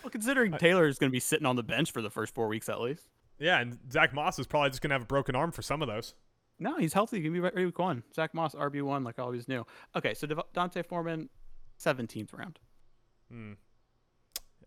well, 0.03 0.09
considering 0.09 0.51
Taylor 0.53 0.88
is 0.88 0.97
going 0.99 1.09
to 1.09 1.13
be 1.13 1.19
sitting 1.19 1.45
on 1.45 1.55
the 1.55 1.63
bench 1.63 1.91
for 1.91 2.01
the 2.01 2.09
first 2.09 2.33
four 2.33 2.47
weeks 2.47 2.69
at 2.69 2.79
least. 2.79 3.07
Yeah, 3.39 3.59
and 3.59 3.77
Zack 3.91 4.13
Moss 4.13 4.39
is 4.39 4.47
probably 4.47 4.69
just 4.71 4.81
gonna 4.81 4.95
have 4.95 5.03
a 5.03 5.07
broken 5.07 5.35
arm 5.35 5.51
for 5.51 5.61
some 5.61 5.81
of 5.81 5.88
those. 5.88 6.15
No, 6.59 6.77
he's 6.77 6.93
healthy. 6.93 7.17
He 7.17 7.23
can 7.23 7.33
be 7.33 7.39
ready 7.39 7.65
week 7.65 7.77
one. 7.77 8.03
Zack 8.15 8.33
Moss, 8.33 8.55
RB 8.55 8.81
one, 8.81 9.03
like 9.03 9.19
I 9.19 9.23
always 9.23 9.47
knew. 9.47 9.63
Okay, 9.95 10.15
so 10.15 10.25
Dev- 10.25 10.41
D'Onta 10.53 10.83
Foreman, 10.83 11.29
17th 11.79 12.33
round. 12.33 12.59
Hmm. 13.31 13.53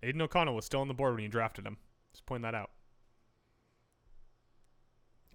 Aidan 0.03 0.23
O'Connell 0.23 0.55
was 0.55 0.65
still 0.65 0.81
on 0.81 0.89
the 0.89 0.95
board 0.95 1.15
when 1.15 1.25
you 1.25 1.29
drafted 1.29 1.67
him. 1.67 1.79
Just 2.13 2.27
point 2.27 2.43
that 2.43 2.55
out. 2.55 2.71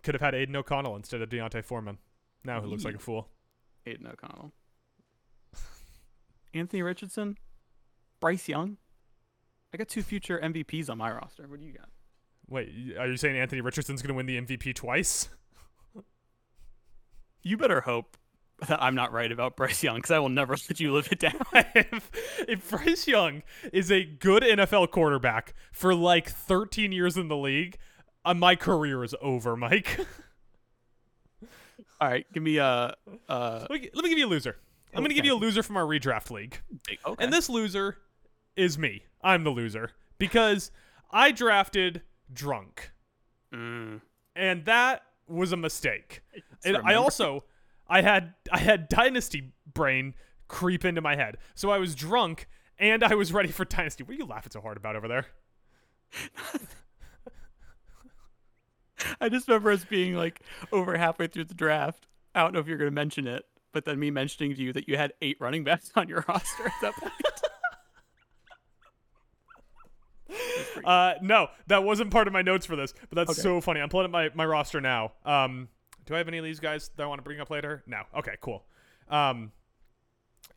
Could 0.05 0.13
have 0.13 0.21
had 0.21 0.35
Aidan 0.35 0.55
O'Connell 0.55 0.95
instead 0.95 1.23
of 1.23 1.29
D'Onta 1.29 1.63
Foreman. 1.63 1.97
Now 2.43 2.61
he 2.61 2.67
looks 2.67 2.85
like 2.85 2.93
a 2.93 2.99
fool. 2.99 3.27
Aidan 3.87 4.05
O'Connell. 4.05 4.51
Anthony 6.53 6.83
Richardson, 6.83 7.39
Bryce 8.19 8.47
Young. 8.47 8.77
I 9.73 9.77
got 9.77 9.87
two 9.87 10.03
future 10.03 10.39
MVPs 10.39 10.91
on 10.91 10.99
my 10.99 11.11
roster. 11.11 11.47
What 11.47 11.59
do 11.59 11.65
you 11.65 11.73
got? 11.73 11.89
Wait, 12.47 12.69
are 12.99 13.07
you 13.07 13.17
saying 13.17 13.35
Anthony 13.35 13.61
Richardson's 13.61 14.03
going 14.03 14.09
to 14.09 14.13
win 14.13 14.27
the 14.27 14.39
MVP 14.39 14.75
twice? 14.75 15.29
You 17.47 17.57
better 17.57 17.81
hope 17.81 18.17
that 18.67 18.81
I'm 18.81 18.95
not 18.95 19.11
right 19.11 19.31
about 19.31 19.55
Bryce 19.55 19.83
Young 19.83 19.97
because 19.97 20.09
I 20.09 20.17
will 20.17 20.29
never 20.29 20.53
let 20.69 20.79
you 20.79 20.91
live 20.93 21.09
it 21.11 21.19
down. 21.19 21.39
if, 21.53 22.09
if 22.47 22.69
Bryce 22.71 23.07
Young 23.07 23.43
is 23.71 23.91
a 23.91 24.03
good 24.03 24.41
NFL 24.41 24.89
quarterback 24.89 25.53
for 25.71 25.93
like 25.93 26.27
13 26.27 26.91
years 26.91 27.17
in 27.17 27.27
the 27.27 27.37
league, 27.37 27.77
uh, 28.25 28.33
my 28.33 28.55
career 28.55 29.03
is 29.03 29.15
over, 29.21 29.55
Mike. 29.55 29.99
All 32.01 32.09
right, 32.09 32.25
give 32.33 32.43
me 32.43 32.57
a. 32.57 32.95
Uh, 33.29 33.67
let, 33.69 33.81
me, 33.81 33.89
let 33.93 34.03
me 34.03 34.09
give 34.09 34.17
you 34.17 34.25
a 34.25 34.27
loser. 34.27 34.57
I'm 34.93 35.01
going 35.01 35.09
to 35.09 35.15
give 35.15 35.25
you 35.25 35.33
a 35.33 35.37
loser 35.37 35.61
from 35.61 35.77
our 35.77 35.83
redraft 35.83 36.31
league. 36.31 36.59
okay. 37.05 37.23
And 37.23 37.31
this 37.31 37.49
loser 37.49 37.97
is 38.55 38.77
me. 38.77 39.03
I'm 39.21 39.43
the 39.43 39.49
loser 39.49 39.91
because 40.17 40.71
I 41.11 41.31
drafted 41.31 42.01
drunk. 42.31 42.91
Mm. 43.53 44.01
And 44.35 44.65
that 44.65 45.03
was 45.27 45.51
a 45.51 45.57
mistake. 45.57 46.21
And 46.63 46.77
I 46.77 46.95
also 46.95 47.43
I 47.87 48.01
had 48.01 48.33
I 48.51 48.59
had 48.59 48.89
dynasty 48.89 49.53
brain 49.71 50.15
creep 50.47 50.85
into 50.85 51.01
my 51.01 51.15
head. 51.15 51.37
So 51.55 51.69
I 51.71 51.77
was 51.77 51.95
drunk 51.95 52.47
and 52.77 53.03
I 53.03 53.15
was 53.15 53.33
ready 53.33 53.51
for 53.51 53.65
dynasty. 53.65 54.03
What 54.03 54.11
are 54.11 54.17
you 54.17 54.25
laughing 54.25 54.51
so 54.51 54.61
hard 54.61 54.77
about 54.77 54.95
over 54.95 55.07
there? 55.07 55.25
I 59.21 59.29
just 59.29 59.47
remember 59.47 59.71
us 59.71 59.85
being 59.85 60.15
like 60.15 60.41
over 60.71 60.97
halfway 60.97 61.27
through 61.27 61.45
the 61.45 61.53
draft. 61.53 62.07
I 62.33 62.41
don't 62.41 62.53
know 62.53 62.59
if 62.59 62.67
you're 62.67 62.77
going 62.77 62.89
to 62.91 62.95
mention 62.95 63.27
it, 63.27 63.45
but 63.71 63.85
then 63.85 63.99
me 63.99 64.11
mentioning 64.11 64.55
to 64.55 64.61
you 64.61 64.73
that 64.73 64.87
you 64.87 64.97
had 64.97 65.13
eight 65.21 65.37
running 65.39 65.63
backs 65.63 65.91
on 65.95 66.07
your 66.09 66.23
roster 66.27 66.65
at 66.65 66.73
that 66.81 66.93
point. 66.95 67.13
Uh 70.83 71.13
no, 71.21 71.47
that 71.67 71.83
wasn't 71.83 72.11
part 72.11 72.27
of 72.27 72.33
my 72.33 72.41
notes 72.41 72.65
for 72.65 72.75
this, 72.75 72.93
but 73.09 73.15
that's 73.15 73.31
Okay. 73.31 73.41
so 73.41 73.61
funny. 73.61 73.79
I'm 73.79 73.89
pulling 73.89 74.05
up 74.05 74.11
my, 74.11 74.29
my 74.33 74.45
roster 74.45 74.81
now. 74.81 75.13
Um 75.23 75.69
do 76.05 76.13
I 76.13 76.17
have 76.17 76.27
any 76.27 76.37
of 76.37 76.43
these 76.43 76.59
guys 76.59 76.89
that 76.95 77.03
I 77.03 77.05
want 77.07 77.19
to 77.19 77.23
bring 77.23 77.39
up 77.39 77.49
later? 77.49 77.83
No. 77.87 78.01
Okay, 78.17 78.35
cool. 78.41 78.65
Um 79.07 79.51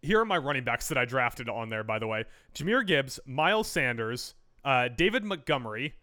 here 0.03 0.21
are 0.21 0.25
my 0.25 0.39
running 0.39 0.65
backs 0.65 0.89
that 0.89 0.99
I 0.99 1.05
drafted 1.05 1.49
on 1.49 1.71
there, 1.71 1.85
by 1.85 1.99
the 1.99 2.07
way. 2.07 2.25
Jahmyr 2.55 2.87
Gibbs, 2.87 3.21
Miles 3.27 3.69
Sanders, 3.69 4.35
uh, 4.65 4.89
David 4.89 5.25
Montgomery, 5.25 5.95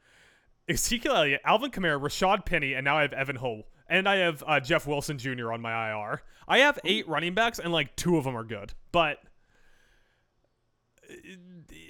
Ezekiel 0.67 1.15
Elliott, 1.15 1.41
Alvin 1.45 1.71
Kamara, 1.71 1.99
Rashaad 1.99 2.45
Penny, 2.45 2.73
and 2.73 2.85
now 2.85 2.97
I 2.97 3.03
have 3.03 3.13
Evan 3.13 3.35
Hull. 3.37 3.63
And 3.87 4.09
I 4.09 4.15
have 4.17 4.43
uh, 4.47 4.59
Jeff 4.59 4.87
Wilson 4.87 5.19
Jr. 5.19 5.51
on 5.51 5.61
my 5.61 5.91
IR. 5.91 6.23
I 6.47 6.59
have 6.59 6.79
eight 6.85 7.07
running 7.07 7.35
backs, 7.35 7.59
and 7.59 7.71
like 7.71 7.95
two 7.95 8.17
of 8.17 8.23
them 8.23 8.35
are 8.35 8.43
good. 8.43 8.73
But 8.91 9.19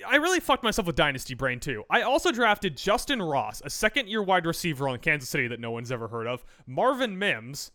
I 0.07 0.17
really 0.17 0.39
fucked 0.39 0.63
myself 0.63 0.88
with 0.88 0.95
Dynasty 0.95 1.34
Brain 1.34 1.59
too. 1.59 1.84
I 1.89 2.01
also 2.01 2.32
drafted 2.32 2.76
Justyn 2.78 3.26
Ross, 3.28 3.61
a 3.63 3.69
second 3.69 4.09
year 4.09 4.21
wide 4.21 4.45
receiver 4.45 4.89
on 4.89 4.99
Kansas 4.99 5.30
City 5.30 5.47
that 5.47 5.59
no 5.59 5.71
one's 5.71 5.91
ever 5.91 6.09
heard 6.09 6.28
of, 6.28 6.43
Marvin 6.65 7.17
Mims, 7.17 7.71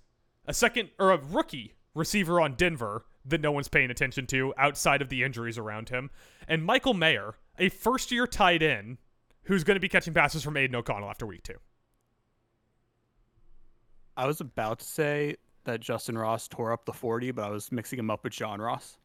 a 0.46 0.54
second 0.54 0.90
or 0.98 1.12
a 1.12 1.18
rookie 1.18 1.74
receiver 1.94 2.40
on 2.40 2.54
Denver 2.54 3.04
that 3.24 3.40
no 3.40 3.52
one's 3.52 3.68
paying 3.68 3.90
attention 3.90 4.26
to 4.26 4.54
outside 4.56 5.02
of 5.02 5.08
the 5.08 5.22
injuries 5.22 5.58
around 5.58 5.88
him, 5.88 6.10
and 6.46 6.64
Michael 6.64 6.94
Mayer, 6.94 7.34
a 7.58 7.68
first 7.68 8.10
year 8.10 8.26
tight 8.26 8.62
end 8.62 8.98
who's 9.50 9.64
going 9.64 9.74
to 9.74 9.80
be 9.80 9.88
catching 9.88 10.14
passes 10.14 10.44
from 10.44 10.56
Aidan 10.56 10.76
O'Connell 10.76 11.10
after 11.10 11.26
week 11.26 11.42
two. 11.42 11.56
I 14.16 14.26
was 14.26 14.40
about 14.40 14.78
to 14.78 14.84
say 14.84 15.36
that 15.64 15.80
Justyn 15.80 16.16
Ross 16.16 16.46
tore 16.46 16.72
up 16.72 16.84
the 16.84 16.92
40, 16.92 17.32
but 17.32 17.44
I 17.44 17.50
was 17.50 17.72
mixing 17.72 17.98
him 17.98 18.10
up 18.10 18.22
with 18.22 18.32
John 18.32 18.60
Ross 18.60 18.96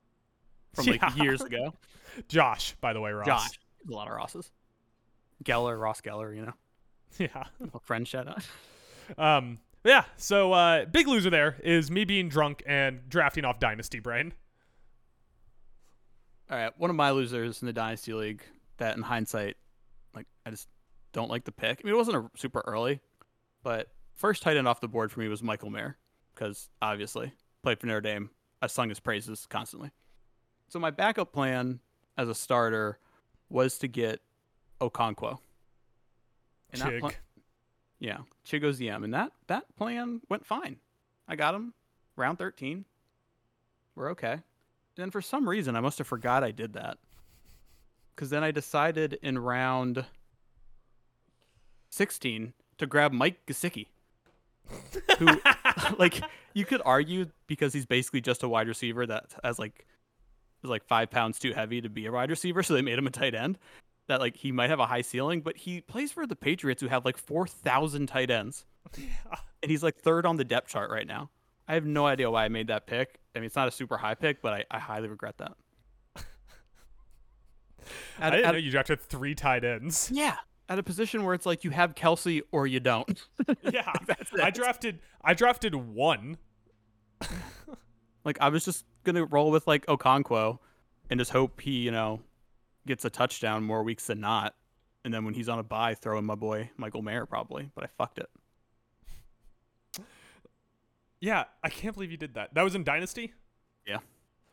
from 0.73 0.85
like 0.85 1.01
Yeah. 1.01 1.15
years 1.15 1.41
ago. 1.41 1.73
Josh, 2.27 2.75
by 2.79 2.93
the 2.93 3.01
way, 3.01 3.11
Ross. 3.11 3.25
Josh. 3.25 3.59
A 3.89 3.91
lot 3.93 4.07
of 4.07 4.13
Rosses. 4.13 4.51
Geller, 5.43 5.79
Ross 5.79 6.01
Geller, 6.01 6.35
you 6.35 6.45
know. 6.45 6.53
Yeah. 7.17 7.45
A 7.73 7.79
friend 7.79 8.05
shout 8.07 8.27
out. 8.27 8.43
Um, 9.17 9.59
yeah, 9.85 10.03
so 10.17 10.51
uh, 10.51 10.85
big 10.85 11.07
loser 11.07 11.29
there 11.29 11.55
is 11.63 11.89
me 11.89 12.03
being 12.05 12.27
drunk 12.29 12.61
and 12.67 13.07
drafting 13.09 13.45
off 13.45 13.59
Dynasty 13.59 13.99
Brain. 13.99 14.33
All 16.51 16.57
right, 16.57 16.73
one 16.77 16.89
of 16.89 16.95
my 16.95 17.11
losers 17.11 17.61
in 17.61 17.67
the 17.67 17.73
Dynasty 17.73 18.13
League 18.13 18.43
that 18.77 18.97
in 18.97 19.03
hindsight, 19.03 19.55
I 20.45 20.51
just 20.51 20.67
don't 21.11 21.29
like 21.29 21.45
the 21.45 21.51
pick. 21.51 21.81
I 21.81 21.85
mean, 21.85 21.93
it 21.93 21.97
wasn't 21.97 22.17
a 22.17 22.29
super 22.37 22.63
early, 22.65 22.99
but 23.63 23.89
first 24.13 24.43
tight 24.43 24.57
end 24.57 24.67
off 24.67 24.81
the 24.81 24.87
board 24.87 25.11
for 25.11 25.19
me 25.19 25.27
was 25.27 25.41
Michael 25.41 25.69
Mayer 25.69 25.97
because 26.33 26.69
obviously 26.81 27.33
played 27.63 27.79
for 27.79 27.87
Notre 27.87 28.01
Dame. 28.01 28.29
I 28.61 28.67
sung 28.67 28.89
his 28.89 28.99
praises 28.99 29.45
constantly. 29.49 29.91
So 30.67 30.79
my 30.79 30.91
backup 30.91 31.31
plan 31.31 31.79
as 32.17 32.29
a 32.29 32.35
starter 32.35 32.99
was 33.49 33.77
to 33.79 33.87
get 33.87 34.21
Okonkwo. 34.81 35.39
And 36.73 36.81
Chig. 36.81 36.99
pla- 36.99 37.11
yeah, 37.99 38.17
Chigoziem, 38.45 39.03
and 39.03 39.13
that 39.13 39.31
that 39.47 39.75
plan 39.77 40.21
went 40.29 40.45
fine. 40.45 40.77
I 41.27 41.35
got 41.35 41.55
him 41.55 41.73
round 42.15 42.37
thirteen. 42.37 42.85
We're 43.95 44.11
okay. 44.11 44.33
And 44.33 44.41
then 44.97 45.11
for 45.11 45.21
some 45.21 45.47
reason, 45.47 45.75
I 45.75 45.79
must 45.81 45.97
have 45.99 46.07
forgot 46.07 46.43
I 46.43 46.51
did 46.51 46.73
that. 46.73 46.97
Because 48.15 48.29
then 48.29 48.43
I 48.43 48.51
decided 48.51 49.19
in 49.21 49.37
round 49.37 50.05
sixteen 51.95 52.53
to 52.77 52.85
grab 52.85 53.11
Mike 53.13 53.45
Gesicki, 53.47 53.87
who, 55.19 55.27
like, 55.97 56.21
you 56.53 56.65
could 56.65 56.81
argue 56.85 57.27
because 57.47 57.73
he's 57.73 57.85
basically 57.85 58.21
just 58.21 58.43
a 58.43 58.49
wide 58.49 58.67
receiver 58.67 59.05
that 59.07 59.33
has 59.43 59.57
like 59.59 59.85
is 60.63 60.69
like 60.69 60.83
five 60.85 61.09
pounds 61.09 61.39
too 61.39 61.53
heavy 61.53 61.79
to 61.81 61.89
be 61.89 62.05
a 62.05 62.11
wide 62.11 62.29
receiver, 62.29 62.63
so 62.63 62.73
they 62.73 62.81
made 62.81 62.97
him 62.97 63.07
a 63.07 63.11
tight 63.11 63.33
end. 63.35 63.57
That 64.07 64.19
like 64.19 64.35
he 64.35 64.51
might 64.51 64.69
have 64.69 64.79
a 64.79 64.85
high 64.85 65.01
ceiling, 65.01 65.41
but 65.41 65.57
he 65.57 65.81
plays 65.81 66.11
for 66.11 66.27
the 66.27 66.35
Patriots, 66.35 66.81
who 66.81 66.87
have 66.89 67.05
like 67.05 67.17
four 67.17 67.47
thousand 67.47 68.07
tight 68.07 68.29
ends, 68.29 68.65
and 68.95 69.07
he's 69.71 69.81
like 69.83 69.95
third 69.95 70.25
on 70.27 70.35
the 70.37 70.43
depth 70.43 70.69
chart 70.69 70.91
right 70.91 71.07
now. 71.07 71.29
I 71.67 71.73
have 71.73 71.85
no 71.87 72.05
idea 72.05 72.29
why 72.29 72.45
I 72.45 72.49
made 72.49 72.67
that 72.67 72.85
pick. 72.85 73.19
I 73.35 73.39
mean, 73.39 73.47
it's 73.47 73.55
not 73.55 73.67
a 73.67 73.71
super 73.71 73.97
high 73.97 74.13
pick, 74.13 74.41
but 74.43 74.53
I, 74.53 74.65
I 74.69 74.77
highly 74.79 75.07
regret 75.07 75.37
that. 75.39 75.53
I 78.19 78.27
At- 78.27 78.29
didn't 78.31 78.45
at- 78.45 78.51
know 78.51 78.57
you 78.57 78.69
drafted 78.71 79.01
three 79.01 79.33
tight 79.35 79.63
ends. 79.63 80.09
yeah, 80.13 80.37
at 80.68 80.80
a 80.80 80.84
position 80.84 81.24
where 81.24 81.34
it's 81.34 81.45
like 81.45 81.63
you 81.63 81.72
have 81.72 81.95
Kelce 81.95 82.41
or 82.51 82.68
you 82.68 82.80
don't. 82.80 83.24
Yeah, 83.72 83.91
That's 84.07 84.32
I 84.41 84.49
drafted. 84.49 84.99
I 85.24 85.34
drafted 85.34 85.76
one. 85.76 86.38
Like 88.24 88.38
I 88.41 88.49
was 88.49 88.66
just 88.66 88.86
gonna 89.03 89.26
roll 89.26 89.51
with 89.51 89.68
like 89.68 89.86
Okonkwo, 89.86 90.59
and 91.09 91.20
just 91.20 91.32
hope 91.32 91.61
he, 91.61 91.72
you 91.72 91.91
know, 91.91 92.22
gets 92.88 93.05
a 93.05 93.09
touchdown 93.09 93.63
more 93.63 93.84
weeks 93.84 94.07
than 94.07 94.20
not. 94.20 94.55
And 95.03 95.13
then 95.13 95.26
when 95.26 95.36
he's 95.36 95.49
on 95.49 95.59
a 95.59 95.63
bye, 95.63 95.93
throw 95.93 96.18
in 96.18 96.26
my 96.26 96.36
boy 96.36 96.72
Michael 96.78 97.01
Mayer 97.03 97.26
probably. 97.28 97.70
But 97.76 97.84
I 97.84 97.88
fucked 97.97 98.18
it. 98.20 98.30
Yeah, 101.20 101.45
I 101.63 101.70
can't 101.70 101.93
believe 101.93 102.11
you 102.11 102.18
did 102.18 102.34
that. 102.36 102.53
That 102.53 102.63
was 102.63 102.76
in 102.76 102.84
Dynasty. 102.84 103.34
Yeah. 103.88 103.99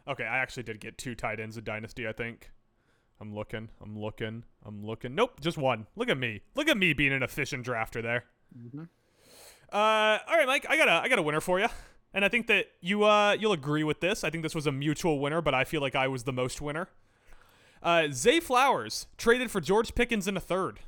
Okay, 0.07 0.25
I 0.25 0.39
actually 0.39 0.65
did 0.65 0.81
get 0.81 0.99
two 0.99 1.15
tight 1.15 1.41
ends 1.41 1.57
in 1.57 1.65
Dynasty. 1.65 2.07
I 2.07 2.13
think. 2.13 2.51
I'm 3.23 3.33
looking. 3.35 3.69
I'm 3.81 3.97
looking. 3.97 4.43
I'm 4.67 4.85
looking. 4.85 5.15
Nope, 5.15 5.41
just 5.41 5.57
one. 5.57 5.87
Look 5.95 6.09
at 6.09 6.19
me. 6.19 6.41
Look 6.57 6.69
at 6.69 6.77
me 6.77 6.93
being 6.93 7.13
an 7.13 7.23
efficient 7.23 7.65
drafter 7.65 8.03
there. 8.03 8.25
Mhm. 8.59 8.89
Uh, 9.73 10.19
all 10.29 10.37
right, 10.37 10.47
Mike. 10.47 10.67
I 10.69 10.77
got 10.77 10.89
a 10.89 10.93
I 10.93 11.09
got 11.09 11.21
a 11.21 11.23
winner 11.23 11.41
for 11.41 11.61
you, 11.61 11.69
and 12.13 12.25
I 12.25 12.29
think 12.29 12.49
that 12.49 12.67
you 12.81 13.05
uh 13.05 13.37
you'll 13.39 13.53
agree 13.53 13.85
with 13.85 14.01
this. 14.01 14.25
I 14.25 14.31
think 14.31 14.43
this 14.43 14.57
was 14.57 14.67
a 14.67 14.73
mutual 14.73 15.21
winner, 15.21 15.41
but 15.41 15.55
I 15.55 15.63
feel 15.63 15.81
like 15.81 15.95
I 15.95 16.09
was 16.09 16.25
the 16.25 16.33
most 16.33 16.61
winner. 16.61 16.89
Uh, 17.81 18.09
Zay 18.13 18.41
Flowers 18.41 19.07
traded 19.17 19.51
for 19.53 19.61
George 19.61 19.95
Pickens 19.95 20.27
in 20.29 20.37
a 20.37 20.41
third. 20.41 20.81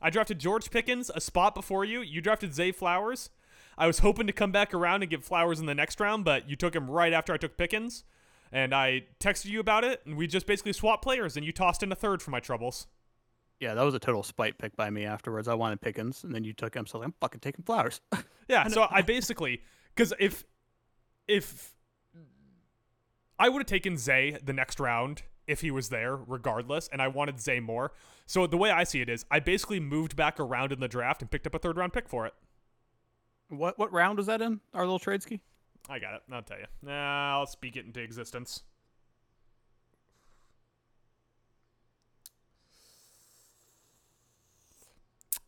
I 0.00 0.08
drafted 0.10 0.38
George 0.38 0.70
Pickens 0.70 1.10
a 1.14 1.20
spot 1.20 1.54
before 1.54 1.84
you. 1.84 2.00
You 2.00 2.20
drafted 2.22 2.54
Zay 2.54 2.72
Flowers. 2.72 3.28
I 3.78 3.86
was 3.86 3.98
hoping 4.00 4.26
to 4.26 4.32
come 4.32 4.52
back 4.52 4.72
around 4.74 5.02
and 5.02 5.10
get 5.10 5.22
Flowers 5.24 5.60
in 5.60 5.66
the 5.66 5.74
next 5.74 6.00
round, 6.00 6.24
but 6.24 6.48
you 6.48 6.56
took 6.56 6.74
him 6.74 6.90
right 6.90 7.12
after 7.12 7.32
I 7.32 7.36
took 7.36 7.56
Pickens. 7.56 8.04
And 8.54 8.72
I 8.72 9.02
texted 9.18 9.46
you 9.46 9.58
about 9.58 9.82
it, 9.82 10.00
and 10.06 10.16
we 10.16 10.28
just 10.28 10.46
basically 10.46 10.72
swapped 10.72 11.02
players, 11.02 11.36
and 11.36 11.44
you 11.44 11.50
tossed 11.50 11.82
in 11.82 11.90
a 11.90 11.96
third 11.96 12.22
for 12.22 12.30
my 12.30 12.38
troubles. 12.38 12.86
Yeah, 13.58 13.74
that 13.74 13.82
was 13.82 13.94
a 13.94 13.98
total 13.98 14.22
spite 14.22 14.58
pick 14.58 14.76
by 14.76 14.90
me 14.90 15.04
afterwards. 15.04 15.48
I 15.48 15.54
wanted 15.54 15.80
Pickens, 15.80 16.22
and 16.22 16.32
then 16.32 16.44
you 16.44 16.52
took 16.52 16.74
him, 16.74 16.86
so 16.86 17.02
I'm 17.02 17.14
fucking 17.20 17.40
taking 17.40 17.64
flowers. 17.64 18.00
Yeah, 18.46 18.68
so 18.68 18.86
I 18.90 19.00
basically 19.00 19.62
because 19.94 20.12
if 20.20 20.44
if 21.26 21.72
I 23.38 23.48
would 23.48 23.60
have 23.60 23.66
taken 23.66 23.96
Zay 23.96 24.36
the 24.44 24.52
next 24.52 24.78
round 24.78 25.22
if 25.46 25.62
he 25.62 25.70
was 25.70 25.88
there, 25.88 26.14
regardless, 26.14 26.88
and 26.92 27.00
I 27.00 27.08
wanted 27.08 27.40
Zay 27.40 27.58
more. 27.58 27.92
So 28.26 28.46
the 28.46 28.58
way 28.58 28.70
I 28.70 28.84
see 28.84 29.00
it 29.00 29.08
is, 29.08 29.24
I 29.30 29.40
basically 29.40 29.80
moved 29.80 30.14
back 30.14 30.38
around 30.38 30.72
in 30.72 30.80
the 30.80 30.88
draft 30.88 31.22
and 31.22 31.30
picked 31.30 31.46
up 31.46 31.54
a 31.54 31.58
third 31.58 31.78
round 31.78 31.94
pick 31.94 32.06
for 32.06 32.26
it. 32.26 32.34
what 33.48 33.78
what 33.78 33.90
round 33.92 34.18
was 34.18 34.26
that 34.26 34.42
in? 34.42 34.60
Our 34.74 34.82
little 34.82 34.98
trade 34.98 35.22
ski? 35.22 35.40
I 35.88 35.98
got 35.98 36.14
it. 36.14 36.22
I'll 36.32 36.42
tell 36.42 36.58
you. 36.58 36.66
Nah, 36.82 37.38
I'll 37.38 37.46
speak 37.46 37.76
it 37.76 37.84
into 37.84 38.00
existence. 38.00 38.62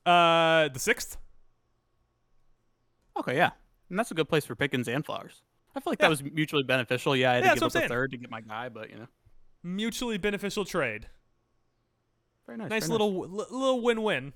Uh, 0.05 0.69
the 0.69 0.79
sixth. 0.79 1.17
Okay, 3.19 3.37
yeah, 3.37 3.51
and 3.91 3.99
that's 3.99 4.11
a 4.11 4.15
good 4.15 4.29
place 4.29 4.45
for 4.45 4.55
Pickens 4.55 4.89
and 4.89 5.05
flowers. 5.05 5.43
I 5.75 5.81
feel 5.81 5.91
like 5.93 5.99
Yeah. 6.01 6.07
that 6.07 6.11
was 6.11 6.23
mutually 6.23 6.63
beneficial. 6.63 7.17
Yeah, 7.17 7.33
I 7.33 7.35
had 7.37 7.45
Yeah, 7.45 7.55
to 7.55 7.61
give 7.61 7.77
up 7.77 7.85
a 7.85 7.89
third 7.89 8.11
to 8.13 8.17
get 8.17 8.31
my 8.31 8.41
guy, 8.41 8.69
but 8.69 8.91
you 8.91 8.97
know, 8.97 9.09
Mutually 9.63 10.17
beneficial 10.19 10.65
trade. 10.65 11.09
very 12.47 12.59
nice. 12.59 12.71
Nice 12.71 12.83
very 12.87 12.93
little 12.93 13.21
li- 13.29 13.47
little 13.51 13.81
win 13.83 14.03
win. 14.03 14.33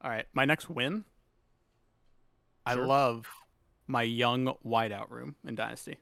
All 0.00 0.10
right, 0.10 0.26
my 0.32 0.44
next 0.44 0.68
win. 0.70 1.04
I 2.66 2.74
Sure. 2.74 2.86
love 2.86 3.26
my 3.86 4.02
young 4.02 4.54
wideout 4.64 5.10
room 5.10 5.36
in 5.46 5.54
Dynasty. 5.54 5.98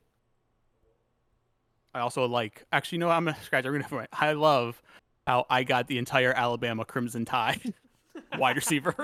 I 1.95 2.01
also 2.01 2.27
like. 2.27 2.65
Actually, 2.73 2.99
no, 2.99 3.11
I'm 3.11 3.25
gonna 3.25 3.37
scratch. 3.43 3.67
I'm 3.67 3.81
gonna. 3.81 4.09
I 4.13 4.33
love 4.33 4.81
how 5.27 5.47
I 5.51 5.63
got 5.65 5.87
the 5.89 5.99
entire 5.99 6.33
Alabama 6.33 6.85
Crimson 6.85 7.25
Tide 7.25 7.75
wide 8.39 8.57
receiver. 8.57 8.95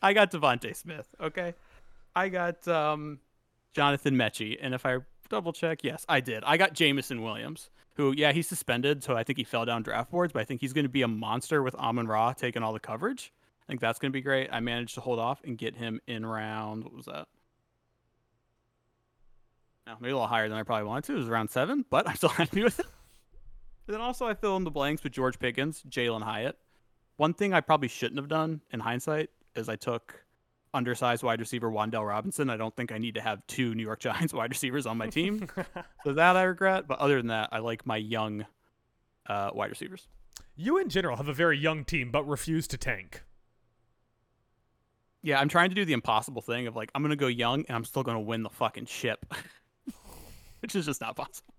I 0.00 0.12
got 0.14 0.30
DeVonta 0.30 0.74
Smith. 0.74 1.06
Okay, 1.20 1.54
I 2.14 2.28
got 2.28 2.66
um, 2.66 3.18
Jonathan 3.74 4.14
Metchie, 4.14 4.56
and 4.60 4.72
if 4.74 4.86
I 4.86 4.98
double 5.28 5.52
check, 5.52 5.84
yes, 5.84 6.06
I 6.08 6.20
did. 6.20 6.42
I 6.44 6.56
got 6.56 6.72
Jameson 6.72 7.20
Williams, 7.22 7.68
who, 7.94 8.14
yeah, 8.16 8.32
he's 8.32 8.48
suspended, 8.48 9.04
so 9.04 9.14
I 9.16 9.22
think 9.22 9.36
he 9.36 9.44
fell 9.44 9.66
down 9.66 9.82
draft 9.82 10.10
boards, 10.10 10.32
but 10.32 10.40
I 10.40 10.44
think 10.44 10.62
he's 10.62 10.72
going 10.72 10.84
to 10.86 10.90
be 10.90 11.02
a 11.02 11.08
monster 11.08 11.62
with 11.62 11.74
Amon-Ra 11.74 12.32
taking 12.32 12.62
all 12.62 12.72
the 12.72 12.80
coverage. 12.80 13.32
I 13.66 13.72
think 13.72 13.80
that's 13.80 13.98
going 13.98 14.12
to 14.12 14.16
be 14.16 14.22
great. 14.22 14.48
I 14.52 14.60
managed 14.60 14.94
to 14.94 15.00
hold 15.00 15.18
off 15.18 15.42
and 15.44 15.58
get 15.58 15.74
him 15.74 16.00
in 16.06 16.24
round. 16.24 16.84
What 16.84 16.94
was 16.94 17.06
that? 17.06 17.26
No, 19.86 19.94
maybe 20.00 20.12
a 20.12 20.14
little 20.14 20.28
higher 20.28 20.48
than 20.48 20.56
I 20.56 20.62
probably 20.62 20.86
wanted 20.86 21.04
to. 21.04 21.14
It 21.14 21.18
was 21.18 21.28
around 21.28 21.50
seven, 21.50 21.84
but 21.90 22.08
I'm 22.08 22.16
still 22.16 22.28
happy 22.30 22.62
with 22.62 22.78
it. 22.78 22.86
And 23.86 23.94
then 23.94 24.00
also, 24.00 24.26
I 24.26 24.34
fill 24.34 24.56
in 24.56 24.64
the 24.64 24.70
blanks 24.70 25.02
with 25.02 25.12
George 25.12 25.38
Pickens, 25.38 25.82
Jalin 25.88 26.22
Hyatt. 26.22 26.56
One 27.16 27.34
thing 27.34 27.52
I 27.52 27.60
probably 27.60 27.88
shouldn't 27.88 28.18
have 28.18 28.28
done 28.28 28.60
in 28.72 28.80
hindsight 28.80 29.30
is 29.54 29.68
I 29.68 29.76
took 29.76 30.24
undersized 30.74 31.22
wide 31.22 31.40
receiver 31.40 31.70
Wan'Dale 31.70 32.06
Robinson. 32.06 32.50
I 32.50 32.56
don't 32.56 32.74
think 32.76 32.92
I 32.92 32.98
need 32.98 33.14
to 33.14 33.20
have 33.20 33.44
two 33.46 33.74
New 33.74 33.82
York 33.82 34.00
Giants 34.00 34.32
wide 34.32 34.50
receivers 34.50 34.86
on 34.86 34.96
my 34.98 35.08
team. 35.08 35.48
so 36.04 36.12
that 36.12 36.36
I 36.36 36.42
regret. 36.42 36.86
But 36.86 36.98
other 36.98 37.16
than 37.16 37.28
that, 37.28 37.48
I 37.52 37.58
like 37.58 37.86
my 37.86 37.96
young 37.96 38.46
uh, 39.26 39.50
wide 39.54 39.70
receivers. 39.70 40.06
You 40.54 40.78
in 40.78 40.88
general 40.88 41.16
have 41.16 41.28
a 41.28 41.32
very 41.34 41.58
young 41.58 41.84
team, 41.84 42.10
but 42.10 42.26
refuse 42.28 42.66
to 42.68 42.78
tank. 42.78 43.22
Yeah, 45.22 45.40
I'm 45.40 45.48
trying 45.48 45.70
to 45.70 45.74
do 45.74 45.84
the 45.84 45.92
impossible 45.92 46.42
thing 46.42 46.66
of 46.66 46.76
like 46.76 46.90
I'm 46.94 47.02
gonna 47.02 47.16
go 47.16 47.26
young 47.26 47.64
and 47.68 47.76
I'm 47.76 47.84
still 47.84 48.02
gonna 48.02 48.20
win 48.20 48.42
the 48.42 48.50
fucking 48.50 48.86
ship, 48.86 49.26
which 50.60 50.74
is 50.76 50.86
just 50.86 51.00
not 51.00 51.16
possible. 51.16 51.52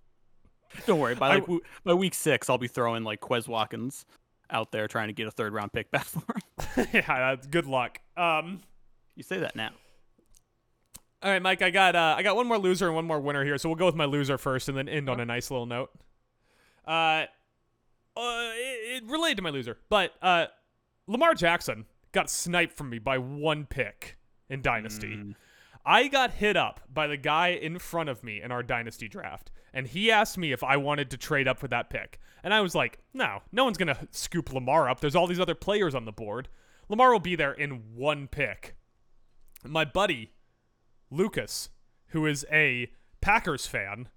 Don't 0.85 0.99
worry. 0.99 1.15
By 1.15 1.29
like 1.29 1.41
w- 1.43 1.61
by 1.83 1.93
week 1.93 2.13
six, 2.13 2.49
I'll 2.49 2.57
be 2.57 2.67
throwing 2.67 3.03
like 3.03 3.19
Quez 3.21 3.47
Watkins 3.47 4.05
out 4.49 4.71
there 4.71 4.87
trying 4.87 5.07
to 5.07 5.13
get 5.13 5.27
a 5.27 5.31
third 5.31 5.53
round 5.53 5.73
pick 5.73 5.91
back 5.91 6.05
for 6.05 6.21
him. 6.21 6.87
yeah, 6.93 7.01
that's 7.35 7.47
good 7.47 7.65
luck. 7.65 7.99
Um, 8.15 8.61
You 9.15 9.23
say 9.23 9.39
that 9.39 9.55
now. 9.55 9.71
All 11.23 11.31
right, 11.31 11.41
Mike. 11.41 11.61
I 11.61 11.69
got 11.71 11.95
uh, 11.95 12.15
I 12.17 12.21
got 12.23 12.35
one 12.35 12.47
more 12.47 12.57
loser 12.59 12.85
and 12.85 12.95
one 12.95 13.05
more 13.05 13.19
winner 13.19 13.43
here, 13.43 13.57
so 13.57 13.67
we'll 13.69 13.75
go 13.75 13.85
with 13.87 13.95
my 13.95 14.05
loser 14.05 14.37
first, 14.37 14.69
and 14.69 14.77
then 14.77 14.87
end 14.87 15.09
on 15.09 15.19
a 15.19 15.25
nice 15.25 15.49
little 15.49 15.65
note. 15.65 15.89
Uh, 16.87 17.25
uh, 18.15 18.51
it, 18.55 19.03
it 19.03 19.09
related 19.09 19.37
to 19.37 19.41
my 19.43 19.49
loser, 19.49 19.77
but 19.89 20.13
uh, 20.21 20.45
Lamar 21.07 21.33
Jackson 21.33 21.85
got 22.17 22.31
sniped 22.31 22.75
from 22.75 22.89
me 22.89 22.97
by 22.97 23.19
one 23.19 23.67
pick 23.67 24.17
in 24.49 24.63
Dynasty. 24.63 25.17
Hmm. 25.17 25.31
I 25.85 26.07
got 26.07 26.31
hit 26.31 26.57
up 26.57 26.81
by 26.91 27.05
the 27.05 27.15
guy 27.15 27.49
in 27.49 27.77
front 27.77 28.09
of 28.09 28.23
me 28.23 28.41
in 28.41 28.51
our 28.51 28.63
Dynasty 28.63 29.07
draft, 29.07 29.51
and 29.71 29.85
he 29.85 30.09
asked 30.09 30.35
me 30.35 30.51
if 30.51 30.63
I 30.63 30.77
wanted 30.77 31.11
to 31.11 31.17
trade 31.17 31.47
up 31.47 31.59
for 31.59 31.67
that 31.67 31.91
pick. 31.91 32.19
And 32.43 32.55
I 32.55 32.61
was 32.61 32.73
like, 32.73 32.97
no, 33.13 33.43
no 33.51 33.65
one's 33.65 33.77
going 33.77 33.93
to 33.93 34.07
scoop 34.09 34.51
Lamar 34.51 34.89
up. 34.89 34.99
There's 34.99 35.15
all 35.15 35.27
these 35.27 35.39
other 35.39 35.53
players 35.53 35.93
on 35.93 36.05
the 36.05 36.11
board. 36.11 36.47
Lamar 36.89 37.11
will 37.11 37.19
be 37.19 37.35
there 37.35 37.53
in 37.53 37.83
one 37.95 38.27
pick. 38.27 38.75
My 39.63 39.85
buddy, 39.85 40.31
Lucas, 41.11 41.69
who 42.07 42.25
is 42.25 42.47
a 42.51 42.89
Packers 43.21 43.67
fan, 43.67 44.09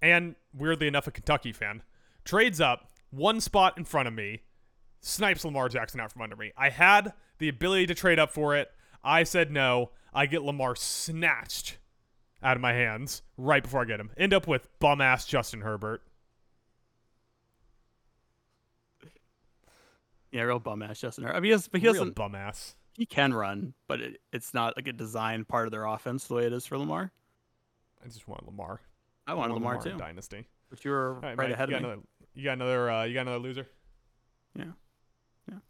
and 0.00 0.34
weirdly 0.52 0.88
enough, 0.88 1.06
a 1.06 1.12
Kentucky 1.12 1.52
fan, 1.52 1.84
trades 2.24 2.60
up 2.60 2.90
one 3.10 3.40
spot 3.40 3.78
in 3.78 3.84
front 3.84 4.08
of 4.08 4.14
me, 4.14 4.40
snipes 5.02 5.44
Lamar 5.44 5.68
Jackson 5.68 6.00
out 6.00 6.10
from 6.10 6.22
under 6.22 6.36
me. 6.36 6.52
I 6.56 6.70
had 6.70 7.12
the 7.38 7.48
ability 7.48 7.86
to 7.88 7.94
trade 7.94 8.18
up 8.18 8.30
for 8.32 8.56
it. 8.56 8.70
I 9.04 9.24
said 9.24 9.50
no. 9.50 9.90
I 10.14 10.26
get 10.26 10.42
Lamar 10.42 10.74
snatched 10.76 11.76
out 12.42 12.56
of 12.56 12.60
my 12.62 12.72
hands 12.72 13.22
right 13.36 13.62
before 13.62 13.82
I 13.82 13.84
get 13.84 14.00
him. 14.00 14.10
End 14.16 14.32
up 14.32 14.46
with 14.46 14.66
bum 14.78 15.00
ass 15.00 15.26
Justin 15.26 15.60
Herbert. 15.60 16.02
Yeah, 20.30 20.42
real 20.42 20.58
bum 20.58 20.82
ass 20.82 21.00
Justin 21.00 21.24
Herbert. 21.24 21.36
I 21.36 21.40
mean, 21.40 21.44
he 21.48 21.52
has, 21.52 21.68
but 21.68 21.80
he 21.80 21.86
Real 21.86 21.94
doesn't. 21.94 22.14
bum 22.14 22.34
ass. 22.34 22.74
He 22.96 23.06
can 23.06 23.34
run, 23.34 23.74
but 23.86 24.00
it, 24.00 24.20
it's 24.32 24.54
not 24.54 24.76
like 24.76 24.86
a 24.86 24.92
designed 24.92 25.48
part 25.48 25.66
of 25.66 25.72
their 25.72 25.84
offense 25.84 26.26
the 26.26 26.34
way 26.34 26.46
it 26.46 26.52
is 26.52 26.66
for 26.66 26.78
Lamar. 26.78 27.10
I 28.04 28.08
just 28.08 28.26
want 28.28 28.44
Lamar. 28.46 28.80
I 29.26 29.34
wanted 29.34 29.52
want 29.52 29.62
Lamar, 29.62 29.74
in 29.76 29.82
too, 29.82 29.98
Dynasty. 29.98 30.46
but 30.70 30.84
you 30.84 30.90
were 30.90 31.14
All 31.16 31.20
right, 31.20 31.38
right 31.38 31.48
Mike, 31.48 31.50
ahead 31.50 31.70
you 31.70 31.76
of 31.76 31.82
me. 31.82 31.88
Another, 31.88 32.02
you 32.34 32.44
got 32.44 32.52
another. 32.52 32.90
Uh, 32.90 33.04
you 33.04 33.14
got 33.14 33.20
another 33.22 33.38
loser. 33.38 33.66
Yeah. 34.58 34.64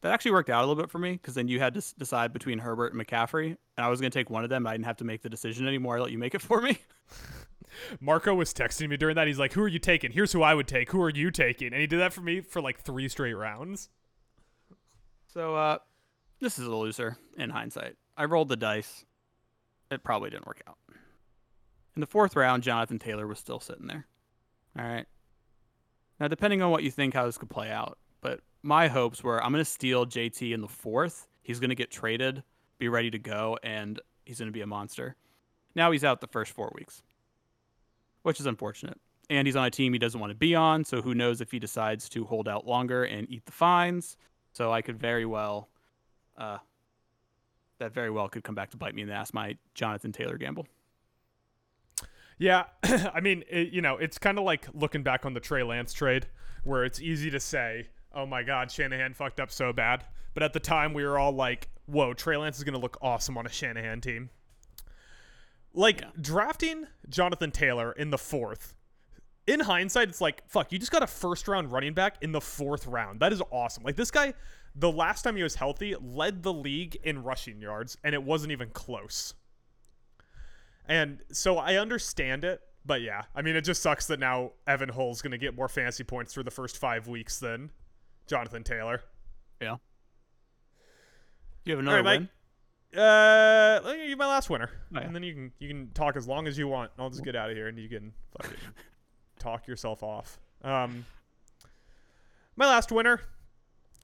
That 0.02 0.12
actually 0.12 0.32
worked 0.32 0.50
out 0.50 0.64
a 0.64 0.66
little 0.66 0.80
bit 0.80 0.90
for 0.90 0.98
me 0.98 1.12
because 1.12 1.34
then 1.34 1.48
you 1.48 1.58
had 1.58 1.74
to 1.74 1.78
s- 1.78 1.92
decide 1.92 2.32
between 2.32 2.58
Herbert 2.58 2.92
and 2.92 3.02
McCaffrey, 3.04 3.46
and 3.46 3.84
I 3.84 3.88
was 3.88 4.00
going 4.00 4.10
to 4.10 4.18
take 4.18 4.28
one 4.30 4.44
of 4.44 4.50
them. 4.50 4.66
I 4.66 4.72
didn't 4.72 4.84
have 4.84 4.98
to 4.98 5.04
make 5.04 5.22
the 5.22 5.30
decision 5.30 5.66
anymore. 5.66 5.96
I 5.96 6.00
let 6.00 6.12
you 6.12 6.18
make 6.18 6.34
it 6.34 6.42
for 6.42 6.60
me. 6.60 6.78
Marco 8.00 8.34
was 8.34 8.52
texting 8.52 8.88
me 8.90 8.96
during 8.98 9.16
that. 9.16 9.26
He's 9.26 9.38
like, 9.38 9.54
"Who 9.54 9.62
are 9.62 9.68
you 9.68 9.78
taking? 9.78 10.12
Here's 10.12 10.32
who 10.32 10.42
I 10.42 10.52
would 10.54 10.68
take. 10.68 10.90
Who 10.92 11.00
are 11.02 11.10
you 11.10 11.30
taking?" 11.30 11.68
And 11.68 11.80
he 11.80 11.86
did 11.86 12.00
that 12.00 12.12
for 12.12 12.20
me 12.20 12.40
for 12.42 12.60
like 12.60 12.80
three 12.80 13.08
straight 13.08 13.32
rounds. 13.34 13.88
So, 15.26 15.54
uh, 15.54 15.78
this 16.40 16.58
is 16.58 16.66
a 16.66 16.74
loser 16.74 17.16
in 17.38 17.50
hindsight. 17.50 17.96
I 18.16 18.26
rolled 18.26 18.48
the 18.50 18.56
dice. 18.56 19.06
It 19.90 20.04
probably 20.04 20.28
didn't 20.30 20.46
work 20.46 20.62
out. 20.68 20.76
In 21.96 22.00
the 22.00 22.06
fourth 22.06 22.36
round, 22.36 22.62
Jonathan 22.62 22.98
Taylor 22.98 23.26
was 23.26 23.38
still 23.38 23.60
sitting 23.60 23.86
there. 23.86 24.06
All 24.78 24.84
right. 24.84 25.06
Now, 26.20 26.28
depending 26.28 26.60
on 26.62 26.70
what 26.70 26.82
you 26.82 26.90
think 26.90 27.14
how 27.14 27.26
this 27.26 27.38
could 27.38 27.50
play 27.50 27.70
out, 27.70 27.98
but 28.20 28.40
my 28.62 28.88
hopes 28.88 29.22
were 29.22 29.42
I'm 29.42 29.52
going 29.52 29.64
to 29.64 29.70
steal 29.70 30.06
JT 30.06 30.52
in 30.52 30.60
the 30.60 30.68
fourth. 30.68 31.26
He's 31.42 31.58
going 31.60 31.70
to 31.70 31.76
get 31.76 31.90
traded, 31.90 32.42
be 32.78 32.88
ready 32.88 33.10
to 33.10 33.18
go, 33.18 33.58
and 33.62 34.00
he's 34.24 34.38
going 34.38 34.48
to 34.48 34.52
be 34.52 34.60
a 34.60 34.66
monster. 34.66 35.16
Now 35.74 35.90
he's 35.90 36.04
out 36.04 36.20
the 36.20 36.26
first 36.26 36.52
four 36.52 36.70
weeks, 36.74 37.02
which 38.22 38.38
is 38.38 38.46
unfortunate. 38.46 39.00
And 39.30 39.46
he's 39.46 39.56
on 39.56 39.64
a 39.64 39.70
team 39.70 39.92
he 39.92 39.98
doesn't 39.98 40.20
want 40.20 40.30
to 40.30 40.36
be 40.36 40.54
on, 40.54 40.84
so 40.84 41.00
who 41.00 41.14
knows 41.14 41.40
if 41.40 41.50
he 41.50 41.58
decides 41.58 42.08
to 42.10 42.24
hold 42.24 42.48
out 42.48 42.66
longer 42.66 43.04
and 43.04 43.28
eat 43.30 43.46
the 43.46 43.52
fines. 43.52 44.16
So 44.52 44.72
I 44.72 44.82
could 44.82 44.98
very 44.98 45.24
well, 45.24 45.68
uh, 46.36 46.58
that 47.78 47.94
very 47.94 48.10
well 48.10 48.28
could 48.28 48.44
come 48.44 48.54
back 48.54 48.70
to 48.70 48.76
bite 48.76 48.94
me 48.94 49.02
in 49.02 49.08
the 49.08 49.14
ass. 49.14 49.32
My 49.32 49.56
Jonathan 49.74 50.12
Taylor 50.12 50.36
gamble. 50.36 50.66
Yeah, 52.38 52.64
I 52.82 53.20
mean, 53.20 53.44
it, 53.48 53.72
you 53.72 53.80
know, 53.80 53.96
it's 53.96 54.18
kind 54.18 54.38
of 54.38 54.44
like 54.44 54.66
looking 54.74 55.02
back 55.02 55.24
on 55.24 55.32
the 55.32 55.40
Trey 55.40 55.62
Lance 55.62 55.92
trade, 55.92 56.26
where 56.64 56.84
it's 56.84 57.00
easy 57.00 57.30
to 57.30 57.40
say, 57.40 57.88
"Oh 58.14 58.26
my 58.26 58.42
God, 58.42 58.70
Shanahan 58.70 59.14
fucked 59.14 59.40
up 59.40 59.50
so 59.50 59.72
bad," 59.72 60.04
but 60.34 60.42
at 60.42 60.52
the 60.52 60.60
time 60.60 60.94
we 60.94 61.04
were 61.04 61.18
all 61.18 61.32
like, 61.32 61.68
"Whoa, 61.86 62.14
Trey 62.14 62.36
Lance 62.36 62.58
is 62.58 62.64
gonna 62.64 62.78
look 62.78 62.96
awesome 63.02 63.36
on 63.38 63.46
a 63.46 63.50
Shanahan 63.50 64.00
team." 64.00 64.30
Like 65.74 66.02
Yeah. 66.02 66.10
drafting 66.20 66.86
Jonathan 67.08 67.50
Taylor 67.50 67.92
in 67.92 68.10
the 68.10 68.18
fourth. 68.18 68.74
In 69.46 69.60
hindsight, 69.60 70.08
it's 70.08 70.20
like, 70.20 70.46
fuck, 70.48 70.70
you 70.70 70.78
just 70.78 70.92
got 70.92 71.02
a 71.02 71.06
first 71.06 71.48
round 71.48 71.72
running 71.72 71.94
back 71.94 72.16
in 72.20 72.30
the 72.32 72.40
fourth 72.40 72.86
round. 72.86 73.18
That 73.20 73.32
is 73.32 73.42
awesome. 73.50 73.82
Like, 73.82 73.96
this 73.96 74.10
guy, 74.10 74.34
the 74.74 74.92
last 74.92 75.22
time 75.22 75.34
he 75.34 75.42
was 75.42 75.56
healthy, 75.56 75.96
led 75.96 76.44
the 76.44 76.52
league 76.52 76.96
in 77.02 77.24
rushing 77.24 77.60
yards, 77.60 77.96
and 78.04 78.14
it 78.14 78.22
wasn't 78.22 78.52
even 78.52 78.70
close. 78.70 79.34
And 80.86 81.22
so 81.32 81.58
I 81.58 81.74
understand 81.76 82.44
it, 82.44 82.60
but 82.84 83.02
yeah, 83.02 83.22
I 83.34 83.42
mean, 83.42 83.56
it 83.56 83.62
just 83.62 83.82
sucks 83.82 84.06
that 84.08 84.20
now 84.20 84.52
Evan 84.66 84.90
Hull's 84.90 85.22
going 85.22 85.32
to 85.32 85.38
get 85.38 85.56
more 85.56 85.68
fantasy 85.68 86.04
points 86.04 86.34
through 86.34 86.44
the 86.44 86.50
first 86.50 86.78
five 86.78 87.08
weeks 87.08 87.38
than 87.40 87.70
Jonathan 88.26 88.62
Taylor. 88.64 89.02
Yeah. 89.60 89.76
You 91.64 91.76
have 91.76 91.78
All 91.86 91.92
another 91.92 92.02
right, 92.02 92.18
win. 92.20 92.22
Mike. 92.22 93.00
Uh, 93.00 93.80
let 93.84 93.94
me 93.94 94.02
give 94.02 94.10
you 94.10 94.16
my 94.16 94.26
last 94.26 94.50
winner, 94.50 94.68
Oh, 94.94 94.98
yeah. 95.00 95.06
and 95.06 95.14
then 95.14 95.22
you 95.22 95.32
can 95.32 95.52
you 95.58 95.68
can 95.68 95.90
talk 95.94 96.14
as 96.16 96.26
long 96.28 96.46
as 96.46 96.58
you 96.58 96.68
want. 96.68 96.90
I'll 96.98 97.08
just 97.08 97.24
get 97.24 97.34
out 97.34 97.48
of 97.50 97.56
here, 97.56 97.68
and 97.68 97.78
you 97.78 97.88
can 97.88 98.12
fucking 98.36 98.58
talk 99.38 99.66
yourself 99.66 100.02
off. 100.02 100.38
Um, 100.62 101.06
my 102.54 102.66
last 102.66 102.92
winner 102.92 103.22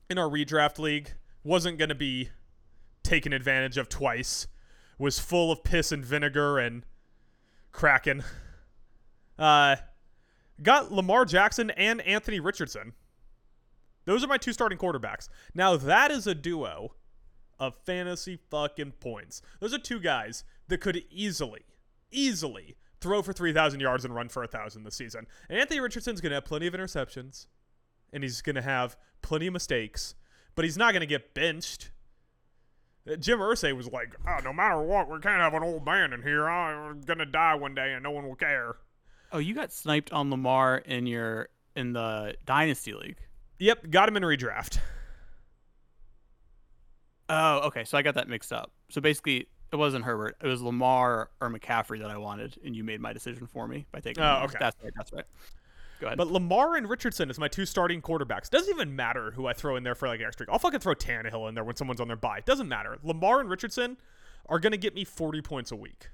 in 0.08 0.16
our 0.16 0.28
redraft 0.28 0.78
league 0.78 1.12
wasn't 1.44 1.76
going 1.76 1.90
to 1.90 1.94
be 1.94 2.30
taken 3.02 3.32
advantage 3.34 3.76
of 3.76 3.88
twice. 3.90 4.46
Was 4.98 5.18
full 5.18 5.52
of 5.52 5.62
piss 5.62 5.92
and 5.92 6.04
vinegar 6.04 6.58
and 6.58 6.84
kraken. 7.72 8.24
Uh, 9.38 9.76
got 10.62 10.90
Lamar 10.90 11.24
Jackson 11.26 11.70
and 11.70 12.00
Anthony 12.00 12.40
Richardson. 12.40 12.94
Those 14.08 14.24
are 14.24 14.26
my 14.26 14.38
two 14.38 14.54
starting 14.54 14.78
quarterbacks. 14.78 15.28
Now 15.54 15.76
that 15.76 16.10
is 16.10 16.26
a 16.26 16.34
duo 16.34 16.94
of 17.60 17.76
fantasy 17.84 18.38
fucking 18.50 18.92
points. 19.00 19.42
Those 19.60 19.74
are 19.74 19.78
two 19.78 20.00
guys 20.00 20.44
that 20.68 20.80
could 20.80 21.02
easily, 21.10 21.66
easily 22.10 22.78
throw 23.02 23.20
for 23.20 23.34
3,000 23.34 23.80
yards 23.80 24.06
and 24.06 24.14
run 24.14 24.30
for 24.30 24.40
1,000 24.40 24.82
this 24.82 24.94
season. 24.94 25.26
And 25.50 25.60
Anthony 25.60 25.80
Richardson's 25.80 26.22
going 26.22 26.30
to 26.30 26.36
have 26.36 26.46
plenty 26.46 26.66
of 26.66 26.72
interceptions, 26.72 27.48
and 28.10 28.22
he's 28.22 28.40
going 28.40 28.56
to 28.56 28.62
have 28.62 28.96
plenty 29.20 29.46
of 29.46 29.52
mistakes, 29.52 30.14
but 30.54 30.64
he's 30.64 30.78
not 30.78 30.92
going 30.92 31.00
to 31.00 31.06
get 31.06 31.34
benched. 31.34 31.90
Uh, 33.06 33.16
Jim 33.16 33.40
Irsay 33.40 33.76
was 33.76 33.88
like, 33.92 34.16
oh, 34.26 34.38
no 34.42 34.54
matter 34.54 34.80
what, 34.80 35.10
we 35.10 35.18
can't 35.20 35.42
have 35.42 35.52
an 35.52 35.62
old 35.62 35.84
man 35.84 36.14
in 36.14 36.22
here. 36.22 36.48
I'm 36.48 37.02
going 37.02 37.18
to 37.18 37.26
die 37.26 37.56
one 37.56 37.74
day 37.74 37.92
and 37.92 38.02
no 38.02 38.12
one 38.12 38.26
will 38.26 38.36
care. 38.36 38.76
Oh, 39.32 39.38
you 39.38 39.54
got 39.54 39.70
sniped 39.70 40.10
on 40.14 40.30
Lamar 40.30 40.78
in 40.78 41.06
your 41.06 41.50
in 41.76 41.92
the 41.92 42.34
Dynasty 42.46 42.94
League. 42.94 43.18
Yep, 43.58 43.90
got 43.90 44.08
him 44.08 44.16
in 44.16 44.22
redraft. 44.22 44.78
Oh, 47.28 47.58
okay. 47.66 47.84
So 47.84 47.98
I 47.98 48.02
got 48.02 48.14
that 48.14 48.28
mixed 48.28 48.52
up. 48.52 48.72
So 48.90 49.00
basically, 49.00 49.48
it 49.72 49.76
wasn't 49.76 50.04
Herbert. 50.04 50.36
It 50.42 50.46
was 50.46 50.62
Lamar 50.62 51.30
or 51.40 51.50
McCaffrey 51.50 52.00
that 52.00 52.10
I 52.10 52.16
wanted, 52.16 52.58
and 52.64 52.74
you 52.74 52.84
made 52.84 53.00
my 53.00 53.12
decision 53.12 53.46
for 53.46 53.68
me 53.68 53.86
by 53.92 54.00
taking. 54.00 54.22
Oh, 54.22 54.26
Lamar. 54.26 54.44
okay. 54.44 54.56
That's 54.60 54.76
right. 54.82 54.92
That's 54.96 55.12
right. 55.12 55.24
Go 56.00 56.06
ahead. 56.06 56.16
But 56.16 56.28
Lamar 56.28 56.76
and 56.76 56.88
Richardson 56.88 57.28
is 57.28 57.38
my 57.38 57.48
two 57.48 57.66
starting 57.66 58.00
quarterbacks. 58.00 58.48
Doesn't 58.48 58.72
even 58.72 58.94
matter 58.94 59.32
who 59.32 59.46
I 59.46 59.52
throw 59.52 59.76
in 59.76 59.82
there 59.82 59.94
for 59.96 60.08
like 60.08 60.20
extra. 60.20 60.46
I'll 60.50 60.58
fucking 60.60 60.80
throw 60.80 60.94
Tannehill 60.94 61.48
in 61.48 61.54
there 61.54 61.64
when 61.64 61.76
someone's 61.76 62.00
on 62.00 62.06
their 62.08 62.16
bye. 62.16 62.40
Doesn't 62.46 62.68
matter. 62.68 62.96
Lamar 63.02 63.40
and 63.40 63.50
Richardson 63.50 63.98
are 64.46 64.58
gonna 64.60 64.76
get 64.76 64.94
me 64.94 65.04
40 65.04 65.42
points 65.42 65.72
a 65.72 65.76
week. 65.76 66.08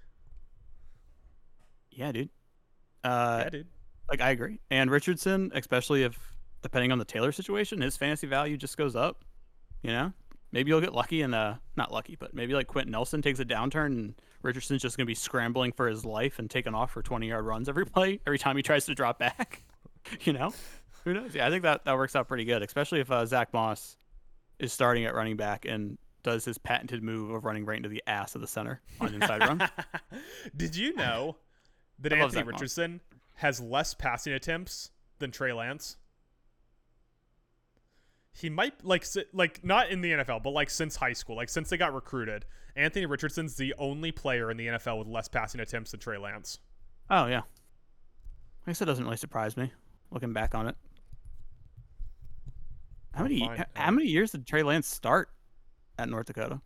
yeah, 1.90 2.10
dude. 2.10 2.30
Uh, 3.04 3.42
yeah, 3.44 3.50
dude. 3.50 3.66
like 4.08 4.20
I 4.22 4.30
agree. 4.30 4.58
And 4.70 4.90
Richardson, 4.90 5.52
especially 5.54 6.02
if 6.02 6.18
depending 6.64 6.90
on 6.90 6.98
the 6.98 7.04
Taylor 7.04 7.30
situation, 7.30 7.82
his 7.82 7.96
fantasy 7.96 8.26
value 8.26 8.56
just 8.56 8.78
goes 8.78 8.96
up. 8.96 9.22
You 9.82 9.90
know, 9.90 10.12
maybe 10.50 10.70
you'll 10.70 10.80
get 10.80 10.94
lucky 10.94 11.20
and 11.20 11.34
uh, 11.34 11.56
not 11.76 11.92
lucky, 11.92 12.16
but 12.18 12.32
maybe 12.32 12.54
like 12.54 12.66
Quenton 12.66 12.90
Nelson 12.90 13.20
takes 13.20 13.38
a 13.38 13.44
downturn 13.44 13.86
and 13.88 14.14
Richardson's 14.42 14.80
just 14.80 14.96
gonna 14.96 15.06
be 15.06 15.14
scrambling 15.14 15.72
for 15.72 15.86
his 15.86 16.06
life 16.06 16.38
and 16.38 16.50
taking 16.50 16.74
off 16.74 16.90
for 16.90 17.02
20 17.02 17.28
yard 17.28 17.44
runs 17.44 17.68
every 17.68 17.84
play 17.94 18.18
every 18.26 18.38
time 18.38 18.56
he 18.56 18.62
tries 18.62 18.86
to 18.86 18.94
drop 18.94 19.18
back. 19.18 19.62
you 20.22 20.32
know, 20.32 20.54
who 21.04 21.12
knows? 21.12 21.34
Yeah, 21.34 21.46
I 21.46 21.50
think 21.50 21.64
that 21.64 21.84
that 21.84 21.96
works 21.96 22.16
out 22.16 22.26
pretty 22.26 22.46
good, 22.46 22.62
especially 22.62 23.00
if 23.00 23.10
uh, 23.10 23.26
Zack 23.26 23.52
Moss 23.52 23.98
is 24.58 24.72
starting 24.72 25.04
at 25.04 25.14
running 25.14 25.36
back 25.36 25.66
and 25.66 25.98
does 26.22 26.46
his 26.46 26.56
patented 26.56 27.02
move 27.02 27.30
of 27.30 27.44
running 27.44 27.66
right 27.66 27.76
into 27.76 27.90
the 27.90 28.02
ass 28.06 28.34
of 28.34 28.40
the 28.40 28.46
center 28.46 28.80
on 29.02 29.08
an 29.08 29.16
inside 29.16 29.40
run. 29.42 29.68
Did 30.56 30.74
you 30.74 30.94
know 30.94 31.36
that 31.98 32.14
I 32.14 32.16
Anthony 32.16 32.32
Zack 32.32 32.46
Moss. 32.46 32.52
Richardson 32.54 33.00
has 33.34 33.60
less 33.60 33.92
passing 33.92 34.32
attempts 34.32 34.92
than 35.18 35.30
Trey 35.30 35.52
Lance? 35.52 35.98
He 38.36 38.50
might 38.50 38.84
like 38.84 39.06
like 39.32 39.64
not 39.64 39.90
in 39.90 40.00
the 40.00 40.10
NFL, 40.12 40.42
but 40.42 40.50
like 40.50 40.68
since 40.68 40.96
high 40.96 41.12
school, 41.12 41.36
like 41.36 41.48
since 41.48 41.70
they 41.70 41.76
got 41.76 41.94
recruited, 41.94 42.44
Anthony 42.74 43.06
Richardson's 43.06 43.56
the 43.56 43.74
only 43.78 44.10
player 44.10 44.50
in 44.50 44.56
the 44.56 44.66
NFL 44.66 44.98
with 44.98 45.06
less 45.06 45.28
passing 45.28 45.60
attempts 45.60 45.92
than 45.92 46.00
Trey 46.00 46.18
Lance. 46.18 46.58
Oh 47.08 47.26
yeah. 47.26 47.42
I 48.66 48.70
guess 48.70 48.78
that 48.80 48.86
doesn't 48.86 49.04
really 49.04 49.16
surprise 49.16 49.56
me 49.56 49.72
looking 50.10 50.32
back 50.32 50.54
on 50.54 50.66
it. 50.66 50.76
How 53.12 53.22
many 53.22 53.40
fine, 53.40 53.64
how 53.74 53.90
many 53.92 54.08
years 54.08 54.32
did 54.32 54.46
Trey 54.46 54.62
Lance 54.62 54.88
start 54.88 55.28
at 55.98 56.08
North 56.08 56.26
Dakota? 56.26 56.60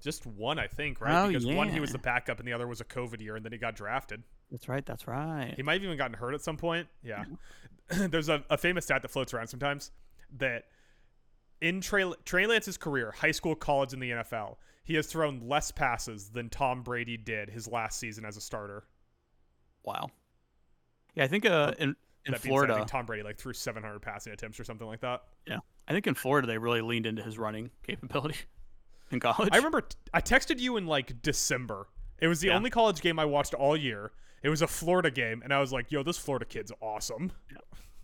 Just 0.00 0.26
one, 0.26 0.60
I 0.60 0.68
think, 0.68 1.00
right? 1.00 1.24
Oh, 1.24 1.26
because 1.26 1.44
one 1.44 1.68
he 1.68 1.80
was 1.80 1.90
the 1.90 1.98
backup, 1.98 2.38
and 2.38 2.46
the 2.46 2.52
other 2.52 2.68
was 2.68 2.80
a 2.80 2.84
COVID 2.84 3.20
year, 3.20 3.34
and 3.34 3.44
then 3.44 3.50
he 3.50 3.58
got 3.58 3.74
drafted. 3.74 4.22
That's 4.50 4.68
right. 4.68 4.86
That's 4.86 5.08
right. 5.08 5.54
He 5.56 5.62
might 5.64 5.74
have 5.74 5.82
even 5.82 5.98
gotten 5.98 6.14
hurt 6.14 6.34
at 6.34 6.40
some 6.40 6.56
point. 6.56 6.86
Yeah. 7.02 7.24
There's 7.88 8.28
a, 8.28 8.44
a 8.48 8.56
famous 8.56 8.84
stat 8.84 9.02
that 9.02 9.10
floats 9.10 9.34
around 9.34 9.48
sometimes 9.48 9.90
that 10.36 10.66
in 11.60 11.80
Trey, 11.80 12.10
Trey 12.24 12.46
Lance's 12.46 12.76
career, 12.76 13.12
high 13.16 13.30
school, 13.32 13.54
college, 13.54 13.92
and 13.92 14.02
the 14.02 14.10
NFL, 14.10 14.56
he 14.84 14.94
has 14.94 15.06
thrown 15.06 15.40
less 15.48 15.70
passes 15.70 16.30
than 16.30 16.48
Tom 16.48 16.82
Brady 16.82 17.16
did 17.16 17.50
his 17.50 17.68
last 17.68 17.98
season 17.98 18.24
as 18.24 18.36
a 18.36 18.40
starter. 18.40 18.84
Wow. 19.84 20.08
Yeah, 21.14 21.24
I 21.24 21.28
think 21.28 21.46
uh, 21.46 21.72
in 21.78 21.96
in 22.26 22.32
that 22.32 22.40
said, 22.42 22.48
I 22.48 22.50
Florida, 22.50 22.74
think 22.76 22.88
Tom 22.88 23.06
Brady 23.06 23.22
like 23.22 23.38
threw 23.38 23.52
700 23.52 24.00
passing 24.00 24.32
attempts 24.32 24.60
or 24.60 24.64
something 24.64 24.86
like 24.86 25.00
that. 25.00 25.22
Yeah, 25.46 25.58
I 25.86 25.92
think 25.92 26.06
in 26.06 26.14
Florida 26.14 26.46
they 26.46 26.58
really 26.58 26.80
leaned 26.82 27.06
into 27.06 27.22
his 27.22 27.38
running 27.38 27.70
capability 27.86 28.36
in 29.10 29.20
college. 29.20 29.48
I 29.52 29.56
remember 29.56 29.80
t- 29.82 29.96
I 30.12 30.20
texted 30.20 30.58
you 30.60 30.76
in 30.76 30.86
like 30.86 31.22
December. 31.22 31.88
It 32.20 32.26
was 32.28 32.40
the 32.40 32.48
Yeah. 32.48 32.56
only 32.56 32.70
college 32.70 33.00
game 33.00 33.18
I 33.18 33.24
watched 33.24 33.54
all 33.54 33.76
year. 33.76 34.12
It 34.42 34.48
was 34.50 34.62
a 34.62 34.66
Florida 34.66 35.10
game, 35.10 35.40
and 35.42 35.52
I 35.52 35.60
was 35.60 35.72
like, 35.72 35.90
"Yo, 35.90 36.02
this 36.02 36.18
Florida 36.18 36.44
kid's 36.44 36.70
awesome." 36.80 37.32
Yeah, 37.50 37.58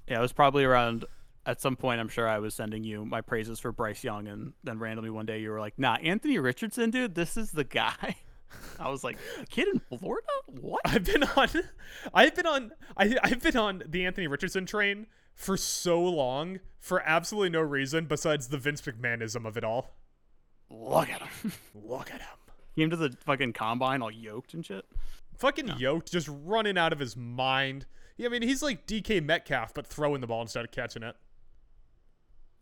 Yeah, 0.08 0.18
it 0.18 0.22
was 0.22 0.32
probably 0.32 0.64
around 0.64 1.04
at 1.46 1.60
some 1.60 1.76
point. 1.76 2.00
I'm 2.00 2.08
sure 2.08 2.28
I 2.28 2.38
was 2.38 2.54
sending 2.54 2.84
you 2.84 3.04
my 3.04 3.20
praises 3.20 3.60
for 3.60 3.72
Bryce 3.72 4.02
Young, 4.04 4.26
and 4.28 4.52
then 4.62 4.78
randomly 4.78 5.10
one 5.10 5.26
day 5.26 5.40
you 5.40 5.50
were 5.50 5.60
like, 5.60 5.78
"Nah, 5.78 5.96
Anthony 5.96 6.38
Richardson, 6.38 6.90
dude, 6.90 7.14
this 7.14 7.36
is 7.36 7.52
the 7.52 7.64
guy." 7.64 8.16
I 8.78 8.88
was 8.90 9.02
like, 9.04 9.18
"A 9.40 9.46
kid 9.46 9.68
in 9.68 9.80
Florida? 9.98 10.26
What?" 10.46 10.80
I've 10.84 11.04
been 11.04 11.24
on, 11.24 11.48
I've 12.14 12.34
been 12.34 12.46
on, 12.46 12.72
I, 12.96 13.16
I've 13.22 13.40
been 13.42 13.56
on 13.56 13.82
the 13.86 14.06
Anthony 14.06 14.26
Richardson 14.26 14.66
train 14.66 15.06
for 15.34 15.56
so 15.56 16.00
long 16.00 16.60
for 16.78 17.02
absolutely 17.02 17.50
no 17.50 17.60
reason 17.60 18.04
besides 18.06 18.48
the 18.48 18.58
Vince 18.58 18.80
McMahonism 18.82 19.46
of 19.46 19.56
it 19.56 19.64
all. 19.64 19.96
Look 20.70 21.10
at 21.10 21.20
him. 21.22 21.52
Look 21.74 22.10
at 22.12 22.20
him, 22.20 22.38
Came 22.76 22.90
to 22.90 22.96
the 22.96 23.16
fucking 23.24 23.52
combine 23.52 24.02
all 24.02 24.10
yoked 24.10 24.54
and 24.54 24.64
shit. 24.64 24.84
fucking 25.38 25.74
yoked, 25.78 26.10
just 26.12 26.28
running 26.30 26.78
out 26.78 26.92
of 26.92 26.98
his 26.98 27.16
mind. 27.16 27.86
Yeah, 28.16 28.26
I 28.26 28.30
mean, 28.30 28.42
he's 28.42 28.62
like 28.62 28.86
DK 28.86 29.24
Metcalf, 29.24 29.74
but 29.74 29.86
throwing 29.86 30.20
the 30.20 30.26
ball 30.28 30.42
instead 30.42 30.64
of 30.64 30.70
catching 30.70 31.02
it. 31.02 31.16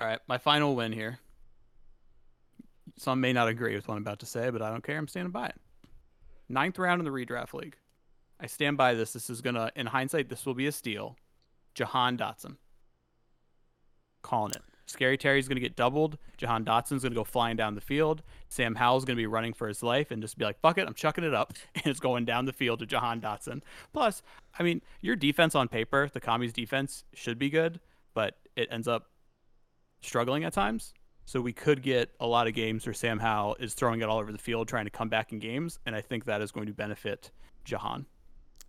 All 0.02 0.08
right, 0.08 0.18
my 0.26 0.36
final 0.36 0.74
win 0.74 0.90
here. 0.90 1.20
Some 2.98 3.20
may 3.20 3.32
not 3.32 3.46
agree 3.46 3.76
with 3.76 3.86
what 3.86 3.94
I'm 3.94 4.02
about 4.02 4.18
to 4.18 4.26
say, 4.26 4.50
but 4.50 4.60
I 4.60 4.68
don't 4.68 4.82
care. 4.82 4.98
I'm 4.98 5.06
standing 5.06 5.30
by 5.30 5.46
it. 5.46 5.54
Ninth 6.48 6.76
round 6.76 7.00
in 7.00 7.04
the 7.04 7.12
redraft 7.12 7.54
league. 7.54 7.76
I 8.40 8.46
stand 8.46 8.76
by 8.76 8.94
this. 8.94 9.12
This 9.12 9.30
is 9.30 9.40
gonna, 9.40 9.70
in 9.76 9.86
hindsight, 9.86 10.28
this 10.28 10.44
will 10.44 10.54
be 10.54 10.66
a 10.66 10.72
steal. 10.72 11.16
Jahan 11.76 12.18
Dotson. 12.18 12.56
Calling 14.22 14.50
it. 14.50 14.62
Scary 14.86 15.16
Terry's 15.16 15.46
gonna 15.46 15.60
get 15.60 15.76
doubled. 15.76 16.18
Jahan 16.36 16.64
Dotson's 16.64 17.04
gonna 17.04 17.14
go 17.14 17.22
flying 17.22 17.56
down 17.56 17.76
the 17.76 17.80
field. 17.80 18.24
Sam 18.48 18.74
Howell's 18.74 19.04
gonna 19.04 19.16
be 19.16 19.26
running 19.28 19.52
for 19.52 19.68
his 19.68 19.84
life 19.84 20.10
and 20.10 20.20
just 20.20 20.36
be 20.36 20.44
like, 20.44 20.58
"Fuck 20.58 20.78
it, 20.78 20.88
I'm 20.88 20.94
chucking 20.94 21.22
it 21.22 21.32
up," 21.32 21.52
and 21.76 21.86
it's 21.86 22.00
going 22.00 22.24
down 22.24 22.46
the 22.46 22.52
field 22.52 22.80
to 22.80 22.86
Jahan 22.86 23.20
Dotson. 23.20 23.62
Plus, 23.92 24.20
I 24.58 24.64
mean, 24.64 24.82
your 25.00 25.14
defense 25.14 25.54
on 25.54 25.68
paper, 25.68 26.10
the 26.12 26.20
commies' 26.20 26.52
defense 26.52 27.04
should 27.14 27.38
be 27.38 27.50
good, 27.50 27.78
but 28.14 28.38
it 28.56 28.66
ends 28.72 28.88
up 28.88 29.11
struggling 30.02 30.44
at 30.44 30.52
times. 30.52 30.92
So 31.24 31.40
we 31.40 31.52
could 31.52 31.82
get 31.82 32.10
a 32.20 32.26
lot 32.26 32.46
of 32.48 32.54
games 32.54 32.84
where 32.84 32.92
Sam 32.92 33.18
Howell 33.18 33.56
is 33.60 33.74
throwing 33.74 34.02
it 34.02 34.08
all 34.08 34.18
over 34.18 34.32
the 34.32 34.38
field, 34.38 34.68
trying 34.68 34.84
to 34.84 34.90
come 34.90 35.08
back 35.08 35.32
in 35.32 35.38
games, 35.38 35.78
and 35.86 35.94
I 35.94 36.00
think 36.00 36.24
that 36.24 36.42
is 36.42 36.50
going 36.50 36.66
to 36.66 36.72
benefit 36.72 37.30
Jahan. 37.64 38.06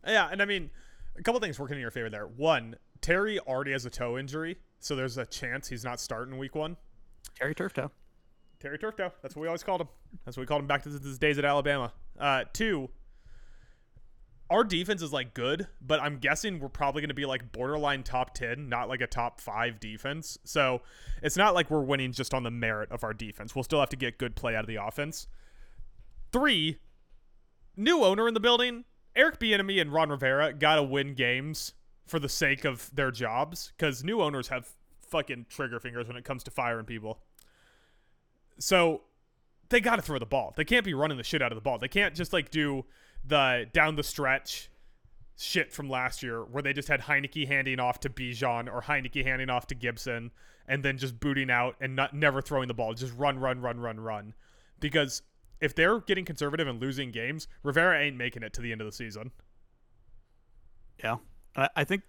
Yeah, 0.05 0.29
and 0.31 0.41
I 0.41 0.45
mean, 0.45 0.69
a 1.17 1.23
couple 1.23 1.41
things 1.41 1.59
working 1.59 1.75
in 1.75 1.81
your 1.81 1.91
favor 1.91 2.09
there. 2.09 2.27
One, 2.27 2.75
Terry 3.01 3.39
already 3.39 3.71
has 3.71 3.85
a 3.85 3.89
toe 3.89 4.17
injury, 4.17 4.57
so 4.79 4.95
there's 4.95 5.17
a 5.17 5.25
chance 5.25 5.67
he's 5.67 5.83
not 5.83 5.99
starting 5.99 6.37
week 6.37 6.55
one. 6.55 6.77
Terry 7.35 7.55
Turftoe. 7.55 7.89
Terry 8.59 8.77
Turftoe. 8.77 9.11
That's 9.21 9.35
what 9.35 9.41
we 9.41 9.47
always 9.47 9.63
called 9.63 9.81
him. 9.81 9.87
That's 10.23 10.37
what 10.37 10.41
we 10.41 10.47
called 10.47 10.61
him 10.61 10.67
back 10.67 10.83
to 10.83 10.89
his 10.89 11.17
days 11.17 11.37
at 11.37 11.45
Alabama. 11.45 11.91
Uh, 12.19 12.43
two, 12.53 12.89
our 14.53 14.63
defense 14.63 15.01
is 15.01 15.11
like 15.11 15.33
good, 15.33 15.67
but 15.81 15.99
I'm 15.99 16.19
guessing 16.19 16.59
we're 16.59 16.69
probably 16.69 17.01
going 17.01 17.09
to 17.09 17.15
be 17.15 17.25
like 17.25 17.51
borderline 17.51 18.03
top 18.03 18.35
10, 18.35 18.69
not 18.69 18.87
like 18.87 19.01
a 19.01 19.07
top 19.07 19.41
five 19.41 19.79
defense. 19.79 20.37
So 20.43 20.83
it's 21.23 21.35
not 21.35 21.55
like 21.55 21.71
we're 21.71 21.81
winning 21.81 22.11
just 22.11 22.35
on 22.35 22.43
the 22.43 22.51
merit 22.51 22.91
of 22.91 23.03
our 23.03 23.15
defense. 23.15 23.55
We'll 23.55 23.63
still 23.63 23.79
have 23.79 23.89
to 23.89 23.95
get 23.95 24.19
good 24.19 24.35
play 24.35 24.55
out 24.55 24.61
of 24.61 24.67
the 24.67 24.75
offense. 24.75 25.25
Three, 26.31 26.77
new 27.75 28.03
owner 28.03 28.27
in 28.27 28.35
the 28.35 28.39
building. 28.39 28.83
Eric 29.15 29.39
Bieniemy 29.39 29.81
and 29.81 29.91
Ron 29.91 30.09
Rivera 30.09 30.53
got 30.53 30.75
to 30.75 30.83
win 30.83 31.15
games 31.15 31.73
for 32.05 32.19
the 32.19 32.29
sake 32.29 32.63
of 32.63 32.91
their 32.93 33.09
jobs 33.09 33.73
because 33.75 34.03
new 34.03 34.21
owners 34.21 34.49
have 34.49 34.69
fucking 35.07 35.47
trigger 35.49 35.79
fingers 35.79 36.07
when 36.07 36.15
it 36.15 36.25
comes 36.25 36.43
to 36.43 36.51
firing 36.51 36.85
people. 36.85 37.23
So 38.59 39.01
they 39.69 39.79
got 39.79 39.95
to 39.95 40.03
throw 40.03 40.19
the 40.19 40.27
ball. 40.27 40.53
They 40.55 40.65
can't 40.65 40.85
be 40.85 40.93
running 40.93 41.17
the 41.17 41.23
shit 41.23 41.41
out 41.41 41.51
of 41.51 41.55
the 41.55 41.61
ball. 41.61 41.79
They 41.79 41.87
can't 41.87 42.13
just 42.13 42.33
like 42.33 42.51
do 42.51 42.85
the 43.25 43.67
down 43.73 43.95
the 43.95 44.03
stretch 44.03 44.69
shit 45.35 45.71
from 45.71 45.89
last 45.89 46.21
year 46.23 46.43
where 46.43 46.61
they 46.61 46.73
just 46.73 46.87
had 46.87 47.01
Heinicke 47.01 47.47
handing 47.47 47.79
off 47.79 47.99
to 48.01 48.09
Bijan 48.09 48.71
or 48.71 48.81
Heinicke 48.81 49.23
handing 49.23 49.49
off 49.49 49.67
to 49.67 49.75
Gibson 49.75 50.31
and 50.67 50.83
then 50.83 50.97
just 50.97 51.19
booting 51.19 51.49
out 51.49 51.75
and 51.81 51.95
not 51.95 52.13
never 52.13 52.41
throwing 52.41 52.67
the 52.67 52.73
ball. 52.73 52.93
Just 52.93 53.13
run, 53.17 53.39
run, 53.39 53.61
run, 53.61 53.79
run, 53.79 53.99
run. 53.99 54.33
Because 54.79 55.21
if 55.59 55.75
they're 55.75 55.99
getting 55.99 56.25
conservative 56.25 56.67
and 56.67 56.79
losing 56.79 57.11
games, 57.11 57.47
Rivera 57.63 57.99
ain't 57.99 58.17
making 58.17 58.43
it 58.43 58.53
to 58.53 58.61
the 58.61 58.71
end 58.71 58.81
of 58.81 58.85
the 58.85 58.91
season. 58.91 59.31
Yeah. 61.03 61.17
I, 61.55 61.83
think 61.83 62.01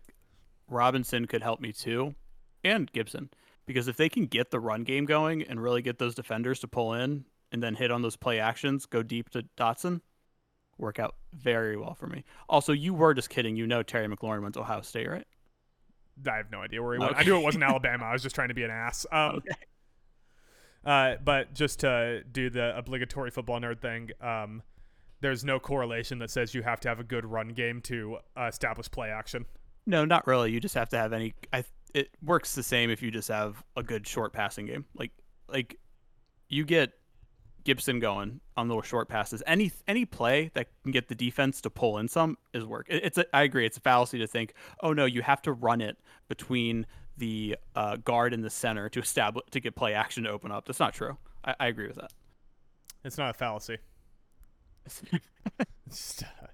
Robinson 0.68 1.26
could 1.26 1.42
help 1.42 1.60
me 1.60 1.70
too, 1.70 2.14
and 2.62 2.90
Gibson, 2.90 3.28
because 3.66 3.88
if 3.88 3.96
they 3.98 4.08
can 4.08 4.24
get 4.24 4.50
the 4.50 4.58
run 4.58 4.84
game 4.84 5.04
going 5.04 5.42
and 5.42 5.62
really 5.62 5.82
get 5.82 5.98
those 5.98 6.14
defenders 6.14 6.60
to 6.60 6.68
pull 6.68 6.94
in 6.94 7.26
and 7.52 7.62
then 7.62 7.74
hit 7.74 7.90
on 7.90 8.00
those 8.00 8.16
play 8.16 8.40
actions, 8.40 8.86
go 8.86 9.02
deep 9.02 9.28
to 9.30 9.44
Dotson, 9.58 10.00
work 10.78 10.98
out 10.98 11.14
very 11.32 11.76
well 11.76 11.94
for 11.94 12.06
me. 12.06 12.24
Also, 12.48 12.72
you 12.72 12.94
were 12.94 13.14
just 13.14 13.30
kidding. 13.30 13.56
You 13.56 13.66
know 13.66 13.82
Terry 13.82 14.08
McLaurin 14.08 14.42
went 14.42 14.54
to 14.54 14.60
Ohio 14.60 14.82
State, 14.82 15.08
right? 15.08 15.26
I 16.30 16.36
have 16.36 16.50
no 16.50 16.60
idea 16.60 16.82
where 16.82 16.94
he 16.94 17.00
went. 17.00 17.16
I 17.16 17.22
knew 17.22 17.36
it 17.36 17.42
wasn't 17.42 17.64
Alabama. 17.68 18.04
I 18.06 18.12
was 18.12 18.22
just 18.22 18.34
trying 18.34 18.48
to 18.48 18.54
be 18.54 18.62
an 18.62 18.70
ass. 18.70 19.04
Um, 19.10 19.36
Okay. 19.36 19.48
uh, 20.84 21.16
but 21.24 21.54
just 21.54 21.80
to 21.80 22.22
do 22.30 22.50
the 22.50 22.76
obligatory 22.76 23.30
football 23.30 23.60
nerd 23.60 23.80
thing, 23.80 24.10
um, 24.20 24.62
there's 25.20 25.44
no 25.44 25.58
correlation 25.58 26.18
that 26.18 26.30
says 26.30 26.54
you 26.54 26.62
have 26.62 26.80
to 26.80 26.88
have 26.88 27.00
a 27.00 27.04
good 27.04 27.24
run 27.24 27.48
game 27.48 27.80
to 27.82 28.18
uh, 28.36 28.44
establish 28.44 28.90
play 28.90 29.08
action. 29.10 29.46
No, 29.86 30.04
not 30.04 30.26
really. 30.26 30.50
You 30.52 30.60
just 30.60 30.74
have 30.74 30.88
to 30.90 30.98
have 30.98 31.12
any. 31.12 31.34
I. 31.52 31.64
It 31.94 32.10
works 32.22 32.56
the 32.56 32.62
same 32.64 32.90
if 32.90 33.02
you 33.02 33.12
just 33.12 33.28
have 33.28 33.62
a 33.76 33.82
good 33.82 34.04
short 34.06 34.32
passing 34.32 34.66
game. 34.66 34.84
Like, 34.96 35.12
like 35.48 35.78
you 36.48 36.64
get 36.64 36.92
Gibson 37.64 37.98
going 37.98 38.40
on 38.56 38.68
those 38.68 38.86
short 38.86 39.08
passes. 39.08 39.42
Any 39.46 39.72
any 39.88 40.04
play 40.04 40.50
that 40.54 40.68
can 40.82 40.92
get 40.92 41.08
the 41.08 41.14
defense 41.14 41.60
to 41.62 41.70
pull 41.70 41.98
in 41.98 42.08
some 42.08 42.38
is 42.52 42.64
work. 42.64 42.86
It, 42.88 43.04
it's 43.04 43.18
a, 43.18 43.36
I 43.36 43.42
agree. 43.42 43.66
It's 43.66 43.78
a 43.78 43.80
fallacy 43.80 44.18
to 44.18 44.26
think, 44.26 44.54
oh 44.82 44.92
no, 44.92 45.06
you 45.06 45.22
have 45.22 45.42
to 45.42 45.52
run 45.52 45.80
it 45.80 45.96
between 46.28 46.86
the 47.16 47.56
uh, 47.74 47.96
guard 47.96 48.34
and 48.34 48.44
the 48.44 48.50
center 48.50 48.88
to 48.90 49.00
establish 49.00 49.44
to 49.50 49.60
get 49.60 49.74
play 49.74 49.94
action 49.94 50.24
to 50.24 50.30
open 50.30 50.52
up. 50.52 50.66
That's 50.66 50.80
not 50.80 50.94
true. 50.94 51.16
I, 51.44 51.54
I 51.60 51.66
agree 51.68 51.86
with 51.86 51.96
that. 51.96 52.12
It's 53.04 53.18
not 53.18 53.30
a 53.30 53.34
fallacy. 53.34 53.78
It's 54.86 55.02
just, 55.88 56.22
uh, 56.42 56.46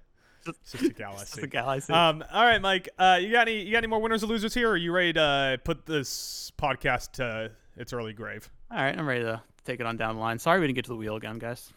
it's 0.47 0.73
just 0.73 0.85
a 0.85 0.95
fallacy. 0.95 1.41
the 1.41 1.49
fallacy. 1.49 1.93
Um, 1.93 2.24
all 2.32 2.45
right, 2.45 2.61
Mike. 2.61 2.89
Uh, 2.99 3.19
you 3.20 3.32
got 3.32 3.49
any? 3.49 3.62
You 3.62 3.73
got 3.73 3.78
any 3.78 3.89
more 3.89 4.01
winners 4.01 4.23
or 4.23 4.27
losers 4.27 4.55
here? 4.55 4.69
Or 4.69 4.73
are 4.73 4.77
you 4.77 4.93
ready 4.93 5.12
to 5.15 5.23
uh, 5.23 5.57
put 5.59 5.87
this 5.87 6.53
podcast 6.57 7.12
to 7.12 7.53
its 7.77 7.93
early 7.93 8.12
grave? 8.12 8.51
All 8.70 8.78
right, 8.78 8.97
I'm 8.97 9.09
ready 9.09 9.24
to 9.24 9.43
take 9.65 9.81
it 9.81 9.87
on 9.87 9.97
down 9.97 10.16
the 10.16 10.20
line. 10.20 10.39
Sorry 10.39 10.61
we 10.61 10.66
didn't 10.66 10.77
get 10.77 10.85
to 10.87 10.91
the 10.91 10.97
wheel 10.97 11.16
again, 11.16 11.39
guys. 11.39 11.73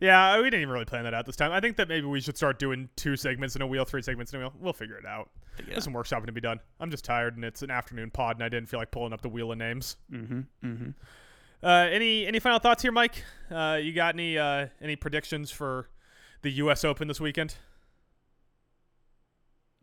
Yeah, 0.00 0.36
we 0.38 0.44
didn't 0.44 0.62
even 0.62 0.72
really 0.72 0.84
plan 0.84 1.04
that 1.04 1.14
out 1.14 1.26
this 1.26 1.36
time. 1.36 1.52
I 1.52 1.60
think 1.60 1.76
that 1.76 1.88
maybe 1.88 2.06
we 2.06 2.20
should 2.20 2.36
start 2.36 2.58
doing 2.58 2.88
two 2.96 3.16
segments 3.16 3.54
in 3.54 3.62
a 3.62 3.66
wheel, 3.66 3.84
three 3.84 4.02
segments 4.02 4.32
in 4.32 4.40
a 4.40 4.42
wheel. 4.42 4.52
We'll 4.58 4.72
figure 4.72 4.96
it 4.96 5.06
out. 5.06 5.30
Yeah. 5.60 5.66
There's 5.74 5.84
some 5.84 5.92
workshopping 5.92 6.26
to 6.26 6.32
be 6.32 6.40
done. 6.40 6.58
I'm 6.80 6.90
just 6.90 7.04
tired, 7.04 7.36
and 7.36 7.44
it's 7.44 7.62
an 7.62 7.70
afternoon 7.70 8.10
pod, 8.10 8.36
and 8.36 8.44
I 8.44 8.48
didn't 8.48 8.68
feel 8.68 8.80
like 8.80 8.90
pulling 8.90 9.12
up 9.12 9.20
the 9.20 9.28
wheel 9.28 9.52
of 9.52 9.58
names. 9.58 9.96
Mm-hmm. 10.12 10.40
Mm-hmm. 10.64 10.90
Uh, 11.62 11.86
any 11.92 12.26
any 12.26 12.40
final 12.40 12.58
thoughts 12.58 12.82
here, 12.82 12.90
Mike? 12.90 13.22
Uh, 13.48 13.78
you 13.80 13.92
got 13.92 14.16
any 14.16 14.36
uh, 14.36 14.66
any 14.80 14.96
predictions 14.96 15.52
for 15.52 15.88
the 16.42 16.50
U.S. 16.50 16.84
Open 16.84 17.06
this 17.06 17.20
weekend? 17.20 17.54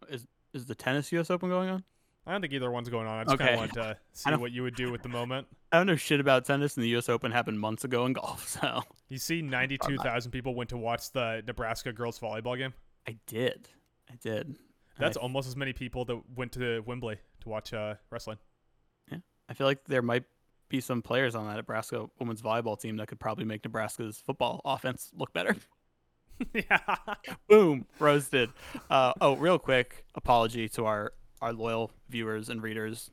Is 0.09 0.27
is 0.53 0.65
the 0.65 0.75
tennis 0.75 1.13
U.S. 1.13 1.31
Open 1.31 1.47
going 1.47 1.69
on? 1.69 1.83
I 2.25 2.31
don't 2.31 2.41
think 2.41 2.53
either 2.53 2.69
one's 2.69 2.89
going 2.89 3.07
on. 3.07 3.19
I 3.19 3.23
just 3.23 3.37
kind 3.37 3.51
of 3.51 3.57
wanted 3.57 3.73
to 3.73 3.97
see 4.13 4.31
what 4.31 4.51
you 4.51 4.63
would 4.63 4.75
do 4.75 4.91
with 4.91 5.01
the 5.01 5.09
moment. 5.09 5.47
I 5.71 5.77
don't 5.77 5.87
know 5.87 5.95
shit 5.95 6.19
about 6.19 6.45
tennis, 6.45 6.75
and 6.75 6.83
the 6.83 6.89
U.S. 6.89 7.09
Open 7.09 7.31
happened 7.31 7.59
months 7.59 7.83
ago 7.83 8.05
in 8.05 8.13
golf. 8.13 8.47
So 8.61 8.83
You 9.07 9.17
see, 9.17 9.41
92,000 9.41 10.31
people 10.31 10.53
went 10.53 10.69
to 10.69 10.77
watch 10.77 11.11
the 11.11 11.43
Nebraska 11.45 11.93
girls 11.93 12.19
volleyball 12.19 12.57
game. 12.57 12.73
I 13.07 13.17
did, 13.25 13.67
I 14.09 14.15
did. 14.21 14.57
That's 14.99 15.17
I, 15.17 15.21
almost 15.21 15.47
as 15.47 15.55
many 15.55 15.73
people 15.73 16.05
that 16.05 16.19
went 16.35 16.51
to 16.53 16.81
Wembley 16.85 17.17
to 17.41 17.49
watch 17.49 17.73
uh, 17.73 17.95
wrestling. 18.11 18.37
Yeah, 19.11 19.19
I 19.47 19.53
feel 19.53 19.65
like 19.65 19.85
there 19.85 20.01
might 20.01 20.25
be 20.67 20.81
some 20.81 21.01
players 21.01 21.35
on 21.35 21.47
that 21.47 21.55
Nebraska 21.55 22.07
women's 22.19 22.41
volleyball 22.41 22.79
team 22.79 22.97
that 22.97 23.07
could 23.07 23.19
probably 23.19 23.45
make 23.45 23.63
Nebraska's 23.63 24.21
football 24.23 24.61
offense 24.65 25.09
look 25.15 25.33
better. 25.33 25.55
yeah. 26.53 26.79
Boom, 27.49 27.85
roasted. 27.97 28.51
Uh, 28.89 29.13
oh, 29.19 29.35
real 29.35 29.57
quick, 29.57 30.05
apology 30.15 30.69
to 30.69 30.85
our 30.85 31.13
our 31.41 31.53
loyal 31.53 31.91
viewers 32.09 32.49
and 32.49 32.61
readers. 32.61 33.09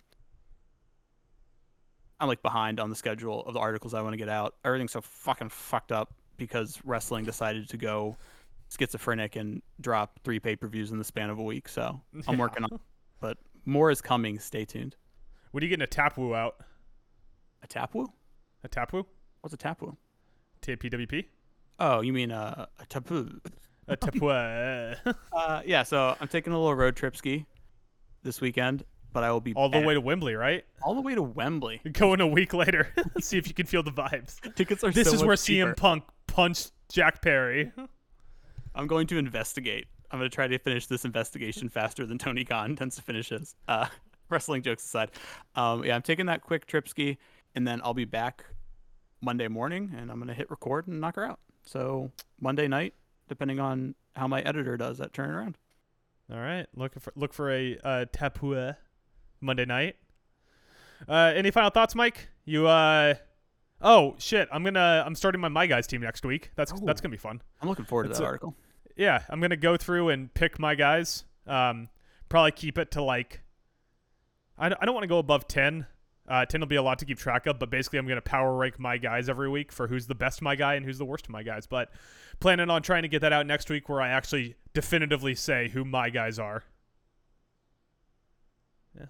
I'm 2.19 2.29
like 2.29 2.43
behind 2.43 2.81
on 2.81 2.89
the 2.89 2.97
schedule 2.97 3.43
of 3.45 3.55
the 3.55 3.61
articles 3.61 3.93
I 3.95 4.01
want 4.01 4.15
to 4.15 4.17
get 4.17 4.29
out. 4.29 4.55
Everything's 4.65 4.93
so 4.93 5.01
fucking 5.03 5.51
fucked 5.51 5.93
up 5.93 6.15
because 6.39 6.81
wrestling 6.85 7.25
decided 7.25 7.69
to 7.69 7.77
go 7.77 8.17
schizophrenic 8.77 9.37
and 9.37 9.63
drop 9.81 10.19
three 10.25 10.41
pay 10.41 10.57
per 10.57 10.67
views 10.67 10.91
in 10.93 10.99
the 10.99 11.05
span 11.05 11.29
of 11.31 11.39
a 11.39 11.43
week. 11.43 11.69
So 11.69 12.01
I'm 12.27 12.35
Yeah. 12.35 12.41
working 12.41 12.65
on, 12.65 12.71
it. 12.73 12.81
but 13.21 13.39
more 13.67 13.91
is 13.91 14.01
coming. 14.01 14.39
Stay 14.39 14.65
tuned. 14.65 14.97
What 15.51 15.63
are 15.63 15.67
you 15.67 15.71
getting 15.71 15.85
a 15.85 15.87
tap 15.89 16.17
woo 16.17 16.35
out? 16.35 16.57
A 17.63 17.67
tap 17.67 17.95
woo? 17.95 18.07
A 18.65 18.69
tap 18.69 18.93
woo? 18.93 19.07
What's 19.43 19.55
a 19.55 19.59
tap 19.59 19.83
woo? 19.83 19.97
TPWP? 20.63 21.27
Oh, 21.79 22.01
you 22.01 22.13
mean 22.15 22.33
uh, 22.33 22.67
a 22.81 22.87
tapu? 22.87 23.41
A 23.89 23.97
tap 23.97 24.17
woo. 24.17 24.31
Uh, 25.33 25.63
yeah. 25.67 25.83
So 25.83 26.17
I'm 26.19 26.29
taking 26.29 26.53
a 26.55 26.59
little 26.59 26.75
road 26.75 26.97
trip 26.97 27.15
ski 27.17 27.45
this 28.27 28.41
weekend, 28.43 28.85
but 29.13 29.25
I 29.25 29.33
will 29.33 29.41
be 29.41 29.55
All 29.55 29.71
the 29.71 29.79
back- 29.79 29.87
way 29.87 29.95
to 29.95 30.01
Wembley, 30.03 30.35
right? 30.35 30.65
all 30.83 30.95
the 30.95 31.01
way 31.01 31.15
to 31.15 31.23
Wembley. 31.23 31.81
Going 31.93 32.21
a 32.21 32.27
week 32.27 32.53
later. 32.53 32.89
See 33.21 33.39
if 33.39 33.49
you 33.49 33.55
can 33.55 33.65
feel 33.67 33.83
the 33.83 33.91
vibes. 33.91 34.39
Tickets 34.55 34.85
are 34.85 34.91
This 34.91 35.09
so 35.09 35.15
is 35.15 35.25
where 35.25 35.37
cheaper. 35.37 35.73
CM 35.73 35.77
Punk 35.77 36.05
punched 36.27 36.73
Jack 36.93 37.23
Perry. 37.23 37.73
I'm 38.75 38.87
going 38.87 39.07
to 39.09 39.17
investigate. 39.19 39.87
I'm 40.11 40.19
going 40.19 40.31
to 40.31 40.35
try 40.35 40.47
to 40.47 40.59
finish 40.59 40.87
this 40.87 41.05
investigation 41.05 41.69
faster 41.69 42.05
than 42.07 42.19
Tony 42.19 42.45
Khan 42.45 42.77
tends 42.77 42.97
to 42.97 43.03
finish 43.03 43.31
his. 43.31 43.55
Uh, 43.67 43.87
wrestling 44.29 44.61
jokes 44.63 44.85
aside, 44.85 45.11
um, 45.55 45.85
yeah, 45.85 45.95
I'm 45.95 46.03
taking 46.03 46.27
that 46.27 46.43
quick 46.43 46.67
trip 46.67 46.89
ski, 46.89 47.17
and 47.55 47.67
then 47.67 47.81
I'll 47.85 47.95
be 47.95 48.05
back 48.05 48.45
Monday 49.21 49.49
morning, 49.49 49.93
and 49.97 50.11
I'm 50.11 50.19
going 50.19 50.29
to 50.29 50.35
hit 50.35 50.51
record 50.51 50.87
and 50.89 51.01
knock 51.01 51.17
her 51.17 51.25
out. 51.25 51.39
So 51.65 52.11
Monday 52.41 52.69
night, 52.69 52.95
depending 53.29 53.59
on 53.61 53.95
how 54.15 54.29
my 54.29 54.41
editor 54.43 54.77
does 54.77 54.99
that 54.99 55.13
turnaround. 55.13 55.55
All 56.33 56.39
right, 56.41 56.67
look 56.75 56.99
for 57.01 57.13
look 57.15 57.33
for 57.33 57.53
a 57.53 57.79
uh, 57.85 58.05
tapua 58.13 58.77
Monday 59.41 59.65
night. 59.65 59.97
Uh, 61.09 61.33
any 61.35 61.51
final 61.51 61.71
thoughts, 61.71 61.95
Mike? 61.95 62.29
You 62.45 62.67
uh, 62.67 63.15
oh 63.81 64.17
shit, 64.19 64.49
I'm 64.51 64.65
gonna 64.65 65.05
I'm 65.07 65.15
starting 65.15 65.41
my 65.41 65.49
my 65.49 65.67
guys 65.67 65.87
team 65.87 66.01
next 66.01 66.25
week. 66.25 66.51
That's 66.57 66.73
that's 66.83 67.01
gonna 67.01 67.13
be 67.13 67.17
fun. 67.19 67.43
I'm 67.63 67.69
looking 67.69 67.85
forward 67.85 68.05
to 68.05 68.09
that 68.11 68.21
a- 68.21 68.25
article. 68.25 68.57
Yeah, 68.97 69.23
I'm 69.29 69.41
gonna 69.41 69.57
go 69.57 69.77
through 69.77 70.09
and 70.09 70.33
pick 70.35 70.59
my 70.59 70.75
guys. 70.75 71.25
Um, 71.47 71.89
probably 72.29 72.53
keep 72.53 72.77
it 72.79 72.91
to 72.93 73.03
like. 73.03 73.43
I 74.59 74.69
don't, 74.71 74.83
I 74.83 74.87
don't 74.87 74.95
want 74.95 75.05
to 75.05 75.09
go 75.09 75.19
above 75.19 75.47
ten. 75.47 75.87
Uh, 76.29 76.45
ten 76.45 76.61
will 76.61 76.67
be 76.67 76.77
a 76.77 76.83
lot 76.83 76.99
to 76.99 77.05
keep 77.05 77.19
track 77.19 77.47
of, 77.47 77.59
but 77.59 77.71
basically 77.71 77.99
I'm 77.99 78.09
gonna 78.09 78.21
power 78.21 78.57
rank 78.57 78.81
my 78.81 78.97
guys 78.97 79.29
every 79.29 79.49
week 79.49 79.71
for 79.71 79.87
who's 79.87 80.07
the 80.07 80.15
best 80.15 80.43
my 80.43 80.57
guy 80.57 80.75
and 80.75 80.85
who's 80.85 80.99
the 80.99 81.05
worst 81.05 81.27
of 81.27 81.31
my 81.31 81.43
guys. 81.43 81.67
But 81.67 81.91
planning 82.41 82.69
on 82.69 82.83
trying 82.83 83.03
to 83.03 83.09
get 83.09 83.21
that 83.21 83.33
out 83.33 83.47
next 83.47 83.71
week, 83.71 83.89
where 83.89 84.01
I 84.01 84.09
actually 84.09 84.57
definitively 84.75 85.35
say 85.37 85.69
who 85.69 85.85
my 85.85 86.11
guys 86.11 86.39
are. 86.39 86.65
Yeah, 88.99 89.07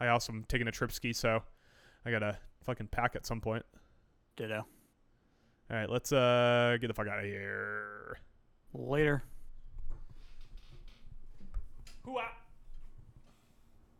I 0.00 0.08
also 0.08 0.32
am 0.32 0.44
taking 0.46 0.68
a 0.68 0.72
trip 0.72 0.92
ski, 0.92 1.12
so 1.12 1.42
I 2.06 2.10
gotta 2.12 2.38
fucking 2.64 2.88
pack 2.88 3.16
at 3.16 3.26
some 3.26 3.40
point. 3.40 3.64
Ditto. 4.36 4.64
All 5.70 5.76
right, 5.76 5.90
let's 5.90 6.12
uh 6.12 6.76
get 6.80 6.86
the 6.86 6.94
fuck 6.94 7.08
out 7.08 7.18
of 7.18 7.24
here. 7.24 8.18
Later. 8.72 9.24
Hoo-ah. 12.04 12.41